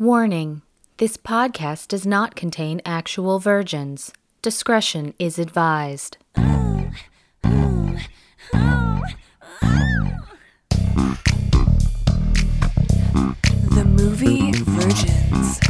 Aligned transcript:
Warning 0.00 0.62
this 0.96 1.18
podcast 1.18 1.88
does 1.88 2.06
not 2.06 2.34
contain 2.34 2.80
actual 2.86 3.38
virgins. 3.38 4.10
Discretion 4.40 5.12
is 5.18 5.38
advised. 5.38 6.16
The 6.32 6.90
movie 13.84 14.52
Virgins. 14.52 15.69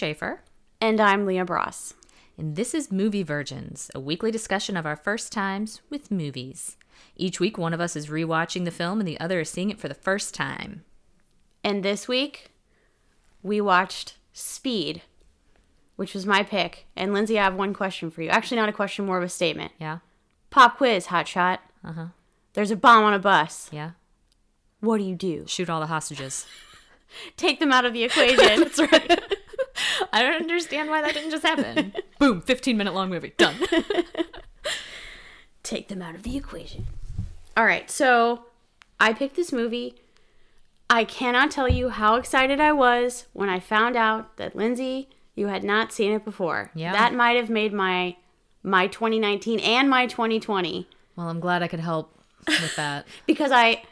Schaefer, 0.00 0.42
And 0.78 1.00
I'm 1.00 1.24
Leah 1.24 1.46
Bross. 1.46 1.94
and 2.36 2.54
this 2.54 2.74
is 2.74 2.92
Movie 2.92 3.22
Virgins, 3.22 3.90
a 3.94 4.00
weekly 4.00 4.30
discussion 4.30 4.76
of 4.76 4.84
our 4.84 4.94
first 4.94 5.32
times 5.32 5.80
with 5.88 6.10
movies. 6.10 6.76
Each 7.16 7.40
week, 7.40 7.56
one 7.56 7.72
of 7.72 7.80
us 7.80 7.96
is 7.96 8.08
rewatching 8.08 8.66
the 8.66 8.70
film 8.70 9.00
and 9.00 9.08
the 9.08 9.18
other 9.18 9.40
is 9.40 9.48
seeing 9.48 9.70
it 9.70 9.80
for 9.80 9.88
the 9.88 9.94
first 9.94 10.34
time. 10.34 10.84
And 11.64 11.82
this 11.82 12.06
week, 12.06 12.50
we 13.42 13.58
watched 13.58 14.18
Speed, 14.34 15.00
which 15.96 16.12
was 16.12 16.26
my 16.26 16.42
pick. 16.42 16.84
And 16.94 17.14
Lindsay, 17.14 17.38
I 17.38 17.44
have 17.44 17.54
one 17.54 17.72
question 17.72 18.10
for 18.10 18.20
you. 18.20 18.28
Actually, 18.28 18.58
not 18.58 18.68
a 18.68 18.72
question, 18.74 19.06
more 19.06 19.16
of 19.16 19.24
a 19.24 19.30
statement. 19.30 19.72
Yeah? 19.80 20.00
Pop 20.50 20.76
quiz, 20.76 21.06
hotshot. 21.06 21.58
Uh 21.82 21.92
huh. 21.92 22.06
There's 22.52 22.70
a 22.70 22.76
bomb 22.76 23.02
on 23.04 23.14
a 23.14 23.18
bus. 23.18 23.70
Yeah? 23.72 23.92
What 24.80 24.98
do 24.98 25.04
you 25.04 25.14
do? 25.14 25.44
Shoot 25.46 25.70
all 25.70 25.80
the 25.80 25.86
hostages. 25.86 26.44
Take 27.38 27.60
them 27.60 27.72
out 27.72 27.86
of 27.86 27.94
the 27.94 28.04
equation. 28.04 28.36
That's 28.60 28.78
right. 28.78 29.22
I 30.12 30.22
don't 30.22 30.40
understand 30.40 30.90
why 30.90 31.02
that 31.02 31.14
didn't 31.14 31.30
just 31.30 31.44
happen. 31.44 31.92
Boom, 32.18 32.40
15 32.40 32.76
minute 32.76 32.94
long 32.94 33.10
movie. 33.10 33.32
Done. 33.36 33.54
Take 35.62 35.88
them 35.88 36.02
out 36.02 36.14
of 36.14 36.22
the 36.22 36.36
equation. 36.36 36.86
All 37.56 37.64
right, 37.64 37.90
so 37.90 38.44
I 39.00 39.12
picked 39.12 39.36
this 39.36 39.52
movie. 39.52 39.96
I 40.88 41.04
cannot 41.04 41.50
tell 41.50 41.68
you 41.68 41.88
how 41.88 42.16
excited 42.16 42.60
I 42.60 42.72
was 42.72 43.26
when 43.32 43.48
I 43.48 43.58
found 43.58 43.96
out 43.96 44.36
that 44.36 44.54
Lindsay, 44.54 45.08
you 45.34 45.48
had 45.48 45.64
not 45.64 45.92
seen 45.92 46.12
it 46.12 46.24
before. 46.24 46.70
Yeah. 46.74 46.92
That 46.92 47.14
might 47.14 47.36
have 47.36 47.50
made 47.50 47.72
my 47.72 48.16
my 48.62 48.88
2019 48.88 49.60
and 49.60 49.88
my 49.88 50.06
2020 50.06 50.88
Well, 51.14 51.28
I'm 51.28 51.38
glad 51.38 51.62
I 51.62 51.68
could 51.68 51.78
help 51.80 52.12
with 52.48 52.74
that. 52.76 53.06
because 53.26 53.52
I 53.52 53.82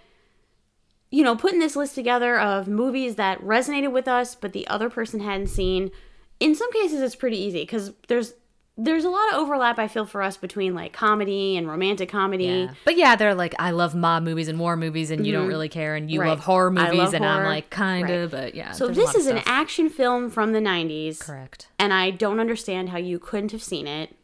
you 1.15 1.23
know, 1.23 1.37
putting 1.37 1.61
this 1.61 1.77
list 1.77 1.95
together 1.95 2.39
of 2.39 2.67
movies 2.67 3.15
that 3.17 3.41
resonated 3.41 3.93
with 3.93 4.09
us 4.09 4.35
but 4.35 4.53
the 4.53 4.67
other 4.67 4.91
person 4.91 5.21
hadn't 5.21 5.47
seen, 5.47 5.91
in 6.41 6.55
some 6.55 6.73
cases 6.73 7.01
it's 7.01 7.15
pretty 7.15 7.39
easy 7.39 7.65
cuz 7.65 7.93
there's 8.09 8.35
there's 8.77 9.05
a 9.05 9.09
lot 9.09 9.33
of 9.33 9.37
overlap 9.37 9.79
I 9.79 9.87
feel 9.87 10.05
for 10.05 10.21
us 10.21 10.37
between 10.37 10.75
like 10.75 10.93
comedy 10.93 11.57
and 11.57 11.69
romantic 11.69 12.09
comedy. 12.09 12.47
Yeah. 12.47 12.75
But 12.85 12.97
yeah, 12.97 13.15
they're 13.15 13.35
like, 13.35 13.55
I 13.59 13.71
love 13.71 13.95
mob 13.95 14.25
movies 14.25 14.49
and 14.49 14.59
war 14.59 14.77
movies, 14.77 15.13
and 15.13 15.25
you 15.25 15.33
don't 15.33 15.43
mm-hmm. 15.43 15.49
really 15.49 15.69
care, 15.69 15.95
and 15.95 16.11
you 16.11 16.21
Right. 16.21 16.29
love 16.31 16.41
horror 16.41 16.73
movies, 16.73 16.99
love 16.99 17.15
and 17.15 17.25
I'm 17.25 17.45
like, 17.45 17.71
kind 17.71 18.09
Right. 18.09 18.15
of, 18.15 18.33
but 18.33 18.55
yeah. 18.57 18.73
So 18.73 18.89
this 18.89 19.15
is 19.15 19.29
an 19.29 19.43
action 19.47 19.89
film 19.89 20.29
from 20.29 20.53
the 20.53 20.61
90s. 20.61 21.21
Correct. 21.21 21.69
And 21.79 21.93
I 21.93 22.11
don't 22.11 22.41
understand 22.41 22.89
how 22.89 22.99
you 22.99 23.21
couldn't 23.21 23.53
have 23.53 23.63
seen 23.63 23.87
it. 23.87 24.17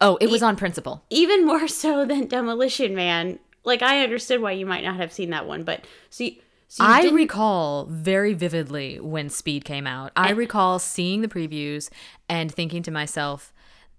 Oh, 0.00 0.16
it 0.22 0.30
was 0.30 0.42
on 0.42 0.56
principle. 0.56 1.04
Even 1.10 1.44
more 1.44 1.68
so 1.82 2.06
than 2.06 2.26
Demolition 2.28 2.94
Man. 2.94 3.38
Like 3.68 3.82
I 3.82 4.02
understood 4.02 4.40
why 4.40 4.52
you 4.52 4.66
might 4.66 4.82
not 4.82 4.96
have 4.96 5.12
seen 5.12 5.30
that 5.30 5.46
one, 5.46 5.62
but 5.62 5.84
so 6.10 6.26
so 6.66 6.84
I 6.84 7.02
didn't- 7.02 7.14
recall 7.16 7.86
very 7.86 8.34
vividly 8.34 8.98
when 9.00 9.30
Speed 9.30 9.64
came 9.64 9.86
out. 9.86 10.10
I 10.16 10.30
eh. 10.30 10.34
recall 10.34 10.78
seeing 10.78 11.20
the 11.22 11.28
previews 11.28 11.88
and 12.28 12.52
thinking 12.52 12.82
to 12.82 12.90
myself, 12.90 13.52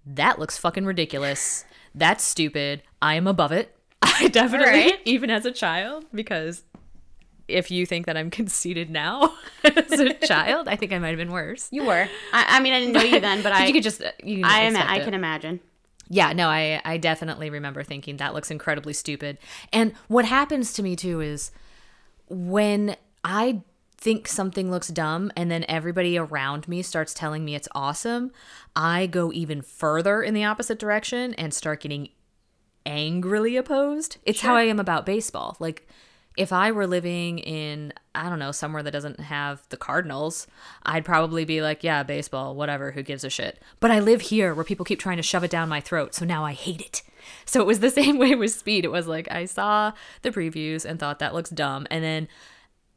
that 0.06 0.38
looks 0.38 0.58
fucking 0.58 0.84
ridiculous. 0.84 1.64
That's 1.94 2.22
stupid. 2.22 2.82
I 3.02 3.14
am 3.14 3.26
above 3.26 3.50
it. 3.52 3.74
I 4.02 4.28
definitely, 4.28 4.72
Right. 4.92 5.00
even 5.04 5.30
as 5.30 5.44
a 5.46 5.50
child, 5.52 6.04
because 6.14 6.62
if 7.48 7.70
you 7.72 7.86
think 7.86 8.06
that 8.06 8.16
I'm 8.16 8.30
conceited 8.40 8.88
now 8.90 9.34
as 9.64 9.98
a 9.98 10.14
child, 10.14 10.68
I 10.68 10.76
think 10.76 10.92
I 10.92 10.98
might 11.00 11.08
have 11.08 11.18
been 11.18 11.32
worse. 11.32 11.68
you 11.72 11.84
were. 11.84 12.08
I, 12.32 12.56
I 12.56 12.60
mean, 12.60 12.72
I 12.72 12.78
didn't 12.80 12.94
know 12.94 13.02
you 13.02 13.18
then, 13.20 13.42
but, 13.42 13.52
I 13.52 13.66
you 13.66 13.72
could 13.72 13.82
just, 13.82 14.02
uh, 14.02 14.12
you 14.22 14.36
can 14.36 14.44
I 14.44 14.60
am 14.60 14.76
I 14.76 15.00
can 15.00 15.14
imagine. 15.14 15.58
Yeah, 16.12 16.32
no, 16.32 16.48
I 16.48 16.82
I 16.84 16.96
definitely 16.96 17.48
remember 17.50 17.84
thinking 17.84 18.16
that 18.16 18.34
looks 18.34 18.50
incredibly 18.50 18.92
stupid. 18.92 19.38
And 19.72 19.94
what 20.08 20.24
happens 20.24 20.72
to 20.74 20.82
me 20.82 20.96
too 20.96 21.20
is 21.20 21.52
when 22.28 22.96
I 23.24 23.62
think 23.96 24.26
something 24.26 24.70
looks 24.70 24.88
dumb 24.88 25.30
and 25.36 25.50
then 25.50 25.64
everybody 25.68 26.18
around 26.18 26.66
me 26.66 26.82
starts 26.82 27.14
telling 27.14 27.44
me 27.44 27.54
it's 27.54 27.68
awesome, 27.74 28.32
I 28.74 29.06
go 29.06 29.30
even 29.32 29.62
further 29.62 30.22
in 30.22 30.34
the 30.34 30.44
opposite 30.44 30.78
direction 30.78 31.34
and 31.34 31.54
start 31.54 31.80
getting 31.80 32.08
angrily 32.84 33.56
opposed. 33.56 34.16
It's 34.24 34.40
how 34.40 34.56
I 34.56 34.62
am 34.62 34.80
about 34.80 35.06
baseball. 35.06 35.56
Like 35.60 35.86
if 36.36 36.52
I 36.52 36.70
were 36.72 36.86
living 36.86 37.38
in 37.38 37.92
I 38.14 38.28
don't 38.28 38.38
know 38.38 38.52
somewhere 38.52 38.82
that 38.82 38.90
doesn't 38.90 39.20
have 39.20 39.62
the 39.68 39.76
Cardinals, 39.76 40.46
I'd 40.82 41.04
probably 41.04 41.44
be 41.44 41.62
like, 41.62 41.84
yeah, 41.84 42.02
baseball, 42.02 42.54
whatever, 42.54 42.92
who 42.92 43.02
gives 43.02 43.24
a 43.24 43.30
shit. 43.30 43.60
But 43.78 43.90
I 43.90 44.00
live 44.00 44.22
here 44.22 44.54
where 44.54 44.64
people 44.64 44.84
keep 44.84 44.98
trying 44.98 45.16
to 45.18 45.22
shove 45.22 45.44
it 45.44 45.50
down 45.50 45.68
my 45.68 45.80
throat, 45.80 46.14
so 46.14 46.24
now 46.24 46.44
I 46.44 46.52
hate 46.52 46.80
it. 46.80 47.02
So 47.44 47.60
it 47.60 47.66
was 47.66 47.80
the 47.80 47.90
same 48.00 48.18
way 48.18 48.34
with 48.34 48.52
Speed. 48.52 48.84
It 48.84 48.90
was 48.90 49.06
like 49.06 49.30
I 49.30 49.44
saw 49.44 49.92
the 50.22 50.30
previews 50.30 50.84
and 50.84 50.98
thought 50.98 51.18
that 51.20 51.34
looks 51.34 51.50
dumb 51.50 51.86
and 51.90 52.02
then 52.02 52.28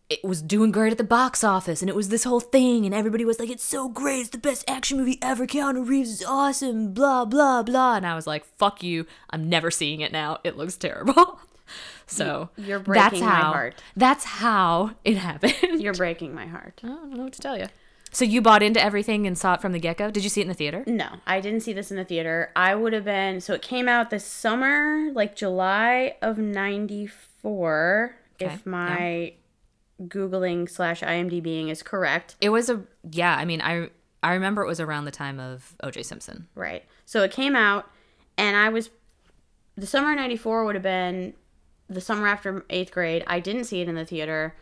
it 0.09 0.23
was 0.23 0.41
doing 0.41 0.72
great 0.72 0.91
at 0.91 0.97
the 0.97 1.03
box 1.03 1.43
office 1.43 1.81
and 1.81 1.89
it 1.89 1.95
was 1.95 2.09
this 2.09 2.25
whole 2.25 2.41
thing 2.41 2.85
and 2.85 2.93
everybody 2.93 3.25
was 3.25 3.39
like 3.39 3.49
it's 3.49 3.63
so 3.63 3.88
great 3.88 4.19
it's 4.19 4.29
the 4.29 4.38
best 4.38 4.63
action 4.67 4.97
movie 4.97 5.17
ever 5.22 5.47
keanu 5.47 5.88
reeves 5.88 6.09
is 6.09 6.25
awesome 6.27 6.93
blah 6.93 7.23
blah 7.25 7.63
blah 7.63 7.95
and 7.95 8.05
i 8.05 8.13
was 8.13 8.27
like 8.27 8.45
fuck 8.57 8.83
you 8.83 9.05
i'm 9.29 9.49
never 9.49 9.72
seeing 9.72 10.01
it 10.01 10.11
now 10.11 10.38
it 10.43 10.57
looks 10.57 10.75
terrible 10.75 11.39
so 12.06 12.50
You're 12.58 12.80
that's 12.80 13.09
breaking 13.12 13.25
my 13.25 13.36
heart. 13.41 13.81
that's 13.96 14.25
how 14.25 14.91
it 15.03 15.18
happened 15.30 15.53
You're 15.81 15.94
breaking 15.94 16.34
my 16.34 16.46
heart. 16.47 16.80
i 16.84 16.88
don't 16.88 17.12
know 17.14 17.24
what 17.24 17.34
to 17.34 17.40
tell 17.41 17.58
you 17.58 17.68
so 18.12 18.24
you 18.25 18.41
bought 18.44 18.62
into 18.62 18.80
everything 18.80 19.25
and 19.25 19.36
saw 19.36 19.56
it 19.56 19.62
from 19.62 19.72
the 19.72 19.80
get-go 19.80 20.12
did 20.12 20.24
you 20.24 20.30
see 20.30 20.41
it 20.41 20.44
in 20.44 20.47
the 20.50 20.53
theater 20.53 20.84
No, 20.86 21.08
I 21.25 21.40
didn't 21.40 21.62
see 21.62 21.74
this 21.74 21.90
in 21.90 21.97
the 21.97 22.06
theater. 22.06 22.52
I 22.56 22.75
would 22.75 22.94
have 22.94 23.06
been 23.06 23.41
so 23.41 23.53
it 23.56 23.62
came 23.64 23.88
out 23.88 24.12
this 24.12 24.24
summer, 24.25 25.09
like 25.14 25.36
July 25.36 26.16
of 26.22 26.38
'94, 26.38 28.16
Okay, 28.41 28.53
if 28.53 28.66
my 28.66 29.34
googling 30.02 30.70
slash 30.70 31.02
IMDbing 31.02 31.70
is 31.70 31.81
correct. 31.84 32.35
it 32.41 32.50
was 32.50 32.70
a 32.70 32.84
yeah 33.12 33.35
i 33.35 33.46
mean 33.46 33.62
i 33.62 33.90
i 34.22 34.34
remember 34.34 34.64
it 34.64 34.68
was 34.68 34.80
around 34.80 35.06
the 35.06 35.12
time 35.12 35.40
of 35.40 35.75
oj 35.84 36.03
simpson 36.03 36.47
Right. 36.56 36.84
So 37.06 37.22
it 37.24 37.31
came 37.31 37.56
out, 37.56 37.90
and 38.38 38.56
I 38.58 38.70
was 38.70 38.90
the 39.75 39.85
summer 39.88 40.12
of 40.12 40.18
'94 40.18 40.66
would 40.66 40.75
have 40.75 40.84
been 40.84 41.34
the 41.93 42.01
summer 42.01 42.27
after 42.27 42.65
eighth 42.69 42.91
grade. 42.91 43.23
I 43.27 43.39
didn't 43.39 43.65
see 43.65 43.81
it 43.81 43.87
in 43.89 43.95
the 43.95 44.05
theater. 44.05 44.55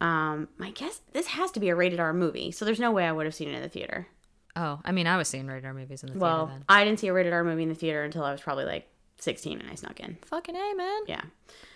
Um, 0.00 0.48
my 0.58 0.70
guess 0.70 1.00
this 1.12 1.28
has 1.28 1.50
to 1.52 1.60
be 1.60 1.68
a 1.68 1.76
rated 1.76 2.00
R 2.00 2.12
movie, 2.12 2.50
so 2.50 2.64
there's 2.64 2.80
no 2.80 2.90
way 2.90 3.06
I 3.06 3.12
would 3.12 3.24
have 3.26 3.34
seen 3.34 3.48
it 3.48 3.54
in 3.54 3.62
the 3.62 3.68
theater. 3.68 4.08
oh 4.56 4.80
i 4.84 4.92
mean 4.92 5.06
i 5.06 5.16
was 5.16 5.28
seeing 5.28 5.46
rated 5.46 5.64
r 5.64 5.72
movies 5.72 6.02
in 6.02 6.12
the 6.12 6.18
Well, 6.18 6.46
theater 6.48 6.58
Well, 6.68 6.76
I 6.78 6.84
didn't 6.84 6.98
see 7.00 7.06
a 7.08 7.12
rated 7.12 7.32
R 7.32 7.42
movie 7.44 7.62
in 7.62 7.68
the 7.70 7.74
theater 7.74 8.02
until 8.02 8.24
I 8.24 8.32
was 8.32 8.40
probably 8.40 8.64
like 8.64 8.86
16, 9.18 9.60
and 9.60 9.70
I 9.70 9.74
snuck 9.76 10.00
in. 10.00 10.18
fucking 10.26 10.56
a 10.56 10.74
man 10.76 11.00
Yeah. 11.06 11.22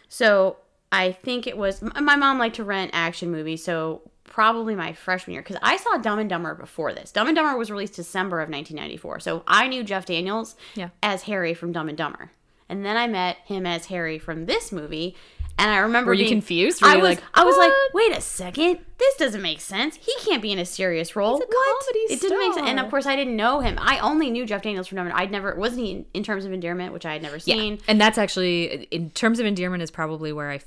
So 0.09 0.57
I 0.93 1.13
think 1.13 1.47
it 1.47 1.57
was 1.57 1.83
my 1.83 2.17
mom 2.17 2.39
liked 2.39 2.57
to 2.57 2.65
rent 2.65 2.91
action 2.95 3.31
movies, 3.31 3.63
so 3.65 4.03
probably 4.25 4.75
my 4.75 4.93
freshman 4.93 5.35
year 5.35 5.43
because 5.43 5.57
I 5.63 5.77
saw 5.77 5.97
Dumb 5.99 6.19
and 6.19 6.29
Dumber 6.29 6.55
before 6.57 6.93
this. 6.93 7.13
Dumb 7.13 7.29
and 7.29 7.37
Dumber 7.37 7.57
was 7.57 7.71
released 7.71 7.95
December 7.95 8.41
of 8.41 8.49
1994, 8.51 9.21
so 9.21 9.43
I 9.47 9.69
knew 9.69 9.85
Jeff 9.85 10.05
Daniels 10.05 10.57
Yeah. 10.75 10.89
as 11.03 11.23
Harry 11.23 11.55
from 11.55 11.71
Dumb 11.73 11.89
and 11.89 11.97
Dumber, 11.97 12.31
and 12.69 12.85
then 12.85 12.97
I 12.97 13.07
met 13.07 13.37
him 13.45 13.67
as 13.67 13.87
Harry 13.87 14.19
from 14.19 14.47
this 14.47 14.73
movie. 14.73 15.17
And 15.59 15.71
I 15.71 15.79
remember 15.79 16.11
Were 16.11 16.15
you 16.15 16.25
being- 16.25 16.35
confused? 16.35 16.83
Were 16.83 16.89
I 16.89 16.97
you 16.97 17.01
was. 17.01 17.09
like, 17.17 17.25
I 17.33 17.43
was 17.45 17.57
like, 17.57 17.73
wait 17.95 18.15
a 18.15 18.21
second, 18.21 18.79
this 18.99 19.17
doesn't 19.17 19.41
make 19.41 19.63
sense. 19.63 19.97
He 19.97 20.13
can't 20.21 20.43
be 20.43 20.53
in 20.53 20.59
a 20.59 20.67
serious 20.67 21.17
role. 21.17 21.37
He's 21.39 21.45
a 21.45 21.47
what? 21.47 21.81
comedy 21.81 21.99
It 22.13 22.21
didn't 22.21 22.39
make 22.39 22.53
sense. 22.53 22.69
And 22.69 22.79
of 22.79 22.91
course, 22.91 23.07
I 23.07 23.17
didn't 23.17 23.37
know 23.37 23.61
him. 23.61 23.79
I 23.81 23.99
only 24.01 24.29
knew 24.31 24.45
Jeff 24.45 24.61
Daniels 24.61 24.87
from 24.87 24.97
Dumb 24.97 25.07
and 25.07 25.17
I'd 25.17 25.31
never 25.31 25.55
wasn't 25.55 25.81
he 25.87 25.93
in, 25.93 26.07
in 26.13 26.23
terms 26.23 26.45
of 26.45 26.53
endearment, 26.53 26.93
which 26.93 27.07
I 27.07 27.15
had 27.15 27.23
never 27.23 27.39
seen. 27.39 27.79
And 27.89 27.99
that's 27.99 28.19
actually, 28.19 28.83
in 28.91 29.09
terms 29.13 29.41
of 29.41 29.47
endearment, 29.47 29.83
is 29.83 29.91
probably 29.91 30.31
where 30.31 30.51
I 30.51 30.61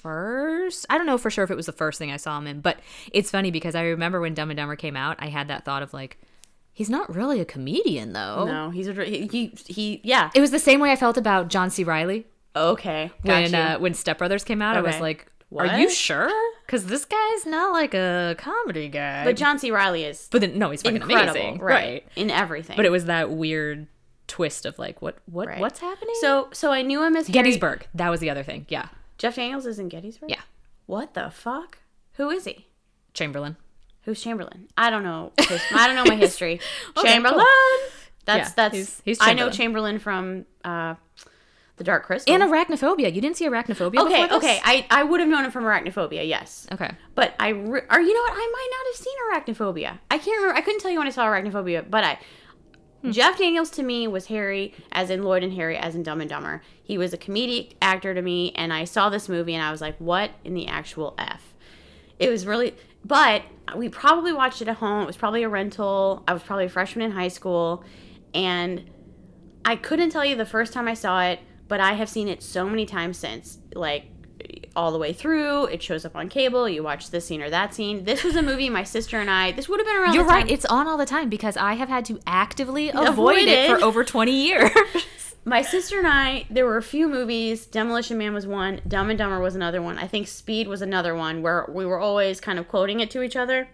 first. 0.00 0.86
I 0.88 0.96
don't 0.96 1.06
know 1.06 1.18
for 1.18 1.30
sure 1.30 1.44
if 1.44 1.50
it 1.50 1.56
was 1.56 1.66
the 1.66 1.72
first 1.72 1.98
thing 1.98 2.10
I 2.10 2.16
saw 2.16 2.38
him 2.38 2.46
in, 2.46 2.60
but 2.60 2.78
it's 3.12 3.30
funny 3.30 3.50
because 3.50 3.74
I 3.74 3.82
remember 3.84 4.20
when 4.20 4.34
Dumb 4.34 4.50
and 4.50 4.56
Dumber 4.56 4.76
came 4.76 4.96
out, 4.96 5.16
I 5.20 5.28
had 5.28 5.48
that 5.48 5.64
thought 5.64 5.82
of 5.82 5.92
like, 5.92 6.18
he's 6.78 6.88
not 6.88 7.14
really 7.14 7.40
a 7.40 7.44
comedian 7.44 8.12
though. 8.12 8.44
No, 8.46 8.70
he's 8.70 8.86
a 8.88 8.92
he, 9.04 9.26
he 9.26 9.54
he 9.66 10.00
yeah. 10.04 10.30
It 10.34 10.40
was 10.40 10.50
the 10.52 10.58
same 10.58 10.78
way 10.80 10.90
I 10.92 10.96
felt 10.96 11.16
about 11.16 11.48
John 11.48 11.70
C. 11.70 11.82
Reilly 11.84 12.26
Okay, 12.56 13.10
when 13.22 13.54
uh, 13.54 13.78
when 13.78 13.94
Step 13.94 14.18
Brothers 14.18 14.44
came 14.44 14.62
out. 14.62 14.76
I 14.76 14.80
was 14.80 14.94
Okay. 14.94 15.00
like, 15.02 15.26
Are 15.56 15.78
you 15.78 15.90
sure? 15.90 16.30
Because 16.66 16.86
this 16.86 17.04
guy's 17.04 17.46
not 17.46 17.72
like 17.72 17.94
a 17.94 18.34
comedy 18.38 18.88
guy. 18.88 19.24
But 19.24 19.36
John 19.36 19.58
C. 19.58 19.70
Reilly 19.70 20.04
is 20.04 20.28
But 20.30 20.40
then 20.40 20.58
no, 20.58 20.70
he's 20.70 20.82
fucking 20.82 20.96
incredible, 21.02 21.30
amazing, 21.40 21.58
right. 21.60 21.72
right? 21.74 22.04
In 22.16 22.30
everything. 22.30 22.76
But 22.76 22.84
it 22.86 22.90
was 22.90 23.04
that 23.06 23.30
weird 23.30 23.86
twist 24.26 24.66
of 24.66 24.78
like, 24.78 25.00
what, 25.00 25.16
what, 25.26 25.48
Right. 25.48 25.58
what's 25.60 25.80
happening? 25.80 26.14
so 26.20 26.48
so 26.52 26.70
I 26.72 26.82
knew 26.82 27.02
him 27.02 27.16
as 27.16 27.26
Harry- 27.28 27.34
Gettysburg. 27.34 27.86
That 27.94 28.08
was 28.10 28.20
the 28.20 28.30
other 28.30 28.42
thing. 28.42 28.66
Yeah, 28.68 28.88
Jeff 29.18 29.36
Daniels 29.36 29.66
is 29.66 29.78
in 29.78 29.88
Gettysburg. 29.88 30.30
yeah. 30.30 30.42
What 30.86 31.14
the 31.14 31.30
fuck? 31.30 31.78
Who 32.14 32.28
is 32.30 32.44
he? 32.44 32.66
Chamberlain. 33.14 33.56
Who's 34.08 34.22
Chamberlain? 34.22 34.68
I 34.74 34.88
don't 34.88 35.02
know. 35.02 35.32
his- 35.38 35.60
I 35.74 35.86
don't 35.86 35.94
know 35.94 36.04
my 36.06 36.16
history. 36.26 36.60
Okay, 36.96 37.08
Chamberlain. 37.08 37.44
That's 38.24 38.48
Yeah, 38.48 38.52
that's. 38.56 38.74
he's- 38.74 39.02
he's 39.04 39.18
I 39.20 39.34
know 39.34 39.50
Chamberlain. 39.50 39.98
From 39.98 40.46
uh, 40.64 40.94
the 41.76 41.84
Dark 41.84 42.06
Crystal. 42.06 42.32
And 42.32 42.42
arachnophobia. 42.42 43.14
You 43.14 43.20
didn't 43.20 43.36
see 43.36 43.46
arachnophobia 43.46 44.00
okay, 44.06 44.34
okay. 44.34 44.60
I 44.64 44.86
I 44.90 45.02
would 45.04 45.20
have 45.20 45.28
known 45.28 45.44
him 45.44 45.50
from 45.50 45.64
Arachnophobia. 45.64 46.26
Yes. 46.26 46.66
Okay. 46.72 46.90
But 47.14 47.34
I, 47.38 47.48
re- 47.50 47.82
or 47.90 48.00
you 48.00 48.14
know 48.14 48.20
what? 48.22 48.32
I 48.32 48.50
might 48.50 48.68
not 48.72 48.86
have 48.86 49.54
seen 49.54 49.54
Arachnophobia. 49.54 49.98
I 50.10 50.16
can't 50.16 50.36
remember. 50.40 50.56
I 50.56 50.62
couldn't 50.62 50.80
tell 50.80 50.90
you 50.90 50.96
when 50.98 51.06
I 51.06 51.10
saw 51.10 51.26
Arachnophobia, 51.26 51.84
but 51.90 52.02
I. 52.02 52.18
Jeff 53.10 53.38
Daniels 53.38 53.70
to 53.72 53.82
me 53.84 54.08
was 54.08 54.26
Harry, 54.26 54.74
as 54.90 55.08
in 55.10 55.22
Lloyd 55.22 55.44
and 55.44 55.52
Harry, 55.52 55.76
as 55.76 55.94
in 55.94 56.02
Dumb 56.02 56.20
and 56.20 56.28
Dumber. 56.28 56.62
He 56.82 56.96
was 56.98 57.12
a 57.12 57.18
comedic 57.18 57.74
actor 57.80 58.12
to 58.14 58.20
me, 58.22 58.52
and 58.56 58.72
I 58.72 58.84
saw 58.84 59.08
this 59.10 59.28
movie 59.28 59.54
and 59.54 59.62
I 59.62 59.70
was 59.70 59.80
like, 59.80 59.96
what 59.98 60.32
in 60.44 60.54
the 60.54 60.66
actual 60.66 61.14
F? 61.16 61.54
It 62.18 62.28
was 62.28 62.44
really, 62.44 62.74
but 63.08 63.42
we 63.76 63.88
probably 63.88 64.32
watched 64.32 64.62
it 64.62 64.68
at 64.68 64.76
home. 64.76 65.02
It 65.02 65.06
was 65.06 65.16
probably 65.16 65.42
a 65.42 65.48
rental. 65.48 66.22
I 66.28 66.32
was 66.32 66.42
probably 66.42 66.66
a 66.66 66.68
freshman 66.68 67.04
in 67.06 67.10
high 67.12 67.28
school, 67.28 67.82
and 68.32 68.88
I 69.64 69.74
couldn't 69.76 70.10
tell 70.10 70.24
you 70.24 70.36
the 70.36 70.46
first 70.46 70.72
time 70.72 70.86
I 70.86 70.94
saw 70.94 71.22
it, 71.24 71.40
but 71.66 71.80
I 71.80 71.94
have 71.94 72.08
seen 72.08 72.28
it 72.28 72.42
so 72.42 72.66
many 72.68 72.86
times 72.86 73.18
since. 73.18 73.58
Like 73.74 74.04
all 74.76 74.92
the 74.92 74.98
way 74.98 75.12
through, 75.12 75.64
it 75.64 75.82
shows 75.82 76.04
up 76.04 76.14
on 76.14 76.28
cable. 76.28 76.68
You 76.68 76.82
watch 76.84 77.10
this 77.10 77.26
scene 77.26 77.42
or 77.42 77.50
that 77.50 77.74
scene. 77.74 78.04
This 78.04 78.22
was 78.22 78.36
a 78.36 78.42
movie 78.42 78.70
my 78.70 78.84
sister 78.84 79.18
and 79.20 79.28
I. 79.28 79.50
This 79.52 79.68
would 79.68 79.80
have 79.80 79.86
been 79.86 79.96
around. 79.96 80.14
You're 80.14 80.24
right. 80.24 80.48
It's 80.48 80.64
on 80.66 80.86
all 80.86 80.96
the 80.96 81.04
time 81.06 81.28
because 81.28 81.56
I 81.56 81.74
have 81.74 81.88
had 81.88 82.04
to 82.06 82.20
actively 82.26 82.88
avoid, 82.90 83.08
Avoid 83.08 83.38
it. 83.42 83.48
it. 83.48 83.68
for 83.78 83.84
over 83.84 84.04
20 84.04 84.30
years. 84.30 84.70
my 85.48 85.62
sister 85.62 85.98
and 85.98 86.06
I, 86.06 86.44
there 86.50 86.66
were 86.66 86.76
a 86.76 86.82
few 86.82 87.08
movies. 87.08 87.66
Demolition 87.66 88.18
Man 88.18 88.34
was 88.34 88.46
one. 88.46 88.80
Dumb 88.86 89.10
and 89.10 89.18
Dumber 89.18 89.40
was 89.40 89.56
another 89.56 89.80
one. 89.80 89.98
I 89.98 90.06
think 90.06 90.28
Speed 90.28 90.68
was 90.68 90.82
another 90.82 91.14
one 91.14 91.42
where 91.42 91.66
we 91.68 91.86
were 91.86 91.98
always 91.98 92.40
kind 92.40 92.58
of 92.58 92.68
quoting 92.68 93.00
it 93.00 93.10
to 93.12 93.22
each 93.22 93.36
other. 93.36 93.68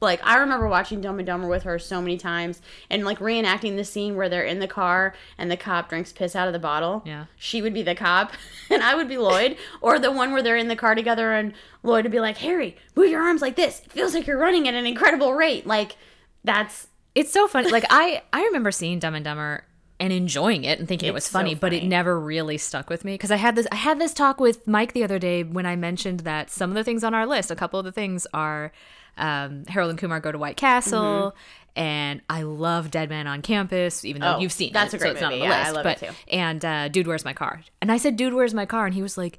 Like 0.00 0.20
I 0.24 0.36
remember 0.38 0.66
watching 0.66 1.00
Dumb 1.00 1.18
and 1.18 1.26
Dumber 1.26 1.46
with 1.46 1.62
her 1.62 1.78
so 1.78 2.02
many 2.02 2.18
times 2.18 2.60
and 2.90 3.04
like 3.04 3.20
reenacting 3.20 3.76
the 3.76 3.84
scene 3.84 4.16
where 4.16 4.28
they're 4.28 4.44
in 4.44 4.58
the 4.58 4.66
car 4.66 5.14
and 5.38 5.48
the 5.48 5.56
cop 5.56 5.88
drinks 5.88 6.12
piss 6.12 6.34
out 6.34 6.48
of 6.48 6.52
the 6.52 6.58
bottle. 6.58 7.02
Yeah. 7.06 7.26
She 7.36 7.62
would 7.62 7.72
be 7.72 7.82
the 7.82 7.94
cop 7.94 8.32
and 8.70 8.82
I 8.82 8.96
would 8.96 9.08
be 9.08 9.16
Lloyd. 9.16 9.56
or 9.80 9.98
the 9.98 10.10
one 10.10 10.32
where 10.32 10.42
they're 10.42 10.56
in 10.56 10.68
the 10.68 10.76
car 10.76 10.94
together 10.96 11.32
and 11.32 11.54
Lloyd 11.84 12.04
would 12.04 12.12
be 12.12 12.20
like, 12.20 12.38
Harry, 12.38 12.76
move 12.96 13.10
your 13.10 13.22
arms 13.22 13.42
like 13.42 13.54
this. 13.54 13.80
It 13.84 13.92
feels 13.92 14.12
like 14.12 14.26
you're 14.26 14.38
running 14.38 14.66
at 14.66 14.74
an 14.74 14.86
incredible 14.86 15.34
rate. 15.34 15.66
Like 15.66 15.96
that's 16.42 16.88
it's 17.14 17.32
so 17.32 17.46
funny. 17.46 17.70
Like 17.70 17.84
I, 17.88 18.22
I 18.32 18.42
remember 18.42 18.72
seeing 18.72 18.98
Dumb 18.98 19.14
and 19.14 19.24
Dumber 19.24 19.64
and 20.02 20.12
enjoying 20.12 20.64
it 20.64 20.78
and 20.78 20.88
thinking 20.88 21.08
it 21.08 21.14
was 21.14 21.22
It's 21.24 21.30
so 21.32 21.38
funny, 21.38 21.54
but 21.54 21.72
it 21.72 21.84
never 21.84 22.18
really 22.18 22.58
stuck 22.58 22.90
with 22.90 23.04
me 23.04 23.14
because 23.14 23.30
I 23.30 23.36
had 23.36 23.54
this. 23.54 23.66
I 23.70 23.76
had 23.76 23.98
this 24.00 24.12
talk 24.12 24.40
with 24.40 24.66
Mike 24.66 24.92
the 24.92 25.04
other 25.04 25.18
day 25.18 25.44
when 25.44 25.64
I 25.64 25.76
mentioned 25.76 26.20
that 26.20 26.50
some 26.50 26.70
of 26.70 26.74
the 26.74 26.82
things 26.84 27.04
on 27.04 27.14
our 27.14 27.24
list, 27.26 27.50
a 27.50 27.56
couple 27.56 27.78
of 27.78 27.84
the 27.84 27.92
things 27.92 28.26
are 28.34 28.72
um, 29.16 29.64
Harold 29.68 29.90
and 29.90 29.98
Kumar 29.98 30.18
go 30.20 30.32
to 30.32 30.38
White 30.38 30.56
Castle. 30.56 31.34
And 31.76 32.20
I 32.28 32.42
love 32.42 32.90
Dead 32.90 33.08
Man 33.08 33.26
on 33.26 33.40
Campus, 33.42 34.04
even 34.04 34.20
though 34.20 34.26
Mm-hmm. 34.26 34.36
Oh, 34.38 34.40
you've 34.42 34.52
seen 34.52 34.72
that's 34.72 34.92
it, 34.92 34.96
a 34.96 35.00
great 35.00 35.10
so 35.10 35.12
it's 35.14 35.22
movie. 35.22 35.38
the 35.38 35.44
Yeah, 35.44 35.56
I 35.56 35.62
list. 35.62 35.74
love 35.74 35.84
but 35.84 36.02
it 36.02 36.06
too. 36.08 36.14
and 36.30 36.64
uh, 36.64 36.88
Dude, 36.88 37.06
Where's 37.06 37.24
My 37.24 37.32
Car? 37.32 37.62
And 37.80 37.90
I 37.90 37.96
said, 37.96 38.16
Dude, 38.16 38.34
Where's 38.34 38.52
My 38.52 38.66
Car? 38.66 38.84
And 38.86 38.94
he 38.94 39.00
was 39.00 39.16
like, 39.16 39.38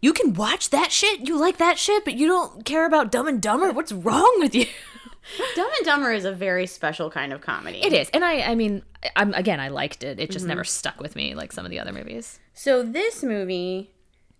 You 0.00 0.12
can 0.14 0.32
watch 0.32 0.70
that 0.70 0.92
shit. 0.92 1.26
You 1.28 1.36
like 1.38 1.58
that 1.58 1.76
shit, 1.78 2.04
but 2.06 2.14
you 2.14 2.26
don't 2.26 2.64
care 2.64 2.86
about 2.86 3.10
Dumb 3.10 3.26
and 3.28 3.42
Dumber. 3.42 3.72
What's 3.72 3.92
wrong 3.92 4.34
with 4.38 4.54
you? 4.54 4.64
Dumb 5.56 5.70
and 5.78 5.84
Dumber 5.86 6.12
is 6.12 6.24
a 6.24 6.32
very 6.32 6.66
special 6.66 7.10
kind 7.10 7.32
of 7.32 7.40
comedy. 7.40 7.80
It 7.82 7.92
is, 7.92 8.08
and 8.14 8.24
I, 8.24 8.40
I 8.40 8.54
mean, 8.54 8.82
I'm 9.16 9.34
again, 9.34 9.60
I 9.60 9.68
liked 9.68 10.02
it. 10.04 10.18
It 10.18 10.30
just 10.30 10.44
Mm-hmm. 10.44 10.48
never 10.50 10.64
stuck 10.64 11.00
with 11.00 11.16
me 11.16 11.34
like 11.34 11.52
some 11.52 11.64
of 11.64 11.70
the 11.70 11.78
other 11.78 11.92
movies. 11.92 12.38
So 12.54 12.82
this 12.82 13.22
movie, 13.22 13.90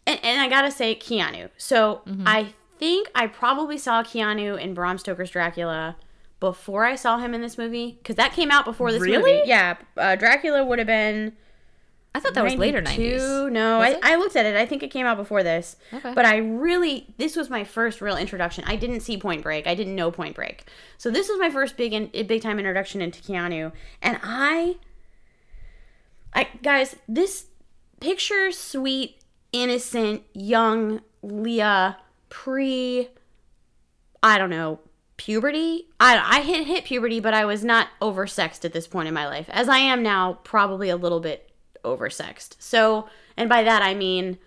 and, 0.07 0.19
and 0.23 0.41
I 0.41 0.49
gotta 0.49 0.71
say 0.71 0.95
Keanu. 0.95 1.51
So 1.57 2.03
Mm-hmm. 2.07 2.25
I 2.27 2.55
think 2.79 3.11
I 3.15 3.27
probably 3.27 3.77
saw 3.79 4.03
Keanu 4.03 4.59
in 4.61 4.73
Bram 4.75 4.99
Stoker's 4.99 5.31
Dracula 5.31 5.97
before 6.41 6.85
I 6.85 6.95
saw 6.95 7.19
him 7.19 7.35
in 7.35 7.41
this 7.43 7.59
movie 7.59 7.99
because 8.01 8.15
that 8.17 8.33
came 8.33 8.51
out 8.53 8.65
before 8.65 8.93
this 8.93 9.01
Really? 9.03 9.33
movie. 9.35 9.43
Yeah, 9.49 9.77
uh, 9.97 10.15
Dracula 10.15 10.65
would 10.65 10.79
have 10.79 10.87
been 10.87 11.37
I 12.19 12.21
thought 12.21 12.35
that 12.35 12.43
was 12.43 12.57
later 12.57 12.83
'90s. 12.83 13.53
No, 13.53 13.81
I. 13.81 13.97
I 14.03 14.17
looked 14.17 14.35
at 14.35 14.45
it. 14.45 14.57
I 14.57 14.67
think 14.67 14.83
it 14.83 14.91
came 14.91 15.07
out 15.07 15.17
before 15.17 15.45
this. 15.45 15.77
Okay. 15.93 16.13
But 16.15 16.25
I 16.25 16.39
really, 16.39 17.07
this 17.17 17.37
was 17.37 17.49
my 17.49 17.63
first 17.63 18.01
real 18.01 18.17
introduction. 18.17 18.65
I 18.67 18.75
didn't 18.75 19.01
see 19.01 19.17
Point 19.17 19.45
Break. 19.45 19.69
I 19.69 19.77
didn't 19.77 19.95
know 19.95 20.11
Point 20.11 20.35
Break. 20.35 20.65
So 20.97 21.13
this 21.13 21.29
was 21.29 21.39
my 21.39 21.49
first 21.49 21.77
big, 21.77 21.93
in, 21.93 22.11
eh, 22.13 22.25
big 22.25 22.43
time 22.43 22.59
introduction 22.59 23.01
into 23.01 23.23
Keanu, 23.23 23.71
and 24.03 24.19
I, 24.21 24.79
I 26.35 26.49
guys, 26.61 26.97
this 27.07 27.47
picture 28.01 28.51
sweet, 28.51 29.21
innocent, 29.53 30.23
young 30.35 31.03
Leah 31.23 31.99
pre, 32.31 33.11
I 34.25 34.39
don't 34.39 34.51
know, 34.51 34.81
puberty. 35.17 35.87
I 36.01 36.39
I 36.39 36.41
hit 36.41 36.67
hit 36.67 36.85
puberty, 36.85 37.21
but 37.21 37.33
I 37.33 37.45
was 37.45 37.63
not 37.63 37.89
oversexed 38.03 38.65
at 38.65 38.73
this 38.73 38.89
point 38.89 39.07
in 39.07 39.15
my 39.15 39.29
life, 39.29 39.49
as 39.51 39.69
I 39.69 39.79
am 39.79 40.03
now, 40.03 40.41
probably 40.43 40.89
a 40.89 40.97
little 40.97 41.21
bit 41.21 41.48
oversexed. 41.85 42.57
So, 42.59 43.09
and 43.37 43.49
by 43.49 43.63
that 43.63 43.83
I 43.83 43.95
mean, 43.95 44.39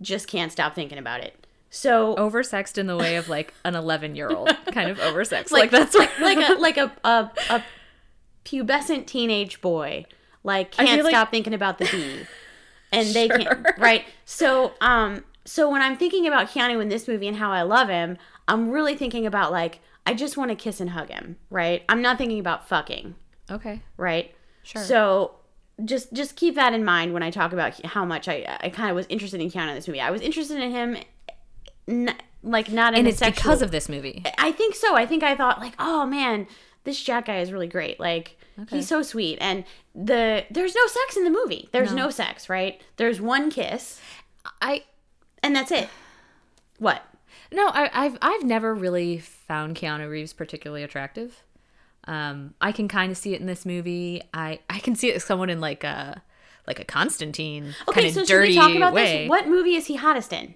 just 0.00 0.26
can't 0.28 0.50
stop 0.52 0.74
thinking 0.74 0.98
about 0.98 1.20
it. 1.20 1.46
So 1.70 2.14
Oversexed 2.16 2.76
in 2.76 2.86
the 2.86 2.96
way 2.96 3.16
of 3.16 3.28
like 3.30 3.54
an 3.64 3.74
11 3.74 4.14
year 4.14 4.28
old 4.30 4.48
kind 4.72 4.90
of 4.90 4.98
oversexed. 4.98 5.50
Like, 5.50 5.70
that's 5.70 5.94
like 5.94 6.10
like 6.20 6.38
a 6.48 6.54
like 6.54 6.76
a 6.76 6.92
a, 7.04 7.30
a 7.50 7.64
pubescent 8.44 9.06
teenage 9.06 9.60
boy 9.60 10.04
like 10.42 10.72
can't 10.72 10.88
feel 10.90 11.04
like- 11.04 11.12
stop 11.12 11.30
thinking 11.30 11.54
about 11.54 11.78
the 11.78 11.84
bee 11.86 12.26
and 12.92 13.08
they 13.14 13.28
Sure. 13.28 13.38
can't 13.38 13.66
right 13.78 14.04
so 14.24 14.72
um 14.80 15.22
so 15.44 15.70
when 15.70 15.80
i'm 15.80 15.96
thinking 15.96 16.26
about 16.26 16.48
keanu 16.48 16.82
in 16.82 16.88
this 16.88 17.06
movie 17.06 17.28
and 17.28 17.36
how 17.36 17.52
i 17.52 17.62
love 17.62 17.88
him 17.88 18.18
i'm 18.48 18.70
really 18.70 18.96
thinking 18.96 19.24
about 19.26 19.52
like 19.52 19.78
i 20.06 20.12
just 20.12 20.36
want 20.36 20.50
to 20.50 20.56
kiss 20.56 20.80
and 20.80 20.90
hug 20.90 21.08
him 21.08 21.36
right 21.50 21.84
i'm 21.88 22.02
not 22.02 22.18
thinking 22.18 22.40
about 22.40 22.68
fucking 22.68 23.14
okay. 23.50 23.80
right 23.96 24.34
Sure. 24.64 24.82
so 24.82 25.34
just 25.84 26.12
just 26.12 26.36
keep 26.36 26.54
that 26.54 26.74
in 26.74 26.84
mind 26.84 27.12
when 27.12 27.22
i 27.22 27.30
talk 27.30 27.52
about 27.52 27.84
how 27.86 28.04
much 28.04 28.28
i 28.28 28.58
i 28.60 28.68
kind 28.68 28.90
of 28.90 28.94
was 28.94 29.06
interested 29.08 29.40
in 29.40 29.50
keanu 29.50 29.68
in 29.68 29.74
this 29.74 29.88
movie 29.88 30.00
i 30.00 30.10
was 30.10 30.20
interested 30.20 30.60
in 30.60 30.70
him 30.70 30.96
n- 31.88 32.14
like 32.42 32.70
not 32.70 32.94
in 32.94 33.00
And 33.00 33.08
it's 33.08 33.18
sexual 33.18 33.42
because 33.42 33.62
of 33.62 33.70
this 33.70 33.88
movie. 33.88 34.24
I 34.38 34.52
think 34.52 34.74
so. 34.74 34.96
I 34.96 35.06
think 35.06 35.22
I 35.22 35.36
thought 35.36 35.60
like, 35.60 35.74
oh 35.78 36.06
man, 36.06 36.46
this 36.84 37.02
Jack 37.02 37.26
guy 37.26 37.38
is 37.38 37.52
really 37.52 37.68
great. 37.68 38.00
Like 38.00 38.36
he's 38.68 38.88
so 38.88 39.02
sweet. 39.02 39.38
And 39.40 39.64
the 39.94 40.44
there's 40.50 40.74
no 40.74 40.86
sex 40.86 41.16
in 41.16 41.24
the 41.24 41.30
movie. 41.30 41.68
There's 41.72 41.92
no, 41.92 42.10
sex, 42.10 42.48
right? 42.48 42.80
There's 42.96 43.20
one 43.20 43.50
kiss, 43.50 44.00
I 44.60 44.84
and 45.42 45.54
that's 45.54 45.70
it. 45.70 45.88
What? 46.78 47.02
no, 47.52 47.68
I, 47.68 47.90
I've 47.92 48.18
I've 48.20 48.44
never 48.44 48.74
really 48.74 49.18
found 49.18 49.76
Keanu 49.76 50.08
Reeves 50.10 50.32
particularly 50.32 50.82
attractive. 50.82 51.42
Um, 52.08 52.54
I 52.60 52.72
can 52.72 52.88
kind 52.88 53.10
of 53.12 53.18
see 53.18 53.34
it 53.34 53.40
in 53.40 53.46
this 53.46 53.64
movie. 53.64 54.22
I 54.34 54.60
I 54.68 54.78
can 54.80 54.94
see 54.96 55.08
it 55.10 55.16
as 55.16 55.24
someone 55.24 55.50
in 55.50 55.60
like 55.60 55.84
a 55.84 56.22
like 56.66 56.78
a 56.80 56.84
Constantine 56.84 57.74
Okay, 57.88 58.00
kind 58.02 58.06
of 58.08 58.14
so 58.14 58.20
should 58.20 58.28
dirty 58.28 58.48
we 58.50 58.54
talk 58.56 58.74
about 58.74 58.92
way. 58.94 59.22
this? 59.24 59.28
What 59.30 59.48
movie 59.48 59.74
is 59.74 59.86
he 59.86 59.96
hottest 59.96 60.32
in? 60.32 60.54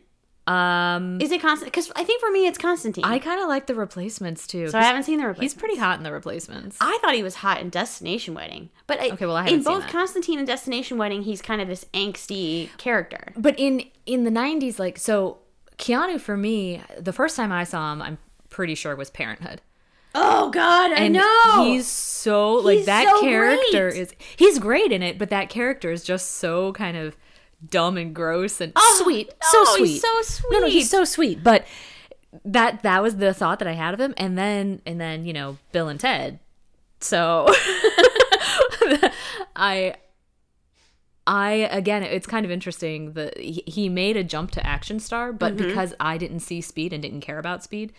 Um, 0.48 1.20
Is 1.20 1.32
it 1.32 1.40
Constant? 1.42 1.72
Because 1.72 1.90
I 1.96 2.04
think 2.04 2.20
for 2.20 2.30
me 2.30 2.46
it's 2.46 2.56
Constantine. 2.56 3.04
I 3.04 3.18
kind 3.18 3.40
of 3.42 3.48
like 3.48 3.66
the 3.66 3.74
replacements 3.74 4.46
too. 4.46 4.68
so 4.68 4.78
I 4.78 4.82
haven't 4.84 5.02
seen 5.02 5.18
the 5.18 5.26
replacements. 5.26 5.54
He's 5.54 5.60
pretty 5.60 5.76
hot 5.76 5.98
in 5.98 6.04
the 6.04 6.12
replacements. 6.12 6.76
I 6.80 6.96
thought 7.02 7.14
he 7.16 7.24
was 7.24 7.34
hot 7.36 7.60
in 7.60 7.68
Destination 7.68 8.32
Wedding, 8.34 8.70
but 8.86 9.00
I, 9.00 9.10
Okay, 9.10 9.26
well, 9.26 9.34
I 9.36 9.46
in 9.46 9.64
both 9.64 9.82
that. 9.82 9.90
Constantine 9.90 10.38
and 10.38 10.46
Destination 10.46 10.98
Wedding, 10.98 11.22
he's 11.22 11.42
kind 11.42 11.60
of 11.60 11.66
this 11.66 11.84
angsty 11.92 12.68
character. 12.78 13.32
but 13.36 13.58
in 13.58 13.82
in 14.06 14.22
the 14.22 14.30
90s 14.30 14.78
like 14.78 14.98
so 14.98 15.38
keanu 15.78 16.20
for 16.20 16.36
me 16.36 16.80
the 16.96 17.12
first 17.12 17.34
time 17.36 17.50
i 17.50 17.64
saw 17.64 17.92
him 17.92 18.00
i'm 18.00 18.18
pretty 18.48 18.76
sure 18.76 18.94
was 18.94 19.10
parenthood 19.10 19.60
Oh 20.18 20.50
God, 20.50 20.92
I 20.92 20.94
and 20.96 21.14
know. 21.14 21.64
he's 21.64 21.86
so 21.86 22.54
like 22.54 22.78
He's 22.78 22.86
that 22.86 23.06
so 23.08 23.20
character 23.20 23.90
great. 23.90 24.00
is 24.00 24.14
he's 24.36 24.58
great 24.58 24.90
in 24.90 25.02
it 25.02 25.16
but 25.18 25.30
that 25.30 25.48
character 25.48 25.90
is 25.92 26.02
just 26.02 26.32
so 26.32 26.72
kind 26.72 26.96
of 26.96 27.16
dumb 27.70 27.96
and 27.96 28.14
gross 28.14 28.60
and 28.60 28.72
sweet 28.96 29.30
so 29.42 29.58
oh, 29.58 29.74
sweet 29.76 29.88
he's 29.88 30.00
so 30.02 30.48
no 30.50 30.58
no 30.60 30.66
he's 30.66 30.88
sweet. 30.90 30.98
so 30.98 31.04
sweet 31.04 31.44
but 31.44 31.64
that 32.44 32.82
that 32.82 33.00
was 33.02 33.16
the 33.16 33.32
thought 33.32 33.58
that 33.60 33.68
i 33.68 33.72
had 33.72 33.94
of 33.94 34.00
him 34.00 34.12
and 34.16 34.36
then 34.36 34.80
and 34.86 35.00
then 35.00 35.24
you 35.24 35.32
know 35.32 35.56
bill 35.72 35.88
and 35.88 36.00
ted 36.00 36.38
so 37.00 37.46
i 39.56 39.94
I 41.28 41.50
again, 41.72 42.04
it's 42.04 42.26
kind 42.26 42.44
of 42.46 42.52
interesting 42.52 43.14
that 43.14 43.36
he 43.36 43.64
he 43.66 43.88
made 43.88 44.16
a 44.16 44.22
jump 44.22 44.52
to 44.52 44.64
action 44.64 45.00
star, 45.00 45.32
but 45.32 45.56
Mm-hmm. 45.56 45.66
because 45.66 45.92
I 45.98 46.18
didn't 46.18 46.38
see 46.40 46.60
Speed 46.60 46.92
and 46.92 47.02
didn't 47.02 47.22
care 47.22 47.40
about 47.40 47.64
Speed, 47.64 47.92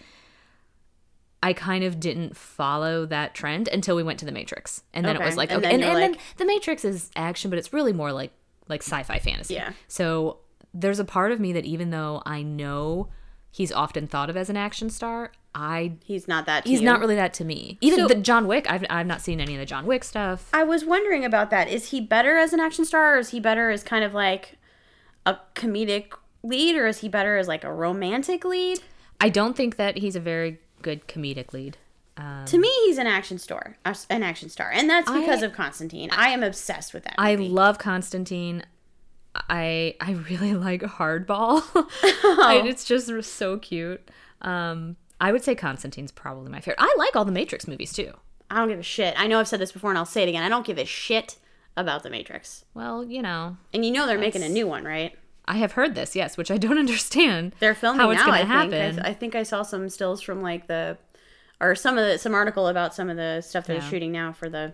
I 1.44 1.54
kind 1.54 1.84
of 1.84 2.00
didn't 2.00 2.36
follow 2.36 3.06
that 3.06 3.36
trend 3.36 3.68
until 3.68 3.96
we 3.96 4.04
went 4.04 4.20
to 4.20 4.26
the 4.26 4.32
Matrix, 4.32 4.84
and 4.94 5.06
then 5.06 5.16
it 5.16 5.22
was 5.22 5.38
like, 5.38 5.52
and 5.52 5.60
okay, 5.64 5.70
then 5.78 5.84
and, 5.84 5.92
and 5.92 6.12
like- 6.12 6.12
then 6.14 6.22
the 6.38 6.46
Matrix 6.46 6.84
is 6.84 7.10
action, 7.16 7.50
but 7.50 7.60
it's 7.60 7.72
really 7.74 7.94
more 7.94 8.12
like 8.12 8.32
like 8.68 8.82
sci-fi 8.82 9.20
fantasy. 9.20 9.54
Yeah. 9.54 9.72
So 9.88 10.40
there's 10.74 11.00
a 11.00 11.06
part 11.06 11.32
of 11.32 11.40
me 11.40 11.54
that 11.54 11.66
even 11.66 11.90
though 11.92 12.22
I 12.26 12.42
know 12.44 13.08
he's 13.50 13.72
often 13.72 14.08
thought 14.08 14.30
of 14.30 14.36
as 14.36 14.50
an 14.50 14.58
action 14.58 14.90
star, 14.90 15.32
I 15.56 15.94
He's 16.04 16.28
not 16.28 16.46
that. 16.48 16.66
To 16.66 16.70
he's 16.70 16.82
you. 16.82 16.86
not 16.86 17.00
really 17.00 17.16
that 17.16 17.34
to 17.36 17.46
me. 17.46 17.78
Even 17.82 18.00
So- 18.02 18.08
the 18.08 18.16
John 18.16 18.48
Wick, 18.48 18.70
I've 18.70 18.86
I've 18.90 19.08
not 19.08 19.22
seen 19.22 19.40
any 19.40 19.54
of 19.56 19.60
the 19.60 19.66
John 19.66 19.86
Wick 19.86 20.04
stuff. 20.04 20.50
I 20.54 20.64
was 20.64 20.84
wondering 20.86 21.24
about 21.24 21.50
that. 21.52 21.70
Is 21.70 21.92
he 21.92 22.02
better 22.02 22.36
as 22.38 22.52
an 22.52 22.60
action 22.60 22.84
star, 22.84 23.16
or 23.16 23.20
is 23.20 23.30
he 23.30 23.40
better 23.40 23.70
as 23.70 23.84
kind 23.84 24.04
of 24.04 24.14
like 24.14 24.58
a 25.26 25.38
comedic 25.56 26.14
lead, 26.44 26.76
or 26.76 26.88
is 26.88 27.00
he 27.00 27.10
better 27.10 27.38
as 27.38 27.48
like 27.48 27.64
a 27.64 27.72
romantic 27.72 28.44
lead? 28.44 28.80
I 29.22 29.30
don't 29.30 29.56
think 29.56 29.78
that 29.78 29.98
he's 30.00 30.16
a 30.16 30.20
very 30.20 30.60
good 30.82 31.08
comedic 31.08 31.54
lead. 31.54 31.78
Um, 32.18 32.46
To 32.46 32.58
me, 32.58 32.72
he's 32.86 32.98
an 32.98 33.06
action 33.08 33.38
star, 33.38 33.78
an 34.10 34.24
action 34.24 34.50
star, 34.50 34.72
and 34.74 34.90
that's 34.90 35.10
because 35.12 35.44
I- 35.44 35.46
of 35.46 35.54
Constantine. 35.54 36.10
I 36.12 36.30
am 36.30 36.42
obsessed 36.44 36.94
with 36.94 37.04
that. 37.04 37.16
I 37.18 37.36
love 37.36 37.78
Constantine. 37.78 38.64
I 39.36 39.96
I 40.02 40.14
really 40.30 40.54
like 40.68 40.82
Hardball. 40.82 41.62
I- 42.04 42.64
it's 42.66 42.86
just 42.86 43.12
so 43.36 43.58
cute. 43.58 44.10
Um, 44.42 44.96
I 45.22 45.32
would 45.32 45.44
say 45.44 45.56
Constantine's 45.56 46.12
probably 46.12 46.52
my 46.52 46.60
favorite. 46.60 46.78
I 46.80 46.94
like 46.98 47.16
all 47.16 47.26
the 47.26 47.32
Matrix 47.32 47.68
movies 47.68 47.94
too. 47.94 48.14
I 48.50 48.58
don't 48.60 48.70
give 48.70 48.80
a 48.80 48.84
shit. 48.84 49.14
I 49.20 49.28
know 49.28 49.40
I've 49.40 49.48
said 49.48 49.60
this 49.60 49.72
before, 49.72 49.90
and 49.92 49.98
I'll 49.98 50.06
say 50.06 50.24
it 50.24 50.30
again. 50.30 50.44
I 50.44 50.50
don't 50.50 50.66
give 50.66 50.78
a 50.78 50.86
shit 50.86 51.38
about 51.76 52.02
the 52.04 52.10
Matrix. 52.10 52.66
Well, 52.74 53.04
you 53.04 53.22
know, 53.22 53.58
And 53.74 53.84
you 53.86 53.92
know 53.92 54.08
they're 54.08 54.18
making 54.18 54.42
a 54.44 54.50
new 54.50 54.68
one, 54.68 54.84
right? 54.86 55.16
I 55.48 55.58
have 55.58 55.74
heard 55.74 55.96
this, 55.96 56.16
yes, 56.16 56.38
which 56.38 56.52
I 56.52 56.58
don't 56.58 56.78
understand. 56.86 57.54
They're 57.60 57.76
filming 57.76 58.02
how 58.02 58.10
it's 58.12 58.22
gonna 58.22 58.34
I 58.34 58.40
think. 58.40 58.52
I, 58.74 58.78
happen. 58.78 59.00
I 59.00 59.14
think 59.14 59.36
I 59.36 59.44
saw 59.44 59.64
some 59.64 59.90
stills 59.90 60.22
from 60.22 60.42
like 60.42 60.68
the, 60.68 60.98
or 61.62 61.76
some 61.76 61.98
of 61.98 62.06
the 62.06 62.18
some 62.18 62.34
article 62.34 62.68
about 62.68 62.94
some 62.94 63.10
of 63.10 63.18
the 63.18 63.42
stuff 63.42 63.66
they're 63.66 63.78
Yeah. 63.78 63.90
shooting 63.90 64.12
now 64.12 64.34
for 64.34 64.50
the. 64.50 64.74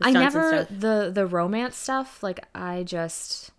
the 0.00 0.06
I 0.06 0.10
never 0.10 0.64
stuff. 0.64 0.68
the 0.80 1.10
the 1.14 1.26
romance 1.26 1.76
stuff. 1.76 2.22
Like 2.22 2.44
I 2.54 2.82
just, 2.82 3.50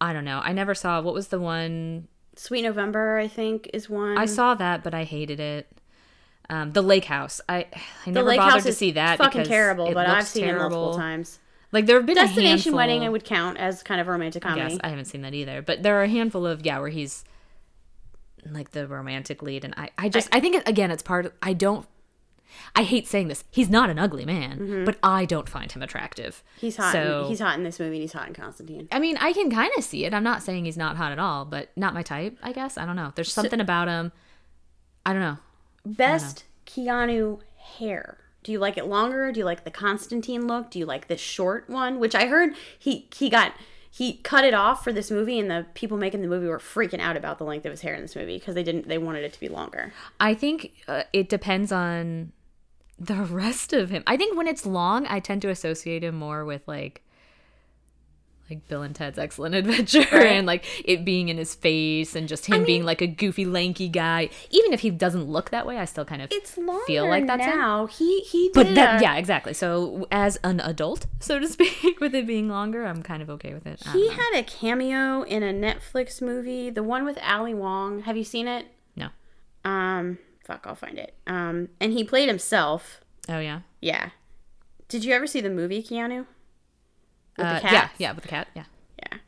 I 0.00 0.12
don't 0.12 0.24
know. 0.24 0.40
I 0.42 0.52
never 0.52 0.74
saw 0.74 1.00
what 1.00 1.14
was 1.14 1.28
the 1.28 1.40
one 1.40 2.08
Sweet 2.38 2.62
November, 2.62 3.18
I 3.18 3.28
think, 3.28 3.70
is 3.72 3.88
one. 3.88 4.18
I 4.18 4.26
saw 4.26 4.54
that, 4.54 4.84
but 4.84 4.92
I 4.94 5.04
hated 5.04 5.40
it. 5.40 5.66
Um, 6.50 6.72
the 6.72 6.82
Lake 6.82 7.06
House. 7.06 7.40
I 7.48 7.66
I 8.06 8.10
never 8.10 8.36
bothered 8.36 8.62
to 8.64 8.72
see 8.72 8.92
that. 8.92 9.14
It's 9.14 9.24
fucking 9.24 9.44
terrible, 9.44 9.92
but 9.92 10.06
I've 10.06 10.26
seen 10.28 10.44
it 10.44 10.54
multiple 10.56 10.94
times. 10.94 11.38
Like 11.76 11.84
there 11.84 11.96
have 11.96 12.06
been 12.06 12.14
Destination 12.14 12.74
Wedding, 12.74 13.02
I 13.02 13.10
would 13.10 13.22
count 13.22 13.58
as 13.58 13.82
kind 13.82 14.00
of 14.00 14.06
romantic 14.06 14.42
comedy. 14.42 14.72
Yes, 14.72 14.80
I 14.82 14.88
haven't 14.88 15.04
seen 15.04 15.20
that 15.20 15.34
either, 15.34 15.60
but 15.60 15.82
there 15.82 16.00
are 16.00 16.04
a 16.04 16.08
handful 16.08 16.46
of 16.46 16.64
yeah 16.64 16.78
where 16.78 16.88
he's 16.88 17.22
like 18.50 18.70
the 18.70 18.86
romantic 18.88 19.42
lead, 19.42 19.62
and 19.62 19.74
I 19.76 19.90
I 19.98 20.08
just 20.08 20.34
I, 20.34 20.40
think 20.40 20.56
it, 20.56 20.66
again 20.66 20.90
it's 20.90 21.02
part 21.02 21.26
of 21.26 21.32
I 21.42 21.52
don't. 21.52 21.86
I 22.74 22.84
hate 22.84 23.06
saying 23.06 23.28
this. 23.28 23.44
He's 23.50 23.68
not 23.68 23.90
an 23.90 23.98
ugly 23.98 24.24
man, 24.24 24.86
but 24.86 24.96
I 25.02 25.26
don't 25.26 25.50
find 25.50 25.70
him 25.70 25.82
attractive. 25.82 26.36
Mm-hmm. 26.36 26.60
He's 26.60 26.76
hot. 26.78 26.92
So, 26.92 27.24
in, 27.24 27.28
he's 27.28 27.40
hot 27.40 27.58
in 27.58 27.64
this 27.64 27.78
movie. 27.78 27.96
and 27.96 28.02
He's 28.02 28.14
hot 28.14 28.26
in 28.28 28.32
Constantine. 28.32 28.88
I 28.90 28.98
mean, 28.98 29.18
I 29.18 29.34
can 29.34 29.50
kind 29.50 29.70
of 29.76 29.84
see 29.84 30.06
it. 30.06 30.14
I'm 30.14 30.24
not 30.24 30.42
saying 30.42 30.64
he's 30.64 30.78
not 30.78 30.96
hot 30.96 31.12
at 31.12 31.18
all, 31.18 31.44
but 31.44 31.68
not 31.76 31.92
my 31.92 32.02
type, 32.02 32.38
I 32.42 32.52
guess. 32.52 32.78
I 32.78 32.86
don't 32.86 32.96
know. 32.96 33.12
There's 33.14 33.30
something 33.30 33.60
about 33.60 33.88
him. 33.88 34.12
I 35.04 35.12
don't 35.12 35.20
know. 35.20 35.36
Best 35.84 36.44
Keanu 36.64 37.40
hair. 37.58 38.16
Do 38.46 38.52
you 38.52 38.60
like 38.60 38.78
it 38.78 38.86
longer? 38.86 39.32
Do 39.32 39.40
you 39.40 39.44
like 39.44 39.64
the 39.64 39.72
Constantine 39.72 40.46
look? 40.46 40.70
Do 40.70 40.78
you 40.78 40.86
like 40.86 41.08
this 41.08 41.20
short 41.20 41.68
one? 41.68 41.98
Which 41.98 42.14
I 42.14 42.26
heard 42.26 42.54
he 42.78 43.08
he 43.12 43.28
got 43.28 43.54
he 43.90 44.18
cut 44.18 44.44
it 44.44 44.54
off 44.54 44.84
for 44.84 44.92
this 44.92 45.10
movie, 45.10 45.40
and 45.40 45.50
the 45.50 45.66
people 45.74 45.98
making 45.98 46.22
the 46.22 46.28
movie 46.28 46.46
were 46.46 46.60
freaking 46.60 47.00
out 47.00 47.16
about 47.16 47.38
the 47.38 47.44
length 47.44 47.66
of 47.66 47.72
his 47.72 47.80
hair 47.80 47.96
in 47.96 48.02
this 48.02 48.14
movie 48.14 48.38
because 48.38 48.54
they 48.54 48.62
didn't 48.62 48.86
they 48.86 48.98
wanted 48.98 49.24
it 49.24 49.32
to 49.32 49.40
be 49.40 49.48
longer. 49.48 49.92
I 50.20 50.32
think 50.32 50.74
uh, 50.86 51.02
it 51.12 51.28
depends 51.28 51.72
on 51.72 52.30
the 53.00 53.24
rest 53.24 53.72
of 53.72 53.90
him. 53.90 54.04
I 54.06 54.16
think 54.16 54.36
when 54.36 54.46
it's 54.46 54.64
long, 54.64 55.08
I 55.08 55.18
tend 55.18 55.42
to 55.42 55.48
associate 55.48 56.04
him 56.04 56.14
more 56.14 56.44
with 56.44 56.62
like 56.68 57.02
like 58.48 58.68
Bill 58.68 58.82
and 58.82 58.94
Ted's 58.94 59.18
Excellent 59.18 59.54
Adventure 59.56 60.06
and 60.14 60.46
like 60.46 60.64
it 60.84 61.04
being 61.04 61.28
in 61.28 61.36
his 61.36 61.54
face 61.54 62.14
and 62.14 62.28
just 62.28 62.46
him 62.46 62.64
being 62.64 62.84
like 62.84 63.00
a 63.02 63.06
goofy 63.06 63.44
lanky 63.44 63.88
guy. 63.88 64.28
Even 64.50 64.72
if 64.72 64.80
he 64.80 64.90
doesn't 64.90 65.24
look 65.24 65.50
that 65.50 65.66
way, 65.66 65.78
I 65.78 65.84
still 65.84 66.04
kind 66.04 66.22
of 66.22 66.30
It's 66.30 66.56
feel 66.86 67.08
like 67.08 67.26
that's 67.26 67.44
him. 67.44 67.58
now. 67.58 67.86
He 67.86 68.20
he 68.20 68.48
did 68.48 68.54
But 68.54 68.74
that 68.76 69.02
yeah, 69.02 69.16
exactly. 69.16 69.52
So 69.54 70.06
as 70.12 70.36
an 70.44 70.60
adult, 70.60 71.06
so 71.20 71.38
to 71.38 71.48
speak, 71.56 71.98
with 72.00 72.14
it 72.14 72.26
being 72.26 72.48
longer, 72.48 72.84
I'm 72.86 73.02
kind 73.02 73.22
of 73.22 73.30
okay 73.30 73.52
with 73.54 73.66
it. 73.66 73.82
He 73.92 74.06
know. 74.08 74.14
had 74.14 74.38
a 74.38 74.42
cameo 74.42 75.22
in 75.22 75.42
a 75.42 75.52
Netflix 75.52 76.22
movie, 76.22 76.70
the 76.70 76.82
one 76.82 77.04
with 77.04 77.18
Ali 77.22 77.54
Wong. 77.54 78.02
Have 78.02 78.16
you 78.16 78.24
seen 78.24 78.46
it? 78.46 78.66
no. 78.94 79.08
Um, 79.64 80.18
fuck, 80.44 80.64
I'll 80.66 80.76
find 80.76 80.98
it. 80.98 81.14
Um, 81.26 81.68
and 81.80 81.92
he 81.92 82.04
played 82.04 82.28
himself. 82.28 83.00
Oh 83.28 83.40
yeah. 83.40 83.60
Yeah. 83.80 84.10
Did 84.88 85.04
you 85.04 85.12
ever 85.14 85.26
see 85.26 85.40
the 85.40 85.50
movie 85.50 85.82
Keanu? 85.82 86.26
With 87.36 87.46
Uh, 87.46 87.54
the 87.54 87.60
cat? 87.60 87.72
yeah, 87.72 87.88
yeah, 87.98 88.12
with 88.12 88.22
the 88.22 88.28
cat. 88.28 88.48
Yeah. 88.54 88.64
Yeah. 88.98 89.18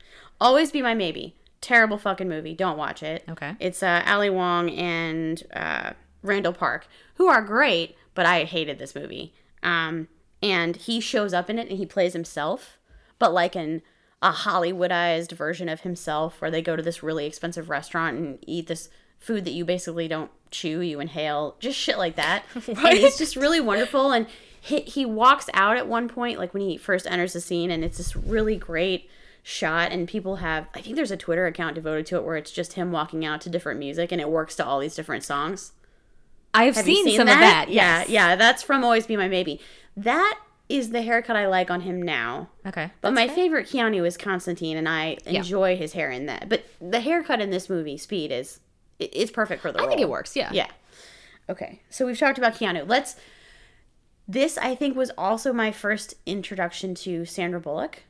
Always 0.40 0.70
Be 0.72 0.82
My 0.82 0.94
Maybe. 0.94 1.34
Terrible 1.60 1.98
fucking 1.98 2.28
movie. 2.28 2.54
Don't 2.54 2.78
watch 2.78 3.02
it. 3.02 3.24
Okay. 3.28 3.54
It's 3.58 3.82
uh, 3.82 4.02
Ali 4.06 4.30
Wong 4.30 4.70
and 4.70 5.42
uh, 5.52 5.92
Randall 6.22 6.52
Park, 6.52 6.86
who 7.16 7.26
are 7.26 7.42
great, 7.42 7.96
but 8.14 8.26
I 8.26 8.44
hated 8.44 8.78
this 8.78 8.94
movie. 8.94 9.34
Um, 9.62 10.08
and 10.42 10.76
he 10.76 11.00
shows 11.00 11.34
up 11.34 11.50
in 11.50 11.58
it 11.58 11.68
and 11.68 11.76
he 11.78 11.84
plays 11.86 12.12
himself, 12.12 12.78
but 13.18 13.32
like 13.34 13.56
in 13.56 13.82
a 14.22 14.30
Hollywoodized 14.30 15.32
version 15.32 15.68
of 15.68 15.80
himself, 15.80 16.40
where 16.40 16.50
they 16.50 16.62
go 16.62 16.76
to 16.76 16.82
this 16.82 17.02
really 17.02 17.26
expensive 17.26 17.68
restaurant 17.68 18.16
and 18.16 18.38
eat 18.46 18.68
this 18.68 18.88
food 19.18 19.44
that 19.44 19.50
you 19.52 19.64
basically 19.64 20.06
don't 20.06 20.30
chew, 20.52 20.80
you 20.80 21.00
inhale, 21.00 21.56
just 21.58 21.76
shit 21.78 21.98
like 21.98 22.14
that. 22.16 22.44
and 22.54 22.78
it's 22.78 23.18
just 23.18 23.34
really 23.34 23.60
wonderful. 23.60 24.12
And 24.12 24.26
he, 24.60 24.80
he 24.80 25.04
walks 25.06 25.48
out 25.54 25.76
at 25.76 25.86
one 25.86 26.08
point, 26.08 26.38
like 26.38 26.54
when 26.54 26.62
he 26.62 26.76
first 26.76 27.06
enters 27.06 27.32
the 27.32 27.40
scene, 27.40 27.70
and 27.70 27.84
it's 27.84 27.98
this 27.98 28.16
really 28.16 28.56
great 28.56 29.08
shot. 29.42 29.92
And 29.92 30.06
people 30.06 30.36
have, 30.36 30.66
I 30.74 30.80
think 30.80 30.96
there's 30.96 31.10
a 31.10 31.16
Twitter 31.16 31.46
account 31.46 31.74
devoted 31.74 32.06
to 32.06 32.16
it 32.16 32.24
where 32.24 32.36
it's 32.36 32.50
just 32.50 32.74
him 32.74 32.92
walking 32.92 33.24
out 33.24 33.40
to 33.42 33.50
different 33.50 33.78
music 33.78 34.12
and 34.12 34.20
it 34.20 34.28
works 34.28 34.56
to 34.56 34.64
all 34.66 34.78
these 34.78 34.94
different 34.94 35.24
songs. 35.24 35.72
I've 36.52 36.76
Have 36.76 36.84
seen, 36.84 37.04
seen 37.04 37.16
some 37.16 37.26
that? 37.26 37.34
of 37.34 37.40
that. 37.40 37.68
Yeah, 37.70 38.00
yes. 38.00 38.08
yeah, 38.08 38.36
that's 38.36 38.62
from 38.62 38.84
Always 38.84 39.06
Be 39.06 39.16
My 39.16 39.28
Maybe. 39.28 39.60
That 39.96 40.38
is 40.68 40.90
the 40.90 41.02
haircut 41.02 41.36
I 41.36 41.46
like 41.46 41.70
on 41.70 41.82
him 41.82 42.02
now. 42.02 42.50
Okay. 42.66 42.90
But 43.00 43.14
my 43.14 43.28
favorite 43.28 43.68
Keanu 43.68 44.06
is 44.06 44.16
Constantine, 44.16 44.76
and 44.76 44.88
I 44.88 45.16
enjoy 45.24 45.76
his 45.76 45.92
hair 45.92 46.10
in 46.10 46.26
that. 46.26 46.48
But 46.48 46.64
the 46.80 47.00
haircut 47.00 47.40
in 47.40 47.50
this 47.50 47.70
movie, 47.70 47.96
Speed, 47.96 48.32
is 48.32 48.60
it's 48.98 49.30
perfect 49.30 49.62
for 49.62 49.72
the 49.72 49.78
role. 49.78 49.86
I 49.86 49.88
think 49.88 50.00
it 50.00 50.08
works. 50.08 50.36
Yeah. 50.36 50.50
Yeah. 50.52 50.68
Okay, 51.48 51.80
so 51.88 52.04
we've 52.04 52.18
talked 52.18 52.36
about 52.36 52.54
Keanu. 52.54 52.86
Let's. 52.86 53.16
This 54.28 54.58
I 54.58 54.74
think 54.74 54.94
was 54.94 55.10
also 55.16 55.52
my 55.54 55.72
first 55.72 56.14
introduction 56.26 56.94
to 56.96 57.24
Sandra 57.24 57.58
Bullock, 57.60 58.02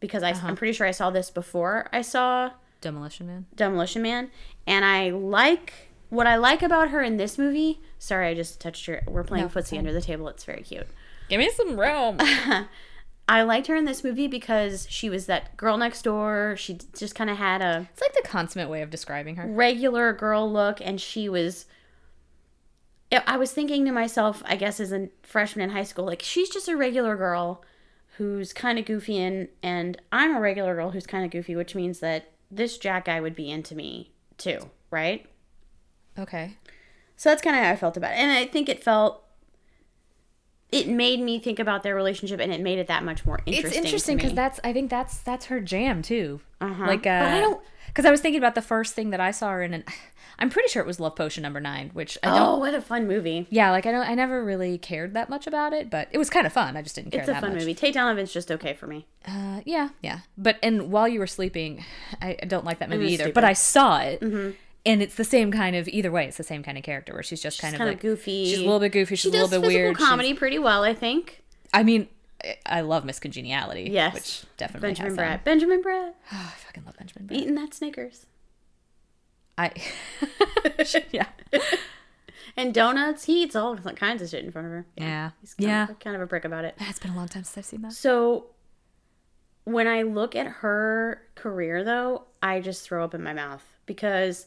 because 0.00 0.22
I, 0.24 0.30
I'm 0.30 0.34
uh-huh. 0.34 0.54
pretty 0.56 0.72
sure 0.72 0.86
I 0.86 0.90
saw 0.90 1.10
this 1.10 1.30
before 1.30 1.88
I 1.92 2.02
saw 2.02 2.50
Demolition 2.80 3.28
Man. 3.28 3.46
Demolition 3.54 4.02
Man, 4.02 4.30
and 4.66 4.84
I 4.84 5.10
like 5.10 5.72
what 6.08 6.26
I 6.26 6.36
like 6.36 6.62
about 6.62 6.88
her 6.90 7.00
in 7.02 7.18
this 7.18 7.38
movie. 7.38 7.80
Sorry, 8.00 8.26
I 8.28 8.34
just 8.34 8.60
touched 8.60 8.86
her. 8.86 9.02
We're 9.06 9.22
playing 9.22 9.44
No, 9.44 9.48
footsie 9.48 9.78
under 9.78 9.92
the 9.92 10.00
table. 10.00 10.26
It's 10.28 10.44
very 10.44 10.62
cute. 10.62 10.88
Give 11.28 11.38
me 11.38 11.50
some 11.50 11.78
room. 11.78 12.18
I 13.28 13.42
liked 13.42 13.68
her 13.68 13.76
in 13.76 13.84
this 13.84 14.02
movie 14.02 14.26
because 14.26 14.88
she 14.90 15.08
was 15.08 15.26
that 15.26 15.56
girl 15.56 15.76
next 15.76 16.02
door. 16.02 16.56
She 16.58 16.78
just 16.98 17.14
kind 17.14 17.30
of 17.30 17.36
had 17.36 17.62
a 17.62 17.88
It's 17.92 18.00
like 18.00 18.12
the 18.14 18.28
consummate 18.28 18.68
way 18.68 18.82
of 18.82 18.90
describing 18.90 19.36
her. 19.36 19.46
regular 19.46 20.12
girl 20.12 20.50
look, 20.50 20.80
and 20.80 21.00
she 21.00 21.28
was. 21.28 21.66
I- 23.12 23.22
I 23.26 23.36
was 23.36 23.52
thinking 23.52 23.84
to 23.86 23.92
myself, 23.92 24.42
I 24.46 24.56
guess 24.56 24.80
as 24.80 24.92
a 24.92 25.08
freshman 25.22 25.64
in 25.64 25.70
high 25.76 25.84
school, 25.84 26.04
like 26.04 26.22
she's 26.22 26.48
just 26.50 26.68
a 26.68 26.76
regular 26.76 27.16
girl 27.16 27.62
who's 28.16 28.52
kind 28.52 28.78
of 28.78 28.84
goofy, 28.84 29.18
and 29.18 29.48
and 29.62 30.00
I'm 30.12 30.34
a 30.36 30.40
regular 30.40 30.74
girl 30.74 30.90
who's 30.90 31.06
kind 31.06 31.24
of 31.24 31.30
goofy, 31.30 31.56
which 31.56 31.74
means 31.74 32.00
that 32.00 32.30
this 32.50 32.76
Jack 32.78 33.06
guy 33.06 33.20
would 33.20 33.34
be 33.34 33.50
into 33.50 33.74
me 33.74 34.10
too, 34.36 34.70
right? 34.90 35.26
Okay. 36.18 36.56
So 37.16 37.28
that's 37.30 37.42
kind 37.42 37.56
of 37.56 37.62
how 37.62 37.70
I 37.70 37.76
felt 37.76 37.96
about 37.96 38.12
it. 38.12 38.18
And 38.18 38.30
I 38.32 38.46
think 38.46 38.68
it 38.68 38.82
felt 38.82 39.24
it 40.72 40.88
made 40.88 41.20
me 41.20 41.38
think 41.40 41.58
about 41.58 41.82
their 41.82 41.94
relationship 41.94 42.38
and 42.40 42.52
it 42.52 42.60
made 42.60 42.78
it 42.78 42.86
that 42.86 43.02
much 43.04 43.26
more 43.26 43.40
interesting. 43.44 43.78
It's 43.78 43.86
interesting 43.86 44.16
because 44.16 44.34
that's 44.34 44.60
I 44.62 44.72
think 44.72 44.88
that's 44.90 45.18
that's 45.18 45.46
her 45.46 45.60
jam 45.60 46.00
too. 46.02 46.40
Uh-huh. 46.60 46.86
Like, 46.86 47.00
uh, 47.06 47.20
But 47.24 47.32
I 47.32 47.40
don't- 47.40 47.60
because 47.90 48.04
I 48.06 48.10
was 48.10 48.20
thinking 48.20 48.38
about 48.40 48.54
the 48.54 48.62
first 48.62 48.94
thing 48.94 49.10
that 49.10 49.20
I 49.20 49.30
saw 49.30 49.50
her 49.50 49.62
in, 49.62 49.74
and 49.74 49.84
I'm 50.38 50.48
pretty 50.48 50.68
sure 50.70 50.80
it 50.82 50.86
was 50.86 50.98
Love 50.98 51.16
Potion 51.16 51.42
number 51.42 51.60
nine, 51.60 51.90
which 51.92 52.16
I 52.22 52.28
don't. 52.28 52.40
Oh, 52.40 52.56
what 52.58 52.72
a 52.74 52.80
fun 52.80 53.06
movie. 53.06 53.46
Yeah, 53.50 53.70
like 53.72 53.84
I 53.84 53.92
don't. 53.92 54.08
I 54.08 54.14
never 54.14 54.42
really 54.42 54.78
cared 54.78 55.12
that 55.14 55.28
much 55.28 55.46
about 55.46 55.72
it, 55.74 55.90
but 55.90 56.08
it 56.12 56.18
was 56.18 56.30
kind 56.30 56.46
of 56.46 56.52
fun. 56.52 56.76
I 56.78 56.82
just 56.82 56.94
didn't 56.94 57.10
care 57.10 57.22
about 57.22 57.28
it. 57.28 57.32
It's 57.32 57.38
a 57.38 57.40
fun 57.42 57.50
much. 57.52 57.60
movie. 57.60 57.74
Tate 57.74 57.92
Donovan's 57.94 58.32
just 58.32 58.50
okay 58.50 58.72
for 58.72 58.86
me. 58.86 59.06
Uh, 59.28 59.60
yeah, 59.66 59.90
yeah. 60.02 60.20
But 60.38 60.58
and 60.62 60.90
while 60.90 61.06
you 61.08 61.18
were 61.18 61.26
sleeping, 61.26 61.84
I 62.22 62.36
I 62.42 62.46
don't 62.46 62.64
like 62.64 62.78
that 62.78 62.88
movie 62.88 63.06
either. 63.08 63.24
stupid. 63.24 63.34
But 63.34 63.44
I 63.44 63.52
saw 63.52 64.00
it, 64.00 64.22
and 64.22 65.02
it's 65.02 65.16
the 65.16 65.24
same 65.24 65.52
kind 65.52 65.76
of. 65.76 65.88
Either 65.88 66.10
way, 66.10 66.24
it's 66.26 66.38
the 66.38 66.42
same 66.44 66.62
kind 66.62 66.78
of 66.78 66.84
character 66.84 67.12
where 67.12 67.22
she's 67.22 67.42
just 67.42 67.60
kind 67.60 67.74
of 67.74 67.78
Kind 67.78 67.90
of 67.90 67.94
like 67.96 68.02
goofy. 68.02 68.46
She's 68.46 68.58
a 68.60 68.62
little 68.64 68.80
bit 68.80 68.92
goofy. 68.92 69.16
She's 69.16 69.20
She 69.20 69.28
a 69.28 69.32
little 69.32 69.48
does 69.48 69.58
bit 69.60 69.66
physical 69.66 69.84
weird. 69.84 69.96
she's- 69.98 70.08
comedy 70.08 70.32
pretty 70.34 70.58
well, 70.58 70.84
I 70.84 70.94
think. 70.94 71.42
I 71.74 71.82
mean, 71.82 72.08
I- 72.66 72.80
love 72.80 73.04
Miss 73.04 73.18
Congeniality. 73.18 73.88
Yes. 73.90 74.14
which 74.14 74.44
definitely 74.56 74.88
Benjamin 74.88 75.12
Bratt. 75.12 75.16
that. 75.16 75.44
Benjamin 75.44 75.82
Bratt. 75.82 76.12
Oh, 76.32 76.52
I 76.54 76.58
fucking 76.58 76.84
love 76.84 76.96
Benjamin 76.98 77.28
Bratt. 77.28 77.36
Eating 77.36 77.54
that 77.56 77.74
Snickers. 77.74 78.26
I 79.58 79.72
yeah 81.10 81.26
And 82.56 82.72
donuts. 82.74 83.24
He 83.24 83.42
eats 83.42 83.54
all 83.56 83.76
kinds 83.76 84.22
of 84.22 84.28
shit 84.30 84.44
in 84.44 84.50
front 84.52 84.66
of 84.66 84.72
her. 84.72 84.86
yeah 84.96 85.30
He's 85.40 85.54
kind 85.54 85.68
yeah. 85.68 85.88
Of, 85.90 85.98
kind 85.98 86.16
of 86.16 86.22
a 86.22 86.26
prick 86.26 86.44
about 86.44 86.64
it. 86.64 86.74
It's 86.80 86.98
been 86.98 87.12
a 87.12 87.16
long 87.16 87.28
time 87.28 87.44
since 87.44 87.58
I've 87.58 87.64
seen 87.66 87.82
that. 87.82 87.92
So 87.92 88.46
when 89.64 89.86
I 89.86 90.02
look 90.02 90.34
at 90.34 90.46
her 90.46 91.22
career 91.34 91.84
though, 91.84 92.24
I 92.42 92.60
just 92.60 92.82
throw 92.84 93.04
up 93.04 93.14
in 93.14 93.22
my 93.22 93.34
mouth 93.34 93.62
because 93.86 94.46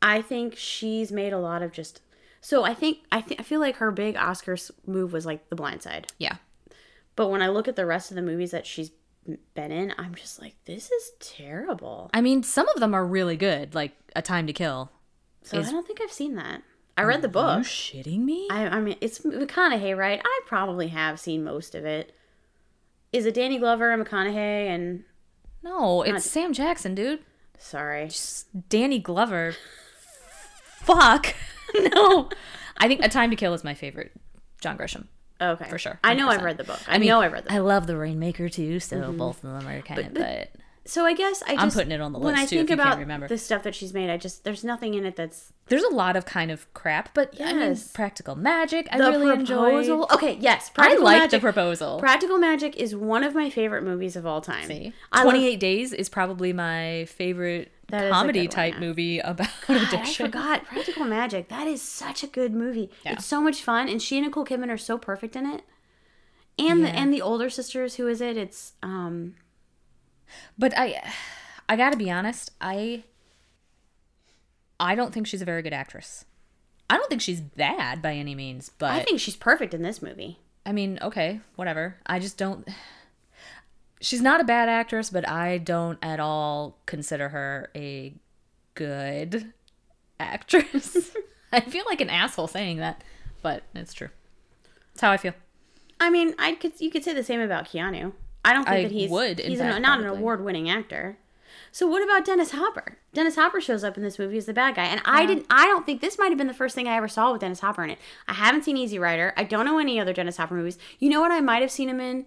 I 0.00 0.22
think 0.22 0.56
she's 0.56 1.12
made 1.12 1.32
a 1.32 1.38
lot 1.38 1.62
of 1.62 1.72
just. 1.72 2.00
So 2.40 2.64
I 2.64 2.72
think 2.72 2.98
I 3.12 3.20
think 3.20 3.40
I 3.40 3.42
feel 3.42 3.60
like 3.60 3.76
her 3.76 3.90
big 3.90 4.16
Oscar 4.16 4.54
s- 4.54 4.70
move 4.86 5.12
was 5.12 5.26
like 5.26 5.48
The 5.50 5.56
Blind 5.56 5.82
Side. 5.82 6.06
Yeah. 6.18 6.36
But 7.18 7.30
when 7.30 7.42
I 7.42 7.48
look 7.48 7.66
at 7.66 7.74
the 7.74 7.84
rest 7.84 8.12
of 8.12 8.14
the 8.14 8.22
movies 8.22 8.52
that 8.52 8.64
she's 8.64 8.92
been 9.52 9.72
in, 9.72 9.92
I'm 9.98 10.14
just 10.14 10.40
like, 10.40 10.54
this 10.66 10.88
is 10.88 11.10
terrible. 11.18 12.10
I 12.14 12.20
mean, 12.20 12.44
some 12.44 12.68
of 12.68 12.78
them 12.78 12.94
are 12.94 13.04
really 13.04 13.36
good, 13.36 13.74
like 13.74 13.90
A 14.14 14.22
Time 14.22 14.46
to 14.46 14.52
Kill. 14.52 14.92
So 15.42 15.58
Is- 15.58 15.66
I 15.66 15.72
don't 15.72 15.84
think 15.84 16.00
I've 16.00 16.12
seen 16.12 16.36
that. 16.36 16.62
I 16.96 17.02
read 17.02 17.22
the 17.22 17.28
book. 17.28 17.64
shitting 17.64 18.20
me? 18.20 18.46
I, 18.52 18.68
I 18.68 18.80
mean, 18.80 18.98
it's 19.00 19.18
McConaughey, 19.18 19.96
right? 19.96 20.20
I 20.24 20.40
probably 20.46 20.88
have 20.88 21.18
seen 21.18 21.42
most 21.42 21.74
of 21.74 21.84
it. 21.84 22.14
Is 23.12 23.26
it 23.26 23.34
Danny 23.34 23.58
Glover 23.58 23.90
and 23.90 24.06
McConaughey? 24.06 24.68
And 24.68 25.02
no, 25.60 26.02
it's 26.02 26.24
Sam 26.24 26.52
Jackson, 26.52 26.94
dude. 26.94 27.18
sorry, 27.58 28.04
It's 28.04 28.44
Danny 28.68 29.00
Glover. 29.00 29.56
Fuck. 30.82 31.34
no. 31.74 32.28
I 32.76 32.86
think 32.86 33.04
A 33.04 33.08
Time 33.08 33.30
to 33.30 33.36
Kill 33.36 33.54
is 33.54 33.64
my 33.64 33.74
favorite 33.74 34.12
John 34.60 34.78
Grisham. 34.78 35.08
Okay, 35.40 35.68
For 35.68 35.78
sure, 35.78 35.98
I 36.04 36.14
know 36.14 36.28
I've 36.28 36.42
read 36.42 36.56
the 36.58 36.64
book. 36.64 36.80
I, 36.88 36.96
I 36.96 36.98
mean, 36.98 37.08
know 37.08 37.20
I've 37.20 37.32
read 37.32 37.44
the. 37.44 37.48
book. 37.48 37.56
I 37.56 37.58
love 37.58 37.86
The 37.86 37.96
Rainmaker 37.96 38.48
too, 38.48 38.80
so 38.80 38.96
mm-hmm. 38.96 39.16
both 39.16 39.42
of 39.44 39.50
them 39.60 39.68
are 39.68 39.80
kind 39.82 40.00
of, 40.00 40.14
but, 40.14 40.50
So 40.84 41.04
I 41.04 41.12
guess 41.14 41.42
I 41.42 41.52
just 41.54 41.62
I'm 41.62 41.70
putting 41.70 41.92
it 41.92 42.00
on 42.00 42.12
the 42.12 42.18
when 42.18 42.34
list, 42.34 42.42
I 42.42 42.46
too, 42.46 42.56
think 42.58 42.70
if 42.70 42.70
you 42.70 42.76
can't 42.76 42.88
about 42.88 42.98
remember. 42.98 43.28
the 43.28 43.38
stuff 43.38 43.62
that 43.64 43.74
she's 43.74 43.92
made. 43.92 44.08
I 44.10 44.16
just 44.16 44.44
there's 44.44 44.64
nothing 44.64 44.94
in 44.94 45.04
it 45.04 45.16
that's 45.16 45.52
there's 45.66 45.82
a 45.82 45.90
lot 45.94 46.16
of 46.16 46.24
kind 46.24 46.50
of 46.50 46.72
crap, 46.72 47.12
but 47.12 47.34
I 47.40 47.52
mean, 47.52 47.58
Yes. 47.60 47.92
practical 47.92 48.34
magic. 48.36 48.88
I 48.90 48.96
the 48.96 49.10
really 49.10 49.36
proposal. 49.44 50.02
enjoyed. 50.04 50.12
Okay, 50.12 50.38
yes, 50.40 50.70
I 50.70 50.74
Practical 50.74 51.04
like 51.04 51.18
Magic. 51.18 51.30
the 51.32 51.40
proposal. 51.40 51.98
Practical 51.98 52.38
Magic 52.38 52.74
is 52.76 52.96
one 52.96 53.22
of 53.22 53.34
my 53.34 53.50
favorite 53.50 53.82
movies 53.82 54.16
of 54.16 54.24
all 54.24 54.40
time. 54.40 54.66
See, 54.66 54.94
I 55.12 55.24
love- 55.24 55.32
28 55.34 55.60
Days 55.60 55.92
is 55.92 56.08
probably 56.08 56.54
my 56.54 57.04
favorite 57.10 57.70
That 57.88 58.12
comedy 58.12 58.40
one, 58.40 58.48
type 58.48 58.74
yeah. 58.74 58.80
movie 58.80 59.18
about 59.18 59.48
God, 59.66 59.94
I 59.94 60.12
forgot 60.12 60.64
Practical 60.66 61.06
Magic. 61.06 61.48
That 61.48 61.66
is 61.66 61.80
such 61.80 62.22
a 62.22 62.26
good 62.26 62.52
movie. 62.52 62.90
Yeah. 63.04 63.12
It's 63.12 63.24
so 63.24 63.40
much 63.40 63.62
fun, 63.62 63.88
and 63.88 64.02
she 64.02 64.18
and 64.18 64.26
Nicole 64.26 64.44
Kidman 64.44 64.70
are 64.70 64.76
so 64.76 64.98
perfect 64.98 65.34
in 65.34 65.46
it. 65.46 65.62
And 66.58 66.84
the 66.84 66.90
and 66.90 67.12
the 67.14 67.22
older 67.22 67.48
sisters, 67.48 67.94
who 67.94 68.06
is 68.08 68.20
it? 68.20 68.36
It's 68.36 68.72
um 68.82 69.36
But 70.58 70.76
I, 70.76 71.02
I 71.68 71.76
gotta 71.76 71.96
be 71.96 72.10
honest. 72.10 72.50
I, 72.60 73.04
I 74.78 74.94
don't 74.94 75.14
think 75.14 75.26
she's 75.26 75.42
a 75.42 75.46
very 75.46 75.62
good 75.62 75.72
actress. 75.72 76.24
I 76.90 76.96
don't 76.96 77.08
think 77.08 77.20
she's 77.20 77.40
bad 77.40 78.02
by 78.02 78.14
any 78.14 78.34
means, 78.34 78.70
but 78.78 78.90
I 78.90 79.02
think 79.02 79.20
she's 79.20 79.36
perfect 79.36 79.74
in 79.74 79.82
this 79.82 80.02
movie. 80.02 80.40
I 80.66 80.72
mean, 80.72 80.98
okay, 81.00 81.40
whatever. 81.56 81.96
I 82.06 82.18
just 82.18 82.36
don't. 82.36 82.68
She's 84.00 84.22
not 84.22 84.40
a 84.40 84.44
bad 84.44 84.68
actress, 84.68 85.10
but 85.10 85.28
I 85.28 85.58
don't 85.58 85.98
at 86.02 86.20
all 86.20 86.78
consider 86.86 87.30
her 87.30 87.70
a 87.74 88.14
good 88.74 89.52
actress. 90.20 91.10
I 91.52 91.60
feel 91.60 91.84
like 91.86 92.00
an 92.00 92.10
asshole 92.10 92.46
saying 92.46 92.78
that, 92.78 93.02
but 93.42 93.62
it's 93.74 93.94
true. 93.94 94.10
That's 94.92 95.00
how 95.00 95.10
I 95.10 95.16
feel. 95.16 95.34
I 96.00 96.10
mean, 96.10 96.34
I 96.38 96.54
could 96.54 96.80
you 96.80 96.90
could 96.90 97.04
say 97.04 97.12
the 97.12 97.24
same 97.24 97.40
about 97.40 97.66
Keanu. 97.66 98.12
I 98.44 98.52
don't 98.52 98.64
think 98.64 98.76
I 98.76 98.82
that 98.84 98.92
he's 98.92 99.10
would, 99.10 99.40
he's 99.40 99.58
fact, 99.58 99.76
an, 99.76 99.82
not 99.82 100.00
an 100.00 100.06
award-winning 100.06 100.70
actor. 100.70 101.18
So 101.72 101.86
what 101.86 102.02
about 102.02 102.24
Dennis 102.24 102.52
Hopper? 102.52 102.98
Dennis 103.12 103.34
Hopper 103.34 103.60
shows 103.60 103.84
up 103.84 103.96
in 103.96 104.02
this 104.02 104.18
movie 104.18 104.38
as 104.38 104.46
the 104.46 104.52
bad 104.52 104.74
guy, 104.74 104.84
and 104.84 105.00
I 105.04 105.26
didn't. 105.26 105.46
I 105.50 105.66
don't 105.66 105.84
think 105.84 106.00
this 106.00 106.18
might 106.18 106.28
have 106.28 106.38
been 106.38 106.46
the 106.46 106.54
first 106.54 106.74
thing 106.74 106.86
I 106.86 106.96
ever 106.96 107.08
saw 107.08 107.32
with 107.32 107.40
Dennis 107.40 107.60
Hopper 107.60 107.84
in 107.84 107.90
it. 107.90 107.98
I 108.26 108.34
haven't 108.34 108.64
seen 108.64 108.76
Easy 108.76 108.98
Rider. 108.98 109.34
I 109.36 109.44
don't 109.44 109.64
know 109.64 109.78
any 109.78 109.98
other 109.98 110.12
Dennis 110.12 110.36
Hopper 110.36 110.54
movies. 110.54 110.78
You 110.98 111.10
know 111.10 111.20
what? 111.20 111.32
I 111.32 111.40
might 111.40 111.62
have 111.62 111.70
seen 111.70 111.88
him 111.88 112.00
in 112.00 112.26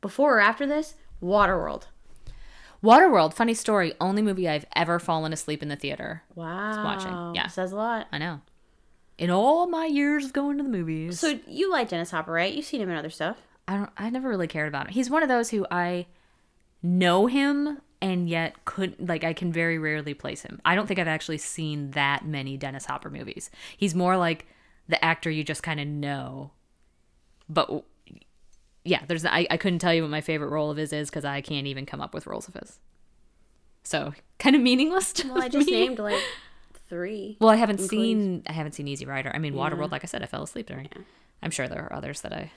before 0.00 0.36
or 0.36 0.40
after 0.40 0.66
this. 0.66 0.94
Waterworld. 1.22 1.84
Waterworld, 2.82 3.32
funny 3.32 3.54
story, 3.54 3.94
only 4.00 4.20
movie 4.20 4.48
I've 4.48 4.66
ever 4.76 4.98
fallen 4.98 5.32
asleep 5.32 5.62
in 5.62 5.68
the 5.68 5.76
theater. 5.76 6.22
Wow. 6.34 6.84
watching, 6.84 7.34
yeah. 7.34 7.46
says 7.46 7.72
a 7.72 7.76
lot. 7.76 8.08
I 8.12 8.18
know. 8.18 8.42
In 9.16 9.30
all 9.30 9.66
my 9.66 9.86
years 9.86 10.26
of 10.26 10.32
going 10.32 10.58
to 10.58 10.62
the 10.62 10.68
movies. 10.68 11.18
So 11.18 11.38
you 11.46 11.70
like 11.70 11.88
Dennis 11.88 12.10
Hopper, 12.10 12.32
right? 12.32 12.52
You've 12.52 12.66
seen 12.66 12.82
him 12.82 12.90
in 12.90 12.96
other 12.96 13.10
stuff. 13.10 13.38
I 13.66 13.76
don't 13.76 13.90
I 13.96 14.10
never 14.10 14.28
really 14.28 14.48
cared 14.48 14.68
about 14.68 14.88
him. 14.88 14.92
He's 14.92 15.08
one 15.08 15.22
of 15.22 15.28
those 15.28 15.50
who 15.50 15.66
I 15.70 16.06
know 16.82 17.26
him 17.26 17.80
and 18.02 18.28
yet 18.28 18.64
couldn't 18.66 19.06
like 19.08 19.24
I 19.24 19.32
can 19.32 19.50
very 19.50 19.78
rarely 19.78 20.12
place 20.12 20.42
him. 20.42 20.60
I 20.64 20.74
don't 20.74 20.86
think 20.86 21.00
I've 21.00 21.08
actually 21.08 21.38
seen 21.38 21.92
that 21.92 22.26
many 22.26 22.58
Dennis 22.58 22.84
Hopper 22.84 23.08
movies. 23.08 23.50
He's 23.76 23.94
more 23.94 24.18
like 24.18 24.46
the 24.88 25.02
actor 25.02 25.30
you 25.30 25.42
just 25.42 25.62
kind 25.62 25.80
of 25.80 25.86
know. 25.86 26.50
But 27.48 27.84
yeah, 28.84 29.02
there's 29.08 29.24
I, 29.24 29.46
I 29.50 29.56
couldn't 29.56 29.78
tell 29.80 29.92
you 29.94 30.02
what 30.02 30.10
my 30.10 30.20
favorite 30.20 30.48
role 30.50 30.70
of 30.70 30.76
his 30.76 30.92
is 30.92 31.10
because 31.10 31.24
I 31.24 31.40
can't 31.40 31.66
even 31.66 31.86
come 31.86 32.00
up 32.00 32.12
with 32.14 32.26
roles 32.26 32.48
of 32.48 32.54
his. 32.54 32.78
So 33.82 34.12
kind 34.38 34.54
of 34.56 34.62
meaningless 34.62 35.12
to 35.14 35.28
Well, 35.32 35.42
I 35.42 35.48
just 35.50 35.66
me. 35.66 35.72
named 35.72 35.98
like 35.98 36.22
three. 36.88 37.36
Well, 37.40 37.50
I 37.50 37.56
haven't 37.56 37.80
including- 37.80 37.98
seen 37.98 38.42
I 38.46 38.52
haven't 38.52 38.72
seen 38.72 38.88
Easy 38.88 39.06
Rider. 39.06 39.30
I 39.34 39.38
mean, 39.38 39.54
Waterworld. 39.54 39.90
Like 39.90 40.04
I 40.04 40.06
said, 40.06 40.22
I 40.22 40.26
fell 40.26 40.42
asleep 40.42 40.66
during. 40.66 40.88
I'm 41.42 41.50
sure 41.50 41.68
there 41.68 41.82
are 41.82 41.92
others 41.92 42.20
that 42.22 42.32
I 42.32 42.50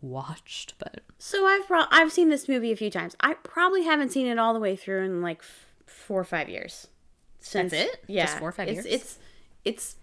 watched, 0.00 0.74
but 0.78 1.00
So 1.18 1.46
I've 1.46 1.66
pro- 1.66 1.86
I've 1.90 2.12
seen 2.12 2.28
this 2.28 2.48
movie 2.48 2.72
a 2.72 2.76
few 2.76 2.90
times. 2.90 3.16
I 3.20 3.34
probably 3.34 3.84
haven't 3.84 4.10
seen 4.12 4.26
it 4.26 4.38
all 4.38 4.54
the 4.54 4.60
way 4.60 4.76
through 4.76 5.04
in 5.04 5.22
like 5.22 5.38
f- 5.40 5.66
four 5.86 6.20
or 6.20 6.24
five 6.24 6.48
years. 6.48 6.86
Since 7.40 7.72
That's 7.72 7.84
it? 7.94 8.04
Yeah, 8.06 8.26
Just 8.26 8.38
four 8.38 8.48
or 8.48 8.52
five 8.52 8.68
it's, 8.68 8.74
years? 8.76 8.86
It's 8.86 9.18
it's 9.64 9.96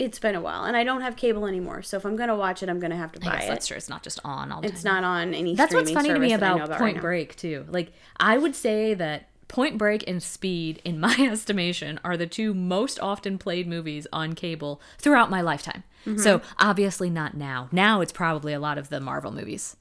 it's 0.00 0.18
been 0.18 0.34
a 0.34 0.40
while, 0.40 0.64
and 0.64 0.76
I 0.76 0.82
don't 0.82 1.02
have 1.02 1.14
cable 1.16 1.46
anymore. 1.46 1.82
So 1.82 1.96
if 1.98 2.04
I'm 2.04 2.16
gonna 2.16 2.34
watch 2.34 2.62
it, 2.62 2.68
I'm 2.68 2.80
gonna 2.80 2.96
have 2.96 3.12
to 3.12 3.20
I 3.22 3.24
buy 3.30 3.36
guess 3.36 3.44
it. 3.44 3.48
that's 3.48 3.66
true. 3.68 3.76
It's 3.76 3.88
not 3.88 4.02
just 4.02 4.18
on 4.24 4.50
all 4.50 4.60
the 4.60 4.66
time. 4.68 4.74
It's 4.74 4.82
time. 4.82 5.02
not 5.02 5.04
on 5.08 5.34
any. 5.34 5.54
That's 5.54 5.72
what's 5.74 5.90
funny 5.92 6.08
to 6.08 6.18
me 6.18 6.30
service 6.30 6.40
that 6.40 6.52
I 6.52 6.58
know 6.58 6.64
about, 6.64 6.78
Point 6.78 6.96
now. 6.96 7.02
Break 7.02 7.36
too. 7.36 7.66
Like 7.68 7.92
I 8.18 8.38
would 8.38 8.56
say 8.56 8.94
that 8.94 9.28
Point 9.48 9.78
Break 9.78 10.08
and 10.08 10.22
Speed, 10.22 10.80
in 10.84 10.98
my 10.98 11.14
estimation, 11.20 12.00
are 12.04 12.16
the 12.16 12.26
two 12.26 12.54
most 12.54 12.98
often 13.00 13.36
played 13.38 13.66
movies 13.68 14.06
on 14.12 14.32
cable 14.34 14.80
throughout 14.98 15.28
my 15.30 15.40
lifetime. 15.40 15.84
Mm-hmm. 16.06 16.18
So 16.18 16.40
obviously 16.58 17.10
not 17.10 17.36
now. 17.36 17.68
Now 17.70 18.00
it's 18.00 18.12
probably 18.12 18.52
a 18.52 18.60
lot 18.60 18.78
of 18.78 18.88
the 18.88 19.00
Marvel 19.00 19.30
movies, 19.32 19.76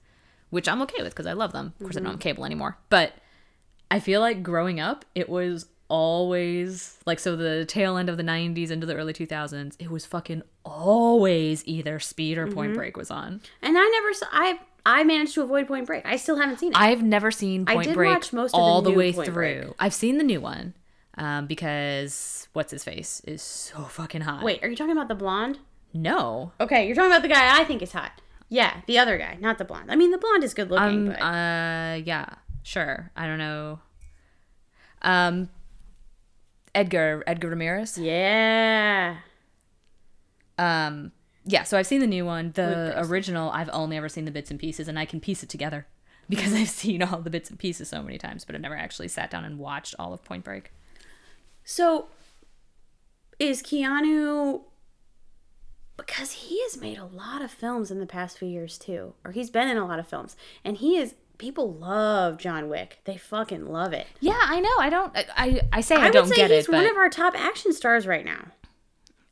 which 0.49 0.67
I'm 0.67 0.81
okay 0.81 1.01
with 1.01 1.13
because 1.13 1.27
I 1.27 1.33
love 1.33 1.53
them. 1.53 1.73
Of 1.79 1.85
course, 1.85 1.95
I 1.95 1.99
Mm-hmm. 1.99 2.03
don't 2.05 2.13
have 2.15 2.19
cable 2.19 2.45
anymore, 2.45 2.77
but 2.89 3.13
I 3.91 3.99
feel 3.99 4.19
like 4.21 4.43
growing 4.43 4.79
up, 4.79 5.05
it 5.15 5.29
was 5.29 5.67
always 5.89 6.97
like 7.05 7.19
so 7.19 7.35
the 7.35 7.65
tail 7.65 7.97
end 7.97 8.09
of 8.09 8.15
the 8.17 8.23
90s 8.23 8.71
into 8.71 8.85
the 8.85 8.95
early 8.95 9.11
2000s 9.13 9.75
it 9.79 9.89
was 9.91 10.05
fucking 10.05 10.41
always 10.63 11.63
either 11.67 11.99
speed 11.99 12.37
or 12.37 12.45
Mm-hmm. 12.45 12.53
point 12.55 12.73
break 12.75 12.95
was 12.95 13.11
on 13.11 13.41
And 13.61 13.77
I 13.77 13.89
never 13.89 14.13
saw. 14.13 14.25
I 14.31 14.59
I 14.85 15.03
managed 15.03 15.33
to 15.33 15.41
avoid 15.43 15.67
Point 15.67 15.85
Break. 15.87 16.05
I 16.05 16.15
still 16.15 16.37
haven't 16.37 16.57
seen 16.59 16.71
it. 16.71 16.77
I've 16.79 17.03
never 17.03 17.31
seen 17.31 17.65
point 17.65 17.79
I 17.79 17.83
did 17.83 17.95
Break 17.95 18.13
watch 18.13 18.31
most 18.33 18.53
of 18.53 18.57
the 18.59 18.63
all 18.63 18.81
the 18.81 18.91
new 18.91 18.97
way 18.97 19.11
Point 19.13 19.25
through. 19.27 19.33
Break. 19.33 19.73
I've 19.77 19.93
seen 19.93 20.17
the 20.17 20.23
new 20.23 20.39
one 20.39 20.73
um, 21.17 21.47
because 21.47 22.47
what's 22.53 22.71
his 22.71 22.83
face 22.85 23.21
is 23.25 23.41
so 23.41 23.83
fucking 23.83 24.21
hot. 24.21 24.41
Wait, 24.41 24.63
are 24.63 24.69
you 24.69 24.75
talking 24.77 24.93
about 24.93 25.09
the 25.09 25.15
blonde? 25.15 25.59
no, 25.93 26.53
Okay, 26.61 26.85
you're 26.87 26.95
talking 26.95 27.11
about 27.11 27.23
the 27.23 27.27
guy 27.27 27.59
I 27.59 27.65
think 27.65 27.81
is 27.81 27.91
hot. 27.91 28.13
Yeah, 28.47 28.81
the 28.87 28.97
other 28.97 29.17
guy, 29.17 29.37
not 29.41 29.57
the 29.57 29.65
blonde. 29.65 29.91
I 29.91 29.95
mean, 29.95 30.11
the 30.11 30.17
blonde 30.17 30.43
is 30.43 30.53
good 30.53 30.71
looking, 30.71 31.07
um, 31.09 31.13
but 31.13 31.21
uh, 31.21 31.99
yeah, 32.03 32.25
sure. 32.63 33.11
I 33.17 33.27
don't 33.27 33.37
know. 33.37 33.79
Um, 35.01 35.49
Edgar 36.79 37.23
Edgar 37.27 37.49
Ramirez. 37.49 37.97
yeah. 37.97 39.17
Um, 40.57 41.11
yeah. 41.45 41.63
So 41.63 41.77
I've 41.77 41.87
seen 41.87 41.99
the 41.99 42.07
new 42.07 42.25
one. 42.25 42.51
The 42.53 42.93
original, 42.97 43.49
I've 43.51 43.69
only 43.73 43.97
ever 43.97 44.07
seen 44.07 44.23
the 44.25 44.31
bits 44.31 44.49
and 44.49 44.59
pieces, 44.59 44.87
and 44.87 44.97
I 44.97 45.03
can 45.05 45.19
piece 45.19 45.43
it 45.43 45.49
together 45.49 45.87
because 46.29 46.53
I've 46.53 46.69
seen 46.69 47.03
all 47.03 47.21
the 47.21 47.29
bits 47.29 47.49
and 47.49 47.59
pieces 47.59 47.89
so 47.89 48.01
many 48.01 48.17
times, 48.17 48.45
but 48.45 48.55
I've 48.55 48.61
never 48.61 48.77
actually 48.77 49.09
sat 49.09 49.29
down 49.29 49.43
and 49.43 49.59
watched 49.59 49.93
all 49.99 50.13
of 50.13 50.23
Point 50.23 50.45
Break. 50.45 50.71
So, 51.65 52.07
is 53.39 53.61
Keanu 53.61 54.61
because 55.97 56.31
he 56.31 56.61
has 56.61 56.79
made 56.79 56.97
a 56.97 57.05
lot 57.05 57.41
of 57.41 57.51
films 57.51 57.91
in 57.91 57.99
the 57.99 58.05
past 58.05 58.37
few 58.37 58.47
years 58.47 58.77
too, 58.77 59.15
or 59.25 59.33
he's 59.33 59.49
been 59.49 59.67
in 59.67 59.75
a 59.75 59.85
lot 59.85 59.99
of 59.99 60.07
films, 60.07 60.37
and 60.63 60.77
he 60.77 60.97
is 60.97 61.13
people 61.39 61.73
love 61.73 62.37
John 62.37 62.69
Wick. 62.69 62.99
They 63.05 63.17
fucking 63.17 63.65
love 63.65 63.93
it. 63.93 64.05
Yeah, 64.19 64.39
I 64.39 64.59
know. 64.59 64.75
I 64.77 64.89
don't. 64.91 65.17
I 65.17 65.25
I, 65.35 65.61
I 65.73 65.81
say 65.81 65.95
I, 65.95 66.01
I, 66.01 66.03
would 66.05 66.13
don't 66.13 66.27
say 66.27 66.35
get 66.35 66.51
he's 66.51 66.69
it, 66.69 66.71
one 66.71 66.85
of 66.85 66.95
our 66.95 67.09
top 67.09 67.33
action 67.35 67.73
stars 67.73 68.05
right 68.05 68.23
now. 68.23 68.49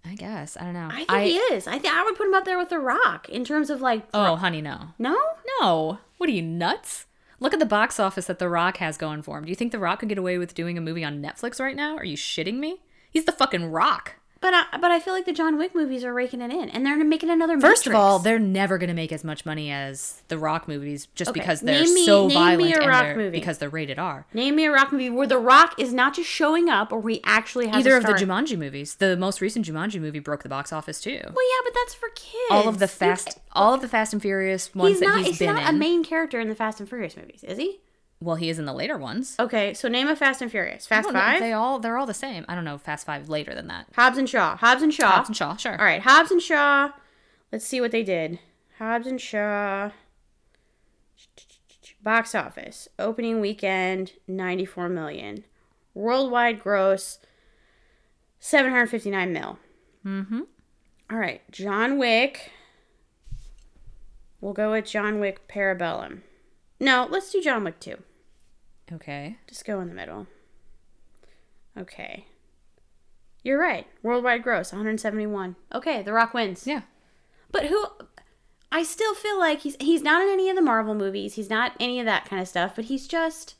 I 0.03 0.15
guess 0.15 0.57
I 0.57 0.63
don't 0.63 0.73
know. 0.73 0.89
I 0.89 1.03
think 1.03 1.23
he 1.23 1.37
is. 1.53 1.67
I 1.67 1.77
think 1.77 1.93
I 1.93 2.03
would 2.03 2.15
put 2.15 2.27
him 2.27 2.33
up 2.33 2.45
there 2.45 2.57
with 2.57 2.69
The 2.69 2.79
Rock 2.79 3.29
in 3.29 3.43
terms 3.43 3.69
of 3.69 3.81
like. 3.81 4.07
Oh, 4.13 4.37
honey, 4.37 4.61
no, 4.61 4.93
no, 4.97 5.15
no. 5.61 5.99
What 6.17 6.29
are 6.29 6.33
you 6.33 6.41
nuts? 6.41 7.05
Look 7.39 7.53
at 7.53 7.59
the 7.59 7.65
box 7.67 7.99
office 7.99 8.25
that 8.25 8.39
The 8.39 8.49
Rock 8.49 8.77
has 8.77 8.97
going 8.97 9.21
for 9.21 9.37
him. 9.37 9.43
Do 9.43 9.49
you 9.49 9.55
think 9.55 9.71
The 9.71 9.79
Rock 9.79 9.99
could 9.99 10.09
get 10.09 10.17
away 10.17 10.39
with 10.39 10.55
doing 10.55 10.77
a 10.77 10.81
movie 10.81 11.03
on 11.03 11.21
Netflix 11.21 11.59
right 11.59 11.75
now? 11.75 11.95
Are 11.95 12.05
you 12.05 12.17
shitting 12.17 12.57
me? 12.57 12.81
He's 13.11 13.25
the 13.25 13.31
fucking 13.31 13.65
Rock. 13.65 14.15
But 14.41 14.53
I, 14.53 14.77
but 14.79 14.91
I 14.91 14.99
feel 14.99 15.13
like 15.13 15.25
the 15.25 15.33
John 15.33 15.57
Wick 15.57 15.73
movies 15.75 16.03
are 16.03 16.13
raking 16.13 16.41
it 16.41 16.51
in, 16.51 16.69
and 16.69 16.85
they're 16.85 17.03
making 17.03 17.29
another. 17.29 17.59
First 17.59 17.87
of 17.87 17.95
all, 17.95 18.19
they're 18.19 18.39
never 18.39 18.77
going 18.77 18.87
to 18.89 18.93
make 18.93 19.11
as 19.11 19.23
much 19.23 19.45
money 19.45 19.71
as 19.71 20.21
the 20.27 20.37
Rock 20.37 20.67
movies 20.67 21.07
just 21.15 21.29
Okay, 21.31 21.39
because 21.39 21.61
they're 21.61 21.81
me- 21.81 22.05
so 22.05 22.27
name 22.27 22.29
me 22.29 22.33
violent 22.33 22.75
a 22.75 22.79
and 22.81 22.87
Rock 22.89 23.03
they're, 23.03 23.15
movie. 23.17 23.39
because 23.39 23.57
they're 23.57 23.69
rated 23.69 23.99
R. 23.99 24.25
name 24.33 24.55
me 24.55 24.65
a 24.65 24.71
Rock 24.71 24.91
movie 24.91 25.09
where 25.09 25.27
The 25.27 25.37
Rock 25.37 25.75
is 25.79 25.93
not 25.93 26.15
just 26.15 26.29
showing 26.29 26.69
up, 26.69 26.91
or 26.91 26.99
we 26.99 27.21
actually 27.23 27.67
have 27.67 27.75
Either 27.77 27.97
of 27.97 28.03
the 28.03 28.13
Jumanji 28.13 28.57
movies. 28.57 28.95
The 28.95 29.17
most 29.17 29.41
recent 29.41 29.65
Jumanji 29.65 29.99
movie 30.01 30.19
broke 30.19 30.43
the 30.43 30.49
box 30.49 30.71
office 30.73 31.01
too. 31.01 31.19
Well, 31.23 31.23
yeah, 31.25 31.61
but 31.63 31.73
that's 31.73 31.93
for 31.93 32.09
kids. 32.09 32.33
all 32.51 32.67
of 32.67 32.79
the 32.79 32.87
fast, 32.87 33.39
all 33.53 33.73
of 33.73 33.81
the 33.81 33.87
Fast 33.87 34.13
and 34.13 34.21
Furious 34.21 34.73
ones 34.75 34.91
He's 34.93 34.99
that 35.01 35.05
not. 35.07 35.17
he's 35.19 35.27
He's 35.27 35.39
been 35.39 35.55
not 35.55 35.69
in. 35.69 35.75
a 35.75 35.77
main 35.77 36.03
character 36.03 36.39
in 36.39 36.47
the 36.49 36.55
Fast 36.55 36.79
and 36.79 36.87
Furious 36.87 37.15
movies, 37.17 37.43
is 37.43 37.57
he? 37.57 37.79
Well, 38.19 38.35
he 38.35 38.49
is 38.49 38.57
in 38.57 38.65
the 38.65 38.73
later 38.73 38.97
ones. 38.97 39.35
Okay, 39.39 39.73
so 39.75 39.87
name 39.87 40.07
a 40.07 40.15
Fast 40.15 40.41
and 40.41 40.49
Furious. 40.49 40.87
Fast 40.87 41.11
Five. 41.11 41.39
They 41.39 41.53
all 41.53 41.79
they're 41.79 41.97
all 41.97 42.07
the 42.07 42.13
same. 42.13 42.45
I 42.47 42.55
don't 42.55 42.65
know. 42.65 42.77
Fast 42.77 43.05
Five 43.05 43.29
later 43.29 43.53
than 43.53 43.67
that. 43.67 43.87
Hobbs 43.95 44.17
and 44.17 44.27
Shaw. 44.27 44.55
Hobbs 44.57 44.81
and 44.81 44.93
Shaw. 44.93 45.11
Hobbs 45.11 45.29
and 45.29 45.37
Shaw, 45.37 45.55
sure. 45.55 45.77
All 45.77 45.85
right, 45.85 46.01
Hobbs 46.01 46.31
and 46.31 46.41
Shaw. 46.41 46.91
Let's 47.51 47.65
see 47.65 47.79
what 47.79 47.91
they 47.91 48.03
did. 48.03 48.39
Hobbs 48.79 49.07
and 49.07 49.21
Shaw. 49.21 49.91
Box 52.01 52.33
office 52.33 52.87
opening 52.97 53.41
weekend 53.41 54.13
94 54.27 54.89
million. 54.89 55.43
Worldwide 55.93 56.59
gross 56.59 57.19
759 58.39 59.33
mil. 59.33 59.59
Mm-hmm. 60.05 60.41
All 61.11 61.17
right, 61.17 61.41
John 61.51 61.97
Wick. 61.97 62.51
We'll 64.39 64.53
go 64.53 64.71
with 64.71 64.85
John 64.85 65.19
Wick 65.19 65.47
Parabellum. 65.47 66.21
No, 66.79 67.07
let's 67.09 67.31
do 67.31 67.41
John 67.41 67.63
Wick 67.63 67.79
2. 67.79 67.97
Okay. 68.93 69.37
Just 69.47 69.65
go 69.65 69.79
in 69.81 69.89
the 69.89 69.95
middle. 69.95 70.27
Okay. 71.77 72.25
You're 73.43 73.59
right. 73.59 73.87
Worldwide 74.03 74.43
gross 74.43 74.71
171. 74.71 75.55
Okay, 75.73 76.01
The 76.01 76.13
Rock 76.13 76.33
wins. 76.33 76.67
Yeah. 76.67 76.81
But 77.51 77.67
who 77.67 77.85
I 78.71 78.83
still 78.83 79.15
feel 79.15 79.39
like 79.39 79.61
he's 79.61 79.77
he's 79.79 80.01
not 80.01 80.21
in 80.21 80.29
any 80.29 80.49
of 80.49 80.55
the 80.55 80.61
Marvel 80.61 80.93
movies. 80.93 81.35
He's 81.35 81.49
not 81.49 81.73
any 81.79 81.99
of 81.99 82.05
that 82.05 82.25
kind 82.25 82.41
of 82.41 82.47
stuff, 82.47 82.75
but 82.75 82.85
he's 82.85 83.07
just 83.07 83.55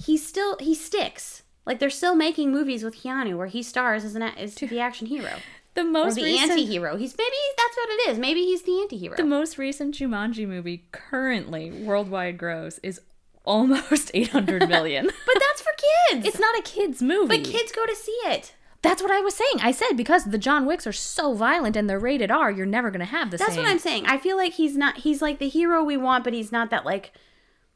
he's 0.00 0.26
still 0.26 0.56
he 0.58 0.74
sticks. 0.74 1.42
Like 1.64 1.78
they're 1.78 1.90
still 1.90 2.16
making 2.16 2.50
movies 2.50 2.82
with 2.82 3.02
Keanu 3.02 3.36
where 3.36 3.46
he 3.46 3.62
stars 3.62 4.04
as 4.04 4.16
an 4.16 4.22
as 4.22 4.54
the 4.56 4.80
action 4.80 5.06
hero 5.06 5.34
The 5.82 5.88
or 5.88 5.92
most 5.92 6.14
the 6.16 6.22
recent 6.24 6.50
anti-hero. 6.52 6.96
He's 6.96 7.16
maybe 7.16 7.36
that's 7.56 7.76
what 7.76 7.88
it 7.90 8.10
is. 8.10 8.18
Maybe 8.18 8.42
he's 8.44 8.62
the 8.62 8.80
anti-hero. 8.82 9.16
the 9.16 9.24
most 9.24 9.58
recent 9.58 9.94
Jumanji 9.94 10.46
movie 10.46 10.86
currently 10.92 11.70
worldwide 11.70 12.38
gross 12.38 12.78
is 12.82 13.00
almost 13.44 14.10
800 14.14 14.68
million. 14.68 15.06
but 15.26 15.34
that's 15.34 15.62
for 15.62 15.72
kids. 16.10 16.26
it's 16.26 16.38
not 16.40 16.58
a 16.58 16.62
kids 16.62 17.02
movie. 17.02 17.36
but 17.38 17.46
kids 17.46 17.72
go 17.72 17.86
to 17.86 17.94
see 17.96 18.18
it. 18.24 18.54
That's 18.82 19.02
what 19.02 19.10
I 19.10 19.20
was 19.20 19.34
saying. 19.34 19.60
I 19.60 19.72
said 19.72 19.92
because 19.96 20.24
the 20.24 20.38
John 20.38 20.64
Wicks 20.64 20.86
are 20.86 20.92
so 20.92 21.34
violent 21.34 21.76
and 21.76 21.88
they're 21.88 21.98
rated 21.98 22.30
R, 22.30 22.50
you're 22.50 22.64
never 22.64 22.90
going 22.90 23.00
to 23.00 23.04
have 23.06 23.30
the 23.30 23.36
That's 23.36 23.54
same. 23.54 23.62
what 23.64 23.70
I'm 23.70 23.78
saying. 23.78 24.06
I 24.06 24.16
feel 24.16 24.38
like 24.38 24.54
he's 24.54 24.76
not 24.76 24.98
he's 24.98 25.20
like 25.20 25.38
the 25.38 25.48
hero 25.48 25.84
we 25.84 25.96
want, 25.98 26.24
but 26.24 26.32
he's 26.32 26.50
not 26.50 26.70
that 26.70 26.86
like 26.86 27.12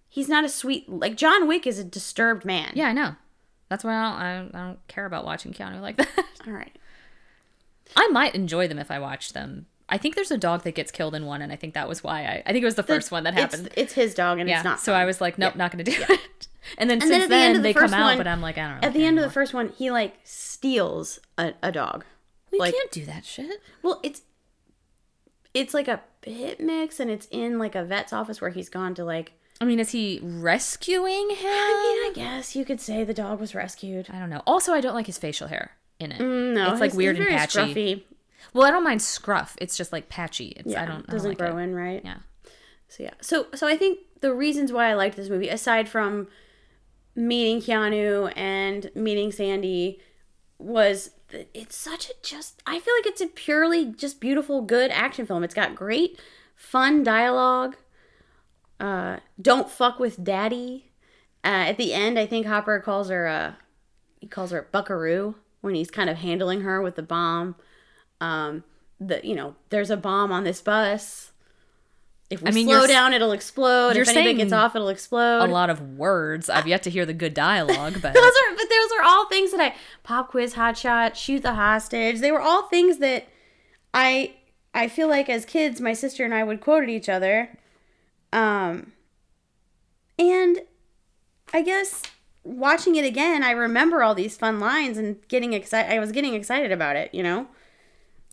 he's 0.08 0.28
not 0.30 0.44
a 0.44 0.48
sweet 0.48 0.88
like 0.88 1.16
John 1.16 1.46
Wick 1.46 1.66
is 1.66 1.78
a 1.78 1.84
disturbed 1.84 2.46
man. 2.46 2.72
Yeah, 2.74 2.86
I 2.86 2.92
know. 2.92 3.16
That's 3.68 3.84
why 3.84 3.94
I 3.94 4.02
don't, 4.10 4.20
I 4.20 4.36
don't, 4.38 4.54
I 4.54 4.66
don't 4.68 4.88
care 4.88 5.04
about 5.04 5.24
watching 5.26 5.52
Keanu 5.52 5.80
like 5.82 5.96
that. 5.96 6.08
All 6.46 6.52
right. 6.52 6.74
I 7.96 8.08
might 8.08 8.34
enjoy 8.34 8.68
them 8.68 8.78
if 8.78 8.90
I 8.90 8.98
watch 8.98 9.32
them. 9.32 9.66
I 9.88 9.98
think 9.98 10.14
there's 10.14 10.30
a 10.30 10.38
dog 10.38 10.62
that 10.62 10.74
gets 10.74 10.90
killed 10.90 11.14
in 11.14 11.26
one, 11.26 11.42
and 11.42 11.52
I 11.52 11.56
think 11.56 11.74
that 11.74 11.88
was 11.88 12.02
why 12.02 12.22
I. 12.24 12.42
I 12.46 12.52
think 12.52 12.62
it 12.62 12.66
was 12.66 12.74
the 12.74 12.82
first 12.82 13.10
one 13.10 13.24
that 13.24 13.34
happened. 13.34 13.66
It's, 13.68 13.76
it's 13.76 13.92
his 13.92 14.14
dog 14.14 14.38
and 14.38 14.48
yeah. 14.48 14.56
it's 14.56 14.64
not. 14.64 14.80
so 14.80 14.92
fun. 14.92 15.00
I 15.02 15.04
was 15.04 15.20
like, 15.20 15.36
nope, 15.38 15.56
not 15.56 15.70
going 15.70 15.84
to 15.84 15.90
do 15.90 16.04
it. 16.08 16.48
And 16.78 16.88
then 16.88 17.02
And 17.02 17.08
since 17.10 17.10
then 17.10 17.20
the 17.28 17.28
then, 17.28 17.52
the 17.56 17.60
they 17.60 17.72
come 17.74 17.82
first 17.82 17.94
out, 17.94 18.16
but 18.16 18.26
I'm 18.26 18.40
like, 18.40 18.56
I 18.56 18.62
don't. 18.68 18.80
know. 18.80 18.88
At 18.88 18.94
the 18.94 19.04
end 19.04 19.18
of 19.18 19.22
the 19.24 19.30
first 19.30 19.52
one, 19.52 19.68
he 19.76 19.90
like 19.90 20.14
steals 20.24 21.20
a, 21.36 21.52
a 21.62 21.70
dog. 21.70 22.06
we 22.50 22.58
like- 22.58 22.72
can't 22.72 22.90
do 22.90 23.04
that 23.04 23.26
shit. 23.26 23.60
Well, 23.82 24.00
it's 24.02 24.22
it's 25.52 25.74
like 25.74 25.88
a 25.88 26.00
pit 26.22 26.60
mix, 26.60 27.00
and 27.00 27.10
it's 27.10 27.28
in 27.30 27.58
like 27.58 27.74
a 27.74 27.84
vet's 27.84 28.14
office 28.14 28.40
where 28.40 28.48
he's 28.50 28.70
gone 28.70 28.94
to 28.94 29.04
like. 29.04 29.32
I 29.60 29.66
mean, 29.66 29.78
is 29.78 29.90
he 29.90 30.20
rescuing 30.22 31.28
him? 31.30 31.46
I 31.46 32.10
mean, 32.10 32.10
I 32.10 32.12
guess 32.14 32.56
you 32.56 32.64
could 32.64 32.80
say 32.80 33.04
the 33.04 33.12
dog 33.12 33.40
was 33.40 33.54
rescued. 33.54 34.08
I 34.10 34.18
don't 34.18 34.30
know. 34.30 34.42
Also, 34.46 34.72
I 34.72 34.80
don't 34.80 34.94
like 34.94 35.06
his 35.06 35.18
facial 35.18 35.48
hair 35.48 35.72
in 36.00 36.12
it. 36.12 36.20
Mm, 36.20 36.54
No, 36.54 36.70
it's 36.72 36.80
like 36.80 36.94
weird 36.94 37.16
and 37.18 37.26
patchy. 37.28 37.58
Scruffy. 37.58 38.02
Well, 38.52 38.66
I 38.66 38.70
don't 38.70 38.84
mind 38.84 39.02
scruff. 39.02 39.56
It's 39.60 39.76
just 39.76 39.92
like 39.92 40.08
patchy. 40.08 40.48
It's 40.56 40.72
Yeah, 40.72 40.82
I 40.82 40.86
don't 40.86 40.92
I 40.94 40.96
don't 40.98 41.10
doesn't 41.10 41.28
like 41.30 41.38
grow 41.38 41.58
it. 41.58 41.62
in 41.62 41.74
right. 41.74 42.02
Yeah. 42.04 42.18
So 42.88 43.02
yeah. 43.02 43.14
So 43.20 43.46
so 43.54 43.66
I 43.66 43.76
think 43.76 43.98
the 44.20 44.32
reasons 44.34 44.72
why 44.72 44.88
I 44.90 44.94
liked 44.94 45.16
this 45.16 45.28
movie, 45.28 45.48
aside 45.48 45.88
from 45.88 46.28
meeting 47.16 47.60
Keanu 47.60 48.32
and 48.36 48.90
meeting 48.94 49.32
Sandy, 49.32 50.00
was 50.58 51.10
that 51.28 51.48
it's 51.54 51.76
such 51.76 52.10
a 52.10 52.12
just 52.22 52.62
I 52.66 52.78
feel 52.78 52.94
like 52.98 53.06
it's 53.06 53.20
a 53.20 53.26
purely 53.26 53.86
just 53.86 54.20
beautiful, 54.20 54.62
good 54.62 54.90
action 54.90 55.26
film. 55.26 55.42
It's 55.42 55.54
got 55.54 55.74
great, 55.74 56.20
fun 56.54 57.02
dialogue. 57.02 57.76
Uh, 58.80 59.18
don't 59.40 59.70
fuck 59.70 59.98
with 59.98 60.22
daddy. 60.22 60.90
Uh, 61.44 61.68
at 61.68 61.76
the 61.78 61.92
end, 61.94 62.18
I 62.18 62.26
think 62.26 62.46
Hopper 62.46 62.78
calls 62.80 63.08
her 63.08 63.26
uh 63.26 63.52
he 64.20 64.26
calls 64.26 64.50
her 64.50 64.68
Buckaroo 64.72 65.34
when 65.64 65.74
he's 65.74 65.90
kind 65.90 66.10
of 66.10 66.18
handling 66.18 66.60
her 66.60 66.82
with 66.82 66.94
the 66.94 67.02
bomb. 67.02 67.56
Um, 68.20 68.64
the 69.00 69.20
you 69.24 69.34
know, 69.34 69.56
there's 69.70 69.90
a 69.90 69.96
bomb 69.96 70.30
on 70.30 70.44
this 70.44 70.60
bus. 70.60 71.32
If 72.28 72.42
we 72.42 72.48
I 72.48 72.52
mean, 72.52 72.66
slow 72.66 72.86
down, 72.86 73.14
it'll 73.14 73.32
explode. 73.32 73.94
you're 73.94 74.02
If 74.02 74.08
saying 74.08 74.36
gets 74.36 74.52
off, 74.52 74.76
it'll 74.76 74.88
explode. 74.88 75.44
A 75.44 75.46
lot 75.46 75.70
of 75.70 75.96
words. 75.96 76.50
I've 76.50 76.66
yet 76.66 76.82
to 76.84 76.90
hear 76.90 77.06
the 77.06 77.14
good 77.14 77.32
dialogue, 77.32 77.94
but 78.02 78.14
those 78.14 78.24
are 78.24 78.54
but 78.56 78.68
those 78.68 78.92
are 78.98 79.04
all 79.04 79.26
things 79.28 79.52
that 79.52 79.60
I 79.60 79.74
pop 80.02 80.30
quiz, 80.30 80.54
hot 80.54 80.76
shot, 80.76 81.16
shoot 81.16 81.42
the 81.42 81.54
hostage. 81.54 82.20
They 82.20 82.30
were 82.30 82.42
all 82.42 82.68
things 82.68 82.98
that 82.98 83.26
I 83.94 84.34
I 84.74 84.88
feel 84.88 85.08
like 85.08 85.30
as 85.30 85.46
kids, 85.46 85.80
my 85.80 85.94
sister 85.94 86.24
and 86.24 86.34
I 86.34 86.44
would 86.44 86.60
quote 86.60 86.82
at 86.82 86.90
each 86.90 87.08
other. 87.08 87.56
Um, 88.32 88.92
and 90.18 90.60
I 91.54 91.62
guess 91.62 92.02
watching 92.44 92.94
it 92.96 93.04
again, 93.04 93.42
I 93.42 93.50
remember 93.50 94.02
all 94.02 94.14
these 94.14 94.36
fun 94.36 94.60
lines 94.60 94.98
and 94.98 95.16
getting 95.28 95.52
excited. 95.52 95.92
I 95.92 95.98
was 95.98 96.12
getting 96.12 96.34
excited 96.34 96.70
about 96.70 96.96
it, 96.96 97.12
you 97.14 97.22
know. 97.22 97.48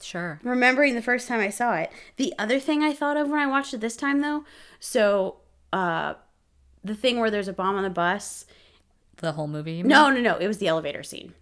sure. 0.02 0.40
remembering 0.44 0.96
the 0.96 1.02
first 1.02 1.28
time 1.28 1.40
I 1.40 1.50
saw 1.50 1.76
it. 1.76 1.92
The 2.18 2.34
other 2.38 2.60
thing 2.60 2.84
I 2.84 2.94
thought 2.94 3.18
of 3.18 3.30
when 3.30 3.40
I 3.40 3.48
watched 3.48 3.74
it 3.74 3.82
this 3.82 3.96
time 3.96 4.22
though, 4.22 4.44
so 4.80 5.38
uh 5.74 6.16
the 6.84 6.96
thing 6.96 7.20
where 7.20 7.32
there's 7.32 7.48
a 7.48 7.54
bomb 7.54 7.76
on 7.76 7.84
the 7.84 7.90
bus. 7.90 8.46
The 9.18 9.34
whole 9.34 9.48
movie. 9.48 9.84
No, 9.84 10.10
no, 10.10 10.20
no, 10.20 10.38
it 10.38 10.48
was 10.48 10.58
the 10.58 10.68
elevator 10.68 11.04
scene. 11.04 11.34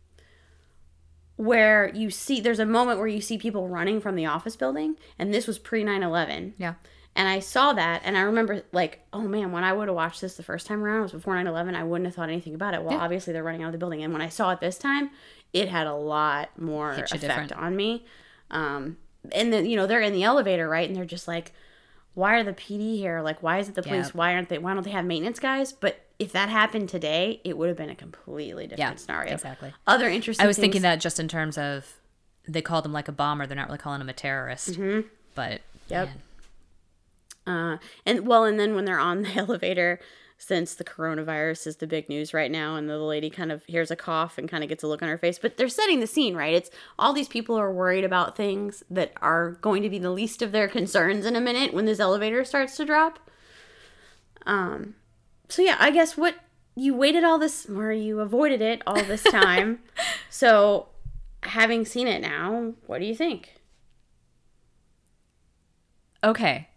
Where 1.38 1.90
you 1.96 2.10
see 2.10 2.42
there's 2.42 2.60
a 2.60 2.66
moment 2.66 3.00
where 3.00 3.08
you 3.08 3.22
see 3.22 3.38
people 3.38 3.70
running 3.70 4.02
from 4.02 4.16
the 4.16 4.26
office 4.26 4.58
building 4.58 4.96
and 5.18 5.34
this 5.34 5.48
was 5.48 5.58
pre 5.58 5.84
9/11. 5.84 6.54
Yeah. 6.58 6.74
And 7.20 7.28
I 7.28 7.40
saw 7.40 7.74
that 7.74 8.02
and 8.06 8.18
I 8.18 8.22
remember 8.22 8.64
like, 8.72 9.02
oh 9.12 9.24
man, 9.24 9.52
when 9.52 9.66
I 9.66 9.74
would 9.74 9.90
have 9.90 9.96
watched 9.96 10.22
this 10.22 10.36
the 10.38 10.44
first 10.44 10.66
time 10.68 10.82
around, 10.82 11.00
it 11.00 11.04
was 11.04 11.12
before 11.12 11.36
9/11, 11.36 11.76
I 11.76 11.84
wouldn't 11.84 12.06
have 12.08 12.16
thought 12.16 12.30
anything 12.30 12.56
about 12.56 12.74
it. 12.74 12.82
Well, 12.82 12.94
Yeah. 12.94 13.00
obviously 13.02 13.34
they're 13.34 13.44
running 13.44 13.62
out 13.62 13.68
of 13.68 13.72
the 13.74 13.78
building 13.78 14.02
and 14.04 14.14
when 14.14 14.22
I 14.22 14.30
saw 14.30 14.52
it 14.52 14.62
this 14.62 14.78
time, 14.78 15.10
it 15.52 15.68
had 15.68 15.86
a 15.86 15.94
lot 15.94 16.58
more 16.58 16.94
effect 16.94 17.20
different. 17.20 17.52
on 17.52 17.76
me. 17.76 18.06
Um 18.50 18.98
and 19.34 19.52
then 19.52 19.66
you 19.66 19.76
know, 19.76 19.86
they're 19.86 20.00
in 20.02 20.14
the 20.14 20.24
elevator, 20.24 20.70
right? 20.70 20.88
And 20.88 20.96
they're 20.96 21.04
just 21.06 21.28
like 21.28 21.52
why 22.16 22.36
are 22.36 22.44
the 22.44 22.54
PD 22.54 22.98
here? 22.98 23.22
Like 23.22 23.44
why 23.44 23.60
is 23.60 23.68
it 23.70 23.76
the 23.76 23.84
police? 23.84 24.08
Yeah. 24.08 24.12
Why 24.14 24.34
aren't 24.34 24.48
they 24.50 24.58
why 24.58 24.74
don't 24.74 24.84
they 24.84 24.92
have 24.92 25.04
maintenance 25.06 25.40
guys? 25.40 25.74
But 25.74 26.00
if 26.20 26.32
that 26.32 26.48
happened 26.50 26.88
today, 26.90 27.42
it 27.44 27.58
would 27.58 27.68
have 27.68 27.78
been 27.78 27.90
a 27.90 27.96
completely 27.96 28.64
different 28.68 28.92
Yeah, 28.92 28.96
scenario. 28.96 29.34
exactly. 29.34 29.74
Other 29.88 30.08
interesting 30.08 30.44
I 30.44 30.48
was 30.48 30.56
things- 30.56 30.64
thinking 30.64 30.82
that 30.84 31.02
just 31.02 31.20
in 31.20 31.28
terms 31.28 31.58
of 31.58 31.96
they 32.48 32.62
called 32.62 32.86
him 32.86 32.94
like 32.94 33.08
a 33.10 33.12
bomber. 33.12 33.46
They're 33.46 33.56
not 33.58 33.68
really 33.68 33.78
calling 33.78 34.00
him 34.02 34.10
a 34.10 34.14
terrorist. 34.14 34.72
Mm-hmm. 34.72 35.08
But 35.36 35.62
Yep. 35.90 36.08
man, 36.08 36.18
Uh, 37.50 37.78
and 38.06 38.28
well, 38.28 38.44
and 38.44 38.60
then 38.60 38.76
when 38.76 38.86
they're 38.86 39.00
on 39.00 39.24
the 39.24 39.34
elevator, 39.36 40.00
since 40.38 40.76
the 40.76 40.84
coronavirus 40.84 41.68
is 41.68 41.78
the 41.78 41.88
big 41.88 42.08
news 42.08 42.34
right 42.34 42.52
now, 42.52 42.76
and 42.76 42.88
the 42.88 43.00
lady 43.00 43.30
kind 43.30 43.52
of 43.52 43.66
hears 43.66 43.90
a 43.90 43.96
cough 43.96 44.38
and 44.38 44.48
kind 44.48 44.64
of 44.64 44.70
gets 44.70 44.84
a 44.84 44.88
look 44.88 45.02
on 45.02 45.10
her 45.10 45.18
face, 45.18 45.40
but 45.40 45.58
they're 45.58 45.68
setting 45.68 46.00
the 46.00 46.08
scene, 46.08 46.36
right? 46.36 46.54
It's 46.54 46.70
all 46.98 47.12
these 47.12 47.28
people 47.28 47.58
are 47.58 47.74
worried 47.74 48.06
about 48.06 48.38
things 48.38 48.84
that 48.90 49.12
are 49.22 49.52
going 49.62 49.82
to 49.84 49.90
be 49.90 50.00
the 50.00 50.12
least 50.12 50.42
of 50.42 50.52
their 50.52 50.68
concerns 50.68 51.26
in 51.26 51.36
a 51.36 51.42
minute 51.42 51.74
when 51.74 51.86
this 51.86 52.00
elevator 52.00 52.46
starts 52.46 52.78
to 52.78 52.86
drop. 52.86 53.20
Um, 54.46 54.96
so 55.50 55.62
yeah, 55.62 55.76
I 55.80 55.92
guess 55.92 56.16
what 56.16 56.36
you 56.76 56.94
waited 56.94 57.24
all 57.24 57.40
this, 57.40 57.66
or 57.68 57.92
you 57.92 58.20
avoided 58.22 58.62
it 58.62 58.82
all 58.86 59.04
this 59.04 59.24
time. 59.32 59.80
so, 60.30 60.88
having 61.44 61.84
seen 61.84 62.08
it 62.08 62.22
now, 62.22 62.74
what 62.86 63.00
do 63.00 63.06
you 63.06 63.16
think? 63.16 63.56
okay. 66.24 66.69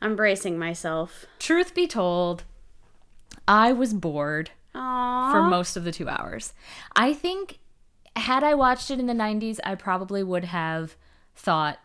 I'm 0.00 0.16
bracing 0.16 0.58
myself. 0.58 1.26
Truth 1.38 1.74
be 1.74 1.86
told, 1.86 2.44
I 3.48 3.72
was 3.72 3.94
bored 3.94 4.50
Aww. 4.74 5.32
for 5.32 5.42
most 5.42 5.76
of 5.76 5.84
the 5.84 5.92
two 5.92 6.08
hours. 6.08 6.52
I 6.94 7.12
think 7.14 7.58
had 8.16 8.42
I 8.42 8.54
watched 8.54 8.90
it 8.90 8.98
in 8.98 9.06
the 9.06 9.12
90s, 9.12 9.58
I 9.64 9.74
probably 9.74 10.22
would 10.22 10.46
have 10.46 10.96
thought, 11.34 11.78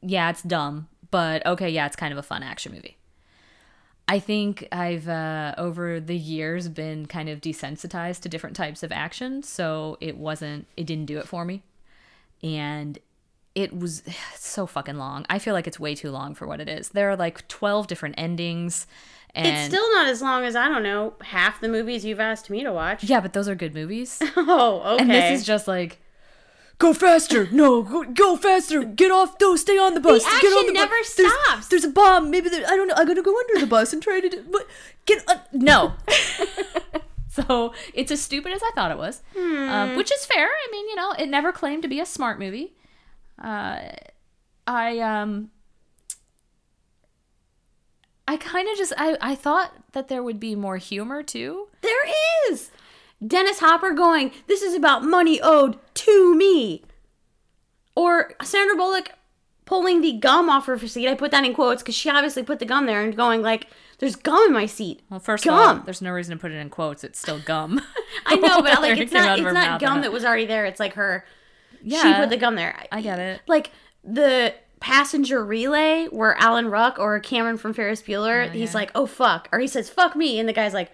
yeah, 0.00 0.30
it's 0.30 0.42
dumb, 0.42 0.88
but 1.10 1.44
okay, 1.44 1.68
yeah, 1.68 1.86
it's 1.86 1.96
kind 1.96 2.12
of 2.12 2.18
a 2.18 2.22
fun 2.22 2.42
action 2.42 2.72
movie. 2.72 2.96
I 4.10 4.20
think 4.20 4.66
I've, 4.72 5.06
uh, 5.06 5.54
over 5.58 6.00
the 6.00 6.16
years, 6.16 6.68
been 6.68 7.06
kind 7.06 7.28
of 7.28 7.40
desensitized 7.40 8.20
to 8.20 8.28
different 8.28 8.56
types 8.56 8.82
of 8.82 8.90
action, 8.90 9.42
so 9.42 9.98
it 10.00 10.16
wasn't, 10.16 10.66
it 10.76 10.86
didn't 10.86 11.06
do 11.06 11.18
it 11.18 11.28
for 11.28 11.44
me. 11.44 11.62
And 12.42 12.98
it 13.58 13.76
was 13.78 14.02
so 14.36 14.66
fucking 14.66 14.96
long. 14.96 15.26
I 15.28 15.38
feel 15.38 15.54
like 15.54 15.66
it's 15.66 15.80
way 15.80 15.94
too 15.94 16.10
long 16.10 16.34
for 16.34 16.46
what 16.46 16.60
it 16.60 16.68
is. 16.68 16.90
There 16.90 17.10
are 17.10 17.16
like 17.16 17.46
12 17.48 17.86
different 17.86 18.14
endings. 18.18 18.86
And 19.34 19.46
It's 19.46 19.66
still 19.66 19.88
not 19.94 20.06
as 20.06 20.22
long 20.22 20.44
as 20.44 20.56
I 20.56 20.68
don't 20.68 20.82
know 20.82 21.14
half 21.22 21.60
the 21.60 21.68
movies 21.68 22.04
you've 22.04 22.20
asked 22.20 22.48
me 22.48 22.62
to 22.64 22.72
watch. 22.72 23.04
yeah, 23.04 23.20
but 23.20 23.32
those 23.34 23.48
are 23.48 23.54
good 23.54 23.74
movies. 23.74 24.20
Oh, 24.36 24.94
okay. 24.94 25.02
And 25.02 25.10
this 25.10 25.40
is 25.40 25.46
just 25.46 25.68
like 25.68 26.00
go 26.78 26.94
faster. 26.94 27.48
No, 27.50 27.82
go, 27.82 28.04
go 28.04 28.36
faster. 28.36 28.84
Get 28.84 29.10
off. 29.10 29.34
No, 29.40 29.56
stay 29.56 29.76
on 29.76 29.94
the 29.94 30.00
bus. 30.00 30.24
Get 30.24 30.32
action 30.34 30.48
on 30.50 30.66
the 30.66 30.72
never. 30.72 30.94
There's- 31.16 31.32
stops. 31.44 31.68
There's, 31.68 31.84
a 31.84 31.90
bomb. 31.90 32.30
Maybe 32.30 32.48
there, 32.48 32.64
I 32.66 32.76
don't 32.76 32.86
know. 32.88 32.94
I'm 32.96 33.06
gonna 33.06 33.22
go 33.22 33.36
under 33.38 33.60
the 33.60 33.66
bus 33.66 33.92
and 33.92 34.00
try 34.02 34.20
to 34.20 34.28
do, 34.28 34.44
but 34.50 34.66
get 35.04 35.22
uh, 35.28 35.38
no. 35.52 35.94
so 37.28 37.74
it's 37.94 38.10
as 38.10 38.20
stupid 38.22 38.52
as 38.52 38.62
I 38.62 38.70
thought 38.74 38.90
it 38.90 38.98
was, 38.98 39.22
um, 39.36 39.96
which 39.96 40.10
is 40.12 40.24
fair. 40.24 40.46
I 40.46 40.68
mean, 40.72 40.88
you 40.88 40.96
know, 40.96 41.12
it 41.18 41.28
never 41.28 41.52
claimed 41.52 41.82
to 41.82 41.88
be 41.88 42.00
a 42.00 42.06
smart 42.06 42.38
movie. 42.38 42.72
Uh, 43.42 43.80
I 44.66 44.98
um. 44.98 45.50
I 48.26 48.36
kind 48.36 48.68
of 48.68 48.76
just 48.76 48.92
I, 48.98 49.16
I 49.22 49.34
thought 49.34 49.72
that 49.92 50.08
there 50.08 50.22
would 50.22 50.38
be 50.38 50.54
more 50.54 50.76
humor 50.76 51.22
too. 51.22 51.68
There 51.80 52.50
is. 52.50 52.70
Dennis 53.26 53.60
Hopper 53.60 53.92
going, 53.92 54.32
This 54.46 54.62
is 54.62 54.74
about 54.74 55.02
money 55.02 55.40
owed 55.40 55.78
to 55.94 56.34
me. 56.34 56.84
Or 57.96 58.34
Sandra 58.42 58.76
Bullock 58.76 59.12
pulling 59.64 60.02
the 60.02 60.12
gum 60.12 60.48
off 60.48 60.66
her 60.66 60.78
seat. 60.78 61.08
I 61.08 61.14
put 61.14 61.30
that 61.30 61.44
in 61.44 61.54
quotes 61.54 61.82
because 61.82 61.94
she 61.94 62.08
obviously 62.10 62.42
put 62.42 62.58
the 62.58 62.64
gum 62.64 62.86
there 62.86 63.02
and 63.02 63.16
going, 63.16 63.42
like, 63.42 63.66
there's 63.98 64.14
gum 64.14 64.40
in 64.46 64.52
my 64.52 64.66
seat. 64.66 65.02
Well, 65.10 65.20
first 65.20 65.44
of 65.46 65.52
all, 65.52 65.74
Gum. 65.74 65.82
there's 65.84 66.00
no 66.00 66.12
reason 66.12 66.36
to 66.36 66.40
put 66.40 66.52
it 66.52 66.56
in 66.56 66.70
quotes. 66.70 67.02
It's 67.02 67.18
still 67.18 67.40
gum. 67.40 67.80
I 68.26 68.36
know, 68.36 68.62
but 68.62 68.80
like 68.80 68.98
it's 69.00 69.12
not 69.12 69.38
it's 69.38 69.52
not 69.52 69.80
gum 69.80 70.02
that 70.02 70.12
was 70.12 70.24
already 70.24 70.46
there. 70.46 70.64
It's 70.66 70.78
like 70.78 70.94
her 70.94 71.24
she 71.84 72.14
put 72.14 72.30
the 72.30 72.36
gum 72.36 72.54
there. 72.56 72.74
I 72.92 73.00
get 73.00 73.18
it. 73.18 73.40
Like 73.46 73.70
the 74.04 74.54
passenger 74.80 75.44
relay 75.44 76.06
where 76.06 76.36
Alan 76.38 76.68
Ruck 76.68 76.98
or 76.98 77.18
Cameron 77.20 77.56
from 77.56 77.72
Ferris 77.74 78.02
Bueller, 78.02 78.50
he's 78.52 78.74
like, 78.74 78.90
"Oh 78.94 79.06
fuck," 79.06 79.48
or 79.52 79.58
he 79.58 79.66
says, 79.66 79.90
"Fuck 79.90 80.14
me," 80.16 80.38
and 80.38 80.48
the 80.48 80.52
guy's 80.52 80.74
like, 80.74 80.90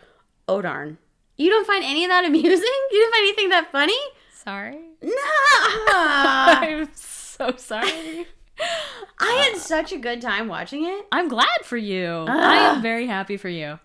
"Oh 0.49 0.63
darn." 0.63 0.99
You 1.37 1.51
don't 1.51 1.67
find 1.67 1.85
any 1.85 2.05
of 2.05 2.11
that 2.11 2.25
amusing? 2.29 2.49
You 2.91 3.01
don't 3.01 3.13
find 3.13 3.23
anything 3.23 3.49
that 3.51 3.73
funny? 3.73 3.99
Sorry. 4.33 4.79
No. 5.03 5.13
I'm 5.89 6.89
so 6.95 7.55
sorry. 7.57 8.27
I 9.19 9.49
had 9.51 9.57
such 9.61 9.93
a 9.93 9.99
good 9.99 10.21
time 10.21 10.47
watching 10.49 10.85
it. 10.85 11.07
I'm 11.11 11.29
glad 11.29 11.49
for 11.65 11.77
you. 11.77 12.25
I 12.29 12.75
am 12.75 12.83
very 12.83 13.07
happy 13.07 13.37
for 13.37 13.49
you. 13.49 13.81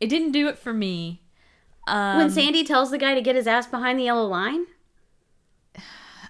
It 0.00 0.08
didn't 0.08 0.32
do 0.32 0.48
it 0.48 0.58
for 0.58 0.72
me. 0.72 1.22
Um, 1.86 2.18
when 2.18 2.30
Sandy 2.30 2.64
tells 2.64 2.90
the 2.90 2.98
guy 2.98 3.14
to 3.14 3.20
get 3.20 3.36
his 3.36 3.46
ass 3.46 3.66
behind 3.66 3.98
the 3.98 4.04
yellow 4.04 4.26
line, 4.26 4.66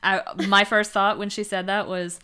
I, 0.06 0.46
my 0.46 0.64
first 0.64 0.92
thought 0.92 1.18
when 1.18 1.28
she 1.30 1.42
said 1.44 1.66
that 1.66 1.88
was, 1.88 2.20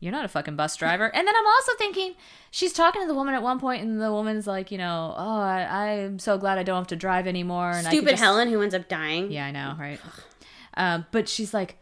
"You're 0.00 0.12
not 0.12 0.24
a 0.24 0.28
fucking 0.28 0.56
bus 0.56 0.76
driver." 0.76 1.06
And 1.14 1.26
then 1.26 1.34
I'm 1.36 1.46
also 1.46 1.72
thinking 1.78 2.14
she's 2.50 2.72
talking 2.72 3.02
to 3.02 3.08
the 3.08 3.14
woman 3.14 3.34
at 3.34 3.42
one 3.42 3.58
point, 3.58 3.82
and 3.82 4.00
the 4.00 4.12
woman's 4.12 4.46
like, 4.46 4.70
you 4.70 4.78
know, 4.78 5.14
"Oh, 5.16 5.40
I, 5.40 6.02
I'm 6.04 6.18
so 6.18 6.38
glad 6.38 6.58
I 6.58 6.62
don't 6.62 6.76
have 6.76 6.86
to 6.88 6.96
drive 6.96 7.26
anymore." 7.26 7.70
And 7.70 7.86
I 7.86 7.90
stupid 7.90 8.10
just- 8.10 8.22
Helen 8.22 8.48
who 8.50 8.60
ends 8.62 8.74
up 8.74 8.88
dying. 8.88 9.30
Yeah, 9.32 9.46
I 9.46 9.50
know, 9.50 9.74
right? 9.78 10.00
Um, 10.76 11.06
but 11.12 11.28
she's 11.28 11.54
like, 11.54 11.78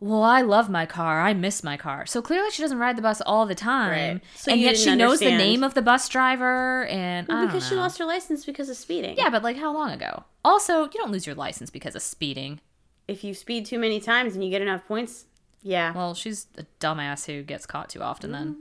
well, 0.00 0.22
I 0.22 0.40
love 0.42 0.68
my 0.68 0.86
car. 0.86 1.20
I 1.22 1.32
miss 1.34 1.62
my 1.62 1.76
car. 1.76 2.04
So 2.06 2.20
clearly 2.20 2.50
she 2.50 2.62
doesn't 2.62 2.78
ride 2.78 2.96
the 2.96 3.02
bus 3.02 3.20
all 3.22 3.46
the 3.46 3.54
time. 3.54 3.90
Right. 3.90 4.20
So 4.34 4.52
and 4.52 4.60
yet 4.60 4.76
she 4.76 4.84
didn't 4.86 4.98
knows 4.98 5.20
the 5.20 5.30
name 5.30 5.62
of 5.62 5.74
the 5.74 5.82
bus 5.82 6.08
driver 6.08 6.84
and 6.86 7.26
don't 7.26 7.46
because 7.46 7.66
she 7.68 7.74
lost 7.74 7.98
her 7.98 8.04
license 8.04 8.44
because 8.44 8.68
of 8.68 8.76
speeding. 8.76 9.16
Yeah, 9.16 9.30
but 9.30 9.42
like 9.42 9.56
how 9.56 9.72
long 9.72 9.92
ago? 9.92 10.24
Also, 10.44 10.82
you 10.84 10.90
don't 10.94 11.10
lose 11.12 11.26
your 11.26 11.34
license 11.36 11.70
because 11.70 11.94
of 11.94 12.02
speeding. 12.02 12.60
If 13.06 13.24
you 13.24 13.34
speed 13.34 13.66
too 13.66 13.78
many 13.78 14.00
times 14.00 14.34
and 14.34 14.42
you 14.42 14.50
get 14.50 14.62
enough 14.62 14.86
points, 14.86 15.26
yeah. 15.62 15.92
Well, 15.94 16.14
she's 16.14 16.46
a 16.58 16.64
dumbass 16.80 17.26
who 17.26 17.42
gets 17.42 17.66
caught 17.66 17.88
too 17.88 18.02
often 18.02 18.32
then. 18.32 18.48
Mm-hmm. 18.48 18.60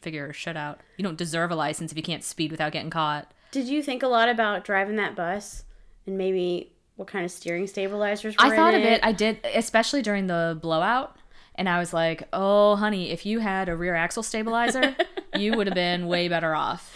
Figure 0.00 0.28
her 0.28 0.32
shit 0.32 0.56
out. 0.56 0.80
You 0.96 1.04
don't 1.04 1.18
deserve 1.18 1.50
a 1.50 1.56
license 1.56 1.92
if 1.92 1.98
you 1.98 2.02
can't 2.02 2.24
speed 2.24 2.50
without 2.50 2.72
getting 2.72 2.90
caught. 2.90 3.32
Did 3.50 3.68
you 3.68 3.82
think 3.82 4.02
a 4.02 4.08
lot 4.08 4.28
about 4.28 4.64
driving 4.64 4.96
that 4.96 5.14
bus 5.14 5.64
and 6.06 6.16
maybe 6.16 6.72
what 6.96 7.08
kind 7.08 7.24
of 7.24 7.30
steering 7.30 7.66
stabilizers 7.66 8.36
were 8.36 8.44
I 8.44 8.56
thought 8.56 8.74
of 8.74 8.80
it. 8.80 9.00
I 9.04 9.12
did, 9.12 9.38
especially 9.54 10.02
during 10.02 10.26
the 10.26 10.58
blowout. 10.60 11.16
And 11.54 11.68
I 11.68 11.78
was 11.78 11.94
like, 11.94 12.28
oh, 12.32 12.76
honey, 12.76 13.10
if 13.10 13.24
you 13.24 13.38
had 13.38 13.68
a 13.68 13.76
rear 13.76 13.94
axle 13.94 14.22
stabilizer, 14.22 14.94
you 15.36 15.56
would 15.56 15.66
have 15.66 15.74
been 15.74 16.06
way 16.06 16.28
better 16.28 16.54
off. 16.54 16.94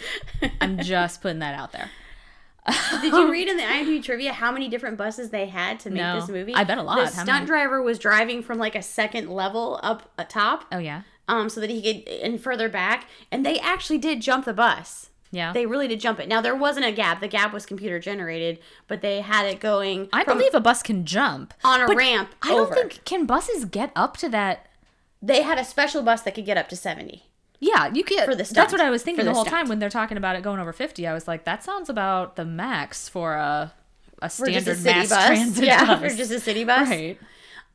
I'm 0.59 0.79
just 0.79 1.21
putting 1.21 1.39
that 1.39 1.55
out 1.55 1.71
there. 1.71 1.89
Did 3.01 3.13
you 3.13 3.31
read 3.31 3.47
in 3.47 3.57
the 3.57 3.63
IMDb 3.63 4.03
trivia 4.03 4.33
how 4.33 4.51
many 4.51 4.67
different 4.67 4.97
buses 4.97 5.29
they 5.31 5.47
had 5.47 5.79
to 5.81 5.89
make 5.89 6.01
No. 6.01 6.19
this 6.19 6.29
movie? 6.29 6.53
I 6.53 6.63
bet 6.63 6.77
a 6.77 6.83
lot. 6.83 6.95
The 6.97 7.05
How 7.05 7.09
stunt 7.11 7.27
many? 7.27 7.45
driver 7.47 7.81
was 7.81 7.97
driving 7.99 8.43
from 8.43 8.57
like 8.57 8.75
a 8.75 8.81
second 8.81 9.29
level 9.29 9.79
up 9.81 10.11
a 10.17 10.25
top, 10.25 10.65
Oh, 10.71 10.77
yeah. 10.77 11.01
um, 11.27 11.49
so 11.49 11.59
that 11.59 11.69
he 11.69 11.81
could 11.81 12.07
and 12.07 12.39
further 12.41 12.69
back, 12.69 13.07
and 13.31 13.45
they 13.45 13.59
actually 13.59 13.97
did 13.97 14.21
jump 14.21 14.45
the 14.45 14.53
bus. 14.53 15.09
Yeah. 15.33 15.53
They 15.53 15.65
really 15.65 15.87
did 15.87 16.01
jump 16.01 16.19
it. 16.19 16.27
Now 16.27 16.41
there 16.41 16.55
wasn't 16.55 16.85
a 16.85 16.91
gap; 16.91 17.19
the 17.21 17.27
gap 17.29 17.53
was 17.53 17.65
computer 17.65 17.99
generated, 17.99 18.59
but 18.87 19.01
they 19.01 19.21
had 19.21 19.45
it 19.45 19.59
going. 19.61 20.09
I 20.11 20.23
believe 20.25 20.53
a 20.53 20.59
bus 20.59 20.83
can 20.83 21.05
jump. 21.05 21.53
on 21.63 21.79
a 21.81 21.87
ramp. 21.95 22.35
I 22.41 22.49
don't 22.49 22.59
over. 22.61 22.75
think, 22.75 23.05
can 23.05 23.25
buses 23.25 23.63
get 23.65 23.91
up 23.95 24.17
to 24.17 24.29
that? 24.29 24.67
they 25.23 25.43
had 25.43 25.57
a 25.59 25.63
special 25.63 26.01
bus 26.03 26.21
that 26.23 26.35
could 26.35 26.45
get 26.45 26.57
up 26.57 26.67
to 26.69 26.75
seventy. 26.75 27.23
Yeah, 27.63 27.91
you 27.93 28.03
get 28.03 28.25
For 28.25 28.33
the 28.35 28.43
That's 28.43 28.71
what 28.73 28.81
I 28.81 28.89
was 28.89 29.03
thinking 29.03 29.23
the 29.23 29.29
the 29.31 29.35
whole 29.35 29.45
stunt. 29.45 29.55
time 29.55 29.69
when 29.69 29.77
they're 29.79 29.89
talking 29.89 30.17
about 30.17 30.35
it 30.35 30.41
going 30.41 30.59
over 30.59 30.73
50. 30.73 31.07
I 31.07 31.13
was 31.13 31.27
like, 31.27 31.45
that 31.45 31.63
sounds 31.63 31.89
about 31.89 32.35
the 32.35 32.43
max 32.43 33.07
for 33.07 33.35
a 33.35 33.71
a 34.23 34.29
standard 34.29 34.77
a 34.79 34.81
mass 34.81 35.09
bus, 35.09 35.25
transit 35.27 35.63
yeah, 35.65 35.85
bus. 35.85 36.11
for 36.11 36.17
just 36.17 36.31
a 36.31 36.39
city 36.39 36.63
bus. 36.63 36.89
Right. 36.89 37.19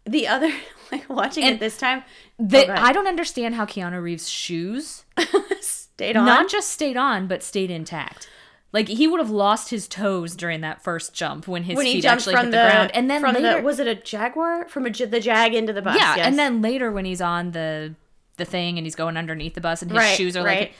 The 0.04 0.28
other, 0.28 0.52
like 0.92 1.08
watching 1.08 1.44
And 1.44 1.54
it 1.54 1.60
this 1.60 1.78
time, 1.78 2.02
They, 2.38 2.68
Oh. 2.68 2.74
I 2.76 2.92
don't 2.92 3.06
understand 3.08 3.54
how 3.54 3.64
Keanu 3.64 4.02
Reeves' 4.02 4.28
shoes 4.28 5.04
stayed 5.60 6.16
on. 6.16 6.24
not 6.26 6.48
just 6.50 6.68
stayed 6.70 6.96
on, 6.96 7.26
but 7.28 7.42
stayed 7.42 7.70
intact. 7.70 8.28
Like 8.72 8.88
he 8.88 9.06
would 9.06 9.20
have 9.20 9.30
lost 9.30 9.70
his 9.70 9.88
toes 9.88 10.36
during 10.36 10.60
that 10.60 10.82
first 10.82 11.14
jump 11.14 11.48
when 11.48 11.62
his 11.62 11.76
when 11.76 11.86
he 11.86 11.94
feet 11.94 12.02
jumped 12.02 12.22
actually 12.22 12.34
from 12.34 12.46
hit 12.46 12.50
the, 12.52 12.56
the, 12.58 12.62
ground, 12.70 12.90
and 12.94 13.08
then 13.10 13.20
from 13.20 13.34
later, 13.34 13.56
the 13.58 13.62
was 13.62 13.78
it 13.78 13.86
a 13.86 13.94
jaguar 13.94 14.68
from 14.68 14.84
a 14.84 14.90
the 14.90 15.20
jag 15.20 15.54
into 15.54 15.72
the 15.72 15.80
bus? 15.80 15.96
yeah, 15.96 16.16
yes. 16.16 16.26
and 16.26 16.38
then 16.38 16.60
later 16.60 16.90
when 16.92 17.04
he's 17.04 17.20
on 17.22 17.52
the 17.52 17.94
the 18.36 18.44
thing 18.44 18.78
and 18.78 18.86
he's 18.86 18.94
going 18.94 19.16
underneath 19.16 19.54
the 19.54 19.60
bus 19.60 19.82
and 19.82 19.90
his 19.90 19.98
Right, 19.98 20.16
shoes 20.16 20.36
are 20.36 20.44
right. 20.44 20.60
like, 20.60 20.74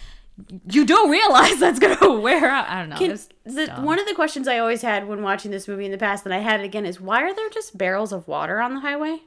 you 0.70 0.84
don't 0.84 1.10
realize 1.10 1.58
that's 1.58 1.78
gonna 1.78 2.18
wear 2.20 2.46
out. 2.50 2.68
I 2.68 2.80
don't 2.80 2.90
know. 2.90 2.96
Can- 2.96 3.18
the, 3.44 3.72
one 3.80 3.98
of 3.98 4.06
the 4.06 4.14
questions 4.14 4.46
I 4.48 4.58
always 4.58 4.82
had 4.82 5.08
when 5.08 5.22
watching 5.22 5.50
this 5.50 5.66
movie 5.66 5.86
in 5.86 5.90
the 5.92 5.98
past, 5.98 6.24
and 6.26 6.34
I 6.34 6.38
had 6.38 6.60
it 6.60 6.64
again, 6.64 6.84
is 6.84 7.00
why 7.00 7.22
are 7.22 7.34
there 7.34 7.48
just 7.50 7.78
barrels 7.78 8.12
of 8.12 8.28
water 8.28 8.60
on 8.60 8.74
the 8.74 8.80
highway? 8.80 9.20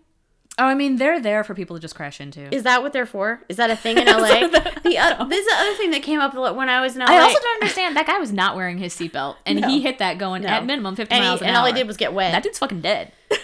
oh, 0.62 0.65
I 0.65 0.76
mean, 0.76 0.98
they're 0.98 1.22
there 1.22 1.46
for 1.46 1.54
people 1.54 1.78
to 1.78 1.80
just 1.82 1.96
crash 1.96 2.20
into. 2.20 2.54
Is 2.54 2.63
that 2.63 2.84
what 2.84 2.92
they're 2.92 3.06
for? 3.06 3.42
Is 3.48 3.56
that 3.58 3.70
a 3.70 3.78
thing 3.78 3.98
in 3.98 4.06
LA? 4.08 4.46
the 4.48 4.98
uh, 5.00 5.24
this 5.24 5.39
is 5.39 5.48
the 5.48 5.56
other 5.58 5.74
thing 5.76 5.92
that 5.92 6.04
came 6.04 6.20
up 6.20 6.34
when 6.36 6.68
I 6.68 6.82
was 6.82 6.96
in 6.96 7.00
LA. 7.02 7.08
I 7.13 7.20
also 7.20 7.39
don't 7.39 7.62
understand 7.62 7.96
that 7.96 8.06
guy 8.06 8.18
was 8.20 8.34
not 8.34 8.58
wearing 8.58 8.78
his 8.78 8.94
seatbelt, 8.94 9.38
and 9.46 9.63
he 9.65 9.82
hit 9.82 10.00
that 10.00 10.18
going 10.18 10.42
No. 10.42 10.50
at 10.50 10.65
minimum 10.65 10.98
fifty 10.98 11.15
and, 11.15 11.24
he- 11.24 11.30
miles 11.30 11.42
an 11.42 11.48
and 11.48 11.56
hour. 11.56 11.62
all 11.62 11.68
he 11.68 11.74
did 11.74 11.88
was 11.88 11.96
get 11.96 12.13
wet. 12.13 12.34
that 12.34 12.44
dude's 12.44 12.60
fucking 12.60 12.82
dead. 12.82 13.13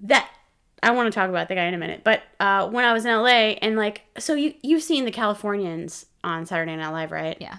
that 0.00 0.28
I 0.82 0.90
want 0.90 1.10
to 1.12 1.14
talk 1.18 1.28
about 1.30 1.48
the 1.48 1.54
guy 1.54 1.64
in 1.64 1.74
a 1.74 1.78
minute. 1.78 2.02
But 2.04 2.22
uh, 2.38 2.68
when 2.68 2.84
I 2.84 2.92
was 2.92 3.04
in 3.04 3.12
LA 3.14 3.56
and 3.62 3.76
like, 3.76 4.02
so 4.18 4.34
you 4.34 4.54
you've 4.62 4.82
seen 4.82 5.04
the 5.04 5.10
Californians 5.10 6.06
on 6.22 6.46
Saturday 6.46 6.76
Night 6.76 6.90
Live, 6.90 7.10
right? 7.12 7.36
Yeah, 7.40 7.58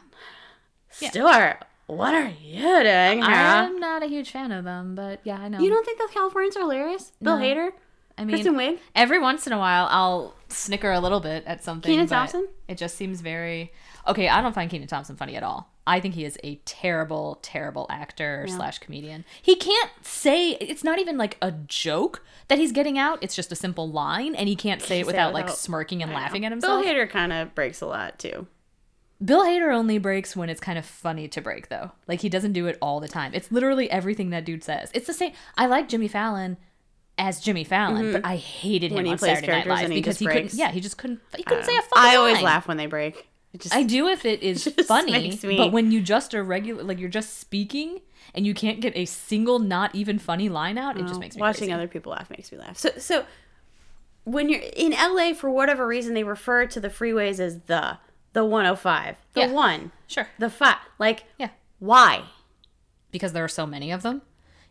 Yeah. 0.99 1.09
Stuart, 1.09 1.57
what 1.87 2.13
are 2.13 2.31
you 2.41 2.61
doing 2.61 3.21
here? 3.21 3.23
I'm 3.23 3.79
not 3.79 4.03
a 4.03 4.07
huge 4.07 4.31
fan 4.31 4.51
of 4.51 4.63
them, 4.65 4.95
but 4.95 5.21
yeah, 5.23 5.37
I 5.39 5.47
know. 5.47 5.59
You 5.59 5.69
don't 5.69 5.85
think 5.85 5.97
the 5.99 6.07
Californians 6.13 6.55
are 6.57 6.61
hilarious? 6.61 7.11
Bill 7.21 7.37
No. 7.37 7.43
Hader, 7.43 7.71
I 8.17 8.25
mean, 8.25 8.35
Kristen 8.35 8.55
Wiig. 8.55 8.79
every 8.95 9.19
once 9.19 9.47
in 9.47 9.53
a 9.53 9.57
while 9.57 9.87
I'll 9.89 10.35
snicker 10.49 10.91
a 10.91 10.99
little 10.99 11.19
bit 11.19 11.43
at 11.45 11.63
something. 11.63 11.89
Kenan 11.91 12.07
Thompson? 12.07 12.47
It 12.67 12.77
just 12.77 12.95
seems 12.97 13.21
very 13.21 13.71
okay. 14.07 14.27
I 14.29 14.41
don't 14.41 14.53
find 14.53 14.69
Kenan 14.69 14.87
Thompson 14.87 15.15
funny 15.15 15.35
at 15.35 15.43
all. 15.43 15.71
I 15.85 15.99
think 16.01 16.15
he 16.15 16.25
is 16.25 16.37
a 16.43 16.55
terrible, 16.65 17.39
terrible 17.41 17.85
actor 17.89 18.45
slash 18.49 18.79
comedian. 18.79 19.23
He 19.41 19.55
can't 19.55 19.89
say 20.01 20.51
it's 20.51 20.83
not 20.83 20.99
even 20.99 21.17
like 21.17 21.37
a 21.41 21.51
joke 21.51 22.23
that 22.49 22.57
he's 22.57 22.73
getting 22.73 22.97
out. 22.97 23.19
It's 23.21 23.35
just 23.35 23.51
a 23.53 23.55
simple 23.55 23.89
line, 23.89 24.35
and 24.35 24.49
he 24.49 24.55
can't 24.55 24.81
say 24.81 24.97
it 24.97 25.01
it 25.01 25.07
without 25.07 25.33
like 25.33 25.47
smirking 25.49 26.01
and 26.03 26.11
I 26.11 26.15
know. 26.15 26.19
laughing 26.21 26.45
at 26.45 26.51
himself. 26.51 26.83
Bill. 26.83 26.93
Hader 26.93 27.09
kind 27.09 27.31
of 27.31 27.55
breaks 27.55 27.79
a 27.81 27.85
lot 27.85 28.19
too. 28.19 28.47
Bill 29.23 29.41
Hader 29.45 29.73
only 29.73 29.97
breaks 29.97 30.35
when 30.35 30.49
it's 30.49 30.59
kind 30.61 30.77
of 30.77 30.85
funny 30.85 31.27
to 31.29 31.41
break, 31.41 31.69
though. 31.69 31.91
Like 32.07 32.21
he 32.21 32.29
doesn't 32.29 32.53
do 32.53 32.67
it 32.67 32.77
all 32.81 32.99
the 32.99 33.07
time. 33.07 33.31
It's 33.33 33.51
literally 33.51 33.89
everything 33.89 34.29
that 34.31 34.45
dude 34.45 34.63
says. 34.63 34.91
It's 34.93 35.07
the 35.07 35.13
same. 35.13 35.31
I 35.57 35.65
like 35.67 35.89
Jimmy 35.89 36.07
Fallon 36.07 36.57
as 37.17 37.39
Jimmy 37.39 37.63
Fallon, 37.63 38.11
but 38.11 38.25
I 38.25 38.35
hated 38.35 38.91
him 38.91 38.95
Mm-hmm. 38.95 38.95
When 38.97 39.05
he 39.05 39.11
on 39.13 39.17
plays 39.17 39.37
Saturday 39.39 39.51
Night 39.53 39.67
Live 39.67 39.83
and 39.85 39.93
he 39.93 39.99
because 39.99 40.15
just 40.15 40.19
he 40.19 40.25
couldn't. 40.27 40.41
breaks. 40.43 40.53
Yeah, 40.55 40.71
he 40.71 40.81
just 40.81 40.97
couldn't. 40.97 41.21
He 41.35 41.43
couldn't 41.43 41.63
say 41.63 41.75
a 41.77 41.81
fucking 41.81 41.93
I 41.95 42.15
always 42.17 42.35
line. 42.35 42.43
laugh 42.43 42.67
when 42.67 42.77
they 42.77 42.85
break. 42.87 43.27
It 43.53 43.61
just 43.61 43.73
I 43.75 43.83
do 43.83 44.07
if 44.07 44.25
it 44.25 44.43
is 44.43 44.63
just 44.75 44.81
funny, 44.87 45.29
me- 45.43 45.57
but 45.57 45.71
when 45.71 45.91
you 45.91 46.01
just 46.01 46.33
are 46.35 46.43
regular, 46.43 46.83
like 46.83 46.99
you're 46.99 47.09
just 47.09 47.39
speaking 47.39 48.01
and 48.35 48.45
you 48.45 48.53
can't 48.53 48.81
get 48.81 48.95
a 48.95 49.05
single, 49.05 49.57
not 49.59 49.95
even 49.95 50.19
funny 50.19 50.49
line 50.49 50.77
out, 50.77 50.97
it 50.97 51.07
just 51.07 51.19
makes 51.19 51.35
me 51.35 51.41
watching 51.41 51.59
crazy. 51.67 51.71
other 51.73 51.87
people 51.87 52.11
laugh 52.11 52.29
makes 52.29 52.51
me 52.51 52.57
laugh. 52.57 52.77
So 52.77 52.89
so 52.97 53.25
when 54.23 54.49
you're 54.49 54.61
in 54.75 54.91
LA 54.91 55.33
for 55.33 55.49
whatever 55.49 55.87
reason 55.87 56.13
they 56.13 56.23
refer 56.23 56.65
to 56.67 56.79
the 56.79 56.89
freeways 56.89 57.39
as 57.39 57.61
the 57.61 57.97
the 58.33 58.43
105, 58.45 59.15
the 59.33 59.39
Yeah. 59.41 59.51
one, 59.51 59.91
Sure. 60.07 60.27
the 60.37 60.49
five. 60.49 60.77
Like 60.99 61.23
Yeah. 61.39 61.49
why? 61.79 62.25
Because 63.11 63.33
there 63.33 63.43
are 63.43 63.47
so 63.49 63.65
many 63.65 63.89
of 63.91 64.03
them. 64.03 64.21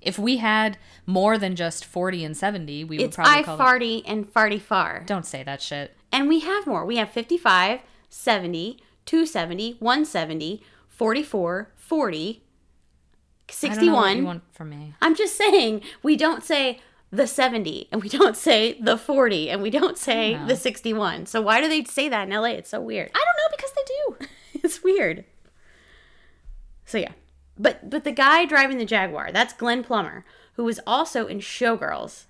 If 0.01 0.19
we 0.19 0.37
had 0.37 0.77
more 1.07 1.37
than 1.39 1.57
just 1.57 1.85
40 1.85 2.25
and 2.25 2.37
70, 2.37 2.85
we 2.85 2.99
would 2.99 3.13
probably 3.13 3.33
I 3.33 3.43
call 3.43 3.57
them. 3.57 3.67
farty 3.67 4.03
and 4.07 4.33
farty 4.33 4.61
far. 4.61 5.03
Don't 5.07 5.27
say 5.27 5.43
that 5.43 5.61
shit. 5.63 5.97
And 6.13 6.29
we 6.29 6.41
have 6.41 6.67
more. 6.67 6.85
We 6.85 6.99
have 6.99 7.11
55, 7.11 7.81
70, 8.17 8.79
270, 9.05 9.77
170, 9.79 10.63
44, 10.89 11.73
40, 11.77 12.43
I 13.49 13.75
don't 13.75 13.87
know 13.87 13.95
what 13.95 14.07
61. 14.07 14.17
you 14.17 14.25
want 14.25 14.43
from 14.53 14.71
me. 14.71 14.95
I'm 15.03 15.15
just 15.15 15.37
saying, 15.37 15.83
we 16.03 16.17
don't 16.17 16.43
say 16.43 16.81
the 17.13 17.27
70 17.27 17.89
and 17.93 18.03
we 18.03 18.09
don't 18.09 18.37
say 18.37 18.81
the 18.81 18.97
40 18.97 19.51
and 19.51 19.63
we 19.63 19.71
don't 19.71 19.99
say 19.99 20.39
the 20.47 20.57
61. 20.57 21.27
So 21.27 21.41
why 21.41 21.61
do 21.61 21.69
they 21.69 21.85
say 21.85 22.09
that 22.09 22.29
in 22.29 22.35
LA? 22.35 22.49
It's 22.49 22.71
so 22.71 22.81
weird. 22.81 23.11
I 23.15 23.25
don't 23.25 23.37
know 23.37 23.57
because 23.57 23.73
they 23.73 24.27
do. 24.27 24.29
it's 24.65 24.83
weird. 24.83 25.25
So 26.85 26.99
yeah. 26.99 27.13
But 27.59 27.89
but 27.89 28.05
the 28.05 28.13
guy 28.13 28.45
driving 28.45 28.79
the 28.79 28.85
Jaguar, 28.85 29.31
that's 29.33 29.53
Glenn 29.53 29.85
Plummer, 29.85 30.25
who 30.55 30.65
was 30.65 30.81
also 30.87 31.27
in 31.27 31.39
Showgirls. 31.39 32.25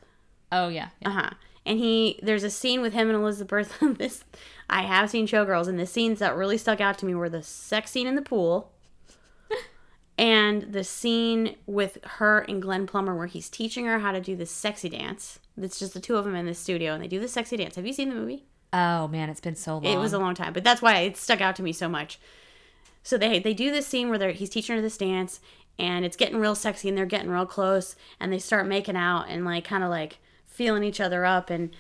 Oh 0.53 0.68
yeah. 0.68 0.88
yeah. 1.01 1.09
Uh-huh. 1.09 1.31
And 1.64 1.79
he 1.79 2.20
there's 2.22 2.44
a 2.44 2.51
scene 2.51 2.81
with 2.81 2.92
him 2.92 3.09
and 3.09 3.16
Elizabeth 3.16 3.72
on 3.83 3.94
this 3.94 4.25
I 4.68 4.83
have 4.83 5.11
seen 5.11 5.26
Showgirls 5.26 5.68
and 5.68 5.79
the 5.79 5.87
scenes 5.87 6.18
that 6.18 6.37
really 6.37 6.59
stuck 6.59 6.81
out 6.81 6.98
to 6.98 7.07
me 7.07 7.14
were 7.14 7.29
the 7.29 7.42
sex 7.42 7.90
scene 7.90 8.07
in 8.07 8.16
the 8.16 8.22
pool 8.22 8.72
and 10.18 10.62
the 10.72 10.85
scene 10.85 11.57
with 11.66 11.98
her 12.05 12.40
and 12.40 12.61
Glenn 12.61 12.87
Plummer 12.87 13.14
where 13.14 13.26
he's 13.26 13.48
teaching 13.48 13.87
her 13.87 14.00
how 14.00 14.12
to 14.12 14.20
do 14.20 14.35
this 14.35 14.50
sexy 14.50 14.88
dance. 14.88 15.38
It's 15.57 15.79
just 15.79 15.94
the 15.94 16.00
two 16.00 16.16
of 16.16 16.24
them 16.24 16.35
in 16.35 16.46
the 16.46 16.55
studio 16.55 16.94
and 16.94 17.02
they 17.02 17.09
do 17.09 17.20
the 17.20 17.29
sexy 17.29 17.57
dance. 17.57 17.76
Have 17.76 17.87
you 17.87 17.92
seen 17.92 18.09
the 18.09 18.14
movie? 18.14 18.44
Oh 18.72 19.09
man, 19.09 19.31
it's 19.31 19.40
been 19.40 19.55
so 19.57 19.79
long. 19.79 19.85
It 19.87 19.98
was 19.98 20.12
a 20.12 20.18
long 20.18 20.35
time, 20.35 20.52
but 20.52 20.64
that's 20.64 20.83
why 20.83 20.98
it 20.98 21.16
stuck 21.16 21.40
out 21.40 21.57
to 21.57 21.62
me 21.62 21.72
so 21.72 21.88
much. 21.88 22.18
So 23.02 23.16
they 23.16 23.38
they 23.38 23.55
do 23.55 23.70
this 23.70 23.87
scene 23.87 24.09
where 24.09 24.18
they're, 24.18 24.33
he's 24.33 24.50
teaching 24.50 24.76
her 24.76 24.83
this 24.83 24.98
dance, 24.98 25.40
and 25.79 26.05
it's 26.05 26.16
getting 26.16 26.38
real 26.38 26.55
sexy, 26.55 26.88
and 26.88 26.98
they're 26.98 27.07
getting 27.07 27.31
real 27.31 27.46
close, 27.46 27.96
and 28.18 28.33
they 28.33 28.38
start 28.38 28.66
making 28.66 28.96
out 28.96 29.26
and 29.29 29.44
like 29.44 29.64
kind 29.64 29.85
of 29.85 29.90
like 29.90 30.18
feeling 30.46 30.83
each 30.83 31.00
other 31.00 31.24
up, 31.24 31.48
and 31.48 31.70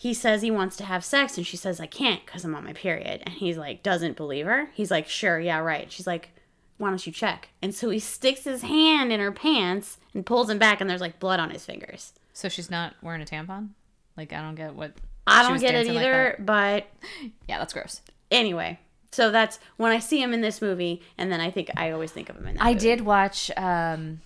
he 0.00 0.14
says 0.14 0.42
he 0.42 0.50
wants 0.52 0.76
to 0.76 0.84
have 0.84 1.04
sex, 1.04 1.36
and 1.36 1.44
she 1.44 1.56
says 1.56 1.80
I 1.80 1.86
can't 1.86 2.24
because 2.24 2.44
I'm 2.44 2.54
on 2.54 2.62
my 2.64 2.72
period, 2.72 3.20
and 3.24 3.34
he's 3.34 3.56
like 3.58 3.82
doesn't 3.82 4.16
believe 4.16 4.46
her. 4.46 4.70
He's 4.74 4.92
like 4.92 5.08
sure, 5.08 5.40
yeah, 5.40 5.58
right. 5.58 5.90
She's 5.90 6.06
like 6.06 6.30
why 6.76 6.90
don't 6.90 7.04
you 7.04 7.10
check? 7.12 7.48
And 7.60 7.74
so 7.74 7.90
he 7.90 7.98
sticks 7.98 8.44
his 8.44 8.62
hand 8.62 9.12
in 9.12 9.18
her 9.18 9.32
pants 9.32 9.98
and 10.14 10.24
pulls 10.24 10.48
him 10.48 10.58
back, 10.58 10.80
and 10.80 10.88
there's 10.88 11.00
like 11.00 11.18
blood 11.18 11.40
on 11.40 11.50
his 11.50 11.66
fingers. 11.66 12.12
So 12.32 12.48
she's 12.48 12.70
not 12.70 12.94
wearing 13.02 13.20
a 13.20 13.24
tampon? 13.24 13.70
Like 14.16 14.32
I 14.32 14.40
don't 14.40 14.54
get 14.54 14.74
what. 14.76 14.92
I 15.26 15.42
don't 15.42 15.58
get 15.60 15.70
it 15.74 15.78
dancing 15.84 15.94
like 15.96 16.04
either, 16.06 16.36
but 16.38 16.86
Yeah, 17.48 17.58
that's 17.58 17.72
gross. 17.72 18.00
anyway 18.30 18.78
so 19.10 19.30
that's 19.30 19.58
when 19.78 19.90
i 19.90 19.98
see 19.98 20.22
him 20.22 20.34
in 20.34 20.42
this 20.42 20.60
movie 20.60 21.00
and 21.16 21.32
then 21.32 21.40
i 21.40 21.50
think 21.50 21.70
i 21.78 21.90
always 21.92 22.12
think 22.12 22.28
of 22.28 22.36
him 22.36 22.46
in 22.46 22.54
that 22.56 22.62
I 22.62 22.74
movie. 22.74 22.80
did 22.80 23.00
watch 23.00 23.50
um, 23.56 24.20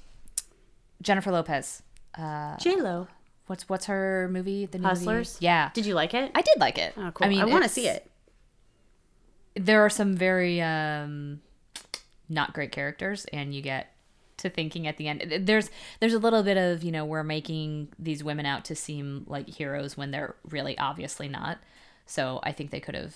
Jennifer 1.01 1.31
Lopez. 1.31 1.83
Uh, 2.19 2.57
j-lo 2.59 3.07
what's 3.47 3.69
what's 3.69 3.87
her 3.87 4.29
movie? 4.31 4.67
The 4.67 4.79
new 4.79 4.85
movie? 4.85 4.95
hustlers 4.97 5.37
Yeah, 5.41 5.71
did 5.75 5.87
you 5.87 5.95
like 5.95 6.15
it 6.15 6.31
I 6.35 6.43
did 6.43 6.59
like 6.59 6.79
it. 6.79 6.95
oh 6.97 7.11
cool 7.13 7.27
I 7.27 7.31
mean, 7.31 7.41
i 7.41 7.45
want 7.45 7.65
to 7.65 7.69
see 7.69 7.89
it 7.89 8.11
There 9.55 9.85
are 9.85 9.91
some 9.91 10.17
very 10.17 10.61
um, 10.61 11.41
not 12.29 12.55
great 12.55 12.73
characters, 12.73 13.27
and 13.33 13.55
you 13.55 13.63
get 13.63 13.93
to 14.39 14.51
thinking 14.51 14.87
at 14.87 14.97
the 14.97 15.09
end. 15.09 15.47
There's 15.47 15.71
there's 16.01 16.15
a 16.15 16.19
little 16.19 16.43
bit 16.43 16.57
of 16.57 16.83
you 16.83 16.93
know 16.93 17.05
we're 17.05 17.23
making 17.23 17.89
these 17.99 18.25
women 18.25 18.47
out 18.47 18.65
to 18.67 18.75
seem 18.75 19.25
like 19.27 19.49
heroes 19.49 19.97
when 19.97 20.11
they're 20.11 20.35
really 20.49 20.77
obviously 20.79 21.29
not. 21.29 21.59
So 22.07 22.41
I 22.43 22.53
think 22.53 22.71
they 22.71 22.81
could 22.81 22.95
have 22.95 23.15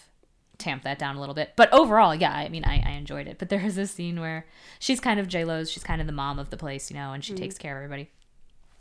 tamped 0.59 0.85
that 0.85 0.99
down 0.99 1.17
a 1.17 1.21
little 1.21 1.35
bit. 1.35 1.53
But 1.57 1.73
overall, 1.73 2.15
yeah, 2.15 2.33
I 2.33 2.49
mean, 2.49 2.65
I, 2.65 2.83
I 2.87 2.91
enjoyed 2.93 3.27
it. 3.27 3.39
But 3.39 3.49
there 3.49 3.61
is 3.61 3.77
this 3.77 3.91
scene 3.91 4.21
where 4.21 4.47
she's 4.79 5.01
kind 5.01 5.21
of 5.21 5.29
J 5.29 5.45
Lo's, 5.45 5.71
she's 5.71 5.85
kind 5.85 6.01
of 6.01 6.07
the 6.07 6.13
mom 6.13 6.39
of 6.39 6.51
the 6.51 6.57
place, 6.57 6.91
you 6.91 6.97
know, 6.97 7.13
and 7.13 7.25
she 7.25 7.35
takes 7.35 7.59
care 7.59 7.77
of 7.77 7.85
everybody. 7.85 8.11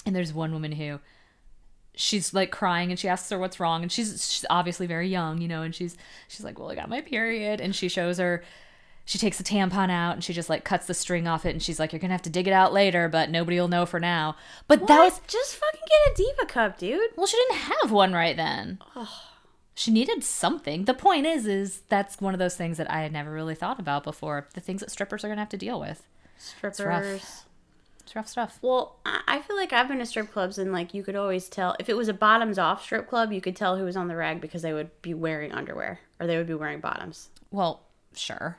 And 0.06 0.16
there's 0.16 0.32
one 0.34 0.54
woman 0.54 0.74
who 0.74 1.00
she's 1.96 2.34
like 2.34 2.52
crying 2.52 2.92
and 2.92 3.00
she 3.00 3.08
asks 3.08 3.30
her 3.30 3.40
what's 3.40 3.60
wrong 3.60 3.82
and 3.82 3.92
she's 3.92 4.30
she's 4.32 4.46
obviously 4.50 4.86
very 4.86 5.08
young 5.08 5.40
you 5.42 5.48
know 5.48 5.62
and 5.62 5.74
she's 5.74 5.98
she's 6.28 6.44
like 6.44 6.60
well 6.60 6.70
i 6.70 6.76
got 6.76 6.90
my 6.90 7.02
period. 7.02 7.62
And 7.62 7.76
she 7.76 7.88
shows 7.90 8.18
her 8.18 8.44
she 9.06 9.18
takes 9.20 9.38
the 9.38 9.44
tampon 9.44 9.92
out 9.92 10.14
and 10.14 10.24
she 10.24 10.34
just 10.34 10.50
like 10.50 10.64
cuts 10.66 10.88
the 10.88 10.94
string 10.94 11.28
off 11.28 11.46
it 11.46 11.52
and 11.52 11.62
she's 11.62 11.80
like 11.80 11.94
you're 11.94 12.00
gonna 12.00 12.14
have 12.14 12.22
to 12.24 12.30
dig 12.30 12.48
it 12.48 12.54
out 12.54 12.74
later 12.74 13.08
but 13.08 13.30
nobody 13.30 13.60
will 13.60 13.68
know 13.68 13.86
for 13.86 14.00
now. 14.00 14.36
But 14.68 14.88
that 14.88 15.00
was 15.00 15.22
just 15.28 15.56
fucking 15.56 15.82
get 15.88 16.12
a 16.12 16.16
diva 16.16 16.46
cup 16.48 16.78
dude. 16.78 17.12
Well 17.16 17.28
she 17.28 17.38
didn't 17.38 17.58
have 17.58 17.92
one 17.92 18.14
right 18.14 18.36
then. 18.36 18.80
She 19.76 19.92
needed 19.92 20.24
something. 20.24 20.86
The 20.86 20.94
point 20.94 21.26
is 21.26 21.46
is 21.46 21.82
that's 21.90 22.20
one 22.20 22.34
of 22.34 22.40
those 22.40 22.56
things 22.56 22.78
that 22.78 22.90
i 22.90 23.02
had 23.02 23.12
never 23.14 23.32
really 23.32 23.56
thought 23.56 23.80
about 23.80 24.04
before. 24.04 24.48
The 24.54 24.62
things 24.62 24.82
that 24.82 24.92
strippers 24.92 25.24
are 25.24 25.28
gonna 25.28 25.42
have 25.42 25.50
to 25.50 25.58
deal 25.58 25.80
with. 25.80 26.06
Strippers. 26.38 27.45
It's 28.06 28.16
rough 28.16 28.30
stuff. 28.30 28.60
Well 28.62 29.00
I 29.06 29.22
I 29.28 29.42
feel 29.42 29.56
like 29.58 29.74
i've 29.74 29.88
been 29.88 29.98
to 29.98 30.06
strip 30.06 30.32
clubs 30.32 30.58
and 30.58 30.72
like 30.72 30.94
you 30.94 31.04
could 31.04 31.16
always 31.16 31.50
tell 31.50 31.76
if 31.80 31.90
it 31.90 31.98
was 31.98 32.08
a 32.08 32.14
bottoms 32.14 32.58
off 32.58 32.84
strip 32.84 33.10
club 33.10 33.32
you 33.34 33.42
could 33.42 33.56
tell 33.56 33.78
who 33.78 33.84
was 33.84 33.98
on 33.98 34.08
the 34.08 34.16
rag 34.16 34.40
because 34.40 34.62
they 34.62 34.72
would 34.74 34.90
be 35.02 35.14
wearing 35.14 35.52
underwear 35.52 36.00
or 36.20 36.28
they 36.28 36.38
would 36.38 36.48
be 36.48 36.54
wearing 36.54 36.80
bottoms. 36.80 37.30
Well 37.52 37.82
sure. 38.14 38.58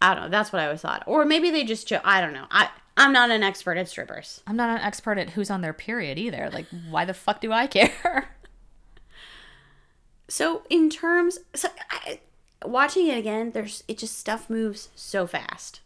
I 0.00 0.14
don't 0.14 0.24
know. 0.24 0.30
That's 0.30 0.52
what 0.52 0.60
i 0.60 0.66
always 0.66 0.82
thought. 0.82 1.02
Or 1.06 1.24
maybe 1.24 1.50
they 1.50 1.64
just 1.64 1.88
cho- 1.88 2.00
i 2.04 2.20
don't 2.20 2.32
know. 2.34 2.46
I 2.50 2.68
i'm 2.96 3.12
not 3.12 3.30
an 3.30 3.42
expert 3.42 3.76
at 3.78 3.88
strippers. 3.88 4.42
I'm 4.46 4.56
not 4.56 4.70
an 4.70 4.82
expert 4.82 5.18
at 5.18 5.30
who's 5.30 5.50
on 5.50 5.62
their 5.62 5.72
period 5.72 6.18
either. 6.18 6.50
Like 6.52 6.66
why 6.90 7.04
the 7.04 7.14
fuck 7.14 7.40
do 7.40 7.50
i 7.52 7.66
care? 7.66 8.28
So 10.28 10.62
in 10.70 10.88
terms, 10.90 11.38
so 11.54 11.68
I, 11.90 12.20
watching 12.64 13.08
it 13.08 13.18
again, 13.18 13.50
there's 13.52 13.84
it 13.88 13.98
just 13.98 14.18
stuff 14.18 14.48
moves 14.48 14.88
so 14.94 15.26
fast, 15.26 15.80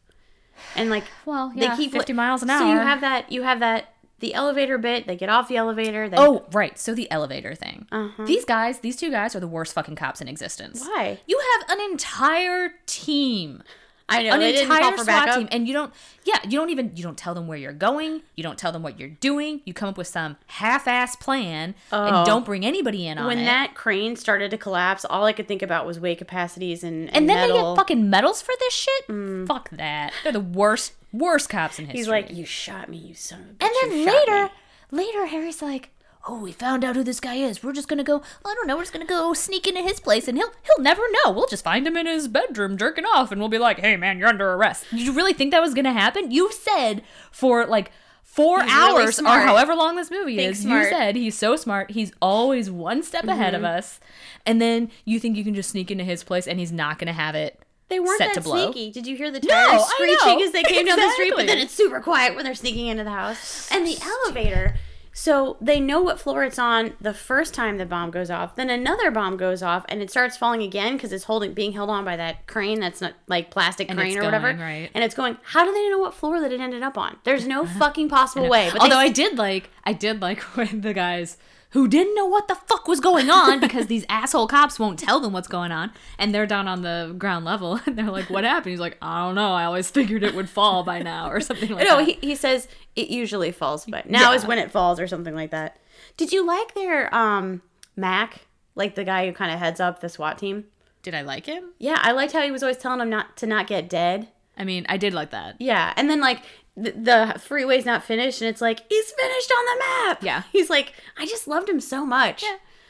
and 0.77 0.91
like 0.91 1.05
Well, 1.25 1.53
yeah, 1.55 1.75
50 1.77 2.13
miles 2.13 2.43
an 2.43 2.51
hour. 2.51 2.61
So 2.61 2.71
you 2.73 2.79
have 2.79 3.01
that 3.01 3.31
you 3.33 3.43
have 3.43 3.61
that 3.61 3.95
the 4.21 4.35
elevator 4.35 4.79
bit. 4.79 5.07
They 5.07 5.17
get 5.17 5.29
off 5.29 5.49
the 5.49 5.57
elevator. 5.57 6.09
They, 6.09 6.17
Oh, 6.19 6.45
right. 6.53 6.79
So 6.79 6.95
the 6.95 7.11
elevator 7.11 7.55
thing. 7.55 7.87
Uh-huh. 7.93 8.25
These 8.25 8.45
guys, 8.45 8.81
these 8.81 8.97
two 8.97 9.11
guys 9.11 9.37
are 9.37 9.41
the 9.41 9.47
worst 9.49 9.73
fucking 9.75 9.95
cops 9.97 10.21
in 10.21 10.29
existence. 10.29 10.83
Why? 10.85 11.21
You 11.27 11.41
have 11.61 11.71
an 11.79 11.91
entire 11.91 12.71
team. 12.87 13.63
I 14.11 14.23
know 14.23 14.33
An 14.35 14.41
they 14.41 14.53
didn't 14.53 14.69
call 14.69 14.77
entire 14.79 14.93
for 14.97 15.05
SWAT 15.05 15.07
backup. 15.27 15.37
team. 15.39 15.49
And 15.53 15.69
you 15.69 15.75
don't 15.75 15.93
yeah, 16.25 16.39
you 16.45 16.53
don't 16.59 16.71
even 16.71 16.93
you 16.97 17.03
don't 17.03 17.19
tell 17.19 17.35
them 17.35 17.47
where 17.47 17.59
you're 17.59 17.73
going. 17.73 18.23
You 18.37 18.43
don't 18.43 18.59
tell 18.59 18.73
them 18.73 18.83
what 18.83 18.99
you're 18.99 19.09
doing. 19.11 19.61
You 19.65 19.75
come 19.75 19.89
up 19.89 19.99
with 19.99 20.07
some 20.07 20.37
half 20.47 20.89
ass 20.89 21.15
plan 21.17 21.75
Oh. 21.93 22.05
and 22.05 22.27
don't 22.27 22.45
bring 22.47 22.65
anybody 22.65 23.07
in 23.07 23.19
on 23.19 23.27
When 23.27 23.39
it. 23.39 23.41
When 23.43 23.47
that 23.47 23.75
crane 23.75 24.17
started 24.17 24.51
to 24.53 24.59
collapse, 24.59 25.05
all 25.05 25.25
I 25.27 25.33
could 25.33 25.47
think 25.49 25.63
about 25.63 25.85
was 25.87 26.01
weight 26.01 26.19
capacities 26.19 26.83
and 26.85 27.09
and, 27.09 27.17
and 27.17 27.29
then 27.29 27.37
metal. 27.49 27.57
they 27.57 27.63
get 27.71 27.77
fucking 27.77 28.09
medals 28.11 28.41
for 28.43 28.55
this 28.59 28.73
shit? 28.75 29.09
Mm. 29.09 29.47
Fuck 29.47 29.71
that. 29.71 30.13
They're 30.23 30.33
the 30.33 30.41
worst 30.41 30.93
worst 31.13 31.49
cops 31.49 31.79
in 31.79 31.85
history. 31.87 31.99
He's 31.99 32.09
like, 32.09 32.31
"You 32.33 32.45
shot 32.47 32.89
me, 32.89 32.97
you 32.99 33.15
son 33.15 33.41
of 33.41 33.47
a 33.47 33.53
bitch." 33.55 33.67
And 33.67 33.93
then 33.93 34.07
later, 34.07 34.51
me." 34.91 35.05
later, 35.05 35.27
Harry's 35.27 35.61
like, 35.63 35.91
"Oh, 36.27 36.41
we 36.41 36.53
found 36.53 36.85
out 36.85 36.97
who 36.97 37.05
this 37.05 37.21
guy 37.21 37.35
is. 37.35 37.63
We're 37.63 37.73
just 37.73 37.89
gonna 37.89 38.05
go. 38.05 38.23
I 38.45 38.55
don't 38.55 38.67
know. 38.67 38.77
We're 38.77 38.83
just 38.83 38.93
gonna 38.93 39.05
go 39.07 39.33
sneak 39.35 39.67
into 39.67 39.83
his 39.83 40.01
place, 40.01 40.27
and 40.29 40.37
he'll 40.39 40.51
he'll 40.65 40.83
never 40.83 41.03
know. 41.25 41.33
We'll 41.33 41.47
just 41.47 41.65
find 41.65 41.87
him 41.87 41.97
in 41.97 42.07
his 42.07 42.29
bedroom 42.29 42.77
jerking 42.77 43.05
off, 43.05 43.31
and 43.31 43.41
we'll 43.41 43.49
be 43.49 43.59
like, 43.59 43.81
"Hey, 43.81 43.97
man, 43.97 44.19
you're 44.19 44.29
under 44.29 44.53
arrest." 44.53 44.87
Did 44.91 45.01
you 45.01 45.13
really 45.13 45.33
think 45.33 45.53
that 45.53 45.63
was 45.63 45.75
gonna 45.75 45.93
happen? 45.93 46.31
You 46.31 46.51
said 46.53 47.03
for 47.31 47.67
like. 47.67 47.93
Four 48.25 48.63
He's 48.63 48.73
really 48.73 49.03
hours 49.03 49.19
or 49.19 49.41
however 49.41 49.75
long 49.75 49.97
this 49.97 50.13
movie 50.13 50.37
Think 50.37 50.53
is, 50.53 50.61
smart. 50.61 50.85
you 50.85 50.91
said 50.91 51.17
he's 51.17 51.37
so 51.37 51.57
smart. 51.57 51.91
He's 51.91 52.13
always 52.23 52.71
one 52.71 53.03
step 53.03 53.25
ahead 53.25 53.53
of 53.55 53.63
mm-hmm. 53.63 53.79
us, 53.79 53.99
and 54.47 54.61
then 54.61 54.91
you 55.05 55.19
think 55.19 55.37
you 55.37 55.43
can 55.43 55.55
just 55.55 55.71
sneak 55.71 55.91
into 55.91 56.05
his 56.05 56.23
place, 56.23 56.47
and 56.47 56.61
he's 56.61 56.71
not 56.71 56.99
going 56.99 57.07
to 57.09 57.15
have 57.15 57.35
it 57.35 57.61
They 57.89 57.99
weren't 57.99 58.19
set 58.19 58.29
that 58.29 58.35
to 58.35 58.41
blow. 58.43 58.71
sneaky. 58.71 58.93
Did 58.93 59.07
you 59.09 59.17
hear 59.17 59.33
the 59.33 59.41
No, 59.41 59.49
tires 59.49 59.83
I 59.83 59.87
screeching 59.95 60.43
as 60.43 60.53
they 60.53 60.63
came 60.63 60.87
down 60.87 61.01
the 61.01 61.11
street? 61.13 61.33
But 61.35 61.47
then 61.47 61.59
it's 61.59 61.73
super 61.75 62.01
quiet 62.01 62.37
when 62.37 62.45
they're 62.45 62.55
sneaking 62.55 62.87
into 62.87 63.03
the 63.03 63.11
house. 63.11 63.73
And 63.73 63.85
the 63.85 63.97
elevator. 64.03 64.77
So 65.19 65.57
they 65.61 65.81
know 65.81 66.01
what 66.01 66.21
floor 66.21 66.45
it's 66.45 66.61
on 66.61 66.93
the 67.01 67.13
first 67.13 67.53
time 67.53 67.77
the 67.77 67.85
bomb 67.85 68.13
goes 68.13 68.31
off. 68.31 68.55
Then 68.55 68.71
another 68.71 69.11
bomb 69.11 69.37
goes 69.37 69.65
off, 69.65 69.85
and 69.89 70.01
it 70.01 70.13
starts 70.13 70.37
falling 70.37 70.63
again 70.63 70.93
because 70.93 71.13
it's 71.13 71.25
holding, 71.25 71.55
being 71.55 71.73
held 71.73 71.91
on 71.91 72.05
by 72.05 72.15
that 72.15 72.47
crane 72.47 72.79
that's 72.79 73.01
not 73.01 73.15
like 73.27 73.51
plastic 73.51 73.91
And 73.91 73.99
crane 73.99 74.17
or 74.17 74.23
whatever. 74.23 74.55
right. 74.55 74.89
And 74.95 75.03
it's 75.03 75.17
going. 75.17 75.37
How 75.43 75.65
do 75.65 75.73
they 75.73 75.89
know 75.91 75.99
what 75.99 76.15
floor 76.15 76.41
that 76.41 76.53
it 76.53 76.61
ended 76.61 76.85
up 76.85 76.97
on? 76.97 77.17
There's 77.25 77.49
no 77.49 77.65
uh-huh. 77.65 77.81
fucking 77.81 78.09
possible 78.09 78.49
way. 78.49 78.71
But 78.73 78.81
Although 78.81 78.95
they, 78.95 79.07
I 79.07 79.09
did 79.09 79.37
like, 79.37 79.71
I 79.83 79.93
did 79.93 80.23
like 80.23 80.41
when 80.57 80.83
the 80.83 80.95
guys 80.95 81.37
who 81.71 81.87
didn't 81.87 82.15
know 82.15 82.25
what 82.27 82.49
the 82.49 82.55
fuck 82.55 82.89
was 82.89 82.99
going 83.01 83.29
on 83.31 83.61
because 83.61 83.87
these 83.89 84.05
asshole 84.09 84.47
cops 84.47 84.79
won't 84.79 84.99
tell 84.99 85.21
them 85.21 85.33
what's 85.33 85.49
going 85.49 85.71
on, 85.73 85.93
and 86.19 86.35
they're 86.35 86.47
down 86.47 86.67
on 86.69 86.83
the 86.83 87.15
ground 87.19 87.45
level, 87.45 87.79
and 87.87 87.97
they're 87.99 88.11
like, 88.11 88.31
"What 88.31 88.45
happened?" 88.45 88.71
He's 88.71 88.81
like, 88.81 88.97
"I 89.03 89.25
don't 89.27 89.35
know. 89.35 89.53
I 89.53 89.65
always 89.65 89.91
figured 89.91 90.23
it 90.23 90.35
would 90.35 90.49
fall 90.49 90.83
by 90.83 91.01
now, 91.03 91.31
or 91.31 91.41
something 91.41 91.71
like 91.71 91.85
no, 91.87 91.97
that." 91.99 92.07
he, 92.07 92.13
he 92.21 92.35
says 92.35 92.69
it 92.97 93.09
usually 93.09 93.53
falls, 93.53 93.85
but 93.87 94.09
now 94.09 94.31
Yeah. 94.31 94.37
is 94.37 94.47
when 94.47 94.59
it 94.59 94.71
falls 94.71 94.99
or 94.99 95.07
something 95.07 95.35
like 95.35 95.51
that. 95.51 95.79
Did 96.17 96.33
you 96.33 96.47
like 96.47 96.75
their 96.75 97.15
um 97.15 97.63
Mac, 97.97 98.47
like 98.75 98.95
the 98.95 99.05
guy 99.05 99.27
who 99.27 99.33
kind 99.33 99.53
of 99.53 99.59
heads 99.59 99.81
up 99.81 100.01
the 100.01 100.09
SWAT 100.09 100.39
team? 100.39 100.65
did 101.03 101.15
I 101.15 101.23
like 101.23 101.47
him? 101.47 101.71
Yeah, 101.79 101.97
I 102.03 102.11
liked 102.11 102.33
how 102.33 102.43
he 102.43 102.51
was 102.51 102.63
always 102.63 102.77
telling 102.77 102.99
them 102.99 103.09
not 103.09 103.37
to 103.39 103.47
not 103.47 103.67
get 103.69 103.89
dead. 103.89 104.29
I 104.59 104.65
mean, 104.65 104.85
I 104.89 104.97
did 104.97 105.15
like 105.15 105.31
that. 105.31 105.55
Yeah, 105.61 105.95
and 105.97 106.11
then 106.11 106.21
like 106.21 106.43
the, 106.83 107.41
freeway's 107.41 107.85
not 107.85 108.05
finished, 108.05 108.41
and 108.41 108.49
it's 108.49 108.61
like 108.61 108.81
he's 108.89 109.11
finished 109.13 109.53
on 109.53 109.65
the 109.65 109.79
map. 109.85 110.23
Yeah. 110.23 110.43
he's 110.53 110.71
like, 110.71 110.93
I 111.17 111.27
just 111.27 111.49
loved 111.49 111.69
him 111.69 111.81
so 111.81 112.05
much. 112.07 112.45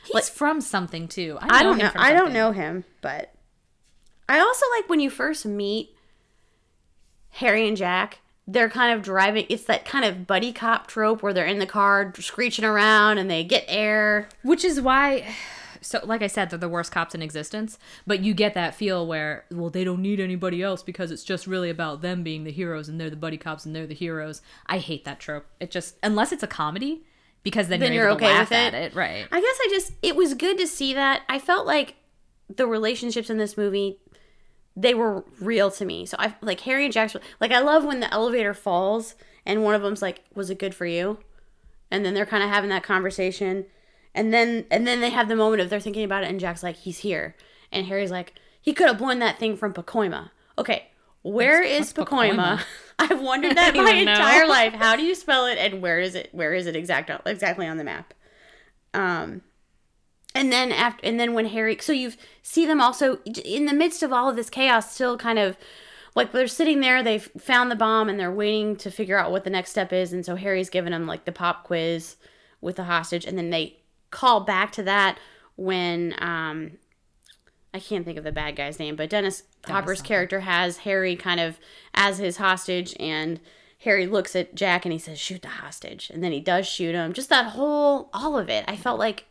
He's 0.05 0.15
Like- 0.15 0.25
from 0.25 0.61
something 0.61 1.09
too. 1.09 1.39
I 1.41 1.62
don't 1.62 1.79
know. 1.79 1.91
I 1.95 2.12
don't 2.12 2.33
know 2.33 2.53
him, 2.53 2.85
but 3.01 3.33
I 4.29 4.39
also 4.41 4.65
like 4.77 4.89
when 4.89 5.01
you 5.01 5.11
first 5.11 5.45
meet 5.47 5.95
Harry 7.31 7.67
and 7.69 7.77
Jack. 7.77 8.21
They're 8.51 8.71
kind 8.71 8.95
of 8.95 9.03
driving. 9.05 9.45
It's 9.51 9.65
that 9.65 9.85
kind 9.85 10.07
of 10.07 10.27
buddy 10.27 10.55
cop 10.55 10.87
trope 10.87 11.23
where 11.23 11.35
they're 11.35 11.45
in 11.45 11.59
the 11.59 11.67
car 11.67 12.15
screeching 12.19 12.65
around 12.65 13.19
and 13.19 13.31
they 13.31 13.45
get 13.45 13.67
air. 13.69 14.27
Which 14.43 14.65
is 14.65 14.81
why, 14.81 15.35
so 15.89 16.01
like 16.05 16.22
I 16.22 16.26
said, 16.26 16.51
they're 16.51 16.59
the 16.59 16.68
worst 16.68 16.93
cops 16.93 17.14
in 17.14 17.22
existence. 17.22 17.78
But 18.07 18.20
you 18.20 18.34
get 18.34 18.53
that 18.55 18.74
feel 18.74 19.07
where, 19.07 19.45
well, 19.51 19.70
they 19.70 19.84
don't 19.84 20.03
need 20.03 20.20
anybody 20.20 20.62
else 20.62 20.82
because 20.82 21.11
it's 21.11 21.24
just 21.24 21.47
really 21.47 21.70
about 21.70 22.03
them 22.03 22.22
being 22.22 22.45
the 22.45 22.53
heroes 22.53 22.89
and 22.89 23.01
they're 23.01 23.09
the 23.09 23.16
buddy 23.16 23.39
cops 23.39 23.64
and 23.64 23.74
they're 23.74 23.86
the 23.86 23.95
heroes. 23.95 24.43
I 24.66 24.78
hate 24.78 25.05
that 25.07 25.18
trope. 25.18 25.47
It 25.61 25.70
just, 25.70 25.97
unless 26.03 26.30
it's 26.32 26.43
a 26.43 26.47
comedy, 26.47 27.05
because 27.43 27.68
then, 27.68 27.80
Then 27.80 27.93
you're, 27.93 28.03
you're 28.05 28.11
able 28.11 28.18
to 28.18 28.24
okay 28.26 28.34
laugh 28.34 28.51
with 28.51 28.59
at 28.59 28.74
it? 28.74 28.93
it, 28.93 28.95
right? 28.95 29.26
I 29.32 29.41
guess 29.41 29.59
I 29.61 29.68
just 29.70 29.93
it 30.03 30.14
was 30.14 30.34
good 30.34 30.59
to 30.59 30.66
see 30.66 30.93
that. 30.93 31.22
I 31.28 31.39
felt 31.39 31.66
like 31.66 31.95
the 32.55 32.66
relationships 32.66 33.30
in 33.30 33.39
this 33.39 33.57
movie 33.57 33.99
they 34.76 34.95
were 34.95 35.24
real 35.41 35.70
to 35.72 35.84
me. 35.84 36.07
So 36.07 36.16
I 36.20 36.34
like 36.41 36.61
Harry 36.61 36.84
and 36.84 36.93
Jack's 36.93 37.16
like 37.41 37.51
I 37.51 37.61
love 37.61 37.84
when 37.84 38.01
the 38.01 38.12
elevator 38.12 38.55
falls 38.55 39.14
and 39.45 39.64
one 39.64 39.74
of 39.74 39.82
them's 39.82 40.03
like, 40.03 40.22
"Was 40.34 40.51
it 40.51 40.59
good 40.59 40.74
for 40.74 40.86
you?" 40.86 41.18
And 41.91 42.05
then 42.05 42.14
they're 42.14 42.26
kind 42.26 42.45
of 42.45 42.51
having 42.51 42.70
that 42.70 42.82
conversation, 42.82 43.64
and 44.15 44.33
then 44.33 44.67
and 44.71 44.87
then 44.87 45.01
they 45.01 45.11
have 45.11 45.29
the 45.29 45.37
moment 45.37 45.63
of 45.63 45.71
they're 45.71 45.81
thinking 45.81 46.05
about 46.05 46.25
it, 46.25 46.31
and 46.31 46.41
Jack's 46.41 46.63
like, 46.63 46.77
"He's 46.77 46.99
here," 46.99 47.37
and 47.73 47.87
Harry's 47.87 48.11
like, 48.11 48.35
"He 48.61 48.73
could 48.73 48.89
have 48.89 48.99
blown 48.99 49.19
that 49.21 49.39
thing 49.39 49.57
from 49.57 49.73
Pacoima." 49.73 50.31
Okay, 50.57 50.89
where 51.23 51.63
is 51.63 51.93
what's 51.95 52.11
Pacoima? 52.11 52.59
Pacoima? 52.59 52.65
I've 52.99 53.21
wondered 53.21 53.57
that 53.57 53.77
my 53.77 54.03
know. 54.05 54.13
entire 54.13 54.47
life. 54.49 54.73
How 54.75 54.97
do 54.97 55.03
you 55.03 55.15
spell 55.15 55.47
it, 55.47 55.59
and 55.59 55.83
where 55.83 56.01
is 56.01 56.15
it? 56.15 56.31
Where 56.33 56.55
is 56.55 56.67
it 56.67 56.77
exact 56.77 57.11
exactly 57.27 57.67
on 57.67 57.77
the 57.77 57.85
map? 57.85 58.15
Um, 58.95 59.43
and 60.35 60.53
then 60.53 60.73
after, 60.73 61.05
and 61.07 61.19
then 61.19 61.35
when 61.35 61.47
Harry, 61.47 61.79
so 61.81 61.93
you 61.93 62.13
see 62.43 62.67
them 62.67 62.81
also 62.81 63.19
in 63.45 63.67
the 63.67 63.75
midst 63.75 64.03
of 64.03 64.13
all 64.13 64.29
of 64.29 64.37
this 64.37 64.51
chaos, 64.51 64.93
still 64.93 65.17
kind 65.17 65.39
of 65.39 65.57
like 66.15 66.33
they're 66.33 66.47
sitting 66.47 66.81
there. 66.81 67.03
They've 67.03 67.31
found 67.39 67.71
the 67.71 67.77
bomb 67.77 68.09
and 68.09 68.19
they're 68.19 68.33
waiting 68.33 68.77
to 68.77 68.91
figure 68.91 69.19
out 69.19 69.31
what 69.31 69.45
the 69.45 69.51
next 69.51 69.71
step 69.71 69.93
is. 69.93 70.13
And 70.13 70.25
so 70.25 70.37
Harry's 70.37 70.71
giving 70.71 70.93
them 70.93 71.07
like 71.07 71.25
the 71.25 71.33
pop 71.33 71.65
quiz 71.65 72.17
with 72.61 72.77
the 72.77 72.85
hostage, 72.85 73.25
and 73.25 73.39
then 73.39 73.51
they 73.51 73.79
call 74.11 74.41
back 74.41 74.73
to 74.73 74.83
that 74.85 75.19
when 75.57 76.15
um, 76.19 76.73
I 77.75 77.81
can't 77.81 78.05
think 78.05 78.19
of 78.19 78.25
the 78.25 78.33
bad 78.33 78.57
guy's 78.57 78.79
name, 78.79 78.97
but 78.97 79.11
Dennis 79.11 79.43
Hopper's 79.67 79.99
something. 79.99 80.09
character 80.09 80.41
has 80.41 80.79
Harry 80.79 81.17
kind 81.17 81.41
of 81.41 81.59
as 81.95 82.19
his 82.19 82.39
hostage 82.39 82.95
and. 82.99 83.41
Harry 83.83 84.09
looks 84.09 84.35
at 84.35 84.57
Jack 84.57 84.85
and 84.85 84.93
he 84.93 84.99
says, 84.99 85.21
"Shoot 85.21 85.43
the 85.43 85.47
hostage," 85.47 86.11
and 86.13 86.21
then 86.21 86.33
he 86.33 86.41
does 86.41 86.67
shoot 86.67 86.97
him. 86.97 87.13
Just 87.13 87.29
that 87.29 87.53
whole, 87.53 88.11
all 88.13 88.37
of 88.37 88.49
it. 88.49 88.65
I 88.67 88.75
felt 88.75 88.99
like 88.99 89.27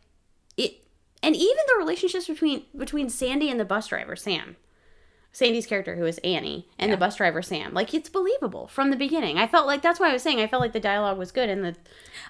it 0.56 0.86
and 1.22 1.36
even 1.36 1.58
the 1.68 1.78
relationships 1.78 2.28
between 2.28 2.64
between 2.76 3.10
Sandy 3.10 3.50
and 3.50 3.60
the 3.60 3.66
bus 3.66 3.88
driver 3.88 4.16
Sam. 4.16 4.56
Sandy's 5.38 5.68
character 5.68 5.96
who 5.96 6.04
is 6.06 6.18
Annie 6.24 6.68
and 6.80 6.92
the 6.92 6.98
bus 6.98 7.18
driver 7.18 7.44
Sam. 7.44 7.72
Like 7.72 7.94
it's 7.94 8.10
believable 8.10 8.68
from 8.70 8.90
the 8.90 8.96
beginning. 8.96 9.38
I 9.38 9.46
felt 9.46 9.68
like 9.68 9.84
that's 9.84 10.00
why 10.00 10.10
I 10.10 10.14
was 10.14 10.24
saying 10.24 10.40
I 10.40 10.48
felt 10.48 10.62
like 10.62 10.74
the 10.74 10.80
dialogue 10.80 11.20
was 11.20 11.32
good 11.32 11.48
and 11.48 11.64
the, 11.64 11.76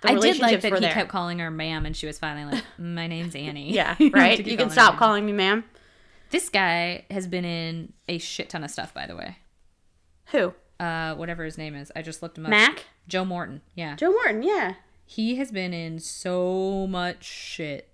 the 0.02 0.10
I 0.10 0.16
did 0.16 0.40
like 0.40 0.60
that 0.60 0.74
he 0.74 0.80
there. 0.82 0.92
kept 0.92 1.08
calling 1.08 1.40
her 1.40 1.50
ma'am, 1.50 1.86
and 1.86 1.96
she 1.96 2.06
was 2.06 2.20
finally 2.20 2.56
like, 2.56 2.66
"My 2.78 3.08
name's 3.08 3.34
Annie." 3.34 3.72
yeah, 3.74 3.96
You 4.00 4.10
don't 4.10 4.20
have 4.20 4.30
right. 4.40 4.46
You 4.46 4.58
can 4.58 4.70
stop 4.70 4.96
ma'am. 4.96 5.00
calling 5.00 5.26
me 5.26 5.32
ma'am. 5.32 5.64
This 6.32 6.50
guy 6.50 7.06
has 7.10 7.28
been 7.28 7.46
in 7.46 7.94
a 8.10 8.18
shit 8.18 8.50
ton 8.50 8.66
of 8.66 8.72
stuff, 8.72 8.94
by 8.94 9.08
the 9.08 9.16
way. 9.16 9.38
Who? 10.32 10.54
Uh, 10.78 11.16
whatever 11.16 11.46
his 11.46 11.58
name 11.58 11.76
is, 11.76 11.90
I 11.96 12.02
just 12.02 12.22
looked 12.22 12.38
him 12.38 12.44
up. 12.46 12.50
Mac? 12.50 12.88
Joe 13.08 13.24
Morton. 13.24 13.62
Yeah, 13.74 13.96
Joe 13.96 14.12
Morton, 14.12 14.44
yeah. 14.44 14.74
he 15.06 15.38
has 15.38 15.50
been 15.50 15.74
in 15.74 16.00
so 16.00 16.88
much 16.88 17.24
shit, 17.24 17.88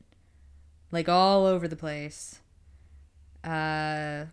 like 0.91 1.07
all 1.07 1.45
over 1.45 1.67
the 1.67 1.75
place. 1.75 2.39
Uh, 3.43 4.25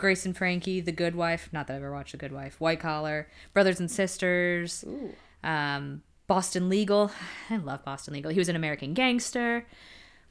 Grace 0.00 0.24
and 0.24 0.36
Frankie, 0.36 0.80
The 0.80 0.92
Good 0.92 1.14
Wife. 1.14 1.50
Not 1.52 1.66
that 1.66 1.74
I 1.74 1.76
ever 1.76 1.92
watched 1.92 2.12
The 2.12 2.18
Good 2.18 2.32
Wife. 2.32 2.58
White 2.58 2.80
Collar, 2.80 3.28
Brothers 3.52 3.78
and 3.78 3.90
Sisters. 3.90 4.84
Um, 5.44 6.02
Boston 6.26 6.68
Legal. 6.68 7.10
I 7.50 7.58
love 7.58 7.84
Boston 7.84 8.14
Legal. 8.14 8.30
He 8.30 8.38
was 8.38 8.48
an 8.48 8.56
American 8.56 8.94
Gangster, 8.94 9.66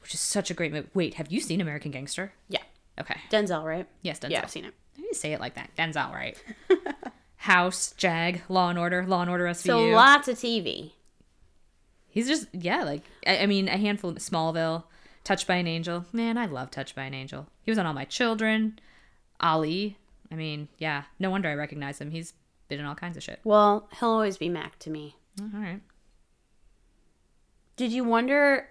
which 0.02 0.12
is 0.12 0.20
such 0.20 0.50
a 0.50 0.54
great 0.54 0.72
movie. 0.72 0.88
Wait, 0.92 1.14
have 1.14 1.30
you 1.30 1.40
seen 1.40 1.60
American 1.60 1.92
Gangster? 1.92 2.32
Yeah. 2.48 2.62
Okay. 3.00 3.16
Denzel, 3.30 3.64
right? 3.64 3.86
Yes, 4.02 4.18
Denzel. 4.18 4.30
Yeah, 4.30 4.42
I've 4.42 4.50
seen 4.50 4.64
it. 4.64 4.74
How 4.96 5.02
do 5.02 5.06
you 5.06 5.14
say 5.14 5.32
it 5.32 5.40
like 5.40 5.54
that? 5.54 5.70
Denzel, 5.76 6.12
right? 6.12 6.42
House, 7.36 7.94
Jag, 7.96 8.42
Law 8.48 8.68
and 8.68 8.78
Order, 8.78 9.06
Law 9.06 9.22
and 9.22 9.30
Order 9.30 9.44
SVU. 9.46 9.66
So 9.66 9.82
lots 9.84 10.28
of 10.28 10.36
TV. 10.36 10.92
He's 12.08 12.26
just 12.26 12.48
yeah, 12.52 12.82
like 12.82 13.04
I, 13.26 13.38
I 13.38 13.46
mean, 13.46 13.68
a 13.68 13.78
handful. 13.78 14.12
Smallville, 14.14 14.82
Touched 15.22 15.46
by 15.46 15.56
an 15.56 15.66
Angel. 15.66 16.04
Man, 16.12 16.36
I 16.36 16.46
love 16.46 16.70
Touched 16.70 16.96
by 16.96 17.04
an 17.04 17.14
Angel. 17.14 17.46
He 17.62 17.70
was 17.70 17.78
on 17.78 17.86
All 17.86 17.94
My 17.94 18.04
Children, 18.04 18.78
Ali. 19.40 19.98
I 20.30 20.34
mean, 20.36 20.68
yeah, 20.78 21.04
no 21.18 21.30
wonder 21.30 21.48
I 21.48 21.54
recognize 21.54 22.00
him. 22.00 22.10
He's 22.10 22.34
been 22.68 22.78
in 22.80 22.86
all 22.86 22.94
kinds 22.94 23.16
of 23.16 23.22
shit. 23.22 23.40
Well, 23.44 23.88
he'll 23.98 24.10
always 24.10 24.36
be 24.36 24.48
Mac 24.48 24.78
to 24.80 24.90
me. 24.90 25.16
Mm, 25.40 25.54
all 25.54 25.60
right. 25.60 25.80
Did 27.76 27.92
you 27.92 28.04
wonder? 28.04 28.68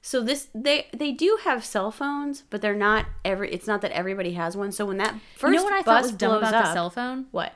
So 0.00 0.20
this 0.20 0.48
they 0.54 0.86
they 0.92 1.12
do 1.12 1.38
have 1.44 1.64
cell 1.64 1.90
phones, 1.90 2.42
but 2.50 2.60
they're 2.62 2.74
not 2.74 3.06
every. 3.24 3.50
It's 3.52 3.66
not 3.66 3.80
that 3.82 3.92
everybody 3.92 4.32
has 4.32 4.56
one. 4.56 4.72
So 4.72 4.86
when 4.86 4.96
that 4.98 5.14
first 5.36 5.52
you 5.52 5.58
know 5.58 5.64
what 5.64 5.72
I 5.72 5.82
thought 5.82 6.02
was 6.02 6.12
dumb 6.12 6.36
about 6.38 6.50
the 6.52 6.58
up- 6.58 6.72
cell 6.74 6.90
phone? 6.90 7.26
What? 7.30 7.52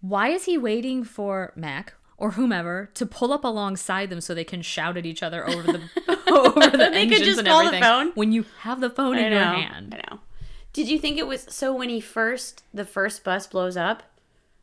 Why 0.00 0.28
is 0.28 0.44
he 0.46 0.56
waiting 0.56 1.04
for 1.04 1.52
Mac 1.56 1.92
or 2.16 2.32
whomever 2.32 2.90
to 2.94 3.04
pull 3.04 3.32
up 3.32 3.44
alongside 3.44 4.08
them 4.10 4.20
so 4.20 4.34
they 4.34 4.44
can 4.44 4.62
shout 4.62 4.96
at 4.96 5.04
each 5.06 5.22
other 5.22 5.46
over 5.48 5.62
the 5.62 5.80
over 6.32 6.76
the 6.76 6.78
They 6.92 7.06
could 7.06 7.18
engines 7.18 7.20
just 7.22 7.38
and 7.40 7.48
call 7.48 7.60
the 7.60 7.66
everything 7.66 7.82
phone? 7.82 8.12
when 8.14 8.32
you 8.32 8.46
have 8.60 8.80
the 8.80 8.90
phone 8.90 9.18
in 9.18 9.30
your 9.32 9.42
hand? 9.42 9.94
I 9.94 10.10
know. 10.10 10.20
Did 10.72 10.88
you 10.88 10.98
think 10.98 11.18
it 11.18 11.26
was 11.26 11.42
so 11.48 11.74
when 11.74 11.88
he 11.88 12.00
first 12.00 12.62
the 12.72 12.84
first 12.84 13.24
bus 13.24 13.46
blows 13.46 13.76
up 13.76 14.02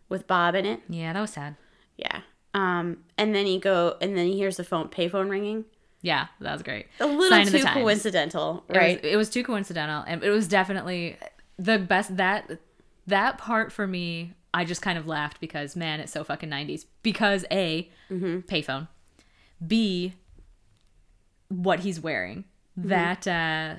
with 0.10 0.28
Bob 0.28 0.55
in 0.55 0.66
it? 0.66 0.82
Yeah, 0.89 1.14
that 1.14 1.22
was 1.22 1.32
sad. 1.32 1.55
Yeah. 1.97 2.22
Um, 2.53 3.03
and 3.18 3.36
then 3.36 3.45
he 3.45 3.60
go 3.60 3.97
and 4.01 4.18
then 4.18 4.28
he 4.28 4.36
hears 4.38 4.58
the 4.58 4.64
phone 4.64 4.88
payphone 4.88 5.30
ringing. 5.30 5.66
Yeah, 6.01 6.28
that 6.39 6.53
was 6.53 6.62
great. 6.64 6.88
A 6.99 7.05
little 7.05 7.30
Sign 7.30 7.47
too 7.47 7.64
coincidental, 7.66 8.64
It 8.70 8.74
was- 8.74 8.78
right? 8.78 9.03
It 9.05 9.18
was, 9.18 9.30
too 9.30 9.43
coincidental, 9.43 10.03
and 10.08 10.24
it 10.24 10.30
was 10.30 10.47
definitely 10.47 11.18
the 11.58 11.78
best. 11.80 12.16
That 12.18 12.60
that 13.08 13.38
part 13.38 13.72
for 13.74 13.86
me, 13.88 14.34
I 14.53 14.64
just 14.64 14.82
kind 14.82 14.97
of 14.97 15.08
laughed 15.08 15.39
because 15.41 15.76
man, 15.76 15.99
it's 15.99 16.12
so 16.12 16.24
fucking 16.24 16.49
nineties. 16.49 16.86
Because 17.03 17.45
a 17.51 17.89
Mm-hmm. 18.10 18.39
payphone, 18.47 18.88
b 19.66 20.14
what 21.49 21.82
he's 21.82 21.99
wearing, 21.99 22.45
Mm-hmm. 22.80 22.89
that 22.89 23.28
uh 23.28 23.76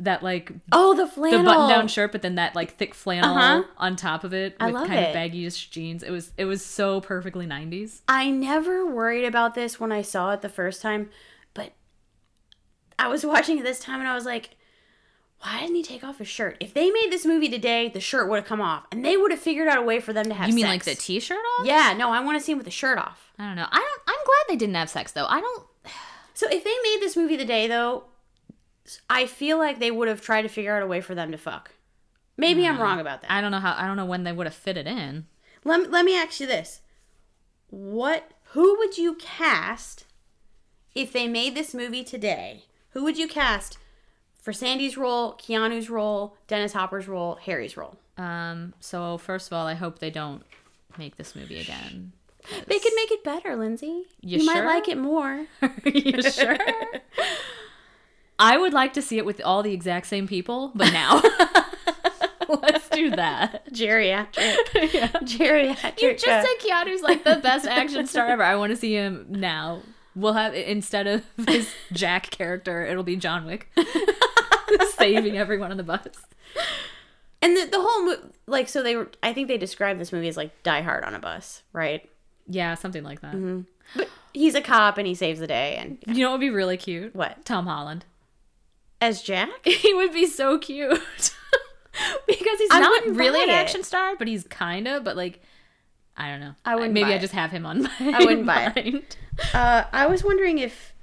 that 0.00 0.22
like 0.22 0.52
oh, 0.72 0.94
the 0.96 1.06
flannel 1.06 1.38
the 1.40 1.44
button 1.44 1.68
down 1.68 1.86
shirt, 1.88 2.12
but 2.12 2.22
then 2.22 2.34
that 2.36 2.54
like 2.56 2.76
thick 2.76 2.94
flannel 2.94 3.36
Uh-huh. 3.36 3.62
on 3.76 3.96
top 3.96 4.24
of 4.24 4.32
it 4.34 4.56
I 4.58 4.66
with 4.72 4.86
kind 4.86 4.94
it. 4.94 5.08
of 5.08 5.14
baggy-ish 5.14 5.68
jeans. 5.70 6.02
It 6.02 6.10
was 6.10 6.32
it 6.36 6.46
was 6.46 6.64
so 6.64 7.00
perfectly 7.00 7.46
nineties. 7.46 8.02
I 8.08 8.30
never 8.30 8.86
worried 8.86 9.24
about 9.24 9.54
this 9.54 9.78
when 9.78 9.92
I 9.92 10.02
saw 10.02 10.32
it 10.32 10.40
the 10.42 10.48
first 10.48 10.82
time, 10.82 11.10
but 11.54 11.72
I 12.98 13.08
was 13.08 13.24
watching 13.32 13.58
it 13.58 13.62
this 13.64 13.78
time 13.80 14.00
and 14.00 14.08
I 14.08 14.14
was 14.14 14.24
like, 14.24 14.56
why 15.42 15.60
didn't 15.60 15.76
he 15.76 15.82
take 15.82 16.04
off 16.04 16.18
his 16.18 16.28
shirt? 16.28 16.56
If 16.60 16.74
they 16.74 16.90
made 16.90 17.08
this 17.10 17.24
movie 17.24 17.48
today, 17.48 17.88
the 17.88 18.00
shirt 18.00 18.28
would 18.28 18.36
have 18.36 18.44
come 18.46 18.60
off 18.60 18.84
and 18.92 19.04
they 19.04 19.16
would 19.16 19.30
have 19.30 19.40
figured 19.40 19.68
out 19.68 19.78
a 19.78 19.82
way 19.82 19.98
for 20.00 20.12
them 20.12 20.26
to 20.26 20.34
have 20.34 20.48
You 20.50 20.54
mean 20.54 20.64
sex. 20.66 20.86
like 20.86 20.96
the 20.96 21.02
t-shirt 21.02 21.38
off? 21.58 21.66
Yeah, 21.66 21.94
no, 21.96 22.10
I 22.10 22.20
want 22.20 22.38
to 22.38 22.44
see 22.44 22.52
him 22.52 22.58
with 22.58 22.66
the 22.66 22.70
shirt 22.70 22.98
off. 22.98 23.32
I 23.38 23.46
don't 23.46 23.56
know. 23.56 23.66
I 23.70 23.78
don't. 23.78 24.02
I'm 24.06 24.24
glad 24.24 24.44
they 24.48 24.56
didn't 24.56 24.74
have 24.76 24.90
sex 24.90 25.12
though. 25.12 25.26
I 25.26 25.40
don't. 25.40 25.66
So 26.34 26.46
if 26.50 26.62
they 26.64 26.74
made 26.82 26.98
this 27.00 27.16
movie 27.16 27.36
today, 27.38 27.66
though, 27.66 28.04
I 29.08 29.26
feel 29.26 29.58
like 29.58 29.78
they 29.78 29.90
would 29.90 30.08
have 30.08 30.20
tried 30.20 30.42
to 30.42 30.48
figure 30.48 30.74
out 30.76 30.82
a 30.82 30.86
way 30.86 31.00
for 31.00 31.14
them 31.14 31.30
to 31.32 31.38
fuck. 31.38 31.72
Maybe 32.36 32.66
I'm 32.66 32.80
wrong 32.80 33.00
about 33.00 33.20
that. 33.22 33.30
I 33.30 33.40
don't 33.40 33.50
know 33.50 33.60
how. 33.60 33.74
I 33.76 33.86
don't 33.86 33.96
know 33.96 34.06
when 34.06 34.24
they 34.24 34.32
would 34.32 34.46
have 34.46 34.54
fit 34.54 34.76
it 34.78 34.86
in. 34.86 35.26
Let, 35.64 35.90
let 35.90 36.04
me 36.04 36.16
ask 36.16 36.40
you 36.40 36.46
this. 36.46 36.80
What 37.68 38.30
who 38.52 38.78
would 38.78 38.96
you 38.98 39.14
cast 39.16 40.04
if 40.94 41.12
they 41.12 41.28
made 41.28 41.54
this 41.54 41.74
movie 41.74 42.02
today? 42.02 42.64
Who 42.90 43.04
would 43.04 43.18
you 43.18 43.28
cast 43.28 43.78
for 44.42 44.52
Sandy's 44.52 44.96
role, 44.96 45.34
Keanu's 45.34 45.90
role, 45.90 46.36
Dennis 46.48 46.72
Hopper's 46.72 47.06
role, 47.06 47.36
Harry's 47.44 47.76
role? 47.76 47.96
Um. 48.16 48.74
So 48.80 49.18
first 49.18 49.46
of 49.48 49.52
all, 49.52 49.66
I 49.66 49.74
hope 49.74 49.98
they 49.98 50.10
don't 50.10 50.42
make 50.98 51.16
this 51.16 51.36
movie 51.36 51.60
again. 51.60 52.12
They 52.66 52.78
could 52.78 52.92
make 52.96 53.10
it 53.12 53.22
better, 53.22 53.54
Lindsay. 53.54 54.04
You 54.22 54.38
You, 54.38 54.46
might 54.46 54.54
sure? 54.56 54.64
like 54.66 54.88
it 54.88 54.96
more. 54.96 55.46
You 55.84 56.22
sure? 56.22 56.56
I 58.40 58.56
would 58.56 58.72
like 58.72 58.94
to 58.94 59.02
see 59.02 59.18
it 59.18 59.24
with 59.24 59.40
all 59.44 59.62
the 59.62 59.72
exact 59.72 60.06
same 60.06 60.26
people, 60.26 60.72
but 60.74 60.92
now. 60.92 61.22
Let's 62.62 62.88
do 62.88 63.10
that. 63.10 63.70
Geriatric. 63.72 64.34
Geriatric. 65.22 66.00
You 66.02 66.14
just 66.14 66.26
uh, 66.26 66.42
said 66.42 66.56
Keanu's 66.60 67.02
like 67.02 67.22
the 67.22 67.36
best 67.36 67.66
action 67.66 68.06
star 68.06 68.26
ever. 68.26 68.42
I 68.42 68.56
want 68.56 68.70
to 68.70 68.76
see 68.76 68.94
him 68.94 69.26
now. 69.28 69.82
We'll 70.16 70.32
have 70.32 70.54
instead 70.54 71.06
of 71.06 71.24
his 71.46 71.72
Jack 71.92 72.30
character, 72.30 72.84
it'll 72.84 73.04
be 73.04 73.14
John 73.16 73.46
Wick 73.46 73.68
saving 74.96 75.38
everyone 75.38 75.70
on 75.70 75.76
the 75.76 75.84
bus. 75.84 76.08
And 77.40 77.56
the, 77.56 77.66
the 77.66 77.80
whole 77.80 78.04
mo- 78.06 78.30
like 78.46 78.68
so 78.68 78.82
they 78.82 78.96
were 78.96 79.08
I 79.22 79.32
think 79.32 79.46
they 79.46 79.56
described 79.56 80.00
this 80.00 80.12
movie 80.12 80.28
as 80.28 80.36
like 80.36 80.62
Die 80.64 80.82
Hard 80.82 81.04
on 81.04 81.14
a 81.14 81.20
bus, 81.20 81.62
right? 81.72 82.08
Yeah, 82.48 82.74
something 82.74 83.04
like 83.04 83.20
that. 83.20 83.34
Mm-hmm. 83.34 83.60
But 83.94 84.08
he's 84.34 84.56
a 84.56 84.60
cop 84.60 84.98
and 84.98 85.06
he 85.06 85.14
saves 85.14 85.38
the 85.38 85.46
day 85.46 85.76
and 85.76 85.98
You 86.06 86.24
know 86.24 86.30
what 86.30 86.40
would 86.40 86.46
be 86.46 86.50
really 86.50 86.76
cute? 86.76 87.14
what? 87.14 87.44
Tom 87.44 87.66
Holland. 87.66 88.04
As 89.00 89.22
Jack? 89.22 89.50
He 89.64 89.94
would 89.94 90.12
be 90.12 90.26
so 90.26 90.58
cute. 90.58 90.90
because 92.26 92.58
he's 92.58 92.70
I 92.70 92.80
not 92.80 93.16
really 93.16 93.42
an 93.42 93.48
buy 93.48 93.54
it. 93.54 93.56
action 93.56 93.82
star, 93.82 94.16
but 94.16 94.28
he's 94.28 94.44
kind 94.44 94.86
of, 94.88 95.04
but 95.04 95.16
like 95.16 95.40
I 96.16 96.28
don't 96.28 96.40
know. 96.40 96.54
I 96.64 96.74
wouldn't 96.76 96.92
Maybe 96.92 97.12
I 97.14 97.18
just 97.18 97.32
have 97.32 97.50
him 97.50 97.64
on 97.64 97.82
my 98.00 98.12
I 98.14 98.24
wouldn't 98.24 98.46
buy 98.46 98.72
it. 98.76 98.84
mind. 98.84 99.16
Uh 99.54 99.84
I 99.92 100.06
was 100.06 100.22
wondering 100.22 100.58
if 100.58 100.94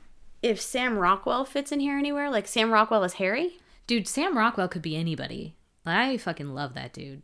if 0.43 0.61
Sam 0.61 0.97
Rockwell 0.97 1.43
fits 1.45 1.71
in 1.71 1.79
here 1.79 1.97
anywhere, 1.97 2.29
like 2.29 2.47
Sam 2.47 2.71
Rockwell 2.71 3.03
is 3.03 3.13
Harry. 3.13 3.57
Dude, 3.87 4.07
Sam 4.07 4.37
Rockwell 4.37 4.67
could 4.67 4.81
be 4.81 4.95
anybody. 4.95 5.55
I 5.85 6.17
fucking 6.17 6.53
love 6.53 6.73
that 6.75 6.93
dude. 6.93 7.23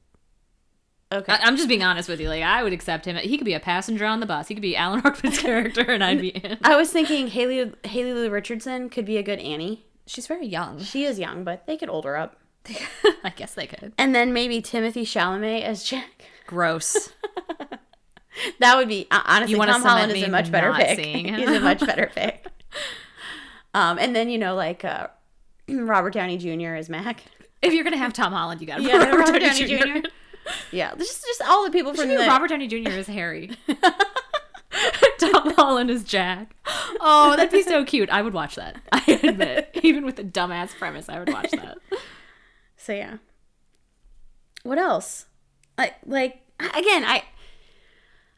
Okay. 1.12 1.32
I, 1.32 1.48
am 1.48 1.56
just 1.58 1.68
being 1.70 1.84
honest 1.84 2.10
with 2.10 2.20
you. 2.20 2.28
Like, 2.28 2.42
I 2.42 2.64
would 2.64 2.74
accept 2.74 3.06
him. 3.06 3.16
He 3.18 3.38
could 3.38 3.46
be 3.46 3.54
a 3.54 3.60
passenger 3.60 4.06
on 4.06 4.20
the 4.20 4.26
bus. 4.26 4.48
He 4.48 4.56
could 4.56 4.64
be 4.64 4.76
Alan 4.76 5.02
Rickman's 5.02 5.38
character, 5.38 5.82
and 5.84 6.04
I'd 6.04 6.20
be 6.22 6.30
in. 6.30 6.58
I 6.64 6.76
was 6.76 6.90
thinking 6.90 7.28
Haley 7.28 7.72
Haley 7.84 8.14
Lu 8.14 8.30
Richardson 8.32 8.90
could 8.90 9.06
be 9.06 9.18
a 9.18 9.24
good 9.24 9.38
Annie. 9.40 9.86
She's 10.06 10.28
very 10.28 10.46
young. 10.46 10.80
She 10.82 11.06
is 11.06 11.18
young, 11.20 11.44
but 11.44 11.66
they 11.66 11.78
could 11.78 11.90
older 11.90 12.16
up. 12.16 12.38
I 13.24 13.30
guess 13.36 13.54
they 13.54 13.68
could. 13.68 13.94
And 13.98 14.14
then 14.16 14.34
maybe 14.34 14.62
Timothy 14.62 15.06
Chalamet 15.06 15.64
as 15.64 15.84
Jack. 15.84 16.26
Gross. 16.48 17.10
That 18.60 18.78
would 18.78 18.88
be 18.88 19.08
uh, 19.12 19.22
honestly. 19.26 19.56
Tom 19.56 19.82
Holland 19.82 20.12
is 20.12 20.24
a 20.24 20.30
much 20.30 20.52
better 20.52 20.74
pick. 20.74 21.00
He's 21.00 21.50
a 21.50 21.60
much 21.60 21.80
better 21.80 22.12
pick. 22.14 22.46
Um, 23.74 23.98
and 24.00 24.16
then 24.16 24.30
you 24.30 24.38
know 24.38 24.56
like 24.56 24.84
uh, 24.84 25.08
Robert 25.70 26.14
Downey 26.14 26.38
Jr. 26.38 26.76
as 26.76 26.90
Mac. 26.90 27.24
if 27.62 27.74
you're 27.74 27.84
gonna 27.84 27.98
have 27.98 28.14
Tom 28.14 28.34
Holland, 28.34 28.62
you 28.62 28.68
gotta 28.68 28.84
Yeah, 28.84 28.98
Robert 28.98 29.18
Robert 29.18 29.40
Downey 29.40 29.68
Downey 29.68 30.00
Jr. 30.00 30.00
Jr. 30.00 30.08
Yeah, 30.72 30.96
just 30.96 31.24
just 31.24 31.42
all 31.44 31.64
the 31.64 31.72
people 31.72 31.94
from 31.94 32.10
the 32.10 32.18
Robert 32.18 32.50
Downey 32.50 32.68
Jr. 32.68 32.90
is 32.90 33.08
Harry. 33.08 33.52
Tom 35.20 35.54
Holland 35.54 35.90
is 35.90 36.04
Jack. 36.04 36.56
Oh, 37.00 37.36
that'd 37.38 37.52
be 37.52 37.62
so 37.62 37.86
cute. 37.86 38.10
I 38.10 38.22
would 38.22 38.34
watch 38.34 38.56
that. 38.56 38.78
I 39.08 39.20
admit, 39.24 39.80
even 39.84 40.06
with 40.06 40.20
a 40.20 40.24
dumbass 40.24 40.78
premise, 40.78 41.10
I 41.10 41.20
would 41.20 41.32
watch 41.32 41.52
that. 41.52 41.78
So 42.78 42.94
yeah. 42.94 43.18
What 44.64 44.78
else? 44.78 45.28
Like 45.78 45.96
like 46.06 46.42
again, 46.60 47.06
I 47.06 47.24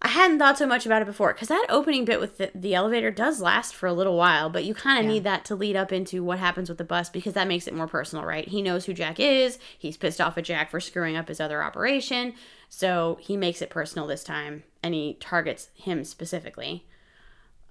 I 0.01 0.09
hadn't 0.09 0.37
thought 0.37 0.57
so 0.57 0.67
much 0.67 0.85
about 0.85 1.01
it 1.01 1.05
before 1.05 1.33
because 1.33 1.47
that 1.47 1.65
opening 1.67 2.05
bit 2.05 2.19
with 2.19 2.37
the, 2.37 2.51
the 2.53 2.75
elevator 2.75 3.09
does 3.09 3.41
last 3.41 3.73
for 3.73 3.87
a 3.87 3.93
little 3.93 4.15
while, 4.15 4.51
but 4.51 4.63
you 4.63 4.75
kind 4.75 4.99
of 4.99 5.11
need 5.11 5.23
that 5.23 5.45
to 5.45 5.55
lead 5.55 5.75
up 5.75 5.91
into 5.91 6.23
what 6.23 6.37
happens 6.37 6.69
with 6.69 6.77
the 6.77 6.83
bus 6.83 7.09
because 7.09 7.33
that 7.33 7.47
makes 7.47 7.67
it 7.67 7.73
more 7.73 7.87
personal, 7.87 8.23
right? 8.23 8.47
He 8.47 8.61
knows 8.61 8.85
who 8.85 8.93
Jack 8.93 9.19
is. 9.19 9.57
He's 9.79 9.97
pissed 9.97 10.21
off 10.21 10.37
at 10.37 10.43
Jack 10.43 10.69
for 10.69 10.79
screwing 10.79 11.15
up 11.15 11.27
his 11.27 11.39
other 11.39 11.63
operation, 11.63 12.35
so 12.69 13.17
he 13.19 13.35
makes 13.35 13.63
it 13.63 13.71
personal 13.71 14.05
this 14.05 14.23
time 14.23 14.63
and 14.83 14.93
he 14.93 15.15
targets 15.19 15.69
him 15.73 16.03
specifically. 16.03 16.85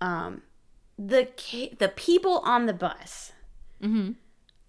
Um, 0.01 0.43
the 0.99 1.29
the 1.79 1.89
people 1.89 2.41
on 2.45 2.67
the 2.67 2.73
bus. 2.73 3.33
Mm-hmm. 3.83 4.13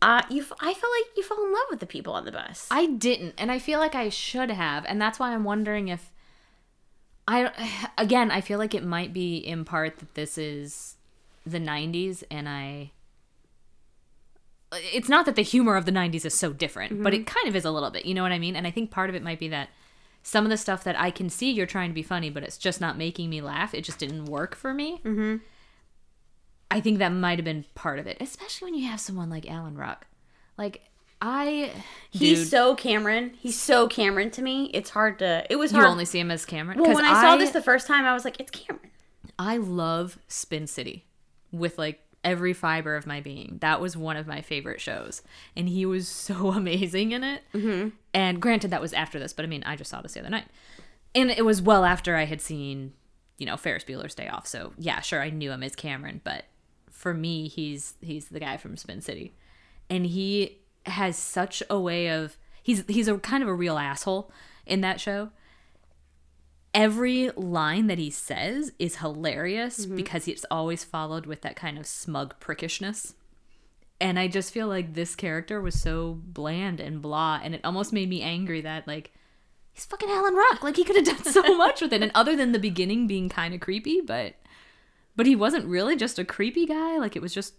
Uh, 0.02 0.22
you, 0.30 0.42
f- 0.42 0.52
I 0.60 0.74
feel 0.74 0.90
like 0.90 1.18
you 1.18 1.24
fell 1.24 1.44
in 1.44 1.52
love 1.52 1.66
with 1.70 1.80
the 1.80 1.86
people 1.88 2.14
on 2.14 2.26
the 2.26 2.32
bus. 2.32 2.68
I 2.70 2.86
didn't, 2.86 3.34
and 3.38 3.52
I 3.52 3.60
feel 3.60 3.80
like 3.80 3.96
I 3.96 4.10
should 4.10 4.52
have, 4.52 4.86
and 4.88 5.02
that's 5.02 5.18
why 5.18 5.34
I'm 5.34 5.44
wondering 5.44 5.88
if 5.88 6.12
I 7.28 7.90
again 7.98 8.32
I 8.32 8.42
feel 8.42 8.60
like 8.60 8.74
it 8.74 8.84
might 8.84 9.14
be 9.14 9.38
in 9.38 9.66
part 9.66 10.00
that 10.00 10.14
this 10.16 10.38
is 10.38 10.96
the 11.46 11.60
90s 11.60 12.24
and 12.32 12.50
I 12.50 12.92
it's 14.72 15.08
not 15.08 15.26
that 15.26 15.36
the 15.36 15.42
humor 15.42 15.78
of 15.78 15.86
the 15.86 15.92
90s 15.92 16.26
is 16.26 16.38
so 16.38 16.52
different, 16.52 17.02
but 17.02 17.14
it 17.14 17.26
kind 17.26 17.48
of 17.48 17.56
is 17.56 17.64
a 17.64 17.72
little 17.72 17.92
bit, 17.92 18.06
you 18.06 18.14
know 18.14 18.24
what 18.24 18.34
I 18.34 18.40
mean? 18.40 18.58
And 18.58 18.68
I 18.68 18.72
think 18.72 18.92
part 18.92 19.10
of 19.10 19.16
it 19.16 19.24
might 19.24 19.40
be 19.40 19.48
that 19.50 19.70
some 20.22 20.44
of 20.44 20.50
the 20.50 20.58
stuff 20.58 20.84
that 20.84 21.00
I 21.00 21.12
can 21.12 21.30
see 21.30 21.52
you're 21.52 21.68
trying 21.68 21.92
to 21.92 21.94
be 21.94 22.04
funny, 22.04 22.30
but 22.30 22.44
it's 22.44 22.58
just 22.58 22.82
not 22.82 22.98
making 22.98 23.30
me 23.30 23.42
laugh. 23.42 23.74
It 23.74 23.84
just 23.84 24.00
didn't 24.00 24.26
work 24.26 24.54
for 24.56 24.74
me. 24.74 25.02
Mm-hmm. 25.06 25.38
I 26.72 26.82
think 26.82 27.00
that 27.00 27.10
might 27.10 27.38
have 27.38 27.46
been 27.46 27.66
part 27.76 28.00
of 28.00 28.08
it, 28.08 28.18
especially 28.20 28.72
when 28.72 28.80
you 28.80 28.90
have 28.90 29.00
someone 29.00 29.30
like 29.30 29.50
Alan 29.50 29.76
Ruck. 29.76 30.08
Like 30.58 30.82
I, 31.22 31.72
He's 32.12 32.40
dude, 32.40 32.48
so 32.50 32.76
Cameron. 32.76 33.32
He's 33.38 33.60
so 33.60 33.88
Cameron 33.88 34.32
to 34.32 34.42
me. 34.42 34.66
It's 34.74 34.90
hard 34.90 35.20
to. 35.20 35.46
It 35.50 35.56
was 35.56 35.72
hard. 35.72 35.86
you 35.86 35.90
only 35.90 36.06
see 36.06 36.20
him 36.20 36.32
as 36.32 36.46
Cameron. 36.46 36.80
well, 36.80 36.94
when 36.94 37.06
I, 37.06 37.22
saw 37.22 37.38
this 37.38 37.52
the 37.52 37.62
first 37.62 37.88
time, 37.88 38.06
I 38.06 38.14
was 38.14 38.26
like, 38.26 38.40
it's 38.40 38.52
Cameron. 38.52 38.92
I 39.40 39.58
love 39.58 40.20
Spin 40.28 40.68
City 40.68 41.06
with 41.52 41.78
like 41.78 42.02
every 42.24 42.54
fiber 42.54 42.96
of 42.96 43.08
my 43.08 43.22
being. 43.22 43.58
That 43.62 43.80
was 43.80 43.96
one 43.96 44.18
of 44.18 44.28
my 44.28 44.42
favorite 44.42 44.82
shows, 44.82 45.22
and 45.56 45.70
he 45.70 45.86
was 45.86 46.08
so 46.10 46.52
amazing 46.52 47.12
in 47.12 47.24
it. 47.24 47.42
Mm-hmm. 47.54 47.90
And 48.14 48.42
granted, 48.42 48.72
that 48.72 48.82
was 48.82 48.94
after 48.94 49.20
this, 49.20 49.34
but 49.34 49.46
I 49.46 49.48
mean, 49.48 49.64
I 49.64 49.76
just 49.76 49.90
saw 49.90 50.02
this 50.02 50.14
the 50.14 50.20
other 50.20 50.30
night, 50.30 50.48
and 51.14 51.32
it 51.32 51.46
was 51.46 51.62
well 51.62 51.86
after 51.86 52.16
I 52.16 52.26
had 52.26 52.42
seen, 52.42 52.94
you 53.38 53.46
know, 53.46 53.56
Ferris 53.58 53.84
Bueller's 53.84 54.16
Day 54.16 54.28
Off. 54.28 54.48
So 54.48 54.74
yeah, 54.78 55.00
sure, 55.00 55.22
I 55.22 55.30
knew 55.30 55.52
him 55.52 55.64
as 55.64 55.76
Cameron, 55.76 56.22
but 56.24 56.46
for 57.06 57.14
me, 57.14 57.48
he's 57.48 57.94
he's 58.02 58.30
the 58.30 58.40
guy 58.40 58.58
from 58.58 58.78
Spin 58.78 59.00
City, 59.00 59.36
and 59.92 60.08
he 60.08 60.58
has 60.88 61.16
such 61.16 61.62
a 61.70 61.80
way 61.80 62.10
of 62.10 62.36
he's 62.64 62.84
he's 62.88 63.08
a 63.08 63.20
kind 63.20 63.44
of 63.44 63.50
a 63.50 63.54
real 63.54 63.78
asshole 63.78 64.32
in 64.66 64.82
that 64.82 65.00
show 65.00 65.30
every 66.74 67.30
line 67.38 67.86
that 67.86 68.00
he 68.00 68.10
says 68.10 68.72
is 68.80 68.98
hilarious 68.98 69.86
mm-hmm. 69.86 69.96
because 69.96 70.28
it's 70.28 70.46
always 70.50 70.84
followed 70.84 71.28
with 71.28 71.42
that 71.42 71.56
kind 71.56 71.78
of 71.78 71.86
smug 71.86 72.38
prickishness. 72.40 73.14
And 74.02 74.18
I 74.18 74.28
just 74.28 74.52
feel 74.52 74.68
like 74.68 74.96
this 74.96 75.16
character 75.16 75.62
was 75.62 75.80
so 75.80 76.20
bland 76.22 76.80
and 76.80 77.04
blah, 77.04 77.40
and 77.42 77.54
it 77.54 77.62
almost 77.64 77.94
made 77.94 78.10
me 78.10 78.24
angry 78.24 78.62
that 78.62 78.88
like 78.88 79.12
he's 79.74 79.86
fucking 79.86 80.10
Alan 80.10 80.34
Ruck. 80.34 80.64
Like 80.64 80.76
he 80.76 80.84
could 80.84 80.96
have 80.96 81.06
done 81.06 81.32
so 81.32 81.42
much 81.56 81.82
with 81.82 81.94
it. 81.94 82.02
And 82.02 82.12
other 82.16 82.36
than 82.36 82.52
the 82.52 82.58
beginning 82.58 83.06
being 83.06 83.30
kind 83.30 83.54
of 83.54 83.62
creepy, 83.62 84.02
but 84.02 84.34
but 85.16 85.26
he 85.26 85.36
wasn't 85.36 85.66
really 85.66 85.96
just 85.96 86.20
a 86.20 86.26
creepy 86.26 86.66
guy. 86.66 86.98
Like 86.98 87.16
it 87.16 87.22
was 87.22 87.34
just 87.34 87.54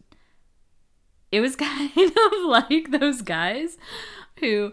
it 1.33 1.41
was 1.41 1.57
kind 1.57 1.91
of 1.97 2.33
like 2.47 2.91
those 2.91 3.23
guys 3.23 3.77
who 4.41 4.73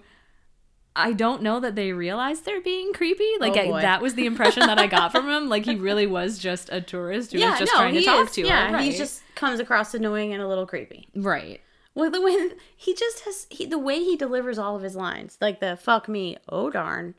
I 0.96 1.14
don't 1.14 1.42
know 1.42 1.60
that 1.60 1.76
they 1.76 1.92
realize 1.92 2.42
they're 2.42 2.62
being 2.62 2.94
creepy. 2.94 3.24
Oh, 3.24 3.38
like 3.40 3.58
Oh, 3.58 3.74
I, 3.74 3.82
that 3.82 4.02
was 4.02 4.14
the 4.14 4.26
impression 4.28 4.68
that 4.68 4.78
I 4.80 4.86
got 4.88 5.12
from 5.12 5.28
him. 5.28 5.50
Like 5.50 5.66
he 5.66 5.76
really 5.90 6.06
was 6.06 6.38
just 6.38 6.70
a 6.72 6.82
tourist 6.82 7.32
who 7.34 7.40
was 7.40 7.60
just 7.60 7.72
trying 7.72 7.94
to 7.96 8.00
he 8.00 8.06
talk 8.06 8.28
is. 8.28 8.34
to 8.36 8.42
yeah, 8.46 8.72
her. 8.72 8.78
he 8.78 8.90
Right. 8.90 8.98
just 8.98 9.24
comes 9.36 9.60
across 9.60 9.94
annoying 9.96 10.34
and 10.34 10.42
a 10.44 10.48
little 10.48 10.68
creepy. 10.68 11.08
right. 11.16 11.60
Well, 11.96 12.10
the 12.10 12.22
way 12.22 12.50
he 12.76 12.96
just 12.96 13.20
has 13.26 13.46
he, 13.52 13.68
the 13.68 13.78
way 13.78 14.00
he 14.04 14.16
delivers 14.16 14.58
all 14.58 14.76
of 14.76 14.82
his 14.82 14.96
lines, 14.96 15.38
like 15.40 15.60
the 15.60 15.78
"fuck 15.78 16.10
me, 16.10 16.38
oh 16.50 16.72
darn," 16.72 17.14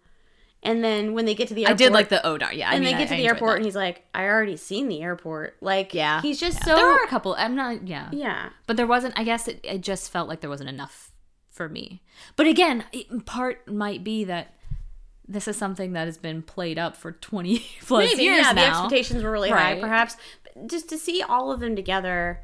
and 0.64 0.82
then 0.82 1.12
when 1.14 1.24
they 1.26 1.34
get 1.34 1.48
to 1.48 1.54
the 1.54 1.62
airport, 1.66 1.80
I 1.80 1.84
did 1.84 1.92
like 1.92 2.08
the 2.08 2.20
Odar. 2.24 2.52
Yeah, 2.52 2.70
I 2.70 2.74
and 2.74 2.84
mean, 2.84 2.92
they 2.92 2.96
I- 2.96 2.98
get 2.98 3.08
to 3.10 3.16
the 3.16 3.26
airport 3.26 3.52
that. 3.52 3.56
and 3.56 3.64
he's 3.64 3.76
like, 3.76 4.04
"I 4.14 4.24
already 4.24 4.56
seen 4.56 4.88
the 4.88 5.02
airport." 5.02 5.56
Like, 5.60 5.94
yeah, 5.94 6.20
he's 6.22 6.40
just 6.40 6.58
Yeah. 6.60 6.64
so 6.66 6.76
There 6.76 6.90
are 6.90 7.04
a 7.04 7.08
couple. 7.08 7.34
I'm 7.38 7.54
not. 7.54 7.86
Yeah, 7.86 8.08
yeah. 8.12 8.48
but 8.66 8.76
there 8.76 8.86
wasn't. 8.86 9.18
I 9.18 9.24
guess 9.24 9.46
it, 9.48 9.60
it 9.62 9.80
just 9.82 10.10
felt 10.10 10.28
like 10.28 10.40
there 10.40 10.50
wasn't 10.50 10.70
enough 10.70 11.10
for 11.50 11.68
me. 11.68 12.02
But 12.36 12.46
again, 12.46 12.84
it, 12.92 13.26
part 13.26 13.68
might 13.72 14.02
be 14.02 14.24
that 14.24 14.54
this 15.26 15.46
is 15.48 15.56
something 15.56 15.92
that 15.92 16.06
has 16.06 16.18
been 16.18 16.42
played 16.42 16.78
up 16.78 16.96
for 16.96 17.12
20 17.12 17.58
plus 17.86 18.10
Maybe, 18.10 18.24
years 18.24 18.38
yeah, 18.44 18.52
the 18.52 18.60
expectations 18.66 19.22
were 19.22 19.30
really 19.30 19.50
high, 19.50 19.78
perhaps. 19.80 20.16
But 20.42 20.66
just 20.68 20.88
to 20.90 20.98
see 20.98 21.22
all 21.22 21.50
of 21.52 21.60
them 21.60 21.76
together, 21.76 22.42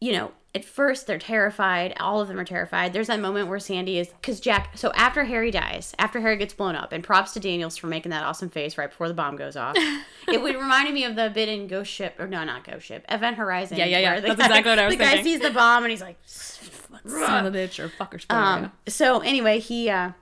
you 0.00 0.12
know, 0.12 0.32
at 0.54 0.64
first 0.64 1.06
they're 1.06 1.18
terrified. 1.18 1.94
All 1.98 2.20
of 2.20 2.28
them 2.28 2.38
are 2.38 2.44
terrified. 2.44 2.92
There's 2.92 3.08
that 3.08 3.20
moment 3.20 3.48
where 3.48 3.58
Sandy 3.58 3.98
is, 3.98 4.08
because 4.08 4.40
Jack, 4.40 4.76
so 4.76 4.92
after 4.94 5.24
Harry 5.24 5.50
dies, 5.50 5.94
after 5.98 6.20
Harry 6.20 6.36
gets 6.36 6.54
blown 6.54 6.76
up, 6.76 6.92
and 6.92 7.02
props 7.02 7.32
to 7.32 7.40
Daniels 7.40 7.76
for 7.76 7.88
making 7.88 8.10
that 8.10 8.22
awesome 8.22 8.48
face 8.48 8.78
right 8.78 8.88
before 8.88 9.08
the 9.08 9.14
bomb 9.14 9.36
goes 9.36 9.56
off. 9.56 9.76
it 10.28 10.40
would 10.40 10.54
reminded 10.54 10.94
me 10.94 11.04
of 11.04 11.16
the 11.16 11.30
bit 11.34 11.48
in 11.48 11.66
Ghost 11.66 11.90
Ship, 11.90 12.14
or 12.18 12.26
no, 12.26 12.44
not 12.44 12.64
Ghost 12.64 12.86
Ship, 12.86 13.04
Event 13.08 13.36
Horizon. 13.36 13.78
Yeah, 13.78 13.86
yeah, 13.86 13.98
yeah. 13.98 14.20
That's 14.20 14.36
guy- 14.36 14.46
exactly 14.46 14.70
what 14.70 14.78
I 14.78 14.86
was 14.86 14.96
The 14.96 15.04
guy 15.04 15.22
sees 15.22 15.40
the 15.40 15.50
bomb 15.50 15.84
and 15.84 15.90
he's 15.90 16.00
like, 16.00 16.18
Son 16.24 17.46
of 17.46 17.54
a 17.54 17.58
bitch 17.58 17.78
or 17.78 17.88
fucker. 17.88 18.20
spoiler, 18.20 18.40
um, 18.40 18.72
so 18.86 19.20
anyway, 19.20 19.58
he 19.58 19.90
uh 19.90 20.12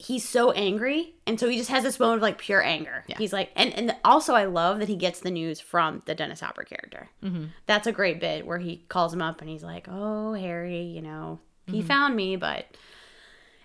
he's 0.00 0.26
so 0.26 0.50
angry, 0.52 1.14
and 1.26 1.38
so 1.38 1.46
he 1.48 1.58
just 1.58 1.68
has 1.68 1.84
this 1.84 2.00
moment 2.00 2.18
of 2.18 2.22
like 2.22 2.38
pure 2.38 2.62
anger. 2.62 3.04
He's 3.18 3.32
like, 3.32 3.50
and 3.54 3.72
and 3.74 3.94
also 4.02 4.34
I 4.34 4.46
love 4.46 4.78
that 4.78 4.88
he 4.88 4.96
gets 4.96 5.20
the 5.20 5.30
news 5.30 5.60
from 5.60 6.02
the 6.06 6.14
Dennis 6.14 6.40
Hopper 6.40 6.64
character. 6.64 7.10
Mm-hmm. 7.22 7.46
That's 7.66 7.86
a 7.86 7.92
great 7.92 8.18
bit 8.18 8.46
where 8.46 8.58
he 8.58 8.84
calls 8.88 9.12
him 9.12 9.20
up 9.20 9.40
and 9.40 9.50
he's 9.50 9.62
like, 9.62 9.86
"Oh, 9.90 10.32
Harry, 10.32 10.82
you 10.82 11.02
know, 11.02 11.38
he 11.66 11.82
found 11.82 12.16
me, 12.16 12.36
but." 12.36 12.66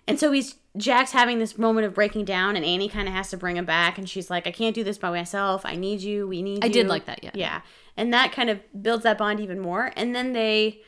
And 0.07 0.19
so 0.19 0.31
he's 0.31 0.55
Jack's 0.77 1.11
having 1.11 1.39
this 1.39 1.57
moment 1.57 1.88
of 1.88 1.95
breaking 1.95 2.25
down, 2.25 2.55
and 2.55 2.63
Annie 2.63 2.89
kind 2.89 3.07
of 3.07 3.13
has 3.13 3.29
to 3.29 3.38
bring 3.38 3.55
him 3.57 3.65
back, 3.65 3.97
and 3.97 4.07
she's 4.07 4.29
like, 4.29 4.45
"I 4.45 4.51
can't 4.51 4.75
do 4.75 4.83
this 4.83 4.97
by 4.97 5.09
myself. 5.09 5.65
I 5.65 5.75
need 5.75 6.01
you. 6.01 6.27
We 6.27 6.41
need 6.41 6.63
I 6.63 6.67
you." 6.67 6.73
did 6.73 6.88
like 6.88 7.05
that, 7.05 7.23
yeah. 7.23 7.31
yeah, 7.33 7.61
and 7.97 8.13
that 8.13 8.33
kind 8.33 8.49
of 8.49 8.59
builds 8.83 9.03
that 9.03 9.17
bond 9.17 9.39
even 9.39 9.59
more. 9.59 9.91
And 9.95 10.13
then 10.13 10.33
they 10.33 10.81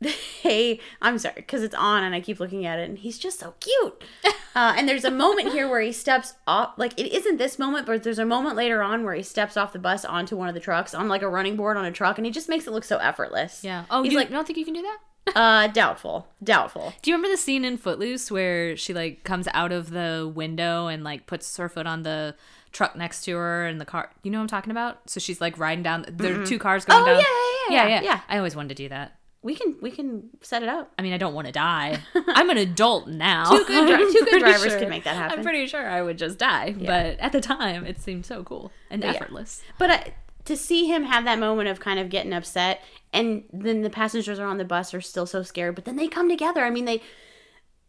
hey, 0.42 0.80
I'm 1.00 1.18
sorry, 1.18 1.34
because 1.36 1.62
it's 1.62 1.74
on 1.74 2.02
and 2.04 2.14
I 2.14 2.20
keep 2.20 2.38
looking 2.40 2.66
at 2.66 2.78
it, 2.78 2.88
and 2.88 2.98
he's 2.98 3.18
just 3.18 3.38
so 3.40 3.54
cute. 3.60 4.04
Uh, 4.56 4.72
and 4.74 4.88
there's 4.88 5.04
a 5.04 5.10
moment 5.10 5.52
here 5.52 5.68
where 5.68 5.82
he 5.82 5.92
steps 5.92 6.32
off, 6.46 6.72
like 6.78 6.98
it 6.98 7.12
isn't 7.12 7.36
this 7.36 7.58
moment, 7.58 7.84
but 7.84 8.02
there's 8.02 8.18
a 8.18 8.24
moment 8.24 8.56
later 8.56 8.82
on 8.82 9.04
where 9.04 9.12
he 9.12 9.22
steps 9.22 9.54
off 9.54 9.74
the 9.74 9.78
bus 9.78 10.02
onto 10.02 10.34
one 10.34 10.48
of 10.48 10.54
the 10.54 10.60
trucks 10.62 10.94
on 10.94 11.08
like 11.08 11.20
a 11.20 11.28
running 11.28 11.56
board 11.56 11.76
on 11.76 11.84
a 11.84 11.92
truck, 11.92 12.16
and 12.16 12.24
he 12.24 12.32
just 12.32 12.48
makes 12.48 12.66
it 12.66 12.70
look 12.70 12.82
so 12.82 12.96
effortless. 12.96 13.62
Yeah. 13.62 13.84
Oh, 13.90 14.02
he's 14.02 14.12
you, 14.12 14.18
like, 14.18 14.30
you 14.30 14.34
don't 14.34 14.46
think 14.46 14.58
you 14.58 14.64
can 14.64 14.72
do 14.72 14.80
that? 14.80 14.98
uh, 15.36 15.66
doubtful, 15.66 16.28
doubtful. 16.42 16.94
Do 17.02 17.10
you 17.10 17.14
remember 17.18 17.34
the 17.34 17.36
scene 17.36 17.66
in 17.66 17.76
Footloose 17.76 18.30
where 18.30 18.78
she 18.78 18.94
like 18.94 19.24
comes 19.24 19.46
out 19.52 19.72
of 19.72 19.90
the 19.90 20.32
window 20.34 20.86
and 20.86 21.04
like 21.04 21.26
puts 21.26 21.54
her 21.58 21.68
foot 21.68 21.86
on 21.86 22.02
the 22.02 22.34
truck 22.72 22.96
next 22.96 23.24
to 23.24 23.36
her 23.36 23.66
and 23.66 23.78
the 23.78 23.84
car? 23.84 24.08
You 24.22 24.30
know 24.30 24.38
what 24.38 24.44
I'm 24.44 24.48
talking 24.48 24.70
about? 24.70 25.10
So 25.10 25.20
she's 25.20 25.38
like 25.38 25.58
riding 25.58 25.82
down. 25.82 26.06
There 26.08 26.40
are 26.40 26.46
two 26.46 26.58
cars 26.58 26.86
going 26.86 27.02
Oh, 27.02 27.04
down. 27.04 27.18
yeah, 27.18 27.24
yeah, 27.68 27.88
yeah, 27.88 27.88
yeah, 27.88 28.02
yeah. 28.04 28.20
I 28.30 28.38
always 28.38 28.56
wanted 28.56 28.68
to 28.70 28.82
do 28.84 28.88
that. 28.88 29.18
We 29.46 29.54
can 29.54 29.76
we 29.80 29.92
can 29.92 30.28
set 30.42 30.64
it 30.64 30.68
up. 30.68 30.92
I 30.98 31.02
mean, 31.02 31.12
I 31.12 31.18
don't 31.18 31.32
want 31.32 31.46
to 31.46 31.52
die. 31.52 32.00
I'm 32.14 32.50
an 32.50 32.56
adult 32.56 33.06
now. 33.06 33.48
Two 33.48 33.64
good 33.64 33.86
dri- 33.86 34.12
two 34.12 34.24
good 34.30 34.40
drivers 34.40 34.72
sure- 34.72 34.80
can 34.80 34.88
make 34.88 35.04
that 35.04 35.14
happen. 35.14 35.38
I'm 35.38 35.44
pretty 35.44 35.68
sure 35.68 35.88
I 35.88 36.02
would 36.02 36.18
just 36.18 36.36
die, 36.36 36.74
but 36.76 37.16
at 37.20 37.30
the 37.30 37.40
time, 37.40 37.86
it 37.86 38.00
seemed 38.00 38.26
so 38.26 38.42
cool 38.42 38.72
and 38.90 39.04
yeah. 39.04 39.10
effortless. 39.10 39.62
But 39.78 39.90
uh, 39.90 40.00
to 40.46 40.56
see 40.56 40.88
him 40.88 41.04
have 41.04 41.24
that 41.26 41.38
moment 41.38 41.68
of 41.68 41.78
kind 41.78 42.00
of 42.00 42.08
getting 42.08 42.32
upset, 42.32 42.82
and 43.12 43.44
then 43.52 43.82
the 43.82 43.90
passengers 43.90 44.40
are 44.40 44.46
on 44.46 44.58
the 44.58 44.64
bus 44.64 44.92
are 44.92 45.00
still 45.00 45.26
so 45.26 45.44
scared, 45.44 45.76
but 45.76 45.84
then 45.84 45.94
they 45.94 46.08
come 46.08 46.28
together. 46.28 46.64
I 46.64 46.70
mean, 46.70 46.84
they 46.84 47.00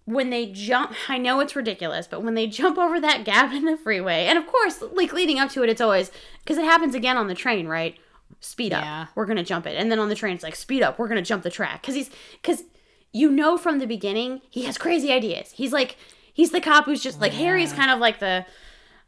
when 0.06 0.30
they 0.30 0.46
jump, 0.46 0.94
I 1.10 1.18
know 1.18 1.40
it's 1.40 1.56
ridiculous, 1.56 2.08
but 2.08 2.24
when 2.24 2.36
they 2.36 2.46
jump 2.46 2.78
over 2.78 3.00
that 3.00 3.26
gap 3.26 3.52
in 3.52 3.66
the 3.66 3.78
freeway, 3.78 4.26
and 4.26 4.38
of 4.38 4.46
course, 4.46 4.84
like 4.94 5.12
leading 5.12 5.40
up 5.40 5.50
to 5.54 5.64
it, 5.64 5.70
it's 5.70 5.82
always 5.82 6.12
because 6.44 6.60
it 6.60 6.66
happens 6.66 6.94
again 6.94 7.18
on 7.18 7.28
the 7.28 7.34
train, 7.34 7.68
right? 7.68 7.98
Speed 8.40 8.74
up, 8.74 8.84
Yeah. 8.84 9.06
we're 9.16 9.26
gonna 9.26 9.44
jump 9.44 9.66
it, 9.66 9.76
and 9.78 9.92
then 9.92 10.00
on 10.00 10.10
the 10.10 10.16
train, 10.16 10.36
it's 10.36 10.44
like 10.44 10.56
speed 10.56 10.84
up, 10.84 11.00
we're 11.00 11.08
gonna 11.08 11.22
jump 11.22 11.44
the 11.44 11.50
track. 11.50 11.82
Because 11.82 11.96
he's 11.96 12.10
because 12.42 12.64
you 13.12 13.32
know 13.32 13.58
from 13.58 13.80
the 13.80 13.88
beginning 13.88 14.42
he 14.50 14.64
has 14.64 14.78
crazy 14.78 15.12
ideas. 15.12 15.52
He's 15.54 15.74
like 15.74 15.98
he's 16.34 16.52
the 16.52 16.62
cop 16.62 16.86
who's 16.86 17.02
just 17.02 17.20
like 17.20 17.34
Harry's 17.34 17.74
kind 17.74 17.90
of 17.90 18.00
like 18.00 18.20
the 18.20 18.46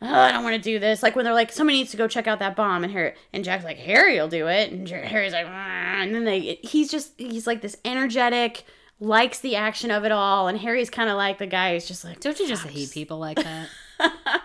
oh, 0.01 0.07
I 0.07 0.31
don't 0.31 0.43
want 0.43 0.55
to 0.55 0.61
do 0.61 0.79
this. 0.79 1.03
Like 1.03 1.15
when 1.15 1.25
they're 1.25 1.33
like, 1.33 1.51
somebody 1.51 1.77
needs 1.79 1.91
to 1.91 1.97
go 1.97 2.07
check 2.07 2.25
out 2.25 2.39
that 2.39 2.55
bomb, 2.55 2.83
and 2.83 2.91
Harry 2.93 3.13
and 3.33 3.43
Jack's 3.43 3.63
like, 3.65 3.77
Harry'll 3.77 4.29
do 4.29 4.47
it, 4.47 4.71
and 4.71 4.87
Harry's 4.87 5.33
like, 5.33 5.45
and 5.45 6.15
then 6.15 6.23
they, 6.23 6.57
he's 6.63 6.89
just, 6.89 7.11
he's 7.17 7.45
like 7.45 7.61
this 7.61 7.75
energetic, 7.83 8.63
likes 9.01 9.39
the 9.39 9.57
action 9.57 9.91
of 9.91 10.05
it 10.05 10.11
all, 10.13 10.47
and 10.47 10.57
Harry's 10.59 10.89
kind 10.89 11.09
of 11.09 11.17
like 11.17 11.37
the 11.37 11.47
guy 11.47 11.73
who's 11.73 11.85
just 11.87 12.03
like, 12.05 12.19
Don't 12.21 12.39
you 12.39 12.47
just 12.47 12.65
hate 12.65 12.91
people 12.91 13.19
like 13.19 13.37
that? 13.43 13.67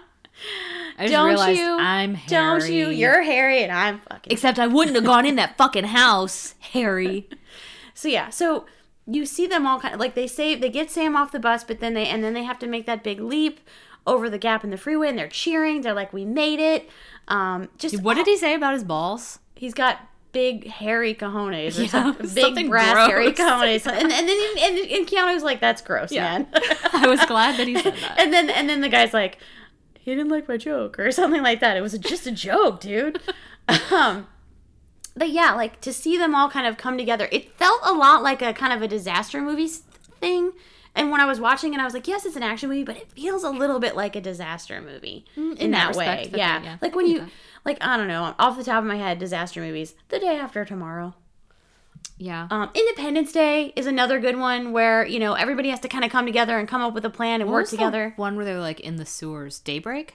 I 0.98 1.02
just 1.02 1.12
don't 1.12 1.28
realized 1.28 1.58
you, 1.58 1.76
I'm 1.78 2.14
Harry. 2.14 2.28
don't 2.28 2.70
you, 2.72 2.88
you're 2.90 3.22
Harry, 3.22 3.62
and 3.62 3.72
I'm 3.72 4.00
fucking. 4.00 4.32
Except 4.32 4.58
I 4.58 4.66
wouldn't 4.66 4.94
have 4.96 5.04
gone 5.04 5.26
in 5.26 5.36
that 5.36 5.56
fucking 5.56 5.84
house, 5.84 6.54
Harry. 6.72 7.28
So 7.96 8.08
yeah, 8.08 8.28
so 8.30 8.66
you 9.06 9.24
see 9.24 9.46
them 9.46 9.66
all 9.68 9.78
kind 9.78 9.94
of 9.94 10.00
like 10.00 10.16
they 10.16 10.26
say 10.26 10.56
they 10.56 10.68
get 10.68 10.90
Sam 10.90 11.14
off 11.14 11.30
the 11.30 11.38
bus, 11.38 11.62
but 11.62 11.78
then 11.78 11.94
they 11.94 12.06
and 12.06 12.24
then 12.24 12.34
they 12.34 12.42
have 12.42 12.58
to 12.58 12.66
make 12.66 12.86
that 12.86 13.04
big 13.04 13.20
leap 13.20 13.60
over 14.04 14.28
the 14.28 14.36
gap 14.36 14.64
in 14.64 14.70
the 14.70 14.76
freeway, 14.76 15.08
and 15.10 15.16
they're 15.16 15.28
cheering. 15.28 15.82
They're 15.82 15.94
like, 15.94 16.12
"We 16.12 16.24
made 16.24 16.58
it!" 16.58 16.90
Um, 17.28 17.68
just 17.78 18.02
What 18.02 18.14
did 18.14 18.26
he 18.26 18.36
say 18.36 18.52
about 18.54 18.72
his 18.74 18.82
balls? 18.82 19.38
he's 19.54 19.74
got 19.74 20.00
big 20.32 20.66
hairy 20.66 21.14
cojones 21.14 21.78
or 21.78 21.82
Yeah, 21.82 21.88
something. 21.88 22.26
Big 22.34 22.44
something 22.44 22.68
brass 22.68 23.08
hairy 23.08 23.30
cojones. 23.30 23.86
And, 23.86 24.10
and 24.12 24.28
then 24.28 24.38
and, 24.58 24.78
and 24.90 25.06
Keanu's 25.06 25.44
like, 25.44 25.60
"That's 25.60 25.80
gross, 25.80 26.10
man." 26.10 26.48
I 26.92 27.06
was 27.06 27.24
glad 27.26 27.56
that 27.60 27.68
he 27.68 27.76
said 27.80 27.94
that. 28.00 28.16
and 28.18 28.32
then 28.32 28.50
and 28.50 28.68
then 28.68 28.80
the 28.80 28.88
guy's 28.88 29.14
like, 29.14 29.38
"He 30.04 30.14
didn't 30.14 30.30
like 30.30 30.48
my 30.48 30.56
joke" 30.56 30.98
or 30.98 31.10
something 31.20 31.42
like 31.42 31.60
that. 31.60 31.76
It 31.76 31.80
was 31.80 31.96
just 31.98 32.26
a 32.26 32.32
joke, 32.32 32.80
dude. 32.80 33.20
um, 33.90 34.26
but 35.16 35.30
yeah, 35.30 35.54
like 35.54 35.80
to 35.82 35.92
see 35.92 36.16
them 36.18 36.34
all 36.34 36.50
kind 36.50 36.66
of 36.66 36.76
come 36.76 36.98
together, 36.98 37.28
it 37.32 37.52
felt 37.56 37.80
a 37.84 37.92
lot 37.92 38.22
like 38.22 38.42
a 38.42 38.52
kind 38.52 38.72
of 38.72 38.82
a 38.82 38.88
disaster 38.88 39.40
movie 39.40 39.68
thing. 39.68 40.52
And 40.96 41.10
when 41.10 41.20
I 41.20 41.24
was 41.26 41.40
watching 41.40 41.74
it, 41.74 41.80
I 41.80 41.84
was 41.84 41.92
like, 41.94 42.06
yes, 42.06 42.24
it's 42.24 42.36
an 42.36 42.44
action 42.44 42.68
movie, 42.68 42.84
but 42.84 42.96
it 42.96 43.10
feels 43.10 43.42
a 43.42 43.50
little 43.50 43.80
bit 43.80 43.96
like 43.96 44.14
a 44.14 44.20
disaster 44.20 44.80
movie 44.80 45.24
in, 45.36 45.56
in 45.56 45.70
that 45.72 45.92
that, 45.92 45.96
way. 45.98 46.06
respect, 46.08 46.30
but 46.30 46.38
Yeah. 46.38 46.62
yeah, 46.62 46.76
Like 46.80 46.94
when 46.94 47.08
you, 47.08 47.26
like, 47.64 47.78
I 47.80 47.96
don't 47.96 48.06
know, 48.06 48.32
off 48.38 48.56
the 48.56 48.62
top 48.62 48.78
of 48.78 48.84
my 48.84 48.94
head, 48.96 49.18
disaster 49.18 49.60
movies, 49.60 49.94
The 50.10 50.20
Day 50.20 50.36
After 50.36 50.64
Tomorrow. 50.64 51.14
Yeah. 52.16 52.46
Um, 52.50 52.70
Independence 52.74 53.32
Day 53.32 53.72
is 53.76 53.86
another 53.86 54.20
good 54.20 54.38
one 54.38 54.72
where, 54.72 55.04
you 55.04 55.18
know, 55.18 55.34
everybody 55.34 55.70
has 55.70 55.80
to 55.80 55.88
kind 55.88 56.04
of 56.04 56.10
come 56.12 56.26
together 56.26 56.58
and 56.58 56.68
come 56.68 56.80
up 56.80 56.94
with 56.94 57.04
a 57.04 57.10
plan 57.10 57.40
and 57.40 57.50
What 57.50 57.56
work 57.56 57.68
together. 57.68 58.12
One 58.16 58.36
where 58.36 58.44
they 58.44 58.54
were 58.54 58.60
like 58.60 58.80
in 58.80 58.96
the 58.96 59.06
sewers. 59.06 59.58
Daybreak. 59.58 60.14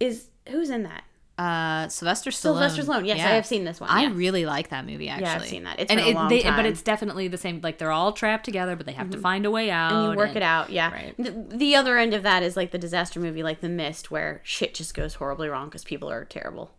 Is, 0.00 0.28
who's 0.48 0.70
in 0.70 0.84
that? 0.84 1.04
Uh, 1.36 1.86
Sylvester 1.88 2.30
Stallone. 2.30 2.34
Sylvester 2.34 2.82
Stallone. 2.82 3.06
Yes, 3.06 3.20
I 3.20 3.30
have 3.34 3.46
seen 3.46 3.64
this 3.64 3.80
one. 3.80 3.88
I 3.88 4.04
yeah. 4.04 4.12
really 4.12 4.44
like 4.44 4.70
that 4.70 4.84
movie. 4.84 5.08
Actually, 5.08 5.28
I've 5.28 5.46
seen 5.46 5.64
that. 5.64 5.78
It's 5.78 5.90
and 5.90 6.00
been 6.00 6.16
a 6.16 6.18
long 6.18 6.28
they- 6.28 6.42
time. 6.42 6.56
But 6.56 6.66
it's 6.66 6.82
definitely 6.82 7.28
the 7.28 7.36
same. 7.36 7.60
Like 7.62 7.78
they're 7.78 7.92
all 7.92 8.12
trapped 8.12 8.44
together, 8.44 8.74
but 8.74 8.86
they 8.86 8.92
have 8.92 9.10
to 9.10 9.18
find 9.18 9.46
a 9.46 9.50
way 9.50 9.70
out. 9.70 9.92
and 9.92 10.12
you 10.12 10.16
work 10.16 10.34
it 10.34 10.42
out. 10.42 10.70
Yeah. 10.70 10.90
Right. 10.90 11.14
The, 11.16 11.56
the 11.56 11.76
other 11.76 11.96
end 11.96 12.12
of 12.14 12.24
that 12.24 12.42
is 12.42 12.56
like 12.56 12.72
the 12.72 12.78
disaster 12.78 13.20
movie, 13.20 13.44
like 13.44 13.60
The 13.60 13.68
Mist, 13.68 14.10
where 14.10 14.40
shit 14.42 14.74
just 14.74 14.94
goes 14.94 15.14
horribly 15.14 15.48
wrong 15.48 15.66
because 15.68 15.84
people 15.84 16.10
are 16.10 16.24
terrible. 16.24 16.72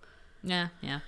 Yeah, 0.43 0.69
yeah. 0.81 0.99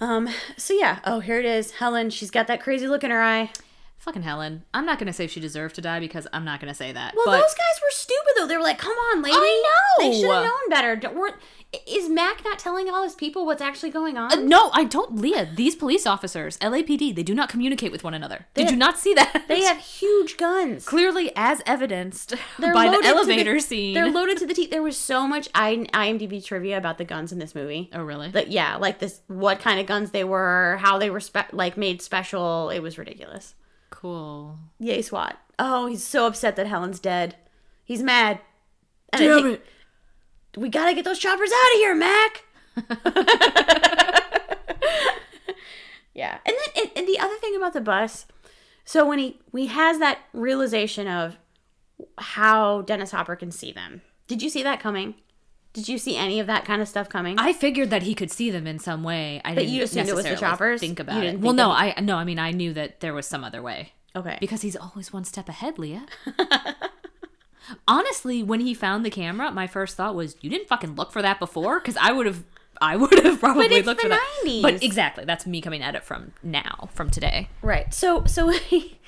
Um. 0.00 0.28
So 0.56 0.74
yeah. 0.74 0.98
Oh, 1.04 1.20
here 1.20 1.38
it 1.38 1.44
is. 1.44 1.72
Helen. 1.72 2.10
She's 2.10 2.30
got 2.30 2.46
that 2.48 2.60
crazy 2.60 2.86
look 2.86 3.04
in 3.04 3.10
her 3.10 3.22
eye. 3.22 3.50
Fucking 3.98 4.22
Helen. 4.22 4.64
I'm 4.72 4.86
not 4.86 4.98
gonna 4.98 5.12
say 5.12 5.26
she 5.26 5.40
deserved 5.40 5.74
to 5.76 5.80
die 5.80 5.98
because 6.00 6.26
I'm 6.32 6.44
not 6.44 6.60
gonna 6.60 6.74
say 6.74 6.92
that. 6.92 7.14
Well, 7.16 7.24
but 7.26 7.32
those 7.40 7.54
guys 7.54 7.80
were 7.82 7.90
stupid 7.90 8.32
though. 8.36 8.46
They 8.46 8.56
were 8.56 8.62
like, 8.62 8.78
"Come 8.78 8.96
on, 8.96 9.22
lady." 9.22 9.36
I 9.36 9.62
know. 9.98 10.10
They 10.10 10.20
should 10.20 10.30
have 10.30 10.44
known 10.44 10.68
better. 10.70 11.00
Is 11.86 12.08
Mac 12.08 12.44
not 12.44 12.58
telling 12.58 12.88
all 12.88 13.02
his 13.02 13.14
people 13.14 13.44
what's 13.44 13.60
actually 13.60 13.90
going 13.90 14.16
on? 14.16 14.32
Uh, 14.32 14.36
no, 14.36 14.70
I 14.72 14.84
don't. 14.84 15.16
Leah, 15.16 15.50
these 15.54 15.74
police 15.74 16.06
officers, 16.06 16.56
LAPD, 16.58 17.14
they 17.14 17.24
do 17.24 17.34
not 17.34 17.48
communicate 17.48 17.90
with 17.90 18.04
one 18.04 18.14
another. 18.14 18.46
Did 18.54 18.70
you 18.70 18.76
not 18.76 18.98
see 18.98 19.12
that? 19.14 19.44
they 19.48 19.62
have 19.62 19.78
huge 19.78 20.36
guns. 20.36 20.84
clearly, 20.86 21.32
as 21.34 21.62
evidenced 21.66 22.34
They're 22.58 22.72
by 22.72 22.88
the 22.88 23.04
elevator 23.04 23.58
scene. 23.58 23.94
They're 23.94 24.10
loaded 24.10 24.38
to 24.38 24.46
the 24.46 24.54
teeth. 24.54 24.70
There 24.70 24.82
was 24.82 24.96
so 24.96 25.26
much 25.26 25.52
IMDb 25.52 26.44
trivia 26.44 26.78
about 26.78 26.98
the 26.98 27.04
guns 27.04 27.32
in 27.32 27.40
this 27.40 27.54
movie. 27.54 27.90
oh, 27.92 28.02
really? 28.04 28.30
Like 28.30 28.46
yeah, 28.50 28.76
like 28.76 29.00
this, 29.00 29.20
what 29.26 29.58
kind 29.58 29.80
of 29.80 29.86
guns 29.86 30.12
they 30.12 30.24
were, 30.24 30.78
how 30.80 30.98
they 30.98 31.10
were 31.10 31.20
spe- 31.20 31.52
like 31.52 31.76
made 31.76 32.00
special. 32.00 32.70
It 32.70 32.78
was 32.80 32.96
ridiculous. 32.98 33.54
Cool. 34.00 34.58
Yay, 34.78 35.00
SWAT. 35.02 35.38
Oh, 35.58 35.86
he's 35.86 36.04
so 36.04 36.26
upset 36.26 36.56
that 36.56 36.66
Helen's 36.66 37.00
dead. 37.00 37.36
He's 37.84 38.02
mad. 38.02 38.40
And 39.12 39.22
Damn 39.22 39.42
think- 39.42 39.60
it. 39.60 39.66
We 40.60 40.68
gotta 40.70 40.94
get 40.94 41.04
those 41.04 41.18
choppers 41.18 41.50
out 41.52 41.72
of 41.74 41.78
here, 41.78 41.94
Mac. 41.94 42.44
yeah, 46.14 46.38
and 46.46 46.56
then 46.56 46.82
and, 46.84 46.90
and 46.96 47.08
the 47.08 47.18
other 47.18 47.36
thing 47.36 47.54
about 47.56 47.72
the 47.74 47.80
bus, 47.80 48.26
so 48.84 49.06
when 49.06 49.18
he 49.18 49.38
we 49.52 49.66
has 49.66 49.98
that 49.98 50.18
realization 50.32 51.08
of 51.08 51.36
how 52.18 52.82
Dennis 52.82 53.10
Hopper 53.10 53.36
can 53.36 53.50
see 53.50 53.70
them. 53.72 54.02
Did 54.28 54.42
you 54.42 54.48
see 54.50 54.62
that 54.62 54.80
coming? 54.80 55.14
Did 55.76 55.90
you 55.90 55.98
see 55.98 56.16
any 56.16 56.40
of 56.40 56.46
that 56.46 56.64
kind 56.64 56.80
of 56.80 56.88
stuff 56.88 57.10
coming? 57.10 57.38
I 57.38 57.52
figured 57.52 57.90
that 57.90 58.02
he 58.02 58.14
could 58.14 58.30
see 58.30 58.50
them 58.50 58.66
in 58.66 58.78
some 58.78 59.04
way. 59.04 59.42
I 59.44 59.54
didn't 59.54 59.74
you 59.74 59.82
assumed 59.82 60.08
it 60.08 60.14
was 60.14 60.24
the 60.24 60.34
choppers? 60.34 60.80
Think 60.80 60.98
You 60.98 61.02
about 61.02 61.20
didn't 61.20 61.36
it. 61.36 61.40
Well, 61.42 61.52
no, 61.52 61.68
that 61.68 61.98
I 61.98 62.00
no. 62.00 62.16
I 62.16 62.24
mean, 62.24 62.38
I 62.38 62.50
knew 62.50 62.72
that 62.72 63.00
there 63.00 63.12
was 63.12 63.26
some 63.26 63.44
other 63.44 63.60
way 63.60 63.92
okay. 64.16 64.38
because 64.40 64.62
he's 64.62 64.74
always 64.74 65.12
one 65.12 65.24
step 65.24 65.50
ahead, 65.50 65.78
Leah. 65.78 66.06
Honestly, 67.86 68.42
when 68.42 68.60
he 68.60 68.72
found 68.72 69.04
the 69.04 69.10
camera, 69.10 69.52
my 69.52 69.66
first 69.66 69.98
thought 69.98 70.14
was, 70.14 70.34
"You 70.40 70.48
didn't 70.48 70.66
fucking 70.66 70.94
look 70.94 71.12
for 71.12 71.20
that 71.20 71.38
before," 71.38 71.78
because 71.78 71.98
I 71.98 72.10
would 72.10 72.24
have. 72.24 72.42
I 72.80 72.96
would 72.96 73.22
have 73.22 73.38
probably 73.40 73.66
it's 73.66 73.86
looked 73.86 74.00
the 74.00 74.08
for 74.08 74.14
that. 74.14 74.42
90s. 74.46 74.62
But 74.62 74.82
exactly, 74.82 75.26
that's 75.26 75.46
me 75.46 75.60
coming 75.60 75.82
at 75.82 75.94
it 75.94 76.04
from 76.04 76.32
now, 76.42 76.88
from 76.94 77.10
today. 77.10 77.50
Right. 77.60 77.92
So 77.92 78.24
so 78.24 78.48
he 78.48 78.98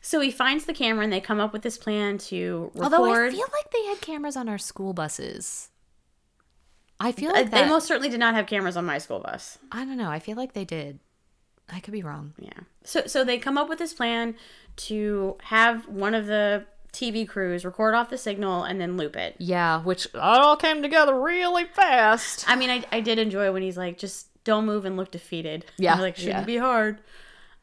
so 0.00 0.20
he 0.20 0.30
finds 0.30 0.66
the 0.66 0.72
camera 0.72 1.02
and 1.02 1.12
they 1.12 1.20
come 1.20 1.40
up 1.40 1.52
with 1.52 1.62
this 1.62 1.76
plan 1.76 2.18
to 2.18 2.70
record. 2.74 2.94
Although 2.94 3.12
I 3.12 3.30
feel 3.30 3.40
like 3.52 3.70
they 3.72 3.86
had 3.86 4.00
cameras 4.00 4.36
on 4.36 4.48
our 4.48 4.58
school 4.58 4.92
buses. 4.92 5.70
I 7.02 7.12
feel 7.12 7.32
like 7.32 7.50
they 7.50 7.62
that. 7.62 7.68
most 7.68 7.86
certainly 7.86 8.08
did 8.08 8.20
not 8.20 8.34
have 8.34 8.46
cameras 8.46 8.76
on 8.76 8.84
my 8.84 8.98
school 8.98 9.18
bus. 9.18 9.58
I 9.72 9.84
don't 9.84 9.96
know. 9.96 10.08
I 10.08 10.20
feel 10.20 10.36
like 10.36 10.52
they 10.52 10.64
did. 10.64 11.00
I 11.68 11.80
could 11.80 11.92
be 11.92 12.02
wrong. 12.02 12.34
Yeah. 12.38 12.60
So 12.84 13.06
so 13.06 13.24
they 13.24 13.38
come 13.38 13.58
up 13.58 13.68
with 13.68 13.78
this 13.78 13.92
plan 13.92 14.36
to 14.76 15.36
have 15.42 15.88
one 15.88 16.14
of 16.14 16.26
the 16.26 16.64
TV 16.92 17.26
crews 17.26 17.64
record 17.64 17.94
off 17.94 18.10
the 18.10 18.18
signal 18.18 18.62
and 18.62 18.80
then 18.80 18.96
loop 18.96 19.16
it. 19.16 19.34
Yeah, 19.38 19.82
which 19.82 20.06
all 20.14 20.56
came 20.56 20.82
together 20.82 21.18
really 21.18 21.64
fast. 21.64 22.44
I 22.48 22.54
mean, 22.54 22.70
I, 22.70 22.84
I 22.92 23.00
did 23.00 23.18
enjoy 23.18 23.50
when 23.52 23.62
he's 23.62 23.76
like, 23.76 23.98
just 23.98 24.28
don't 24.44 24.66
move 24.66 24.84
and 24.84 24.96
look 24.96 25.10
defeated. 25.10 25.64
Yeah, 25.78 25.98
like 25.98 26.16
shouldn't 26.16 26.40
yeah. 26.40 26.44
be 26.44 26.58
hard. 26.58 27.00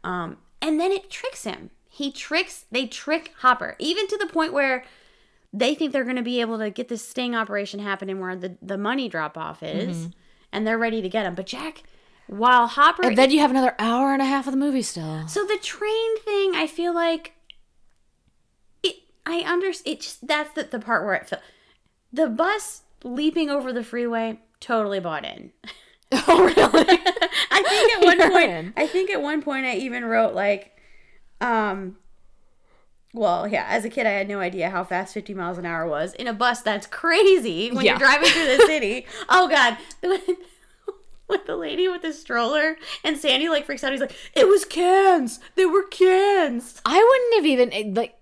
Um, 0.03 0.37
and 0.61 0.79
then 0.79 0.91
it 0.91 1.09
tricks 1.09 1.45
him. 1.45 1.69
He 1.87 2.11
tricks. 2.11 2.65
They 2.71 2.87
trick 2.87 3.33
Hopper 3.37 3.75
even 3.79 4.07
to 4.07 4.17
the 4.17 4.27
point 4.27 4.51
where 4.51 4.83
they 5.53 5.73
think 5.75 5.91
they're 5.93 6.03
going 6.03 6.15
to 6.15 6.21
be 6.21 6.41
able 6.41 6.59
to 6.59 6.69
get 6.69 6.87
this 6.89 7.07
sting 7.07 7.35
operation 7.35 7.79
happening 7.79 8.19
where 8.19 8.35
the 8.35 8.57
the 8.61 8.77
money 8.77 9.09
drop 9.09 9.37
off 9.37 9.63
is, 9.63 9.97
Mm-hmm. 9.97 10.09
and 10.53 10.67
they're 10.67 10.77
ready 10.77 11.01
to 11.01 11.09
get 11.09 11.25
him. 11.25 11.35
But 11.35 11.47
Jack, 11.47 11.83
while 12.27 12.67
Hopper 12.67 13.07
And 13.07 13.17
then 13.17 13.31
you 13.31 13.39
have 13.39 13.51
another 13.51 13.75
hour 13.79 14.13
and 14.13 14.21
a 14.21 14.25
half 14.25 14.45
of 14.47 14.53
the 14.53 14.59
movie 14.59 14.81
still. 14.83 15.27
So 15.27 15.45
the 15.45 15.57
train 15.57 16.17
thing, 16.19 16.53
I 16.55 16.67
feel 16.67 16.93
like 16.93 17.33
it. 18.83 18.95
I 19.25 19.39
understand. 19.39 19.95
It 19.97 20.01
just 20.01 20.27
that's 20.27 20.51
the, 20.53 20.63
the 20.63 20.79
part 20.79 21.05
where 21.05 21.15
it 21.15 21.27
felt 21.27 21.41
the 22.13 22.27
bus 22.27 22.83
leaping 23.03 23.49
over 23.49 23.71
the 23.73 23.83
freeway. 23.83 24.39
Totally 24.59 24.99
bought 24.99 25.25
in. 25.25 25.51
Oh, 26.27 26.43
really? 26.43 26.55
I 27.51 27.63
think 27.67 27.93
at 27.93 28.03
one 28.03 28.17
You're 28.19 28.31
point, 28.31 28.49
in. 28.49 28.73
I 28.75 28.87
think 28.87 29.11
at 29.11 29.21
one 29.21 29.43
point 29.43 29.67
I 29.67 29.75
even 29.75 30.05
wrote 30.05 30.33
like, 30.33 30.75
um. 31.39 31.97
Well, 33.14 33.47
yeah. 33.47 33.66
As 33.68 33.86
a 33.86 33.89
kid, 33.89 34.05
I 34.05 34.12
had 34.12 34.28
no 34.28 34.39
idea 34.39 34.70
how 34.70 34.84
fast 34.84 35.14
50 35.16 35.34
miles 35.34 35.57
an 35.57 35.66
hour 35.66 35.88
was 35.88 36.14
in 36.14 36.28
a 36.28 36.34
bus. 36.34 36.62
That's 36.62 36.86
crazy 36.86 37.72
when 37.72 37.84
Yeah. 37.86 37.93
you're 37.93 37.99
driving 37.99 38.30
through 38.30 38.57
the 38.57 38.64
city. 38.68 39.07
oh 39.30 39.47
God, 39.47 39.78
with 41.28 41.45
the 41.45 41.55
lady 41.55 41.88
with 41.88 42.01
the 42.01 42.14
stroller 42.14 42.76
and 43.03 43.18
Sandy 43.18 43.49
like 43.49 43.66
freaks 43.66 43.84
out. 43.84 43.91
He's 43.91 44.01
like, 44.01 44.16
"It 44.36 44.47
was 44.47 44.66
cans. 44.66 45.39
They 45.55 45.66
were 45.66 45.84
cans." 45.84 46.82
I 46.86 46.97
wouldn't 46.97 47.36
have 47.36 47.45
even 47.45 47.93
like 47.95 48.16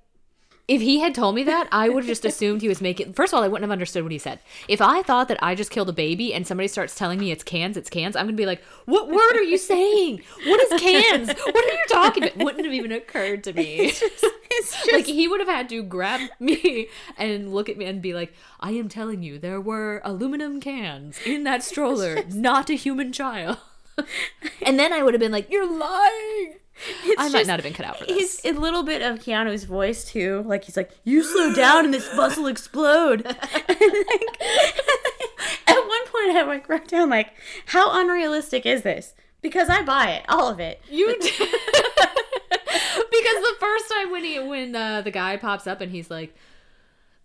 if 0.68 0.82
he 0.82 1.00
had 1.00 1.16
told 1.16 1.36
me 1.36 1.44
that, 1.44 1.68
I 1.72 1.88
would 1.88 2.04
have 2.04 2.08
just 2.08 2.26
assumed 2.26 2.62
he 2.62 2.68
was 2.68 2.82
making. 2.82 3.14
First 3.14 3.34
of 3.34 3.38
all, 3.38 3.44
I 3.44 3.48
wouldn't 3.48 3.64
have 3.64 3.72
understood 3.72 4.04
what 4.04 4.12
he 4.12 4.18
said. 4.18 4.40
If 4.68 4.82
I 4.82 5.02
thought 5.02 5.30
that 5.30 5.42
I 5.42 5.56
just 5.56 5.72
killed 5.72 5.88
a 5.88 5.94
baby 5.94 6.34
and 6.34 6.46
somebody 6.46 6.68
starts 6.68 6.94
telling 6.94 7.20
me 7.20 7.32
it's 7.32 7.44
cans, 7.44 7.78
it's 7.78 7.90
cans, 7.90 8.16
I'm 8.16 8.26
gonna 8.26 8.36
be 8.36 8.46
like, 8.46 8.62
"What 8.86 9.10
word 9.10 9.36
are 9.36 9.44
you 9.44 9.58
saying? 9.58 10.22
What 10.46 10.60
is 10.62 10.82
cans? 10.82 11.30
What 11.30 11.56
are 11.56 11.74
you 11.74 11.86
talking 11.90 12.24
about?" 12.24 12.38
Wouldn't 12.38 12.66
have 12.66 12.74
even 12.74 12.92
occurred 12.92 13.44
to 13.46 13.54
me. 13.54 13.94
It's 14.50 14.72
just 14.72 14.92
like 14.94 15.06
he 15.06 15.28
would 15.28 15.40
have 15.40 15.50
had 15.50 15.70
to 15.70 15.84
grab 15.84 16.22
me 16.40 16.88
and 17.18 17.54
look 17.54 17.70
at 17.70 17.78
me 17.78 17.86
and 17.86 18.02
be 18.02 18.14
like, 18.14 18.34
"I 18.60 18.72
am 18.72 18.90
telling 18.90 19.22
you, 19.22 19.38
there 19.38 19.62
were 19.62 20.02
aluminum 20.04 20.60
cans 20.60 21.20
in 21.26 21.44
that 21.44 21.64
stroller, 21.64 22.24
not 22.30 22.70
a 22.70 22.74
human 22.74 23.12
child." 23.12 23.58
and 24.66 24.80
then 24.80 24.94
I 24.94 25.04
would 25.04 25.14
have 25.14 25.22
been 25.22 25.32
like, 25.32 25.50
"You're 25.52 25.70
lying." 25.70 26.56
It's 27.04 27.22
I 27.22 27.30
might 27.30 27.48
not 27.48 27.60
have 27.60 27.64
been 27.64 27.74
cut 27.74 27.86
out 27.86 27.98
for 28.00 28.06
this. 28.06 28.42
He's 28.42 28.56
a 28.56 28.60
little 28.60 28.84
bit 28.84 29.02
of 29.02 29.20
Keanu's 29.20 29.64
voice 29.64 30.06
too. 30.06 30.44
Like 30.46 30.66
he's 30.66 30.78
like, 30.78 30.92
"You 31.04 31.24
slow 31.24 31.54
down 31.54 31.86
and 31.86 31.94
this 31.94 32.08
bus 32.16 32.38
will 32.38 32.48
explode." 32.48 33.26
Like, 33.68 33.72
at 35.68 35.76
one 35.76 36.06
point, 36.06 36.38
I 36.38 36.44
like 36.48 36.70
wrote 36.70 36.88
down 36.88 37.10
like, 37.10 37.34
"How 37.68 38.00
unrealistic 38.00 38.66
is 38.66 38.84
this?" 38.84 39.14
Because 39.42 39.70
I 39.70 39.82
buy 39.82 40.12
it, 40.12 40.26
all 40.30 40.50
of 40.50 40.60
it. 40.60 40.82
You 40.90 41.08
did. 41.20 41.34
because 41.40 41.50
the 43.42 43.56
first 43.60 43.90
time 43.92 44.12
when 44.12 44.24
he 44.24 44.40
when 44.40 44.76
uh, 44.76 45.02
the 45.02 45.12
guy 45.12 45.38
pops 45.38 45.68
up 45.68 45.82
and 45.82 45.92
he's 45.92 46.10
like 46.10 46.36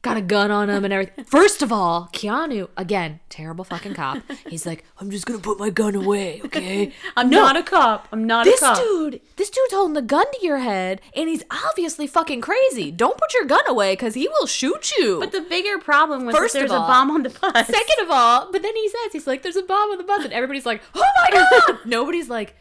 got 0.02 0.16
a 0.16 0.20
gun 0.20 0.50
on 0.50 0.68
him 0.68 0.84
and 0.84 0.92
everything. 0.92 1.24
First 1.24 1.62
of 1.62 1.72
all, 1.72 2.08
Keanu 2.12 2.68
again, 2.76 3.20
terrible 3.28 3.64
fucking 3.64 3.94
cop. 3.94 4.18
He's 4.48 4.66
like, 4.66 4.84
I'm 4.98 5.10
just 5.10 5.26
gonna 5.26 5.38
put 5.38 5.58
my 5.58 5.70
gun 5.70 5.94
away, 5.94 6.40
okay? 6.44 6.92
I'm 7.16 7.30
No. 7.30 7.38
not 7.40 7.56
a 7.56 7.62
cop. 7.62 8.08
I'm 8.12 8.24
not 8.26 8.44
This 8.44 8.60
a 8.60 8.64
cop. 8.66 8.76
This 8.76 8.84
dude, 8.86 9.20
this 9.36 9.50
dude's 9.50 9.72
holding 9.72 9.94
the 9.94 10.02
gun 10.02 10.26
to 10.32 10.44
your 10.46 10.58
head, 10.58 11.00
and 11.14 11.28
he's 11.28 11.44
obviously 11.68 12.06
fucking 12.06 12.40
crazy. 12.40 12.90
Don't 12.90 13.16
put 13.16 13.32
your 13.32 13.44
gun 13.44 13.62
away, 13.68 13.94
cause 13.96 14.14
he 14.14 14.26
will 14.28 14.46
shoot 14.46 14.92
you. 14.98 15.20
But 15.20 15.32
the 15.32 15.40
bigger 15.42 15.78
problem 15.78 16.26
was 16.26 16.36
First 16.36 16.54
there's 16.54 16.70
a 16.72 16.74
bomb 16.78 17.10
on 17.10 17.22
the 17.22 17.30
bus. 17.30 17.66
Second 17.66 18.00
of 18.02 18.10
all, 18.10 18.50
but 18.50 18.62
then 18.62 18.74
he 18.74 18.88
says 18.88 19.12
he's 19.12 19.26
like, 19.26 19.42
"There's 19.42 19.56
a 19.56 19.62
bomb 19.62 19.90
on 19.92 19.98
the 19.98 20.04
bus," 20.04 20.24
and 20.24 20.32
everybody's 20.32 20.66
like, 20.66 20.82
"Oh 20.94 21.04
my 21.30 21.30
god!" 21.68 21.78
Nobody's 21.86 22.28
like, 22.28 22.56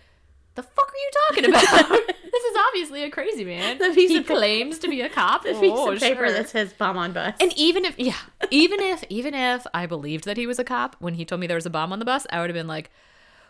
"The 0.56 0.64
fuck 0.64 0.92
are 0.92 0.98
you 0.98 1.12
talking 1.30 1.50
about?" 1.50 1.90
this 2.32 2.44
is 2.44 2.58
obviously 2.68 3.04
a 3.04 3.10
crazy 3.10 3.46
man. 3.46 3.78
The 3.78 3.92
piece 3.94 4.10
he 4.12 4.24
claims 4.24 4.80
to 4.80 4.88
be 4.88 5.02
a 5.02 5.10
cop. 5.10 5.46
a 5.46 5.54
piece 5.60 5.72
Oh, 5.74 5.92
of 5.92 6.00
paper 6.00 6.28
sure. 6.28 6.32
that 6.34 6.50
says 6.50 6.74
bomb 6.74 6.98
on 6.98 7.14
bus. 7.14 7.36
And 7.40 7.54
even 7.58 7.86
if, 7.86 7.98
yeah, 7.98 8.18
even 8.50 8.80
if, 8.80 9.04
even 9.10 9.34
if 9.34 9.66
I 9.74 9.86
believed 9.86 10.26
that 10.26 10.38
he 10.38 10.48
was 10.48 10.60
a 10.60 10.64
cop 10.64 10.96
when 11.00 11.14
he 11.16 11.26
told 11.26 11.42
me 11.42 11.48
there 11.48 11.56
was 11.56 11.66
a 11.66 11.70
bomb 11.70 11.92
on 11.94 12.00
the 12.00 12.06
bus, 12.06 12.26
I 12.30 12.40
would 12.42 12.50
have 12.50 12.56
been 12.56 12.68
like, 12.68 12.92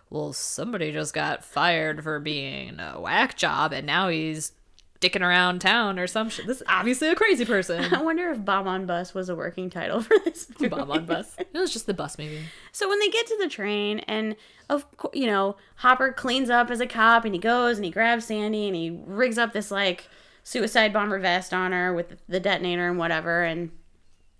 well, 0.09 0.33
somebody 0.33 0.91
just 0.91 1.13
got 1.13 1.43
fired 1.45 2.03
for 2.03 2.19
being 2.19 2.79
a 2.79 2.99
whack 2.99 3.37
job, 3.37 3.71
and 3.71 3.87
now 3.87 4.09
he's 4.09 4.51
dicking 5.01 5.21
around 5.21 5.59
town 5.59 5.97
or 5.99 6.05
some 6.07 6.29
shit. 6.29 6.45
This 6.47 6.57
is 6.57 6.63
obviously 6.67 7.09
a 7.09 7.15
crazy 7.15 7.43
person. 7.43 7.93
I 7.93 8.01
wonder 8.01 8.29
if 8.29 8.45
bomb 8.45 8.67
on 8.67 8.85
bus 8.85 9.13
was 9.13 9.27
a 9.29 9.35
working 9.35 9.69
title 9.69 10.01
for 10.01 10.15
this 10.23 10.47
movie. 10.59 10.69
bomb 10.69 10.91
on 10.91 11.05
bus. 11.05 11.35
It 11.39 11.57
was 11.57 11.73
just 11.73 11.87
the 11.87 11.93
bus, 11.93 12.17
maybe. 12.17 12.39
So 12.71 12.87
when 12.87 12.99
they 12.99 13.09
get 13.09 13.25
to 13.27 13.37
the 13.41 13.49
train, 13.49 13.99
and 14.07 14.35
of 14.69 14.89
course, 14.97 15.15
you 15.15 15.25
know, 15.27 15.57
Hopper 15.77 16.11
cleans 16.13 16.49
up 16.49 16.69
as 16.71 16.79
a 16.79 16.87
cop, 16.87 17.25
and 17.25 17.33
he 17.35 17.41
goes 17.41 17.77
and 17.77 17.83
he 17.85 17.91
grabs 17.91 18.25
Sandy, 18.25 18.67
and 18.67 18.75
he 18.75 19.01
rigs 19.05 19.37
up 19.37 19.51
this 19.53 19.71
like 19.71 20.07
suicide 20.43 20.93
bomber 20.93 21.19
vest 21.19 21.53
on 21.53 21.71
her 21.71 21.93
with 21.93 22.15
the 22.29 22.39
detonator 22.39 22.87
and 22.87 22.97
whatever. 22.97 23.43
And 23.43 23.71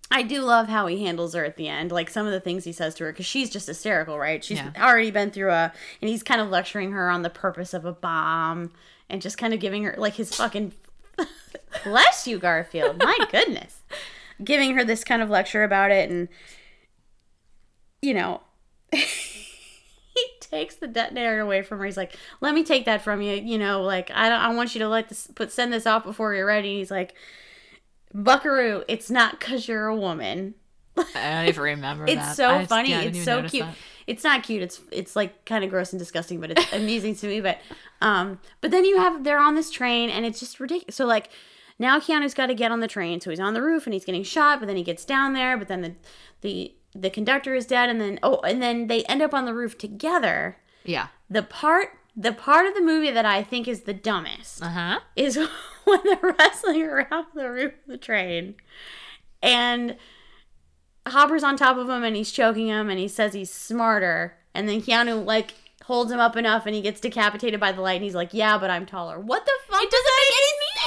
I 0.10 0.24
do 0.24 0.42
love 0.42 0.68
how 0.68 0.88
he 0.88 1.04
handles 1.06 1.34
her 1.36 1.44
at 1.46 1.58
the 1.58 1.68
end, 1.68 1.92
like 1.92 2.10
some 2.10 2.26
of 2.26 2.32
the 2.34 2.40
things 2.40 2.64
he 2.66 2.72
says 2.72 2.96
to 2.96 3.06
her, 3.06 3.12
because 3.12 3.26
she's 3.26 3.50
just 3.50 3.68
hysterical, 3.68 4.18
right? 4.20 4.44
She's 4.44 4.58
Yeah. 4.60 4.72
already 4.78 5.10
been 5.12 5.32
through 5.32 5.52
a, 5.52 5.72
and 6.02 6.10
he's 6.10 6.22
kind 6.24 6.42
of 6.42 6.50
lecturing 6.50 6.92
her 6.92 7.10
on 7.10 7.22
the 7.22 7.30
purpose 7.30 7.74
of 7.74 7.86
a 7.86 7.94
bomb, 7.94 8.72
and 9.12 9.22
just 9.22 9.38
kind 9.38 9.54
of 9.54 9.60
giving 9.60 9.84
her 9.84 9.94
like 9.98 10.16
his 10.16 10.34
fucking. 10.36 10.74
Bless 11.84 12.28
you, 12.28 12.40
Garfield. 12.40 12.98
My 12.98 13.18
goodness. 13.32 13.82
Giving 14.44 14.76
her 14.76 14.84
this 14.84 15.04
kind 15.04 15.22
of 15.22 15.30
lecture 15.30 15.64
about 15.64 15.92
it, 15.92 16.10
and 16.10 16.28
you 18.02 18.14
know, 18.16 18.42
he 18.92 20.26
takes 20.40 20.76
the 20.76 20.88
detonator 20.88 21.40
away 21.40 21.62
from 21.62 21.80
her. 21.80 21.86
He's 21.86 21.98
like, 21.98 22.16
"Let 22.42 22.54
me 22.56 22.64
take 22.64 22.86
that 22.86 23.04
from 23.04 23.22
you." 23.22 23.34
You 23.36 23.58
know, 23.60 23.84
like 23.84 24.10
I 24.12 24.30
don't, 24.30 24.40
I 24.40 24.54
want 24.54 24.74
you 24.74 24.80
to 24.80 24.88
let 24.90 25.10
this 25.10 25.28
put 25.28 25.52
send 25.52 25.72
this 25.72 25.86
off 25.86 26.04
before 26.04 26.34
you're 26.34 26.46
ready. 26.46 26.78
He's 26.80 26.90
like, 26.92 27.14
"Buckaroo, 28.14 28.84
it's 28.88 29.12
not 29.12 29.40
because 29.40 29.68
you're 29.68 29.88
a 29.88 29.96
woman." 29.96 30.56
I 30.98 31.04
don't 31.14 31.48
even 31.48 31.64
remember 31.64 32.06
It's 32.06 32.16
that. 32.16 32.36
so 32.36 32.50
I 32.50 32.58
just- 32.60 32.70
funny. 32.70 32.90
yeah, 32.90 33.02
it's 33.02 33.24
so 33.24 33.48
cute. 33.48 33.64
that. 33.66 33.76
It's 34.08 34.24
not 34.24 34.44
cute. 34.44 34.62
It's 34.62 34.82
it's 34.92 35.16
like 35.16 35.46
kind 35.46 35.64
of 35.64 35.70
gross 35.70 35.92
and 35.94 36.00
disgusting, 36.00 36.40
but 36.40 36.52
it's 36.52 36.74
amusing 36.74 37.16
to 37.18 37.28
me. 37.28 37.42
But 37.42 37.60
um, 38.02 38.40
but 38.62 38.72
then 38.72 38.86
you 38.86 38.98
have 38.98 39.24
they're 39.24 39.40
on 39.40 39.56
this 39.56 39.70
train 39.72 40.10
and 40.10 40.26
it's 40.26 40.40
just 40.40 40.60
ridiculous. 40.60 40.96
So 40.96 41.06
like 41.06 41.30
now 41.80 42.00
Keanu's 42.00 42.34
got 42.34 42.48
to 42.48 42.54
get 42.54 42.72
on 42.72 42.80
the 42.80 42.88
train, 42.88 43.22
so 43.22 43.30
he's 43.30 43.40
on 43.40 43.54
the 43.54 43.62
roof 43.62 43.86
and 43.88 43.94
he's 43.94 44.06
getting 44.06 44.24
shot. 44.24 44.60
But 44.60 44.68
then 44.68 44.76
he 44.78 44.84
gets 44.84 45.06
down 45.06 45.34
there. 45.34 45.58
But 45.58 45.68
then 45.68 45.82
the 45.82 45.96
the 46.42 46.74
the 46.94 47.10
conductor 47.10 47.56
is 47.56 47.66
dead, 47.66 47.90
and 47.90 48.00
then 48.02 48.20
oh, 48.24 48.40
and 48.42 48.62
then 48.62 48.88
they 48.88 49.04
end 49.06 49.22
up 49.22 49.34
on 49.34 49.46
the 49.46 49.54
roof 49.54 49.78
together. 49.78 50.58
Yeah. 50.84 51.08
The 51.30 51.44
part 51.44 51.90
the 52.16 52.34
part 52.34 52.66
of 52.66 52.74
the 52.74 52.82
movie 52.82 53.12
that 53.12 53.26
I 53.26 53.42
think 53.44 53.68
is 53.68 53.82
the 53.84 53.94
dumbest 53.94 54.62
Uh 54.62 54.70
huh. 54.70 55.00
is 55.16 55.38
when 55.86 56.00
they're 56.04 56.36
wrestling 56.38 56.82
around 56.84 57.28
the 57.34 57.50
roof 57.50 57.72
of 57.74 57.88
the 57.88 57.98
train 57.98 58.56
and 59.42 59.96
Hopper's 61.08 61.44
on 61.44 61.58
top 61.58 61.78
of 61.78 61.90
him 61.90 62.04
and 62.04 62.16
he's 62.16 62.32
choking 62.32 62.68
him 62.68 62.90
and 62.90 63.00
he 63.00 63.08
says 63.08 63.34
he's 63.34 63.52
smarter 63.52 64.38
and 64.54 64.68
then 64.70 64.82
Keanu 64.82 65.26
like 65.26 65.54
holds 65.86 66.12
him 66.12 66.20
up 66.20 66.36
enough 66.38 66.66
and 66.66 66.76
he 66.76 66.82
gets 66.82 67.00
decapitated 67.00 67.60
by 67.60 67.72
the 67.72 67.82
light 67.82 67.96
and 67.96 68.04
he's 68.04 68.16
like, 68.16 68.34
Yeah, 68.34 68.58
but 68.58 68.70
I'm 68.70 68.86
taller. 68.86 69.20
What 69.20 69.44
the 69.46 69.52
fuck? 69.68 69.82
It 69.82 69.92
doesn't 69.92 70.12
make 70.18 70.34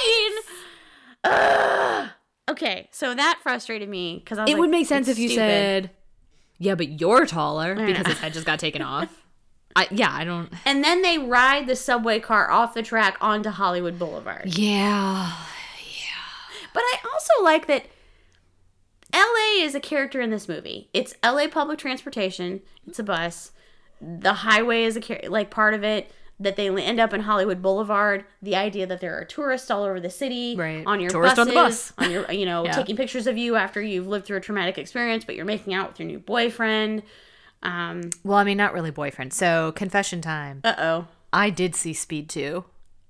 any 0.05 0.43
sense. 0.43 0.47
Ugh. 1.25 2.09
Okay, 2.51 2.89
so 2.93 3.15
that 3.15 3.41
frustrated 3.43 3.89
me 3.89 4.21
because 4.23 4.39
It 4.39 4.43
like, 4.43 4.57
would 4.59 4.71
make 4.71 4.87
sense 4.87 5.09
if 5.09 5.19
you 5.19 5.29
stupid." 5.31 5.41
said, 5.41 5.91
"Yeah, 6.59 6.75
but 6.75 7.01
you're 7.01 7.25
taller," 7.25 7.75
because 7.75 8.07
his 8.07 8.19
head 8.19 8.35
just 8.35 8.45
got 8.45 8.59
taken 8.59 8.83
off. 8.95 9.09
I 9.75 9.89
yeah, 9.91 10.11
I 10.13 10.25
don't. 10.25 10.53
And 10.67 10.85
then 10.85 11.01
they 11.01 11.17
ride 11.17 11.67
the 11.67 11.75
subway 11.75 12.21
car 12.21 12.51
off 12.51 12.75
the 12.75 12.83
track 12.83 13.17
onto 13.23 13.49
Hollywood 13.49 13.99
Boulevard. 13.99 14.57
Yeah, 14.59 15.33
yeah. 15.83 16.69
But 16.75 16.83
I 16.83 16.99
also 17.13 17.43
like 17.43 17.67
that 17.67 17.87
LA 19.15 19.65
is 19.65 19.75
a 19.75 19.81
character 19.81 20.21
in 20.21 20.31
this 20.31 20.49
movie. 20.49 20.89
It's 20.93 21.15
LA 21.25 21.47
public 21.49 21.79
transportation. 21.79 22.61
It's 22.87 22.99
a 22.99 23.05
bus. 23.05 23.53
The 24.01 24.33
highway 24.35 24.85
is 24.85 24.97
a 24.97 25.01
char- 25.01 25.21
like 25.29 25.51
part 25.51 25.73
of 25.75 25.85
it. 25.85 26.11
That 26.41 26.57
they 26.57 26.69
end 26.69 26.99
up 26.99 27.15
in 27.15 27.21
Hollywood 27.21 27.63
Boulevard. 27.63 28.25
The 28.43 28.57
idea 28.57 28.89
that 28.89 29.01
there 29.01 29.17
are 29.17 29.25
tourists 29.25 29.71
all 29.71 29.85
over 29.85 30.01
the 30.01 30.11
city 30.11 30.57
Right. 30.57 30.85
on 30.85 30.99
your 31.01 31.09
Tourist 31.11 31.39
on 31.39 31.47
buses, 31.47 31.55
the 31.55 31.55
bus. 31.55 32.07
on 32.07 32.11
your 32.11 32.33
you 32.41 32.45
know 32.45 32.65
Yeah. 32.65 32.73
taking 32.73 32.97
pictures 32.97 33.29
of 33.29 33.39
you 33.39 33.55
after 33.55 33.81
you've 33.81 34.09
lived 34.09 34.27
through 34.27 34.39
a 34.39 34.41
traumatic 34.41 34.77
experience, 34.77 35.25
but 35.25 35.37
you're 35.37 35.45
making 35.45 35.75
out 35.75 35.91
with 35.91 36.01
your 36.01 36.09
new 36.09 36.19
boyfriend. 36.19 37.05
Um. 37.63 38.11
Well, 38.25 38.37
I 38.37 38.43
mean, 38.45 38.57
not 38.59 38.75
really 38.75 38.91
boyfriend. 38.91 39.33
So 39.33 39.71
confession 39.73 40.21
time. 40.21 40.61
Uh 40.65 40.75
oh. 40.77 41.07
I 41.33 41.51
did 41.51 41.77
see 41.77 41.93
Speed 41.95 42.29
2. 42.29 42.65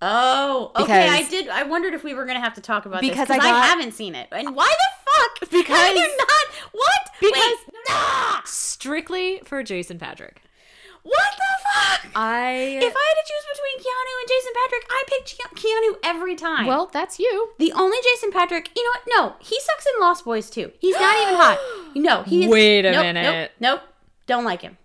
Oh, 0.07 0.71
okay. 0.77 1.09
I 1.09 1.23
did. 1.25 1.49
I 1.49 1.63
wondered 1.63 1.95
if 1.95 2.05
we 2.05 2.13
were 2.15 2.27
gonna 2.27 2.41
have 2.41 2.55
to 2.55 2.61
talk 2.61 2.85
about 2.87 3.01
Because 3.01 3.27
this 3.27 3.37
because 3.37 3.45
I 3.45 3.51
got- 3.51 3.65
haven't 3.67 3.93
seen 3.93 4.15
it. 4.15 4.29
And 4.33 4.55
why 4.55 4.69
the 4.69 5.11
fuck? 5.41 5.51
Because- 5.51 5.69
Why 5.71 5.95
they're 5.95 6.17
not. 6.19 6.47
What? 6.73 7.11
Because- 7.21 7.59
Wait, 7.73 7.75
nah! 7.89 8.41
Strictly 8.45 9.41
for 9.45 9.63
Jason 9.63 9.99
Patric. 9.99 10.43
What 11.03 11.31
the 11.37 11.65
fuck? 11.69 12.07
I 12.17 12.51
if 12.53 12.95
I 12.97 13.05
had 13.09 13.17
to 13.23 13.27
choose 13.27 13.47
between 13.53 13.79
Keanu 13.79 14.15
and 14.21 14.29
Jason 14.29 14.53
Patric, 14.63 14.87
I 14.91 15.05
picked 15.07 15.39
Ke- 15.39 15.55
Keanu 15.61 15.99
every 16.03 16.35
time. 16.35 16.67
well, 16.67 16.87
that's 16.93 17.19
you. 17.19 17.51
the 17.59 17.73
only 17.73 17.99
Jason 18.03 18.31
Patric, 18.33 18.71
you 18.75 18.83
know 18.85 18.91
what? 18.91 19.03
No, 19.09 19.37
he 19.47 19.59
sucks 19.61 19.87
in 19.87 20.01
Lost 20.01 20.25
Boys 20.25 20.49
too. 20.51 20.73
He's 20.81 20.95
not 20.99 21.15
even 21.23 21.35
hot. 21.35 21.59
No, 21.97 22.23
he 22.25 22.45
is. 22.45 22.51
Wait 22.51 22.85
a 22.85 22.91
nope, 22.93 23.03
minute. 23.03 23.23
Nope, 23.61 23.81
nope. 23.81 23.83
Don't 24.27 24.45
like 24.45 24.63
him. 24.63 24.79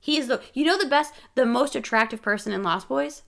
He 0.00 0.16
is 0.18 0.26
the. 0.26 0.40
You 0.54 0.64
know 0.64 0.76
the 0.76 0.88
best, 0.88 1.14
the 1.36 1.46
most 1.46 1.76
attractive 1.76 2.20
person 2.20 2.52
in 2.52 2.62
Lost 2.64 2.88
Boys, 2.88 3.22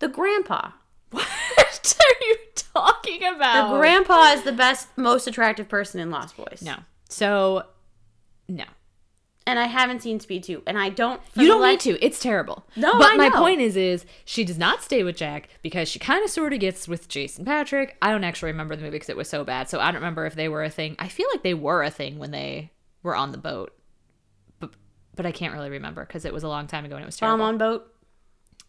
the 0.00 0.08
grandpa. 0.08 0.70
What 1.10 1.26
are 1.58 2.26
you 2.26 2.36
talking 2.54 3.24
about? 3.24 3.72
The 3.72 3.78
grandpa 3.78 4.32
is 4.32 4.42
the 4.42 4.52
best, 4.52 4.88
most 4.96 5.26
attractive 5.26 5.68
person 5.68 6.00
in 6.00 6.10
Lost 6.10 6.36
Boys. 6.36 6.60
No. 6.62 6.76
So, 7.08 7.64
no. 8.48 8.64
and 9.46 9.58
I 9.58 9.66
haven't 9.66 10.02
seen 10.02 10.20
Speed 10.20 10.44
2, 10.44 10.62
and 10.66 10.78
I 10.78 10.88
don't. 10.90 11.20
You 11.34 11.48
don't 11.48 11.60
life- 11.60 11.84
need 11.84 11.98
to. 11.98 12.04
It's 12.04 12.20
terrible. 12.20 12.64
No, 12.76 12.92
but 12.98 13.12
I 13.12 13.16
my 13.16 13.28
know. 13.28 13.38
point 13.38 13.60
is, 13.60 13.76
is 13.76 14.04
she 14.24 14.44
does 14.44 14.58
not 14.58 14.82
stay 14.82 15.02
with 15.02 15.16
Jack 15.16 15.48
because 15.62 15.88
she 15.88 15.98
kind 15.98 16.22
of 16.24 16.30
sort 16.30 16.52
of 16.52 16.60
gets 16.60 16.86
with 16.86 17.08
Jason 17.08 17.44
Patric. 17.44 17.96
I 18.00 18.10
don't 18.12 18.22
actually 18.24 18.52
remember 18.52 18.76
the 18.76 18.82
movie 18.82 18.92
because 18.96 19.08
it 19.08 19.16
was 19.16 19.28
so 19.28 19.42
bad, 19.42 19.68
so 19.68 19.80
I 19.80 19.86
don't 19.86 19.96
remember 20.00 20.26
if 20.26 20.34
they 20.36 20.48
were 20.48 20.62
a 20.62 20.70
thing. 20.70 20.94
I 21.00 21.08
feel 21.08 21.26
like 21.32 21.42
they 21.42 21.54
were 21.54 21.82
a 21.82 21.90
thing 21.90 22.18
when 22.18 22.30
they 22.30 22.70
were 23.02 23.16
on 23.16 23.32
the 23.32 23.38
boat, 23.38 23.74
but 24.60 24.70
but 25.16 25.26
I 25.26 25.32
can't 25.32 25.52
really 25.54 25.70
remember 25.70 26.04
because 26.06 26.24
it 26.24 26.32
was 26.32 26.44
a 26.44 26.48
long 26.48 26.68
time 26.68 26.84
ago 26.84 26.94
and 26.94 27.02
it 27.02 27.06
was 27.06 27.16
terrible. 27.16 27.38
Bomb 27.38 27.46
on 27.54 27.58
boat. 27.58 27.92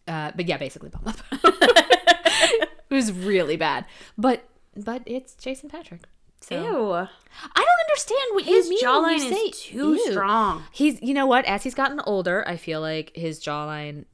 Uh, 0.08 0.32
but 0.34 0.46
yeah, 0.46 0.56
basically 0.56 0.88
bomb 0.90 1.06
up. 1.06 1.16
it 1.32 2.68
was 2.90 3.12
really 3.12 3.56
bad, 3.56 3.84
but 4.18 4.44
but 4.76 5.02
it's 5.06 5.34
Jason 5.34 5.68
Patric. 5.68 6.02
So 6.40 6.56
Ew. 6.56 6.92
I 6.92 7.06
don't 7.54 7.90
understand 7.90 8.20
what 8.32 8.44
His 8.44 8.66
you 8.66 8.70
mean. 8.70 8.82
jawline 8.82 9.02
when 9.02 9.12
you 9.12 9.30
say 9.30 9.36
is 9.36 9.60
too 9.60 9.94
ew. 9.94 10.10
strong. 10.10 10.64
He's, 10.72 11.00
you 11.00 11.14
know 11.14 11.26
what? 11.26 11.44
As 11.44 11.62
he's 11.62 11.74
gotten 11.74 12.00
older, 12.04 12.42
I 12.48 12.56
feel 12.56 12.80
like 12.80 13.12
his 13.14 13.40
jawline 13.40 14.06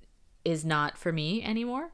is 0.45 0.63
not 0.65 0.99
for 0.99 1.11
me 1.11 1.43
anymore. 1.43 1.91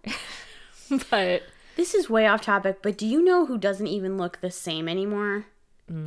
but 1.10 1.42
This 1.76 1.94
is 1.94 2.10
way 2.10 2.26
off 2.26 2.40
topic, 2.42 2.78
but 2.82 2.98
do 2.98 3.06
you 3.06 3.22
know 3.22 3.46
who 3.46 3.58
doesn't 3.58 3.86
even 3.86 4.18
look 4.18 4.40
the 4.40 4.50
same 4.50 4.88
anymore? 4.88 5.46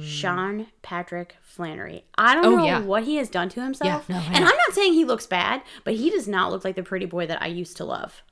Sean 0.02 0.68
Patrick 0.82 1.36
Flanery. 1.44 2.04
I 2.18 2.34
don't 2.34 2.44
Mm. 2.44 2.48
Oh, 2.48 2.56
know 2.58 2.66
yeah. 2.66 2.80
what 2.80 3.04
he 3.04 3.18
has 3.18 3.30
done 3.30 3.48
to 3.50 3.62
himself. 3.62 4.06
Yeah, 4.10 4.16
no, 4.20 4.26
and. 4.26 4.38
I'm 4.38 4.44
not 4.58 4.74
saying 4.74 4.94
he 4.94 5.06
looks 5.06 5.28
bad, 5.28 5.62
but 5.84 5.94
he 5.96 6.10
does 6.10 6.28
not 6.28 6.52
look 6.52 6.64
like 6.66 6.76
the 6.76 6.84
pretty 6.84 7.06
boy 7.06 7.28
that 7.28 7.42
I 7.42 7.48
used 7.48 7.78
to 7.78 7.86
love. 7.86 8.24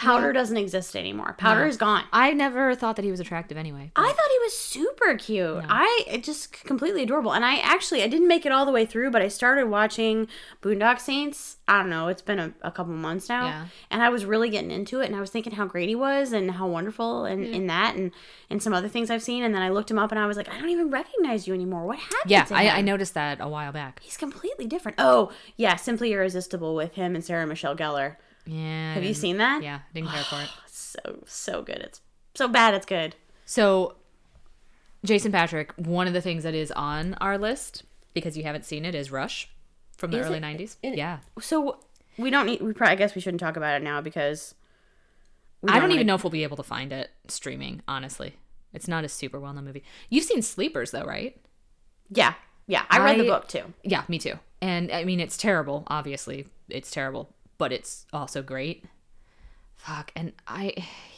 Powder 0.00 0.32
doesn't 0.32 0.56
exist 0.56 0.96
anymore. 0.96 1.34
Powder 1.36 1.66
is 1.66 1.76
gone. 1.76 2.04
I 2.10 2.32
never 2.32 2.74
thought 2.74 2.96
that 2.96 3.04
he 3.04 3.10
was 3.10 3.20
attractive 3.20 3.58
anyway. 3.58 3.92
I 3.94 4.06
thought 4.08 4.30
he 4.30 4.38
was 4.42 4.58
super 4.58 5.14
cute. 5.16 5.62
I 5.68 6.20
just 6.22 6.52
completely 6.64 7.02
adorable. 7.02 7.34
And 7.34 7.44
I 7.44 7.58
actually 7.58 8.02
I 8.02 8.06
didn't 8.08 8.26
make 8.26 8.46
it 8.46 8.52
all 8.52 8.64
the 8.64 8.72
way 8.72 8.86
through, 8.86 9.10
but 9.10 9.20
I 9.20 9.28
started 9.28 9.66
watching 9.66 10.26
Boondock 10.62 11.00
Saints. 11.00 11.58
I 11.68 11.78
don't 11.78 11.90
know, 11.90 12.08
it's 12.08 12.22
been 12.22 12.38
a, 12.38 12.54
a 12.62 12.70
couple 12.70 12.94
months 12.94 13.28
now. 13.28 13.46
Yeah. 13.46 13.66
And 13.90 14.02
I 14.02 14.08
was 14.08 14.24
really 14.24 14.48
getting 14.48 14.70
into 14.70 15.00
it 15.00 15.06
and 15.06 15.14
I 15.14 15.20
was 15.20 15.30
thinking 15.30 15.52
how 15.52 15.66
great 15.66 15.90
he 15.90 15.94
was 15.94 16.32
and 16.32 16.52
how 16.52 16.66
wonderful 16.66 17.26
and 17.26 17.44
in 17.44 17.66
that 17.66 17.94
and 17.94 18.10
and 18.48 18.62
some 18.62 18.72
other 18.72 18.88
things 18.88 19.10
I've 19.10 19.22
seen 19.22 19.44
and 19.44 19.54
then 19.54 19.60
I 19.60 19.68
looked 19.68 19.90
him 19.90 19.98
up 19.98 20.10
and 20.12 20.18
I 20.18 20.26
was 20.26 20.38
like, 20.38 20.48
I 20.48 20.58
don't 20.58 20.70
even 20.70 20.90
recognize 20.90 21.46
you 21.46 21.52
anymore. 21.52 21.84
What 21.84 21.98
happened 21.98 22.30
yeah, 22.30 22.44
to 22.44 22.54
I? 22.54 22.78
I 22.78 22.80
noticed 22.80 23.12
that 23.12 23.38
a 23.38 23.48
while 23.48 23.70
back. 23.70 24.00
He's 24.02 24.16
completely 24.16 24.66
different. 24.66 24.96
Oh, 24.98 25.30
yeah, 25.56 25.76
Simply 25.76 26.14
Irresistible 26.14 26.74
with 26.74 26.94
him 26.94 27.14
and 27.14 27.22
Sarah 27.22 27.46
Michelle 27.46 27.76
Gellar. 27.76 28.16
Yeah. 28.46 28.94
Have 28.94 29.04
you 29.04 29.14
seen 29.14 29.36
that? 29.38 29.62
Yeah, 29.62 29.80
didn't 29.94 30.10
care 30.10 30.24
for 30.24 30.40
it. 30.42 30.48
So 30.66 31.22
so 31.24 31.62
good. 31.62 31.76
It's 31.78 32.00
so 32.34 32.48
bad 32.48 32.74
it's 32.74 32.84
good. 32.86 33.14
So, 33.44 33.94
Jason 35.04 35.30
Patric, 35.30 35.72
one 35.76 36.08
of 36.08 36.12
the 36.14 36.20
things 36.20 36.42
that 36.42 36.54
is 36.54 36.72
on 36.72 37.14
our 37.20 37.38
list 37.38 37.84
because 38.12 38.36
you 38.36 38.42
haven't 38.42 38.64
seen 38.64 38.84
it 38.84 38.94
is 38.94 39.12
Rush 39.12 39.48
from 39.96 40.10
the 40.10 40.18
Is 40.18 40.26
early 40.26 40.38
it- 40.38 40.42
'90s. 40.42 40.76
it- 40.82 40.96
yeah, 40.96 41.18
So 41.40 41.78
we 42.18 42.28
don't 42.30 42.46
need. 42.46 42.60
We 42.60 42.72
probably. 42.72 42.92
I 42.92 42.96
guess 42.96 43.14
we 43.14 43.20
shouldn't 43.20 43.40
talk 43.40 43.56
about 43.56 43.80
it 43.80 43.84
now 43.84 44.00
because. 44.00 44.54
we 45.62 45.70
I 45.70 45.78
don't 45.78 45.92
even 45.92 46.06
know 46.08 46.16
if 46.16 46.24
we'll 46.24 46.30
be 46.32 46.42
able 46.42 46.56
to 46.56 46.62
find 46.64 46.92
it 46.92 47.10
streaming. 47.28 47.82
Honestly, 47.86 48.34
it's 48.72 48.88
not 48.88 49.04
a 49.04 49.08
super 49.08 49.38
well-known 49.38 49.64
movie. 49.64 49.84
You've 50.08 50.24
seen 50.24 50.42
Sleepers 50.42 50.90
though, 50.90 51.04
right? 51.04 51.40
Yeah, 52.10 52.34
yeah. 52.66 52.82
I 52.90 52.98
read 53.04 53.20
the 53.20 53.24
book 53.24 53.46
too. 53.48 53.72
Yeah, 53.84 54.02
me 54.08 54.18
too. 54.18 54.34
And 54.60 54.90
I 54.90 55.04
mean, 55.04 55.20
it's 55.20 55.36
terrible. 55.36 55.84
Obviously, 55.86 56.46
it's 56.68 56.90
terrible, 56.90 57.32
but 57.60 57.72
it's 57.72 58.06
also 58.12 58.42
great. 58.42 58.84
Fuck, 59.76 60.10
and 60.16 60.32
I, 60.48 60.74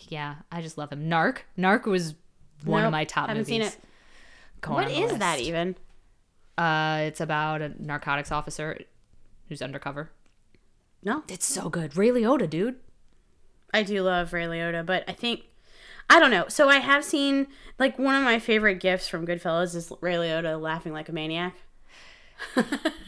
yeah, 0.09 0.35
I 0.51 0.61
just 0.61 0.77
love 0.77 0.93
him. 0.93 1.09
Narc, 1.09 1.39
Narc 1.59 1.87
was 1.87 2.15
one 2.65 2.83
Nope, 2.83 2.89
of 2.89 2.93
my 2.93 3.05
top 3.05 3.29
haven't 3.29 3.41
movies. 3.49 3.49
seen 3.49 3.63
it. 3.63 3.79
going 4.61 4.85
What 4.89 4.91
is 4.91 5.19
that 5.19 5.41
even? 5.41 5.77
Uh, 6.59 6.99
it's 7.07 7.21
about 7.21 7.63
a 7.63 7.73
narcotics 7.83 8.31
officer 8.31 8.79
who's 9.49 9.63
undercover. 9.63 10.11
No, 11.03 11.25
It's 11.29 11.47
so 11.47 11.69
good. 11.69 11.97
Ray 11.97 12.11
Liotta, 12.11 12.49
dude. 12.49 12.77
I 13.75 13.83
do 13.83 14.03
love 14.03 14.33
Ray 14.33 14.45
Liotta, 14.45 14.85
but 14.87 15.03
I 15.09 15.13
think 15.13 15.43
I 16.11 16.21
don't 16.21 16.31
know. 16.31 16.45
So 16.49 16.69
I 16.69 16.77
have 16.79 17.05
seen 17.05 17.47
like 17.79 17.99
one 17.99 18.15
of 18.15 18.23
my 18.23 18.39
favorite 18.39 18.81
gifts 18.81 19.09
from 19.09 19.27
Goodfellas 19.27 19.75
is 19.75 19.93
Ray 20.01 20.15
Liotta 20.15 20.61
laughing 20.61 20.93
like 20.93 21.09
a 21.09 21.13
maniac. 21.13 21.55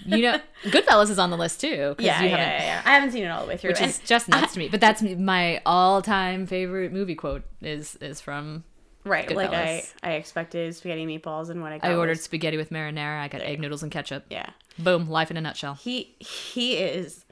You 0.07 0.21
know, 0.21 0.41
Goodfellas 0.65 1.09
is 1.11 1.19
on 1.19 1.31
the 1.31 1.37
list 1.37 1.61
too. 1.63 1.95
Yeah, 1.99 2.23
you 2.23 2.29
yeah, 2.29 2.37
yeah, 2.37 2.63
yeah. 2.63 2.83
I 2.85 2.91
haven't 2.95 3.13
seen 3.13 3.25
it 3.25 3.29
all 3.29 3.43
the 3.43 3.49
way 3.49 3.57
through. 3.57 3.71
Which 3.71 3.81
and 3.81 3.89
is 3.91 3.99
just 4.01 4.29
nuts 4.29 4.53
to 4.53 4.59
me. 4.59 4.69
But 4.69 4.81
that's 4.81 5.01
my 5.03 5.63
all-time 5.65 6.47
favorite 6.47 6.93
movie 6.93 7.15
quote. 7.15 7.43
Is 7.63 7.97
is 7.97 8.21
from 8.21 8.65
right, 9.05 9.35
like 9.35 9.51
I, 9.53 9.83
I 10.03 10.13
expected 10.13 10.75
spaghetti 10.77 11.07
meatballs, 11.07 11.49
and 11.49 11.63
what 11.63 11.73
I 11.73 11.79
got 11.79 11.91
I 11.91 11.95
ordered 11.95 12.13
was- 12.19 12.23
spaghetti 12.25 12.57
with 12.59 12.71
marinara. 12.71 13.21
I 13.21 13.29
got 13.29 13.41
egg 13.41 13.61
noodles 13.61 13.83
and 13.83 13.91
ketchup. 13.91 14.25
yeah, 14.29 14.51
Boom, 14.79 15.09
life 15.09 15.31
in 15.31 15.37
a 15.39 15.41
nutshell. 15.41 15.75
he 15.75 16.15
he 16.19 16.77
is. 16.77 17.25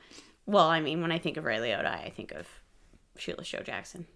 Well, 0.47 0.67
I 0.69 0.81
mean, 0.81 1.03
when 1.03 1.13
I 1.13 1.19
think 1.19 1.37
of 1.37 1.45
Ray 1.45 1.59
Liotta, 1.59 1.87
I 1.87 2.11
think 2.17 2.33
of 2.33 2.49
Shoeless 3.19 3.49
Joe 3.49 3.61
Jackson. 3.63 4.07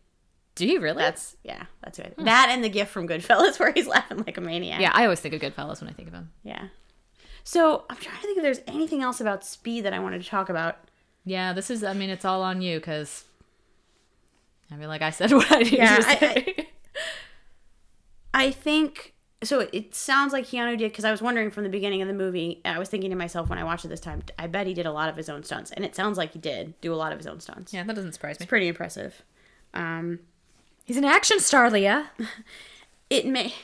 Do 0.55 0.67
you 0.67 0.81
really? 0.81 1.03
That's 1.03 1.37
yeah, 1.45 1.65
that's 1.85 1.99
it. 1.99 2.15
That 2.17 2.49
and 2.51 2.65
the 2.65 2.71
gift 2.71 2.91
from 2.91 3.07
Goodfellas 3.07 3.59
where 3.61 3.71
he's 3.73 3.87
laughing 3.87 4.25
like 4.27 4.39
a 4.39 4.41
maniac. 4.41 4.81
yeah. 4.81 4.93
I 4.95 5.05
always 5.05 5.21
think 5.21 5.35
of 5.35 5.43
Goodfellas 5.43 5.83
when 5.83 5.91
I 5.91 5.93
think 5.93 6.09
of 6.09 6.15
him. 6.15 6.31
Yeah. 6.43 6.69
So 7.49 7.85
I'm 7.89 7.97
trying 7.99 8.17
to 8.17 8.23
think 8.23 8.39
if 8.39 8.43
there's 8.43 8.61
anything 8.67 9.03
else 9.03 9.21
about 9.21 9.45
speed 9.45 9.85
that 9.85 9.93
I 9.93 10.01
wanted 10.01 10.21
to 10.21 10.29
talk 10.29 10.49
about. 10.49 10.79
Yeah, 11.25 11.53
this 11.53 11.71
is. 11.71 11.85
I 11.85 11.93
mean, 11.95 12.11
it's 12.11 12.25
all 12.25 12.43
on 12.43 12.61
you 12.61 12.79
because. 12.81 13.25
I 14.69 14.75
mean, 14.75 14.89
like 14.89 15.01
I 15.01 15.11
said, 15.11 15.31
what 15.33 15.51
I 15.53 15.59
needed 15.59 15.73
Yeah, 15.75 15.97
I- 16.05 16.17
say. 16.17 16.69
I 18.35 18.51
think 18.51 19.15
so. 19.45 19.61
It 19.73 19.95
sounds 19.95 20.33
like 20.33 20.47
Keanu 20.47 20.77
did 20.77 20.91
because 20.91 21.05
I 21.05 21.13
was 21.13 21.23
wondering 21.23 21.53
from 21.53 21.63
the 21.63 21.71
beginning 21.71 22.03
of 22.03 22.09
the 22.09 22.15
movie. 22.15 22.61
I 22.65 22.81
was 22.81 22.89
thinking 22.89 23.11
to 23.11 23.17
myself 23.17 23.49
when 23.49 23.61
I 23.61 23.65
watched 23.65 23.85
it 23.85 23.89
this 23.89 24.01
time. 24.01 24.23
I 24.41 24.49
bet 24.49 24.67
he 24.67 24.75
did 24.75 24.85
a 24.87 24.93
lot 24.93 25.09
of 25.09 25.17
his 25.17 25.29
own 25.29 25.45
stunts, 25.45 25.71
and 25.71 25.85
it 25.85 25.95
sounds 25.95 26.19
like 26.19 26.33
he 26.33 26.41
did 26.41 26.75
do 26.81 26.93
a 26.93 26.97
lot 26.97 27.13
of 27.13 27.19
his 27.19 27.29
own 27.29 27.39
stunts. 27.39 27.73
yeah, 27.73 27.85
that 27.85 27.95
doesn't 27.95 28.13
surprise 28.13 28.41
me. 28.41 28.45
It's 28.45 28.49
pretty 28.51 28.67
impressive. 28.67 29.23
Um, 29.73 30.19
He's 30.85 30.97
an 30.97 31.05
action 31.05 31.39
star, 31.39 31.71
Leah. 31.71 32.11
it 33.11 33.25
may 33.27 33.55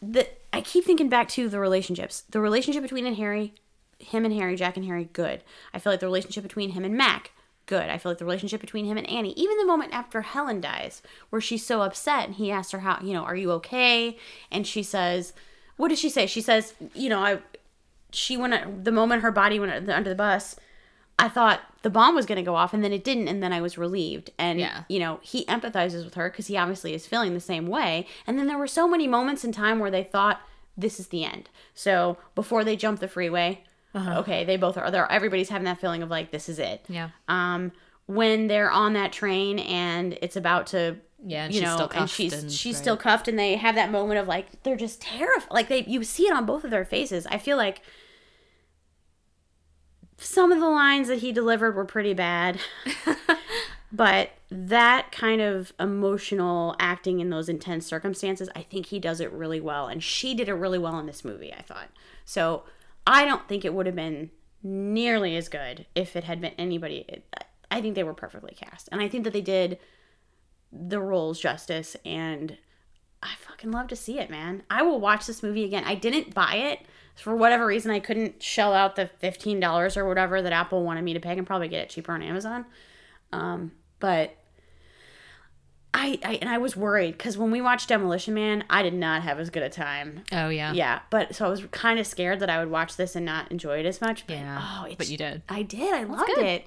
the 0.00 0.28
I 0.52 0.60
keep 0.60 0.84
thinking 0.84 1.08
back 1.08 1.28
to 1.30 1.48
the 1.48 1.60
relationships. 1.60 2.24
The 2.30 2.40
relationship 2.40 2.82
between 2.82 3.06
and 3.06 3.16
Harry, 3.16 3.54
him 3.98 4.24
and 4.24 4.34
Harry, 4.34 4.56
Jack 4.56 4.76
and 4.76 4.86
Harry, 4.86 5.08
good. 5.12 5.42
I 5.72 5.78
feel 5.78 5.92
like 5.92 6.00
the 6.00 6.06
relationship 6.06 6.42
between 6.42 6.70
him 6.70 6.84
and 6.84 6.96
Mac, 6.96 7.32
good. 7.66 7.88
I 7.88 7.98
feel 7.98 8.10
like 8.10 8.18
the 8.18 8.24
relationship 8.24 8.60
between 8.60 8.84
him 8.84 8.96
and 8.96 9.08
Annie, 9.08 9.32
even 9.34 9.56
the 9.58 9.66
moment 9.66 9.92
after 9.92 10.22
Helen 10.22 10.60
dies, 10.60 11.02
where 11.30 11.40
she's 11.40 11.64
so 11.64 11.82
upset 11.82 12.26
and 12.26 12.34
he 12.34 12.50
asks 12.50 12.72
her 12.72 12.80
how, 12.80 12.98
you 13.02 13.12
know, 13.12 13.22
are 13.22 13.36
you 13.36 13.52
okay? 13.52 14.18
And 14.50 14.66
she 14.66 14.82
says, 14.82 15.32
what 15.76 15.88
does 15.88 15.98
she 15.98 16.10
say? 16.10 16.26
She 16.26 16.40
says, 16.40 16.74
you 16.94 17.08
know, 17.08 17.20
I 17.20 17.38
she 18.12 18.36
went 18.36 18.84
the 18.84 18.92
moment 18.92 19.22
her 19.22 19.30
body 19.30 19.60
went 19.60 19.88
under 19.88 20.10
the 20.10 20.16
bus, 20.16 20.56
I 21.20 21.28
thought 21.28 21.60
the 21.82 21.90
bomb 21.90 22.14
was 22.14 22.26
going 22.26 22.36
to 22.36 22.42
go 22.42 22.54
off 22.56 22.74
and 22.74 22.82
then 22.84 22.92
it 22.92 23.04
didn't 23.04 23.28
and 23.28 23.42
then 23.42 23.52
I 23.52 23.60
was 23.60 23.78
relieved. 23.78 24.30
And 24.38 24.58
Yeah. 24.60 24.82
you 24.88 24.98
know, 24.98 25.20
he 25.22 25.44
empathizes 25.46 26.04
with 26.04 26.14
her 26.14 26.28
cuz 26.30 26.46
he 26.48 26.56
obviously 26.56 26.94
is 26.94 27.06
feeling 27.06 27.34
the 27.34 27.40
same 27.40 27.66
way. 27.66 28.06
And 28.26 28.38
then 28.38 28.46
there 28.46 28.58
were 28.58 28.66
so 28.66 28.86
many 28.88 29.06
moments 29.06 29.44
in 29.44 29.52
time 29.52 29.78
where 29.78 29.90
they 29.90 30.02
thought 30.04 30.40
this 30.76 30.98
is 31.00 31.08
the 31.08 31.24
end. 31.24 31.48
So, 31.74 32.16
before 32.34 32.64
they 32.64 32.76
jump 32.76 33.00
the 33.00 33.08
freeway, 33.08 33.64
okay, 33.94 34.44
they 34.44 34.56
both 34.56 34.76
are 34.78 34.90
there 34.90 35.10
everybody's 35.10 35.48
having 35.48 35.64
that 35.66 35.80
feeling 35.80 36.02
of 36.02 36.10
like 36.10 36.30
this 36.30 36.48
is 36.48 36.58
it. 36.58 36.84
Yeah. 36.88 37.10
Um 37.28 37.72
when 38.06 38.46
they're 38.48 38.70
on 38.70 38.92
that 38.94 39.12
train 39.12 39.58
and 39.60 40.18
it's 40.20 40.36
about 40.36 40.66
to 40.68 40.96
Yeah, 41.24 41.48
you 41.48 41.60
know, 41.60 41.88
and 41.94 42.08
she's 42.08 42.32
and- 42.32 42.50
she's 42.50 42.76
right. 42.76 42.80
still 42.82 42.96
cuffed, 42.96 43.28
and 43.28 43.38
they 43.38 43.56
have 43.56 43.74
that 43.74 43.90
moment 43.90 44.18
of 44.20 44.26
like 44.26 44.62
they're 44.62 44.76
just 44.76 45.02
terrified. 45.02 45.50
Like 45.52 45.68
they, 45.68 45.82
you 45.84 46.02
see 46.02 46.24
it 46.26 46.32
on 46.32 46.46
both 46.46 46.64
of 46.64 46.70
their 46.70 46.84
faces. 46.86 47.26
I 47.26 47.36
feel 47.38 47.56
like 47.58 47.82
some 50.20 50.52
of 50.52 50.60
the 50.60 50.68
lines 50.68 51.08
that 51.08 51.18
he 51.18 51.32
delivered 51.32 51.74
were 51.74 51.84
pretty 51.84 52.14
bad, 52.14 52.60
but 53.92 54.30
that 54.50 55.10
kind 55.12 55.40
of 55.40 55.72
emotional 55.80 56.76
acting 56.78 57.20
in 57.20 57.30
those 57.30 57.48
intense 57.48 57.86
circumstances, 57.86 58.48
I 58.54 58.62
think 58.62 58.86
he 58.86 58.98
does 58.98 59.20
it 59.20 59.32
really 59.32 59.60
well, 59.60 59.86
and 59.86 60.02
she 60.02 60.34
did 60.34 60.48
it 60.48 60.54
really 60.54 60.78
well 60.78 60.98
in 60.98 61.06
this 61.06 61.24
movie. 61.24 61.52
I 61.52 61.62
thought 61.62 61.90
so. 62.24 62.64
I 63.06 63.24
don't 63.24 63.48
think 63.48 63.64
it 63.64 63.72
would 63.72 63.86
have 63.86 63.96
been 63.96 64.30
nearly 64.62 65.34
as 65.36 65.48
good 65.48 65.86
if 65.94 66.14
it 66.14 66.24
had 66.24 66.40
been 66.40 66.52
anybody. 66.58 67.22
I 67.70 67.80
think 67.80 67.94
they 67.94 68.04
were 68.04 68.14
perfectly 68.14 68.54
cast, 68.54 68.88
and 68.92 69.00
I 69.00 69.08
think 69.08 69.24
that 69.24 69.32
they 69.32 69.40
did 69.40 69.78
the 70.72 71.00
roles 71.00 71.40
justice 71.40 71.96
and 72.04 72.56
I 73.22 73.34
fucking 73.38 73.70
love 73.70 73.88
to 73.88 73.96
see 73.96 74.18
it, 74.18 74.30
man. 74.30 74.62
I 74.70 74.82
will 74.82 75.00
watch 75.00 75.26
this 75.26 75.42
movie 75.42 75.64
again. 75.64 75.84
I 75.84 75.94
didn't 75.94 76.34
buy 76.34 76.54
it 76.54 76.80
for 77.16 77.34
whatever 77.34 77.66
reason. 77.66 77.90
I 77.90 78.00
couldn't 78.00 78.42
shell 78.42 78.72
out 78.72 78.96
the 78.96 79.06
fifteen 79.06 79.60
dollars 79.60 79.96
or 79.96 80.06
whatever 80.06 80.42
that 80.42 80.52
Apple 80.52 80.84
wanted 80.84 81.02
me 81.02 81.14
to 81.14 81.20
pay. 81.20 81.32
I 81.32 81.34
can 81.34 81.44
probably 81.44 81.68
get 81.68 81.82
it 81.82 81.90
cheaper 81.90 82.12
on 82.12 82.22
Amazon. 82.22 82.64
Um, 83.32 83.72
but 83.98 84.36
I, 85.92 86.18
I 86.24 86.34
and 86.40 86.48
I 86.48 86.58
was 86.58 86.76
worried 86.76 87.12
because 87.18 87.36
when 87.36 87.50
we 87.50 87.60
watched 87.60 87.88
Demolition 87.88 88.34
Man, 88.34 88.64
I 88.70 88.82
did 88.82 88.94
not 88.94 89.22
have 89.22 89.40
as 89.40 89.50
good 89.50 89.62
a 89.62 89.68
time. 89.68 90.22
Oh 90.32 90.48
yeah. 90.48 90.72
Yeah, 90.72 91.00
but 91.10 91.34
so 91.34 91.46
I 91.46 91.48
was 91.48 91.64
kind 91.72 91.98
of 91.98 92.06
scared 92.06 92.40
that 92.40 92.50
I 92.50 92.58
would 92.60 92.70
watch 92.70 92.96
this 92.96 93.16
and 93.16 93.26
not 93.26 93.50
enjoy 93.50 93.80
it 93.80 93.86
as 93.86 94.00
much. 94.00 94.26
But, 94.26 94.36
Yeah, 94.36 94.60
oh, 94.62 94.84
it's, 94.86 94.96
but 94.96 95.08
you 95.08 95.16
did. 95.16 95.42
I 95.48 95.62
did. 95.62 95.92
I 95.92 96.04
loved 96.04 96.30
it. 96.38 96.66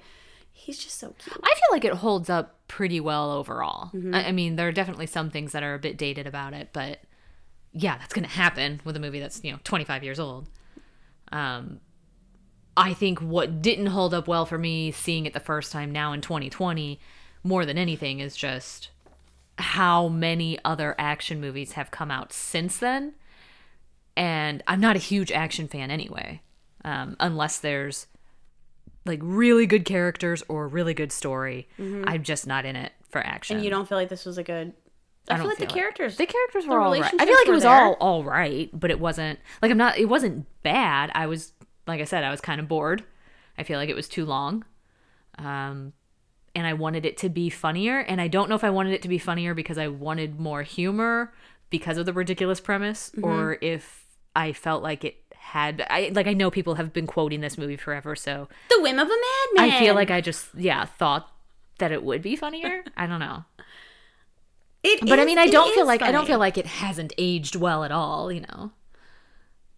He's 0.52 0.78
just 0.78 0.98
so 0.98 1.14
cute. 1.18 1.36
I 1.42 1.54
feel 1.54 1.68
like 1.72 1.84
it 1.84 1.94
holds 1.94 2.30
up 2.30 2.56
pretty 2.68 3.00
well 3.00 3.32
overall. 3.32 3.90
Mm-hmm. 3.94 4.14
I, 4.14 4.28
I 4.28 4.32
mean, 4.32 4.56
there 4.56 4.68
are 4.68 4.72
definitely 4.72 5.06
some 5.06 5.30
things 5.30 5.52
that 5.52 5.62
are 5.62 5.74
a 5.74 5.78
bit 5.78 5.96
dated 5.96 6.26
about 6.26 6.52
it, 6.52 6.68
but 6.72 7.00
yeah, 7.74 7.98
that's 7.98 8.14
going 8.14 8.24
to 8.24 8.30
happen 8.30 8.80
with 8.84 8.96
a 8.96 9.00
movie 9.00 9.20
that's 9.20 9.42
you 9.42 9.52
know 9.52 9.58
25 9.64 10.02
years 10.02 10.18
old. 10.20 10.48
Um, 11.32 11.80
I 12.76 12.94
think 12.94 13.20
what 13.20 13.60
didn't 13.60 13.86
hold 13.86 14.14
up 14.14 14.26
well 14.26 14.46
for 14.46 14.58
me 14.58 14.90
seeing 14.90 15.26
it 15.26 15.32
the 15.32 15.40
first 15.40 15.70
time 15.72 15.92
now 15.92 16.12
in 16.12 16.20
2020, 16.20 16.98
more 17.42 17.66
than 17.66 17.78
anything, 17.78 18.20
is 18.20 18.36
just 18.36 18.90
how 19.58 20.08
many 20.08 20.58
other 20.64 20.94
action 20.98 21.40
movies 21.40 21.72
have 21.72 21.90
come 21.90 22.10
out 22.10 22.32
since 22.32 22.78
then. 22.78 23.14
And 24.16 24.62
I'm 24.66 24.80
not 24.80 24.96
a 24.96 25.00
huge 25.00 25.30
action 25.32 25.68
fan 25.68 25.90
anyway, 25.90 26.40
um, 26.84 27.16
unless 27.20 27.58
there's 27.58 28.06
like 29.04 29.20
really 29.22 29.66
good 29.66 29.84
characters 29.84 30.42
or 30.48 30.66
really 30.68 30.94
good 30.94 31.12
story. 31.12 31.68
I'm 32.06 32.22
just 32.22 32.46
not 32.46 32.64
in 32.64 32.76
it 32.76 32.92
for 33.10 33.20
action. 33.20 33.56
And 33.56 33.64
you 33.64 33.70
don't 33.70 33.88
feel 33.88 33.98
like 33.98 34.08
this 34.08 34.24
was 34.24 34.38
a 34.38 34.42
good. 34.44 34.72
I, 35.28 35.34
I 35.34 35.36
feel 35.38 35.46
like 35.46 35.58
the 35.58 35.64
it. 35.64 35.70
characters. 35.70 36.16
The 36.16 36.26
characters 36.26 36.64
the 36.64 36.70
were 36.70 36.80
all 36.80 36.92
right. 36.92 37.02
I 37.04 37.08
feel 37.26 37.34
like 37.34 37.48
it 37.48 37.52
was 37.52 37.62
there. 37.62 37.72
all 37.72 37.94
all 37.94 38.24
right, 38.24 38.68
but 38.72 38.90
it 38.90 39.00
wasn't 39.00 39.38
like 39.62 39.70
I'm 39.70 39.78
not. 39.78 39.98
It 39.98 40.06
wasn't 40.08 40.46
bad. 40.62 41.10
I 41.14 41.26
was 41.26 41.52
like 41.86 42.00
I 42.00 42.04
said, 42.04 42.24
I 42.24 42.30
was 42.30 42.40
kind 42.40 42.60
of 42.60 42.68
bored. 42.68 43.04
I 43.56 43.62
feel 43.62 43.78
like 43.78 43.88
it 43.88 43.94
was 43.96 44.08
too 44.08 44.24
long, 44.26 44.64
um, 45.38 45.92
and 46.54 46.66
I 46.66 46.72
wanted 46.72 47.04
it 47.06 47.16
to 47.18 47.28
be 47.28 47.50
funnier. 47.50 48.00
And 48.00 48.20
I 48.20 48.28
don't 48.28 48.48
know 48.48 48.54
if 48.54 48.64
I 48.64 48.70
wanted 48.70 48.92
it 48.92 49.02
to 49.02 49.08
be 49.08 49.18
funnier 49.18 49.54
because 49.54 49.78
I 49.78 49.88
wanted 49.88 50.38
more 50.40 50.62
humor 50.62 51.32
because 51.70 51.96
of 51.98 52.06
the 52.06 52.12
ridiculous 52.12 52.60
premise, 52.60 53.10
Mm-hmm. 53.10 53.24
or 53.24 53.58
if 53.60 54.04
I 54.36 54.52
felt 54.52 54.82
like 54.82 55.04
it 55.04 55.16
had. 55.36 55.86
I 55.88 56.10
like 56.14 56.26
I 56.26 56.32
know 56.34 56.50
people 56.50 56.74
have 56.74 56.92
been 56.92 57.06
quoting 57.06 57.40
this 57.40 57.56
movie 57.56 57.76
forever, 57.76 58.14
so 58.16 58.48
the 58.68 58.80
whim 58.82 58.98
of 58.98 59.08
a 59.08 59.10
madman. 59.56 59.72
I 59.74 59.78
feel 59.78 59.94
like 59.94 60.10
I 60.10 60.20
just 60.20 60.48
yeah 60.56 60.84
thought 60.84 61.30
that 61.78 61.92
it 61.92 62.02
would 62.02 62.22
be 62.22 62.36
funnier. 62.36 62.84
I 62.96 63.06
don't 63.06 63.20
know. 63.20 63.44
It 64.84 65.00
But 65.08 65.18
I 65.18 65.24
mean, 65.24 65.38
I 65.38 65.46
don't 65.46 65.74
feel 65.74 65.84
is 65.84 65.88
like 65.88 66.02
I 66.02 66.12
don't 66.12 66.26
feel 66.26 66.38
like 66.38 66.58
it 66.58 66.66
hasn't 66.66 67.12
aged 67.16 67.56
well 67.56 67.84
at 67.84 67.90
all, 67.90 68.30
you 68.30 68.42
know. 68.42 68.72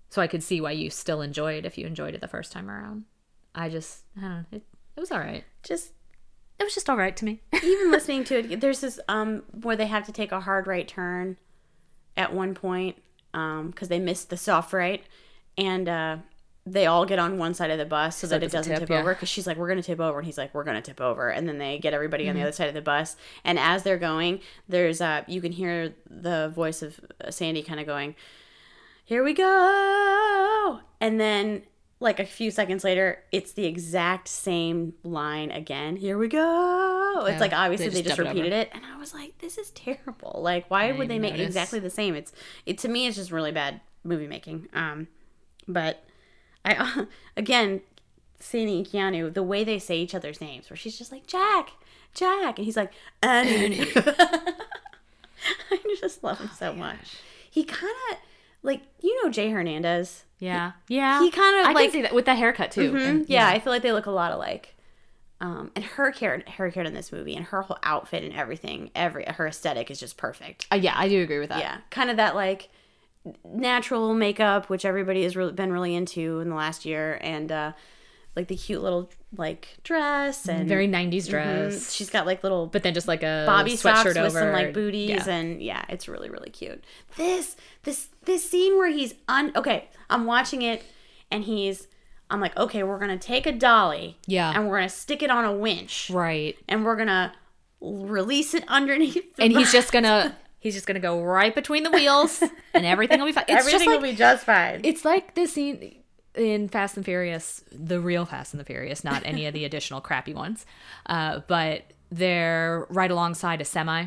So 0.08 0.20
I 0.20 0.26
could 0.26 0.42
see 0.42 0.60
why 0.60 0.72
you 0.72 0.90
still 0.90 1.20
enjoy 1.20 1.54
it 1.54 1.64
if 1.64 1.78
you 1.78 1.86
enjoyed 1.86 2.14
it 2.14 2.20
the 2.20 2.28
first 2.28 2.52
time 2.52 2.70
around. 2.70 3.04
I 3.54 3.68
just, 3.68 4.02
I 4.16 4.20
don't 4.20 4.30
know, 4.30 4.44
it, 4.52 4.62
it 4.96 5.00
was 5.00 5.10
all 5.10 5.18
right. 5.18 5.44
just 5.62 5.92
It 6.58 6.64
was 6.64 6.74
just 6.74 6.90
all 6.90 6.96
right 6.96 7.16
to 7.16 7.24
me. 7.24 7.40
even 7.62 7.90
listening 7.90 8.24
to 8.24 8.38
it 8.52 8.60
there's 8.60 8.80
this 8.80 8.98
um 9.08 9.42
where 9.62 9.76
they 9.76 9.86
have 9.86 10.04
to 10.06 10.12
take 10.12 10.32
a 10.32 10.40
hard 10.40 10.66
right 10.66 10.88
turn 10.88 11.36
at 12.16 12.34
one 12.34 12.54
point 12.54 12.96
um 13.34 13.70
because 13.70 13.88
they 13.88 13.98
missed 13.98 14.30
the 14.30 14.36
soft 14.36 14.72
right 14.72 15.04
and 15.56 15.88
uh 15.88 16.16
they 16.68 16.86
all 16.86 17.06
get 17.06 17.20
on 17.20 17.38
one 17.38 17.54
side 17.54 17.70
of 17.70 17.78
the 17.78 17.84
bus 17.84 18.16
so, 18.16 18.26
that 18.26 18.42
it 18.42 18.50
doesn't 18.50 18.72
doesn't 18.72 18.88
tip, 18.88 18.98
over 18.98 19.14
because 19.14 19.28
she's 19.28 19.46
like 19.46 19.56
we're 19.56 19.68
gonna 19.68 19.82
tip 19.82 20.00
over 20.00 20.18
and 20.18 20.26
he's 20.26 20.36
like 20.36 20.52
we're 20.52 20.64
gonna 20.64 20.82
tip 20.82 21.00
over 21.00 21.28
and 21.28 21.48
then 21.48 21.58
they 21.58 21.78
get 21.78 21.94
everybody 21.94 22.24
on 22.28 22.34
Mm-hmm. 22.34 22.40
the 22.42 22.48
other 22.48 22.52
side 22.52 22.68
of 22.68 22.74
the 22.74 22.82
bus 22.82 23.14
and 23.44 23.56
as 23.58 23.84
they're 23.84 23.96
going 23.98 24.40
there's 24.68 25.00
uh 25.00 25.22
you 25.28 25.40
can 25.40 25.52
hear 25.52 25.94
the 26.10 26.48
voice 26.54 26.82
of 26.82 26.98
uh, 27.24 27.30
sandy 27.30 27.62
kind 27.62 27.78
of 27.78 27.86
going 27.86 28.16
here 29.04 29.22
we 29.22 29.32
go 29.32 30.80
and 31.00 31.20
then 31.20 31.62
like 32.00 32.18
a 32.18 32.26
few 32.26 32.50
seconds 32.50 32.82
later 32.82 33.22
it's 33.30 33.52
the 33.52 33.64
exact 33.64 34.26
same 34.26 34.92
line 35.04 35.50
again 35.52 35.96
here 35.96 36.18
we 36.18 36.28
go. 36.28 37.24
Yeah, 37.24 37.32
it's 37.32 37.40
like 37.40 37.52
obviously 37.52 37.88
they 37.88 37.94
they 37.94 38.02
just 38.02 38.16
just, 38.16 38.18
dub 38.18 38.26
it 38.26 38.30
repeated 38.30 38.52
it 38.52 38.70
and 38.74 38.84
i 38.84 38.98
was 38.98 39.14
like 39.14 39.38
this 39.38 39.56
is 39.56 39.70
terrible. 39.70 40.40
Like 40.42 40.68
why 40.70 40.86
didn't 40.88 40.98
would 40.98 41.08
they 41.08 41.18
make 41.18 41.32
notice. 41.34 41.46
exactly 41.46 41.78
the 41.78 41.90
same? 41.90 42.14
It's 42.14 42.32
it 42.66 42.76
to 42.78 42.88
me 42.88 43.06
it's 43.06 43.16
just 43.16 43.30
really 43.30 43.52
bad 43.52 43.80
movie 44.04 44.26
making 44.26 44.68
um 44.74 45.06
but 45.66 46.04
i 46.66 47.06
again 47.36 47.80
Sandy 48.38 48.76
and 48.78 48.86
Keanu, 48.86 49.32
the 49.32 49.42
way 49.42 49.64
they 49.64 49.78
say 49.78 49.96
each 49.98 50.14
other's 50.14 50.40
names, 50.42 50.68
where 50.68 50.76
she's 50.76 50.98
just 50.98 51.10
like 51.10 51.26
Jack, 51.26 51.70
Jack, 52.14 52.58
and 52.58 52.66
he's 52.66 52.76
like 52.76 52.92
Annie. 53.22 53.80
I 55.70 55.96
just 56.00 56.22
love 56.22 56.38
him 56.38 56.50
so 56.56 56.72
much. 56.74 57.16
He 57.50 57.64
kind 57.64 57.92
of 58.12 58.18
like 58.62 58.82
you 59.02 59.22
know 59.24 59.30
Jay 59.30 59.50
Hernandez. 59.50 60.24
Yeah, 60.38 60.72
yeah. 60.88 61.20
He 61.22 61.30
kinda, 61.30 61.62
I 61.68 61.72
like- 61.72 61.84
can 61.84 61.92
see 61.92 62.02
that 62.02 62.14
with 62.14 62.26
that 62.26 62.36
haircut 62.36 62.70
too. 62.70 62.94
And- 62.96 63.28
Yeah, 63.28 63.48
I 63.48 63.58
feel 63.58 63.72
like 63.72 63.82
they 63.82 63.92
look 63.92 64.06
a 64.06 64.10
lot 64.10 64.32
alike. 64.32 64.74
Um, 65.40 65.70
and 65.74 65.84
her 65.84 66.10
hair, 66.12 66.42
her 66.56 66.70
hair 66.70 66.84
in 66.84 66.94
this 66.94 67.12
movie, 67.12 67.34
and 67.36 67.44
her 67.46 67.62
whole 67.62 67.78
outfit 67.82 68.22
and 68.24 68.32
everything, 68.34 68.90
every 68.94 69.24
her 69.24 69.46
aesthetic 69.46 69.90
is 69.90 70.00
just 70.00 70.16
perfect. 70.16 70.66
Uh, 70.72 70.76
yeah, 70.76 70.94
I 70.96 71.08
do 71.08 71.22
agree 71.22 71.38
with 71.38 71.50
that. 71.50 71.58
Yeah, 71.58 71.78
kind 71.90 72.10
of 72.10 72.16
that 72.16 72.34
like 72.34 72.68
natural 73.44 74.14
makeup, 74.14 74.68
which 74.68 74.84
everybody 74.84 75.22
has 75.24 75.36
really 75.36 75.52
been 75.52 75.72
really 75.72 75.94
into 75.94 76.40
in 76.40 76.48
the 76.48 76.54
last 76.54 76.84
year, 76.84 77.18
and 77.22 77.50
uh, 77.50 77.72
like 78.34 78.48
the 78.48 78.56
cute 78.56 78.82
little 78.82 79.10
like 79.36 79.76
dress 79.82 80.48
and 80.48 80.68
Very 80.68 80.86
'90s 80.88 81.26
Mhm. 81.26 81.30
dress, 81.30 81.92
She's 81.92 82.10
got 82.10 82.26
like 82.26 82.42
little 82.42 82.66
but 82.66 82.82
then 82.82 82.94
just 82.94 83.08
like 83.08 83.22
a 83.22 83.44
bobby 83.46 83.72
sweatshirt 83.72 83.82
socks 83.82 84.04
with 84.04 84.16
over 84.18 84.38
some 84.40 84.52
like 84.52 84.72
booties 84.72 85.08
Yeah. 85.26 85.34
and 85.34 85.62
yeah 85.62 85.84
it's 85.88 86.06
really 86.08 86.30
really 86.30 86.50
cute 86.50 86.82
this 87.16 87.56
this 87.82 88.08
this 88.24 88.48
scene 88.48 88.78
where 88.78 88.88
he's 88.90 89.14
un 89.28 89.52
okay 89.56 89.88
i'm 90.08 90.24
watching 90.26 90.62
it 90.62 90.84
and 91.30 91.44
he's 91.44 91.88
i'm 92.30 92.40
like 92.40 92.56
okay 92.56 92.82
we're 92.82 92.98
gonna 92.98 93.18
take 93.18 93.46
a 93.46 93.52
dolly 93.52 94.16
Yeah. 94.26 94.52
and 94.54 94.68
we're 94.68 94.76
gonna 94.78 94.88
stick 94.88 95.22
it 95.22 95.30
on 95.30 95.44
a 95.44 95.52
winch 95.52 96.10
right, 96.12 96.56
and 96.68 96.84
we're 96.84 96.96
gonna 96.96 97.32
release 97.80 98.54
it 98.54 98.64
underneath 98.68 99.34
the 99.36 99.42
and 99.44 99.52
he's 99.52 99.72
just 99.78 99.92
gonna 99.92 100.36
he's 100.66 100.74
just 100.74 100.86
gonna 100.86 101.00
go 101.00 101.22
right 101.22 101.54
between 101.54 101.82
the 101.84 101.90
wheels, 101.90 102.42
and 102.74 102.84
everything 102.84 103.18
will 103.20 103.26
be 103.26 103.32
fine. 103.32 103.44
It's 103.48 103.60
everything 103.60 103.78
just 103.78 103.86
like 103.86 103.96
will 104.00 104.08
be 104.10 104.16
just 104.16 104.44
fine 104.44 104.80
it's 104.82 105.04
like 105.04 105.34
this 105.34 105.52
scene 105.52 105.96
in 106.34 106.68
Fast 106.68 106.96
and 106.96 107.04
Furious, 107.04 107.62
the 107.72 107.98
real 108.00 108.26
Fast 108.26 108.52
and 108.52 108.60
the 108.60 108.64
Furious, 108.64 109.02
not 109.04 109.22
any 109.24 109.46
of 109.46 109.54
the 109.54 109.64
additional 109.68 110.00
crappy 110.02 110.34
ones. 110.34 110.66
Uh, 111.06 111.40
but 111.46 111.82
they're 112.10 112.86
right 112.90 113.10
alongside 113.10 113.60
a 113.60 113.64
semi, 113.64 114.06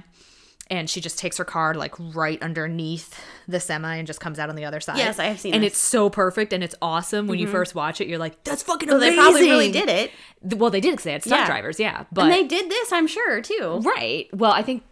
and 0.70 0.88
she 0.89 1.01
just 1.01 1.18
takes 1.18 1.38
her 1.38 1.43
car 1.45 1.74
like 1.74 1.95
right 1.97 2.39
underneath 2.43 3.20
the 3.47 3.60
semi 3.60 3.95
and 3.95 4.05
just 4.05 4.20
comes 4.20 4.38
out 4.38 4.49
on 4.49 4.55
the 4.55 4.66
other 4.66 4.80
side. 4.80 4.97
Yes, 4.97 5.18
I 5.18 5.26
have 5.26 5.39
seen 5.39 5.53
And 5.55 5.64
this. 5.64 5.74
it's 5.74 5.80
so 5.80 6.10
perfect 6.12 6.53
and 6.53 6.64
it's 6.64 6.76
awesome. 6.84 7.26
When 7.28 7.39
you 7.39 7.47
first 7.47 7.74
watch 7.74 7.99
it, 8.01 8.07
you're 8.07 8.20
like, 8.20 8.43
"That's 8.43 8.62
fucking 8.62 8.89
so 8.89 8.99
they 8.99 9.16
probably 9.16 9.43
really 9.49 9.72
did 9.72 9.89
it 9.89 10.12
Well, 10.43 10.70
they 10.70 10.82
did 10.82 10.91
because 10.91 11.05
they 11.05 11.14
had 11.14 11.24
stunt 11.24 11.41
Yeah. 11.41 11.47
drivers, 11.47 11.80
yeah. 11.80 12.03
But 12.12 12.26
and 12.26 12.32
they 12.34 12.43
did 12.45 12.70
this 12.70 12.91
i'm 12.91 13.07
sure 13.07 13.41
too 13.41 13.82
Right. 13.84 14.28
Well, 14.34 14.51
I 14.51 14.62
think. 14.62 14.84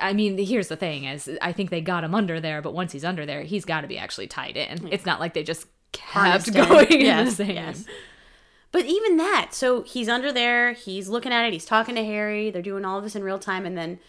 I 0.00 0.12
mean, 0.12 0.38
here's 0.38 0.68
the 0.68 0.76
thing: 0.76 1.04
is 1.04 1.30
I 1.42 1.52
think 1.52 1.70
they 1.70 1.80
got 1.80 2.04
him 2.04 2.14
under 2.14 2.40
there, 2.40 2.62
but 2.62 2.72
once 2.74 2.92
he's 2.92 3.04
under 3.04 3.26
there, 3.26 3.42
he's 3.42 3.64
got 3.64 3.82
to 3.82 3.86
be 3.86 3.98
actually 3.98 4.26
tied 4.26 4.56
in. 4.56 4.88
It's 4.90 5.04
not 5.06 5.20
like 5.20 5.34
they 5.34 5.42
just 5.42 5.66
kept 5.92 6.52
going 6.52 6.90
in 6.90 7.00
Yes, 7.02 7.36
the 7.36 7.44
same. 7.44 7.54
yes. 7.56 7.84
But 8.72 8.86
even 8.86 9.18
that, 9.18 9.50
so 9.52 9.82
he's 9.82 10.08
under 10.08 10.32
there, 10.32 10.72
he's 10.72 11.08
looking 11.08 11.32
at 11.32 11.44
it, 11.46 11.52
he's 11.52 11.64
talking 11.64 11.94
to 11.94 12.04
Harry, 12.04 12.50
they're 12.50 12.60
doing 12.62 12.84
all 12.84 12.98
of 12.98 13.04
this 13.04 13.14
in 13.14 13.22
real 13.22 13.38
time, 13.38 13.66
and 13.66 13.78
then 13.78 14.00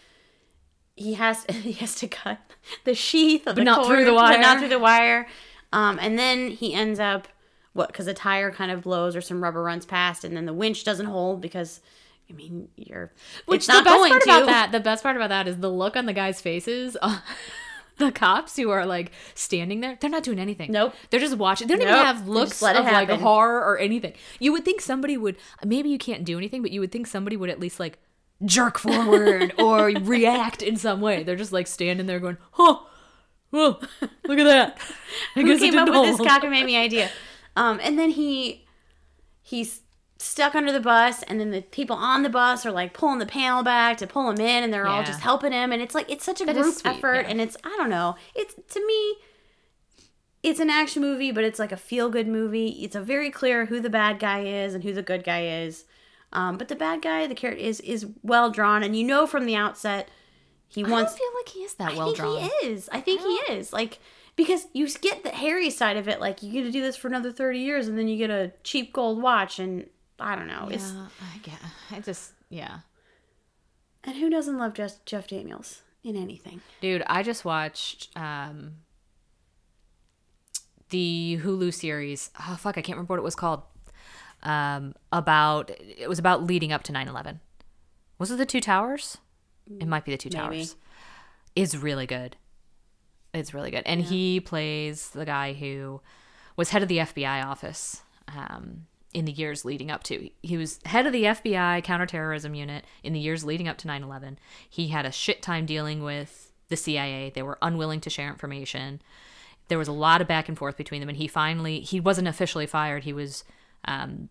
he 0.96 1.14
has 1.14 1.44
he 1.50 1.72
has 1.74 1.94
to 1.96 2.08
cut 2.08 2.38
the 2.84 2.94
sheath 2.94 3.46
of 3.46 3.56
the 3.56 3.62
not 3.64 3.86
through 3.86 4.04
the 4.04 4.14
wire. 4.14 4.38
not 4.40 4.58
through 4.58 4.68
the 4.68 4.78
wire. 4.78 5.26
Um, 5.72 5.98
and 6.00 6.18
then 6.18 6.50
he 6.50 6.74
ends 6.74 6.98
up 6.98 7.28
what? 7.74 7.88
Because 7.88 8.06
the 8.06 8.14
tire 8.14 8.50
kind 8.50 8.70
of 8.70 8.82
blows 8.82 9.14
or 9.14 9.20
some 9.20 9.42
rubber 9.42 9.62
runs 9.62 9.84
past, 9.84 10.24
and 10.24 10.36
then 10.36 10.46
the 10.46 10.54
winch 10.54 10.84
doesn't 10.84 11.06
hold 11.06 11.40
because. 11.40 11.80
I 12.28 12.32
mean, 12.32 12.68
you're. 12.76 13.12
Which 13.46 13.58
it's 13.58 13.66
the 13.66 13.72
best 13.74 13.86
going 13.86 14.10
part 14.12 14.22
to. 14.24 14.30
about 14.30 14.46
that, 14.46 14.72
the 14.72 14.80
best 14.80 15.02
part 15.02 15.16
about 15.16 15.28
that 15.28 15.46
is 15.46 15.58
the 15.58 15.70
look 15.70 15.96
on 15.96 16.06
the 16.06 16.12
guys' 16.12 16.40
faces. 16.40 16.96
the 17.98 18.12
cops 18.12 18.56
who 18.56 18.70
are 18.70 18.84
like 18.84 19.12
standing 19.34 19.80
there, 19.80 19.96
they're 20.00 20.10
not 20.10 20.22
doing 20.22 20.38
anything. 20.38 20.72
Nope. 20.72 20.94
They're 21.10 21.20
just 21.20 21.36
watching. 21.36 21.68
They 21.68 21.74
don't 21.76 21.84
Nope. 21.86 21.94
even 21.94 22.06
have 22.06 22.28
looks 22.28 22.50
just 22.50 22.62
let 22.62 22.76
it 22.76 22.80
of 22.80 22.84
like 22.86 23.08
happen. 23.08 23.20
horror 23.20 23.60
or 23.60 23.78
anything. 23.78 24.14
You 24.38 24.52
would 24.52 24.64
think 24.64 24.80
somebody 24.80 25.16
would. 25.16 25.36
Maybe 25.64 25.88
you 25.88 25.98
can't 25.98 26.24
do 26.24 26.36
anything, 26.36 26.62
but 26.62 26.70
you 26.72 26.80
would 26.80 26.92
think 26.92 27.06
somebody 27.06 27.36
would 27.36 27.50
at 27.50 27.60
least 27.60 27.78
like 27.80 27.98
jerk 28.44 28.78
forward 28.78 29.54
or 29.58 29.86
react 29.86 30.62
in 30.62 30.76
some 30.76 31.00
way. 31.00 31.22
They're 31.22 31.36
just 31.36 31.52
like 31.52 31.66
standing 31.66 32.06
there 32.06 32.20
going, 32.20 32.38
"Huh." 32.52 32.78
Whoa, 33.50 33.78
look 34.26 34.38
at 34.40 34.44
that. 34.44 34.78
I 35.36 35.40
Who 35.42 35.56
came 35.58 35.78
up 35.78 35.88
with 35.88 36.18
this 36.18 36.20
cockamamie 36.20 36.76
idea? 36.76 37.08
Um, 37.54 37.78
and 37.82 37.96
then 37.96 38.10
he 38.10 38.66
he's 39.40 39.82
stuck 40.18 40.54
under 40.54 40.72
the 40.72 40.80
bus, 40.80 41.22
and 41.24 41.38
then 41.40 41.50
the 41.50 41.62
people 41.62 41.96
on 41.96 42.22
the 42.22 42.28
bus 42.30 42.64
are 42.64 42.72
like 42.72 42.94
pulling 42.94 43.18
the 43.18 43.26
panel 43.26 43.62
back 43.62 43.98
to 43.98 44.06
pull 44.06 44.30
him 44.30 44.40
in, 44.40 44.64
and 44.64 44.72
they're 44.72 44.86
all 44.86 45.02
just 45.04 45.20
helping 45.20 45.52
him, 45.52 45.72
and 45.72 45.82
it's 45.82 45.94
like 45.94 46.10
it's 46.10 46.24
such 46.24 46.40
a 46.40 46.46
That 46.46 46.54
group 46.54 46.74
sweet, 46.74 46.86
effort, 46.96 47.22
yeah. 47.22 47.28
and 47.28 47.40
it's 47.40 47.56
I 47.64 47.74
don't 47.76 47.90
know, 47.90 48.16
it's 48.34 48.54
to 48.74 48.86
me. 48.86 49.16
It's 50.42 50.60
an 50.60 50.70
action 50.70 51.02
movie, 51.02 51.32
but 51.32 51.42
it's 51.42 51.58
like 51.58 51.72
a 51.72 51.76
feel 51.76 52.08
good 52.08 52.28
movie. 52.28 52.68
It's 52.84 52.94
a 52.94 53.00
very 53.00 53.30
clear 53.30 53.66
who 53.66 53.80
the 53.80 53.90
bad 53.90 54.20
guy 54.20 54.44
is 54.44 54.74
and 54.74 54.84
who 54.84 54.92
the 54.92 55.02
good 55.02 55.24
guy 55.24 55.44
is. 55.64 55.86
Um, 56.32 56.56
but 56.56 56.68
the 56.68 56.76
bad 56.76 57.02
guy, 57.02 57.26
the 57.26 57.34
character 57.34 57.60
is 57.62 57.80
is 57.80 58.06
well 58.22 58.50
drawn, 58.50 58.82
and 58.82 58.96
you 58.96 59.04
know 59.04 59.26
from 59.26 59.44
the 59.46 59.56
outset 59.56 60.08
he 60.68 60.84
wants 60.84 61.14
I 61.14 61.18
feel 61.18 61.28
like 61.36 61.48
he 61.48 61.60
is 61.60 61.74
that 61.74 61.92
I 61.92 61.96
well 61.96 62.06
think 62.06 62.16
drawn. 62.18 62.38
he 62.62 62.66
is. 62.68 62.88
I 62.92 63.00
think 63.00 63.20
he 63.22 63.52
is. 63.54 63.72
Like 63.72 63.98
because 64.36 64.66
you 64.72 64.86
get 64.88 65.24
the 65.24 65.30
Harry 65.30 65.70
side 65.70 65.96
of 65.96 66.08
it, 66.08 66.20
like 66.20 66.42
you 66.42 66.52
get 66.52 66.62
to 66.64 66.70
do 66.70 66.82
this 66.82 66.96
for 66.96 67.08
another 67.08 67.32
thirty 67.32 67.58
years, 67.60 67.88
and 67.88 67.98
then 67.98 68.06
you 68.08 68.16
get 68.16 68.30
a 68.30 68.52
cheap 68.62 68.92
gold 68.92 69.20
watch, 69.20 69.58
and 69.58 69.86
I 70.18 70.34
don't 70.36 70.46
know. 70.48 70.68
It's 70.70 70.92
Yeah, 70.92 71.06
I 71.34 71.38
get. 71.38 71.58
I 71.90 72.00
just 72.00 72.32
yeah. 72.48 72.78
and 74.04 74.16
who 74.16 74.30
doesn't 74.30 74.58
love 74.58 74.74
Jeff, 74.74 75.04
Jeff 75.04 75.26
Daniels 75.28 75.82
in 76.02 76.16
anything? 76.16 76.60
Dude, 76.80 77.02
I 77.06 77.22
just 77.22 77.44
watched 77.44 78.08
um 78.16 78.76
the 80.90 81.38
Hulu 81.42 81.72
series. 81.74 82.30
Oh 82.48 82.56
fuck, 82.56 82.78
I 82.78 82.82
can't 82.82 82.96
remember 82.96 83.14
what 83.14 83.20
it 83.20 83.24
was 83.24 83.34
called. 83.34 83.62
Um 84.42 84.94
about 85.12 85.70
it 85.70 86.08
was 86.08 86.18
about 86.18 86.44
leading 86.44 86.72
up 86.72 86.82
to 86.84 86.92
9/11. 86.92 87.40
Was 88.18 88.30
it 88.30 88.36
the 88.36 88.46
Two 88.46 88.60
Towers? 88.60 89.18
It 89.80 89.88
might 89.88 90.04
be 90.04 90.12
the 90.12 90.18
Two 90.18 90.30
Maybe. 90.30 90.38
Towers. 90.58 90.76
Is 91.54 91.76
really 91.76 92.06
good. 92.06 92.36
It's 93.34 93.52
really 93.52 93.70
good. 93.70 93.82
And 93.86 94.02
he 94.02 94.40
plays 94.40 95.10
the 95.10 95.24
guy 95.26 95.52
who 95.52 96.00
was 96.56 96.70
head 96.70 96.82
of 96.82 96.88
the 96.88 96.98
FBI 96.98 97.44
office 97.44 98.02
um, 98.28 98.86
in 99.16 99.24
the 99.24 99.32
years 99.32 99.64
leading 99.64 99.90
up 99.90 100.02
to. 100.02 100.28
He 100.42 100.58
was 100.58 100.78
head 100.84 101.06
of 101.06 101.12
the 101.14 101.24
FBI 101.24 101.82
counterterrorism 101.82 102.54
unit 102.54 102.84
in 103.02 103.14
the 103.14 103.18
years 103.18 103.46
leading 103.46 103.66
up 103.66 103.78
to 103.78 103.86
9 103.86 104.02
11. 104.02 104.38
He 104.68 104.88
had 104.88 105.06
a 105.06 105.10
shit 105.10 105.40
time 105.40 105.64
dealing 105.64 106.02
with 106.02 106.52
the 106.68 106.76
CIA. 106.76 107.30
They 107.30 107.42
were 107.42 107.56
unwilling 107.62 108.02
to 108.02 108.10
share 108.10 108.28
information. 108.28 109.00
There 109.68 109.78
was 109.78 109.88
a 109.88 109.92
lot 109.92 110.20
of 110.20 110.28
back 110.28 110.50
and 110.50 110.58
forth 110.58 110.76
between 110.76 111.00
them. 111.00 111.08
And 111.08 111.16
he 111.16 111.28
finally, 111.28 111.80
he 111.80 111.98
wasn't 111.98 112.28
officially 112.28 112.66
fired. 112.66 113.04
He 113.04 113.14
was 113.14 113.42
um, 113.86 114.28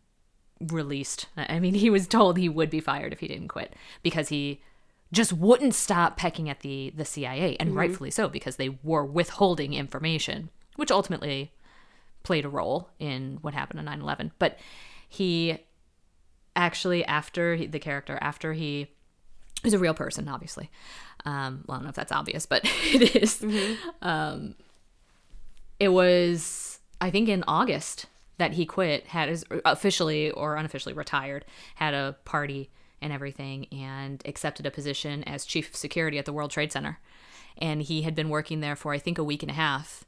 released. 0.62 1.26
I 1.36 1.60
mean, 1.60 1.74
he 1.74 1.90
was 1.90 2.08
told 2.08 2.38
he 2.38 2.48
would 2.48 2.70
be 2.70 2.80
fired 2.80 3.12
if 3.12 3.22
he 3.22 3.28
didn't 3.28 3.48
quit 3.48 3.74
because 4.04 4.30
he 4.30 4.62
just 5.12 5.34
wouldn't 5.34 5.74
stop 5.74 6.16
pecking 6.16 6.48
at 6.48 6.60
the 6.60 6.94
the 6.96 7.06
CIA, 7.06 7.58
and 7.60 7.76
rightfully 7.76 8.12
so 8.12 8.30
because 8.30 8.58
they 8.58 8.78
were 8.84 9.06
withholding 9.06 9.74
information, 9.74 10.50
which 10.76 10.92
ultimately 10.92 11.54
played 12.26 12.44
a 12.44 12.50
role 12.50 12.90
in 13.00 13.38
what 13.42 13.54
happened 13.54 13.88
on 13.88 14.00
9/11. 14.00 14.32
But 14.38 14.60
he 15.08 15.58
actually, 16.56 17.06
after 17.06 17.56
he, 17.56 17.68
the 17.68 17.80
character, 17.80 18.18
after 18.22 18.54
he 18.54 18.88
was 19.64 19.74
a 19.74 19.80
real 19.80 19.94
person, 19.94 20.28
obviously. 20.28 20.70
Um, 21.26 21.64
well, 21.68 21.76
I 21.76 21.78
don't 21.78 21.84
know 21.86 21.90
if 21.90 21.96
that's 21.96 22.12
obvious, 22.12 22.46
but 22.46 22.62
it 22.84 23.16
is. 23.16 23.44
Um, 24.02 24.56
it 25.80 25.90
was, 25.90 26.80
I 27.00 27.10
think, 27.10 27.30
in 27.30 27.44
August 27.48 28.08
that 28.38 28.54
he 28.54 28.66
quit, 28.66 29.08
had 29.08 29.30
his 29.30 29.46
officially 29.64 30.32
or 30.32 30.56
unofficially 30.56 30.94
retired, 30.94 31.46
had 31.76 31.94
a 31.94 32.18
party 32.26 32.70
and 33.02 33.14
everything 33.14 33.68
and 33.72 34.22
accepted 34.26 34.66
a 34.66 34.72
position 34.72 35.24
as 35.24 35.46
chief 35.46 35.70
of 35.70 35.76
security 35.76 36.18
at 36.18 36.26
the 36.26 36.34
World 36.34 36.52
Trade 36.52 36.72
Center. 36.72 37.00
And 37.58 37.82
he 37.82 38.02
had 38.02 38.16
been 38.16 38.30
working 38.30 38.60
there 38.60 38.76
for 38.76 38.94
I 38.94 39.00
think 39.00 39.18
a 39.18 39.24
week 39.24 39.42
and 39.42 39.52
a 39.52 39.54
half 39.56 40.06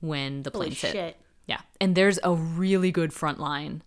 when 0.00 0.42
the 0.42 0.50
Holy 0.50 0.66
planes 0.66 0.80
hit. 0.80 1.16
Yeah. 1.50 1.62
And 1.80 1.96
there's 1.96 2.20
a 2.22 2.32
really 2.32 2.92
good 2.92 3.10
Frontline. 3.10 3.80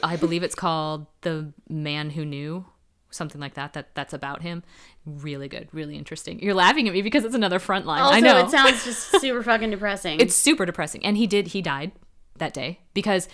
I 0.00 0.14
believe 0.14 0.44
it's 0.44 0.54
called 0.54 1.06
The 1.22 1.52
Man 1.68 2.10
Who 2.10 2.24
Knew, 2.24 2.64
something 3.10 3.40
like 3.40 3.54
that. 3.54 3.72
That 3.72 3.96
that's 3.96 4.12
about 4.12 4.42
him. 4.42 4.62
Really 5.04 5.48
good, 5.48 5.68
really 5.72 5.96
interesting. 5.96 6.38
You're 6.38 6.54
laughing 6.54 6.86
at 6.86 6.94
me 6.94 7.02
because 7.02 7.24
it's 7.24 7.34
another 7.34 7.58
Frontline. 7.58 7.98
Also, 7.98 8.14
I 8.14 8.20
know. 8.20 8.38
it 8.38 8.50
sounds 8.50 8.84
just 8.84 9.10
super 9.20 9.42
fucking 9.42 9.70
depressing. 9.70 10.20
it's 10.20 10.36
super 10.36 10.64
depressing. 10.64 11.04
And 11.04 11.16
he 11.16 11.26
did 11.26 11.48
he 11.48 11.60
died 11.60 11.90
that 12.36 12.54
day 12.54 12.78
because 12.94 13.28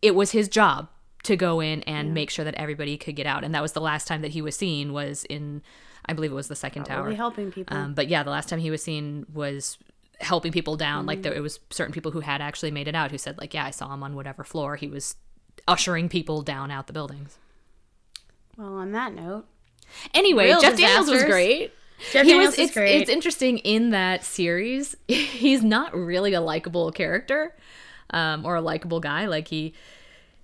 it 0.00 0.14
was 0.14 0.30
his 0.30 0.48
job 0.48 0.88
to 1.24 1.36
go 1.36 1.60
in 1.60 1.82
and 1.82 2.14
make 2.14 2.30
sure 2.30 2.44
that 2.46 2.54
everybody 2.54 2.96
could 2.96 3.16
get 3.16 3.26
out. 3.26 3.44
And 3.44 3.54
that 3.54 3.60
was 3.60 3.72
the 3.72 3.82
last 3.82 4.08
time 4.08 4.22
that 4.22 4.30
he 4.30 4.40
was 4.40 4.56
seen 4.56 4.94
was 4.94 5.24
in 5.28 5.60
I 6.06 6.14
believe 6.14 6.32
it 6.32 6.36
was 6.36 6.48
the 6.48 6.56
second 6.56 6.84
tower. 6.84 7.04
really 7.04 7.16
helping 7.16 7.52
people. 7.52 7.76
Um, 7.76 7.92
but 7.92 8.08
yeah, 8.08 8.22
the 8.22 8.30
last 8.30 8.48
time 8.48 8.60
he 8.60 8.70
was 8.70 8.82
seen 8.82 9.26
was 9.30 9.76
helping 10.22 10.52
people 10.52 10.76
down. 10.76 11.06
Like 11.06 11.22
there, 11.22 11.32
it 11.34 11.40
was 11.40 11.60
certain 11.70 11.92
people 11.92 12.12
who 12.12 12.20
had 12.20 12.40
actually 12.40 12.70
made 12.70 12.88
it 12.88 12.94
out 12.94 13.10
who 13.10 13.18
said 13.18 13.38
like, 13.38 13.54
yeah, 13.54 13.64
I 13.64 13.70
saw 13.70 13.92
him 13.92 14.02
on 14.02 14.14
whatever 14.14 14.44
floor. 14.44 14.76
He 14.76 14.88
was 14.88 15.16
ushering 15.68 16.08
people 16.08 16.42
down 16.42 16.70
out 16.70 16.86
the 16.86 16.92
buildings. 16.92 17.38
well, 18.56 18.74
on 18.76 18.92
that 18.92 19.14
note, 19.14 19.46
Anyway, 20.14 20.46
Real 20.46 20.60
Jeff 20.60 20.76
Daniels 20.76 21.10
was 21.10 21.22
great. 21.24 21.72
Jeff 22.12 22.24
he 22.24 22.32
Daniels 22.32 22.52
was. 22.52 22.58
is 22.58 22.64
It's, 22.68 22.74
great. 22.74 23.00
it's 23.02 23.10
interesting 23.10 23.58
in 23.58 23.90
that 23.90 24.24
series. 24.24 24.96
He's 25.08 25.62
not 25.62 25.94
really 25.94 26.32
a 26.34 26.40
likable 26.40 26.90
character, 26.92 27.54
um, 28.10 28.44
or 28.46 28.56
a 28.56 28.60
likable 28.62 29.00
guy. 29.00 29.26
Like 29.26 29.48
he, 29.48 29.74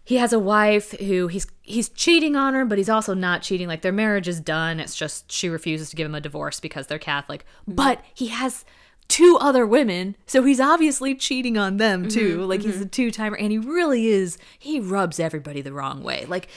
he 0.05 0.16
has 0.16 0.33
a 0.33 0.39
wife 0.39 0.93
who 0.93 1.29
he's 1.29 1.47
he's 1.62 1.89
cheating 1.89 2.37
on 2.37 2.55
her, 2.55 2.64
but 2.64 2.76
he's 2.79 2.89
also 2.91 3.14
not 3.14 3.43
cheating. 3.43 3.68
Like 3.68 3.83
their 3.83 3.93
marriage 3.93 4.29
is 4.29 4.39
done. 4.41 4.81
It's 4.81 4.95
just 4.95 5.33
she 5.33 5.49
refuses 5.49 5.91
to 5.91 5.97
give 5.97 6.07
him 6.07 6.14
a 6.14 6.20
divorce 6.20 6.61
because 6.61 6.87
they're 6.87 6.99
Catholic. 6.99 7.45
But 7.66 8.03
he 8.14 8.29
has 8.29 8.64
two 9.09 9.38
other 9.40 9.66
women, 9.66 10.16
so 10.26 10.44
he's 10.44 10.61
obviously 10.61 11.14
cheating 11.14 11.56
on 11.56 11.78
them 11.78 12.02
mm-hmm, 12.02 12.11
too. 12.11 12.44
Like 12.44 12.62
he's 12.62 12.74
mm-hmm. 12.74 12.84
a 12.84 12.88
two 12.88 13.11
timer, 13.11 13.36
and 13.36 13.50
he 13.50 13.59
really 13.59 14.09
is. 14.09 14.38
He 14.59 14.80
rubs 14.80 15.18
everybody 15.18 15.61
the 15.61 15.72
wrong 15.72 16.02
way. 16.02 16.24
Like 16.26 16.48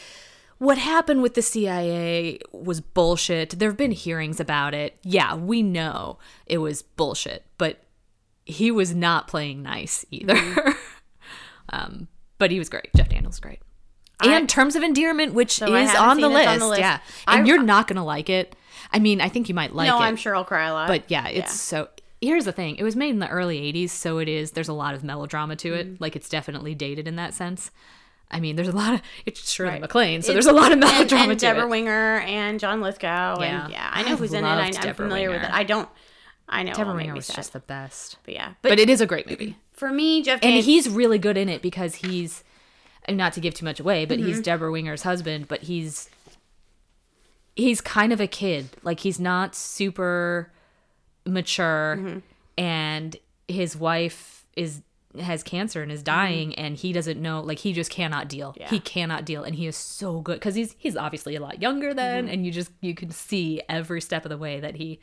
what 0.58 0.78
happened 0.78 1.24
with 1.24 1.34
the 1.34 1.42
CIA 1.42 2.40
was 2.52 2.82
bullshit. 2.82 3.58
There 3.58 3.70
have 3.70 3.78
been 3.78 3.92
hearings 3.92 4.40
about 4.40 4.76
it. 4.76 5.00
Yeah, 5.04 5.36
we 5.36 5.64
know 5.64 6.20
it 6.46 6.60
was 6.60 6.84
bullshit, 6.84 7.46
but 7.58 7.84
he 8.46 8.70
was 8.70 8.94
not 8.94 9.28
playing 9.28 9.64
nice 9.64 10.06
either. 10.12 10.36
Mm-hmm. 10.36 10.72
um, 11.70 12.08
but 12.38 12.52
he 12.52 12.60
was 12.60 12.70
great. 12.70 12.90
Jeff 12.96 13.10
Daniels 13.10 13.40
great. 13.40 13.60
And 14.24 14.48
Terms 14.48 14.76
of 14.76 14.84
Endearment, 14.84 15.34
which 15.34 15.64
I 15.64 15.82
is 15.82 15.96
on 15.96 16.18
the, 16.18 16.28
seen 16.28 16.32
it. 16.32 16.36
It's 16.36 16.46
list. 16.46 16.48
on 16.48 16.60
the 16.60 16.68
list. 16.68 16.82
Yeah. 16.82 17.00
And 17.28 17.42
I- 17.42 17.46
you're 17.46 17.64
not 17.64 17.88
going 17.88 17.98
to 17.98 18.04
like 18.04 18.30
it. 18.30 18.56
I 18.94 19.00
mean, 19.00 19.22
I 19.22 19.30
think 19.30 19.50
you 19.50 19.56
might 19.56 19.74
like 19.74 19.88
no, 19.88 19.98
it. 19.98 20.02
I'm 20.02 20.16
sure 20.16 20.36
I'll 20.36 20.46
cry 20.46 20.68
a 20.68 20.74
lot. 20.74 20.88
But 20.88 21.10
yeah, 21.10 21.28
it's 21.28 21.60
so. 21.60 21.88
Here's 22.22 22.46
the 22.46 22.52
thing: 22.52 22.76
it 22.78 22.84
was 22.84 22.96
made 22.96 23.10
in 23.10 23.20
the 23.20 23.28
early 23.30 23.60
'80s, 23.74 23.90
so 23.90 24.20
it 24.20 24.28
is. 24.30 24.52
There's 24.52 24.68
a 24.70 24.74
lot 24.74 24.94
of 24.94 25.04
melodrama 25.04 25.56
to 25.58 25.74
it. 25.74 25.88
Mm-hmm. 25.88 26.04
Like 26.04 26.16
it's 26.16 26.30
definitely 26.30 26.76
dated 26.76 27.08
in 27.08 27.16
that 27.18 27.34
sense. 27.34 27.72
I 28.30 28.40
mean, 28.40 28.56
there's 28.56 28.68
a 28.70 28.76
lot 28.76 28.94
of. 28.94 29.02
It's 29.26 29.52
Shirley 29.52 29.72
Right. 29.72 29.82
MacLaine, 29.82 30.22
so 30.22 30.32
It's- 30.32 30.46
there's 30.46 30.54
a 30.56 30.58
lot 30.58 30.72
of 30.72 30.78
melodrama 30.80 31.32
and 31.32 31.40
to 31.40 31.46
Deborah 31.46 31.66
it. 31.66 31.70
Winger 31.70 32.20
and 32.20 32.60
John 32.60 32.80
Lithgow. 32.82 33.40
Yeah. 33.42 33.64
And 33.66 33.74
yeah, 33.74 33.90
I 33.92 34.04
know 34.04 34.14
I 34.14 34.16
who's 34.18 34.34
in 34.34 34.46
it. 34.46 34.48
I, 34.48 34.62
I'm 34.68 34.72
Deborah 34.72 34.94
familiar 34.94 35.30
with 35.32 35.42
it. 35.44 35.52
I 35.52 35.64
don't. 35.64 35.90
I 36.48 36.64
know. 36.64 36.74
Deborah 36.74 36.96
Winger 36.96 37.16
was 37.16 37.26
sad. 37.26 37.36
just 37.38 37.54
the 37.54 37.60
best. 37.60 38.18
But 38.24 38.34
yeah, 38.36 38.54
But, 38.62 38.70
but, 38.70 38.80
it 38.80 38.90
is 38.90 39.02
a 39.02 39.06
great 39.06 39.30
movie, 39.30 39.58
for 39.74 39.90
me, 39.92 40.22
Jeff 40.22 40.40
and 40.44 40.64
he's 40.64 40.90
really 40.90 41.18
good 41.18 41.38
in 41.38 41.50
it 41.50 41.62
because 41.62 41.96
he's. 41.96 42.44
Not 43.10 43.34
to 43.34 43.40
give 43.42 43.56
too 43.56 43.66
much 43.66 43.80
away, 43.80 44.06
but 44.06 44.20
Mm-hmm. 44.20 44.28
he's 44.28 44.42
Deborah 44.42 44.72
Winger's 44.72 45.02
husband. 45.04 45.48
But 45.48 45.64
he's. 45.64 46.08
He's 47.56 47.82
kind 47.82 48.14
of 48.14 48.22
a 48.22 48.28
kid. 48.28 48.70
Like 48.84 49.02
he's 49.02 49.20
not 49.20 49.56
super 49.56 50.52
mature, 51.26 51.98
Mm-hmm. 52.00 52.20
and 52.58 53.18
his 53.48 53.76
wife 53.76 54.46
is 54.56 54.82
has 55.20 55.44
cancer 55.44 55.82
and 55.84 55.92
is 55.92 56.02
dying 56.02 56.56
and 56.56 56.78
he 56.78 56.94
doesn't 56.94 57.22
know 57.22 57.42
like 57.42 57.60
he 57.60 57.74
just 57.74 57.92
cannot 57.92 58.30
deal 58.30 58.52
Mm-hmm. 58.52 58.62
Yeah. 58.62 58.70
he 58.70 58.80
cannot 58.80 59.26
deal 59.26 59.44
and 59.44 59.56
he 59.56 59.68
is 59.68 59.76
so 59.76 60.22
good 60.22 60.36
because 60.36 60.56
he's 60.56 60.74
he's 60.78 60.96
obviously 60.96 61.36
a 61.36 61.42
lot 61.42 61.62
younger 61.62 61.94
than 61.94 62.24
Mm-hmm. 62.26 62.34
and 62.34 62.46
you 62.46 62.52
just 62.54 62.72
you 62.80 62.96
can 62.96 63.12
see 63.12 63.62
every 63.68 64.00
step 64.00 64.24
of 64.24 64.30
the 64.30 64.38
way 64.38 64.62
that 64.62 64.78
he 64.78 65.00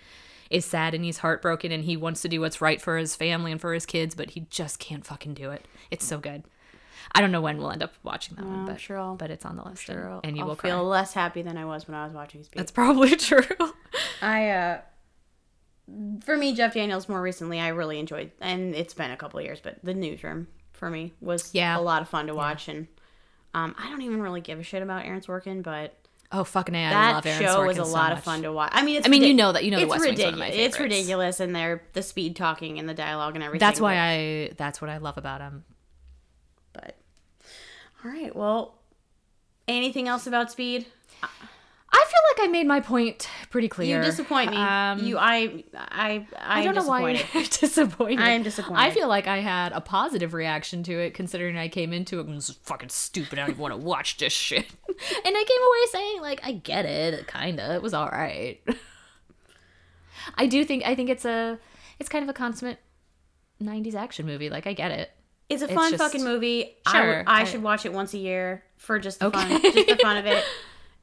is 0.48 0.64
sad 0.64 0.94
and 0.94 1.04
he's 1.04 1.18
heartbroken 1.18 1.72
and 1.72 1.84
he 1.84 1.94
wants 1.94 2.22
to 2.22 2.28
do 2.28 2.40
what's 2.40 2.62
right 2.62 2.80
for 2.80 2.96
his 2.96 3.14
family 3.14 3.52
and 3.52 3.60
for 3.60 3.74
his 3.74 3.84
kids 3.84 4.14
but 4.14 4.30
he 4.30 4.46
just 4.48 4.78
can't 4.78 5.04
fucking 5.04 5.34
do 5.34 5.50
it 5.50 5.66
it's 5.90 6.06
so 6.06 6.16
good 6.16 6.42
i 7.14 7.20
don't 7.20 7.30
know 7.30 7.42
when 7.42 7.58
we'll 7.58 7.70
end 7.70 7.82
up 7.82 7.92
watching 8.02 8.34
that 8.36 8.46
one 8.46 8.64
but 8.64 8.80
sure 8.80 9.14
but 9.18 9.30
it's 9.30 9.44
on 9.44 9.56
the 9.56 9.62
list 9.64 9.84
Sure, 9.84 10.06
and, 10.08 10.20
and 10.24 10.36
you 10.38 10.42
I'll 10.42 10.48
will 10.48 10.54
feel 10.56 10.78
cry 10.78 10.80
less 10.80 11.12
happy 11.12 11.42
than 11.42 11.58
I 11.58 11.66
was 11.66 11.86
when 11.86 11.94
I 11.94 12.04
was 12.06 12.14
watching 12.14 12.42
Speed. 12.44 12.58
that's 12.58 12.72
probably 12.72 13.14
true 13.30 13.42
I 14.22 14.48
uh 14.48 14.80
for 16.24 16.36
me 16.36 16.54
Jeff 16.54 16.74
Daniels 16.74 17.08
more 17.08 17.20
recently 17.22 17.60
I 17.60 17.68
really 17.68 17.98
enjoyed 17.98 18.30
and 18.40 18.74
it's 18.74 18.94
been 18.94 19.10
a 19.10 19.16
couple 19.16 19.38
of 19.38 19.44
years 19.44 19.60
but 19.62 19.78
The 19.82 19.94
Newsroom 19.94 20.48
for 20.72 20.90
me 20.90 21.12
was 21.20 21.54
Yeah. 21.54 21.78
a 21.78 21.80
lot 21.80 22.02
of 22.02 22.08
fun 22.08 22.26
to 22.26 22.34
watch 22.34 22.68
and 22.68 22.86
um 23.54 23.74
I 23.78 23.88
don't 23.90 24.02
even 24.02 24.20
really 24.20 24.40
give 24.40 24.58
a 24.58 24.62
shit 24.62 24.82
about 24.82 25.04
Aaron 25.06 25.20
Sorkin 25.20 25.62
but 25.62 25.94
oh 26.30 26.44
fucking 26.44 26.74
a, 26.74 26.84
i 26.86 26.90
that 26.90 27.12
love 27.14 27.26
Aaron 27.26 27.42
show 27.42 27.66
was 27.66 27.78
a 27.78 27.84
so 27.86 27.90
lot 27.92 28.12
of 28.12 28.22
fun 28.22 28.42
to 28.42 28.52
watch. 28.52 28.70
I 28.74 28.84
mean, 28.84 28.96
it's 28.96 29.06
I 29.06 29.10
mean, 29.10 29.22
you 29.22 29.32
know 29.32 29.52
that- 29.52 29.64
you 29.64 29.70
know 29.70 29.78
The 29.78 29.84
it's 29.84 29.90
West 29.90 30.04
Wing's 30.04 30.18
one 30.20 30.28
of 30.28 30.34
ridiculous. 30.34 30.56
my 30.58 30.62
It's 30.62 30.78
ridiculous, 30.80 31.40
and 31.40 31.56
they're 31.56 31.82
the 31.94 32.02
speed 32.02 32.36
talking 32.36 32.78
and 32.78 32.86
the 32.86 32.92
dialogue 32.94 33.34
and 33.34 33.42
everything. 33.42 33.66
that's 33.66 33.80
why 33.80 33.96
i 33.98 34.50
that's 34.58 34.80
what 34.82 34.90
i 34.90 34.98
love 34.98 35.16
about 35.16 35.40
him 35.40 35.64
But 36.74 36.96
all 38.04 38.10
right, 38.10 38.36
well, 38.36 38.74
anything 39.66 40.06
else 40.06 40.26
about 40.26 40.52
Speed? 40.52 40.86
I 41.90 42.04
feel 42.06 42.44
like 42.44 42.48
I 42.48 42.52
made 42.52 42.66
my 42.66 42.80
point 42.80 43.28
pretty 43.50 43.68
clear. 43.68 43.98
You 43.98 44.04
disappoint 44.04 44.50
me. 44.50 44.56
Um, 44.58 44.98
you, 45.04 45.16
I, 45.16 45.64
I, 45.74 46.26
I, 46.38 46.60
I 46.60 46.64
don't 46.64 46.74
know 46.74 46.84
why 46.86 47.10
you're 47.10 47.44
disappointed. 47.44 48.20
I 48.20 48.30
am 48.30 48.42
disappointed. 48.42 48.80
I 48.80 48.90
feel 48.90 49.08
like 49.08 49.26
I 49.26 49.38
had 49.38 49.72
a 49.72 49.80
positive 49.80 50.34
reaction 50.34 50.82
to 50.82 50.92
it, 50.98 51.14
considering 51.14 51.56
I 51.56 51.68
came 51.68 51.94
into 51.94 52.18
it 52.20 52.26
and 52.26 52.34
was 52.34 52.50
fucking 52.64 52.90
stupid. 52.90 53.38
I 53.38 53.42
don't 53.42 53.50
even 53.52 53.62
want 53.62 53.72
to 53.72 53.78
watch 53.84 54.18
this 54.18 54.32
shit. 54.32 54.66
And 54.88 55.36
I 55.36 55.44
came 55.44 55.62
away 55.62 55.86
saying, 55.92 56.20
like, 56.22 56.40
I 56.44 56.52
get 56.52 56.84
it, 56.84 57.28
kinda. 57.28 57.74
It 57.76 57.82
was 57.82 57.94
all 57.94 58.08
right. 58.08 58.60
I 60.36 60.46
do 60.46 60.64
think 60.64 60.84
I 60.84 60.94
think 60.94 61.08
it's 61.08 61.24
a 61.24 61.58
it's 61.98 62.08
kind 62.08 62.22
of 62.22 62.28
a 62.28 62.32
consummate 62.32 62.78
'90s 63.62 63.94
action 63.94 64.26
movie. 64.26 64.50
Like, 64.50 64.66
I 64.66 64.72
get 64.72 64.90
it. 64.90 65.10
It's 65.48 65.62
a 65.62 65.66
It's 65.66 65.74
fun 65.74 65.90
just- 65.92 66.02
fucking 66.02 66.24
movie. 66.24 66.76
I 66.86 66.92
Sure, 66.92 67.16
would- 67.18 67.28
I, 67.28 67.40
I- 67.40 67.44
should 67.44 67.62
watch 67.62 67.86
it 67.86 67.92
once 67.92 68.12
a 68.14 68.18
year 68.18 68.64
for 68.76 68.98
just 68.98 69.20
the 69.20 69.30
fun, 69.30 69.48
just 69.62 69.86
the 69.88 69.98
fun 70.02 70.16
of 70.16 70.26
it. 70.26 70.44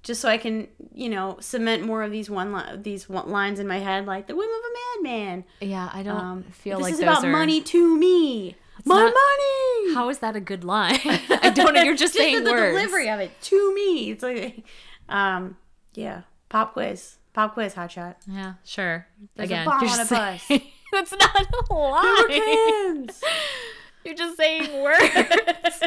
Just 0.05 0.21
so 0.21 0.29
I 0.29 0.37
can, 0.37 0.67
you 0.93 1.09
know, 1.09 1.35
cement 1.41 1.83
more 1.83 2.01
of 2.03 2.11
these 2.11 2.29
one 2.29 2.53
li- 2.53 2.77
these 2.77 3.09
one 3.09 3.27
lines 3.29 3.59
in 3.59 3.67
my 3.67 3.79
head, 3.79 4.05
like 4.05 4.27
the 4.27 4.35
whim 4.35 4.47
of 4.47 4.55
a 4.55 5.03
madman. 5.03 5.43
Yeah, 5.59 5.89
I 5.91 6.01
don't 6.03 6.15
Um, 6.17 6.43
feel 6.51 6.77
this 6.77 6.83
like 6.83 6.93
is 6.93 6.99
those 6.99 7.09
about 7.09 7.25
are, 7.25 7.31
money 7.31 7.59
to 7.61 7.97
me. 7.97 8.55
My 8.85 8.95
not- 8.99 9.13
money. 9.13 9.93
How 9.95 10.09
is 10.09 10.19
that 10.19 10.35
a 10.35 10.39
good 10.39 10.63
line? 10.63 10.99
I 11.05 11.49
don't 11.53 11.73
know. 11.73 11.81
You're 11.81 11.93
just, 11.95 12.13
just 12.13 12.23
saying 12.23 12.35
the, 12.37 12.41
the 12.43 12.51
words. 12.51 12.75
delivery 12.77 13.09
of 13.09 13.19
it 13.19 13.31
to 13.41 13.73
me. 13.75 14.11
It's 14.11 14.21
like, 14.23 14.63
um, 15.09 15.57
yeah, 15.95 16.21
pop 16.49 16.73
quiz, 16.73 17.17
pop 17.33 17.53
quiz, 17.53 17.73
hot 17.73 17.91
shot. 17.91 18.17
Yeah, 18.27 18.53
sure. 18.63 19.07
There's 19.35 19.49
a 19.49 19.53
Again, 19.53 19.65
bomb 19.65 19.81
you're 19.81 19.89
on 19.91 19.97
just 19.97 20.11
a 20.11 20.15
bus. 20.15 20.41
saying- 20.43 20.61
That's 20.91 21.11
not 21.11 21.47
a 21.69 21.73
lie. 21.73 23.05
You're 24.05 24.13
just 24.13 24.37
saying 24.37 24.83
words. 24.83 25.81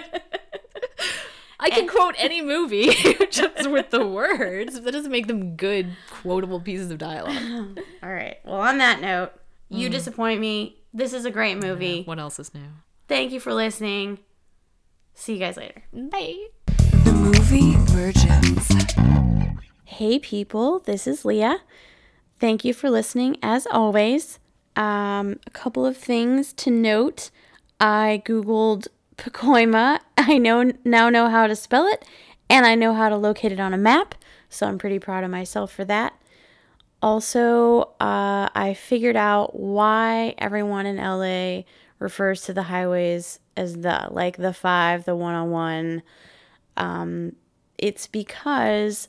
I 1.61 1.71
can 1.71 1.89
quote 1.89 2.15
any 2.19 2.41
movie 2.43 2.93
just 3.31 3.69
with 3.71 3.91
the 3.91 4.07
words. 4.07 4.81
That 4.81 4.93
doesn't 4.93 5.11
make 5.11 5.27
them 5.27 5.57
good, 5.57 5.97
quotable 6.11 6.61
pieces 6.61 6.91
of 6.91 6.99
dialogue. 6.99 7.79
All 8.03 8.13
right. 8.13 8.37
Well, 8.45 8.61
on 8.61 8.79
that 8.79 9.01
note, 9.01 9.33
Mm. 9.71 9.79
you 9.81 9.89
disappoint 9.91 10.41
me. 10.41 10.79
This 10.95 11.13
is 11.13 11.27
a 11.27 11.31
great 11.31 11.57
movie. 11.59 12.03
What 12.05 12.19
else 12.19 12.39
is 12.39 12.55
new? 12.55 12.63
Thank 13.07 13.33
you 13.33 13.41
for 13.41 13.53
listening. 13.53 14.19
See 15.13 15.35
you 15.35 15.39
guys 15.39 15.59
later. 15.59 15.83
Bye. 15.93 16.47
The 17.05 17.13
movie 17.13 17.75
Virgins. 17.93 18.67
Hey, 19.85 20.19
people, 20.19 20.79
this 20.79 21.07
is 21.07 21.25
Leah. 21.27 21.59
Thank 22.41 22.65
you 22.65 22.73
for 22.73 22.89
listening 22.89 23.37
as 23.43 23.67
always. 23.71 24.39
Um, 24.75 25.39
a 25.47 25.51
couple 25.51 25.85
of 25.85 25.97
things 25.99 26.55
to 26.55 26.71
note. 26.71 27.31
I 27.79 28.23
Googled 28.25 28.87
Pacoima. 29.19 29.99
I 30.29 30.39
know 30.39 30.73
now 30.85 31.11
know 31.11 31.29
how 31.29 31.47
to 31.47 31.57
spell 31.57 31.87
it, 31.87 32.05
and 32.51 32.67
I 32.67 32.75
know 32.75 32.95
how 32.95 33.09
to 33.09 33.17
locate 33.17 33.53
it 33.53 33.61
on 33.61 33.75
a 33.75 33.79
map, 33.79 34.15
so 34.49 34.67
I'm 34.67 34.79
pretty 34.79 34.99
proud 34.99 35.25
of 35.25 35.31
myself 35.31 35.73
for 35.73 35.85
that. 35.87 36.15
Also, 37.01 37.83
uh, 38.01 38.49
I 38.55 38.75
figured 38.79 39.17
out 39.17 39.59
why 39.59 40.35
everyone 40.39 40.87
in 40.87 40.97
LA 40.97 41.63
refers 41.99 42.43
to 42.43 42.53
the 42.53 42.65
highways 42.65 43.41
as 43.57 43.77
the 43.79 44.09
like 44.11 44.37
the 44.37 44.53
five, 44.53 45.05
the 45.05 45.17
one 45.17 45.35
on 45.35 45.51
one. 45.51 46.03
It's 47.79 48.07
because 48.09 49.09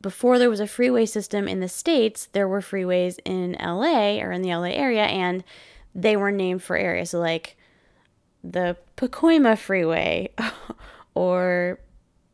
before 0.00 0.38
there 0.38 0.50
was 0.50 0.60
a 0.60 0.66
freeway 0.66 1.04
system 1.04 1.48
in 1.48 1.60
the 1.60 1.68
states, 1.68 2.28
there 2.32 2.46
were 2.46 2.60
freeways 2.60 3.18
in 3.24 3.56
LA 3.60 4.18
or 4.20 4.30
in 4.30 4.42
the 4.42 4.54
LA 4.54 4.68
area, 4.68 5.04
and 5.04 5.42
they 5.94 6.16
were 6.16 6.30
named 6.30 6.62
for 6.62 6.76
areas. 6.76 7.10
So 7.10 7.18
like 7.18 7.56
the 8.50 8.76
Pacoima 8.96 9.58
Freeway, 9.58 10.30
or 11.14 11.80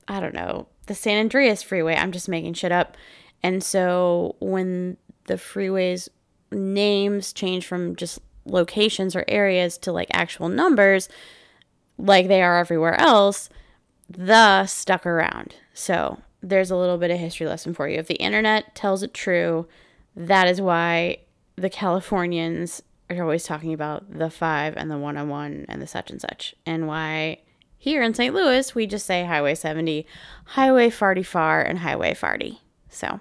I 0.08 0.20
don't 0.20 0.34
know, 0.34 0.68
the 0.86 0.94
San 0.94 1.18
Andreas 1.18 1.62
Freeway. 1.62 1.94
I'm 1.94 2.12
just 2.12 2.28
making 2.28 2.54
shit 2.54 2.72
up. 2.72 2.96
And 3.42 3.62
so 3.62 4.36
when 4.40 4.96
the 5.26 5.34
freeways 5.34 6.08
names 6.50 7.32
change 7.32 7.66
from 7.66 7.96
just 7.96 8.20
locations 8.44 9.16
or 9.16 9.24
areas 9.28 9.78
to 9.78 9.92
like 9.92 10.08
actual 10.12 10.48
numbers, 10.48 11.08
like 11.98 12.28
they 12.28 12.42
are 12.42 12.58
everywhere 12.58 13.00
else, 13.00 13.48
the 14.08 14.66
stuck 14.66 15.06
around. 15.06 15.54
So 15.72 16.20
there's 16.42 16.70
a 16.70 16.76
little 16.76 16.98
bit 16.98 17.10
of 17.10 17.18
history 17.18 17.46
lesson 17.46 17.72
for 17.72 17.88
you. 17.88 17.98
If 17.98 18.08
the 18.08 18.16
internet 18.16 18.74
tells 18.74 19.02
it 19.02 19.14
true, 19.14 19.66
that 20.14 20.48
is 20.48 20.60
why 20.60 21.18
the 21.56 21.70
Californians 21.70 22.82
are 23.18 23.22
always 23.24 23.44
talking 23.44 23.72
about 23.72 24.18
the 24.18 24.30
five 24.30 24.76
and 24.76 24.90
the 24.90 24.98
101 24.98 25.66
and 25.68 25.82
the 25.82 25.86
such 25.86 26.10
and 26.10 26.20
such, 26.20 26.54
and 26.66 26.86
why 26.86 27.38
here 27.78 28.02
in 28.02 28.14
St. 28.14 28.34
Louis 28.34 28.74
we 28.74 28.86
just 28.86 29.06
say 29.06 29.24
Highway 29.24 29.54
70, 29.54 30.06
Highway 30.44 30.88
Farty 30.88 31.26
Far, 31.26 31.62
and 31.62 31.80
Highway 31.80 32.14
Farty. 32.14 32.58
So, 32.88 33.20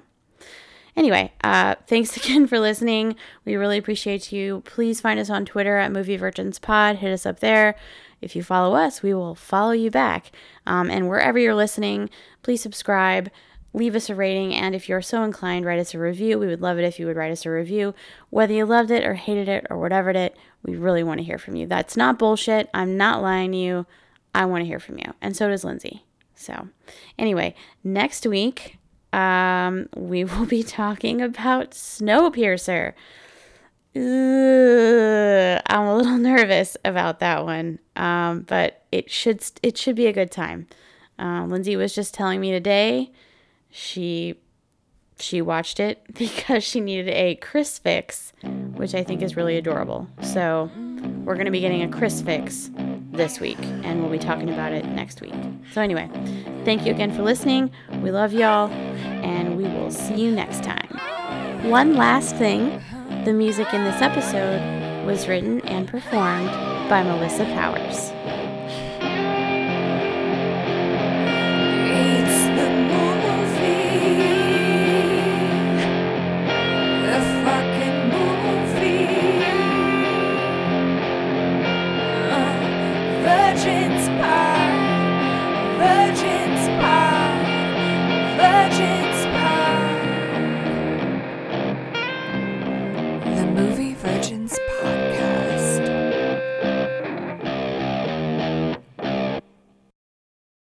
anyway, 0.96 1.34
uh, 1.44 1.76
thanks 1.88 2.16
again 2.24 2.46
for 2.48 2.60
listening. 2.60 3.16
We 3.44 3.56
really 3.56 3.78
appreciate 3.78 4.32
you. 4.32 4.62
Please 4.66 5.02
find 5.02 5.20
us 5.20 5.30
on 5.30 5.46
Twitter 5.46 5.78
at 5.78 5.92
Movie 5.92 6.18
Virgins 6.18 6.60
Pod. 6.60 6.98
Hit 6.98 7.12
us 7.12 7.26
up 7.26 7.40
there. 7.40 7.76
If 8.22 8.36
you 8.36 8.44
follow 8.44 8.76
us, 8.76 9.02
we 9.02 9.14
will 9.14 9.34
follow 9.34 9.72
you 9.72 9.90
back. 9.90 10.32
Um, 10.68 10.92
and 10.92 11.10
wherever 11.10 11.40
you're 11.40 11.56
listening, 11.56 12.10
please 12.44 12.62
subscribe 12.62 13.32
leave 13.74 13.96
us 13.96 14.10
a 14.10 14.16
rating, 14.16 14.54
and 14.54 14.76
if 14.76 14.90
you're 14.90 15.02
so 15.02 15.24
inclined, 15.24 15.66
write 15.66 15.80
us 15.80 15.94
a 15.94 16.00
review. 16.00 16.38
We 16.38 16.48
would 16.48 16.62
love 16.62 16.78
it 16.78 16.84
if 16.84 17.00
you 17.00 17.06
would 17.06 17.16
write 17.16 17.32
us 17.32 17.46
a 17.46 17.52
review. 17.52 17.94
Whether 18.30 18.54
you 18.54 18.66
loved 18.66 18.92
it 18.92 19.06
or 19.06 19.14
hated 19.14 19.48
it 19.48 19.66
or 19.70 19.78
whatever 19.78 20.10
it, 20.12 20.36
we 20.64 20.76
really 20.76 21.04
want 21.04 21.20
to 21.20 21.24
hear 21.24 21.38
from 21.38 21.56
you. 21.56 21.68
That's 21.68 21.96
not 21.96 22.20
bullshit. 22.20 22.70
I'm 22.74 22.98
not 22.98 23.22
lying 23.22 23.52
to 23.54 23.58
you. 23.58 23.86
I 24.36 24.46
want 24.46 24.62
to 24.62 24.66
hear 24.66 24.80
from 24.80 24.98
you. 24.98 25.14
And 25.22 25.36
so 25.36 25.48
does 25.48 25.64
Lindsay. 25.64 26.06
So, 26.36 26.70
anyway, 27.18 27.56
next 27.84 28.26
week, 28.26 28.78
um, 29.14 29.88
we 29.96 30.24
will 30.26 30.46
be 30.46 30.64
talking 30.64 31.22
about 31.22 31.72
Snowpiercer. 31.72 32.94
Ugh, 33.94 35.62
I'm 35.68 35.86
a 35.86 35.96
little 35.96 36.18
nervous 36.18 36.78
about 36.86 37.20
that 37.20 37.44
one, 37.46 37.80
um, 37.96 38.42
but 38.42 38.84
it 38.92 39.12
should 39.12 39.44
it 39.62 39.78
should 39.78 39.96
be 39.96 40.08
a 40.08 40.14
good 40.14 40.32
time. 40.32 40.68
Uh, 41.20 41.46
Lindsay 41.46 41.76
was 41.76 41.94
just 41.94 42.14
telling 42.14 42.40
me 42.40 42.52
today 42.52 43.12
she 43.72 44.36
she 45.20 45.42
watched 45.42 45.80
it 45.80 46.02
because 46.14 46.64
she 46.64 46.80
needed 46.80 47.10
a 47.10 47.36
Chris 47.36 47.80
fix, 47.80 48.34
which 48.74 48.94
I 48.94 49.04
think 49.04 49.22
is 49.22 49.36
really 49.36 49.58
adorable. 49.58 50.08
So 50.22 50.70
we're 51.24 51.36
going 51.36 51.46
to 51.46 51.52
be 51.52 51.62
getting 51.62 51.84
a 51.84 51.90
Chris 51.90 52.22
fix 52.22 52.70
this 53.12 53.40
week, 53.40 53.60
and 53.60 54.02
we'll 54.02 54.12
be 54.12 54.20
talking 54.20 54.50
about 54.50 54.72
it 54.72 54.86
next 54.86 55.22
week. 55.22 55.34
So 55.74 55.82
anyway, 55.82 56.10
thank 56.66 56.86
you 56.86 56.92
again 56.92 57.14
for 57.14 57.24
listening. 57.24 57.72
We 58.02 58.12
love 58.12 58.34
y'all, 58.34 58.70
and 58.72 59.58
we 59.58 59.64
will 59.64 59.92
see 59.92 60.16
you 60.16 60.32
next 60.32 60.64
time. 60.64 60.88
One 61.70 61.96
last 61.96 62.36
thing 62.38 62.82
the 63.26 63.34
music 63.34 63.72
in 63.74 63.84
this 63.84 64.02
episode 64.02 65.06
was 65.06 65.28
written 65.28 65.62
and 65.62 65.88
performed 65.88 66.50
by 66.90 67.04
Melissa 67.04 67.46
Powers. 67.46 68.12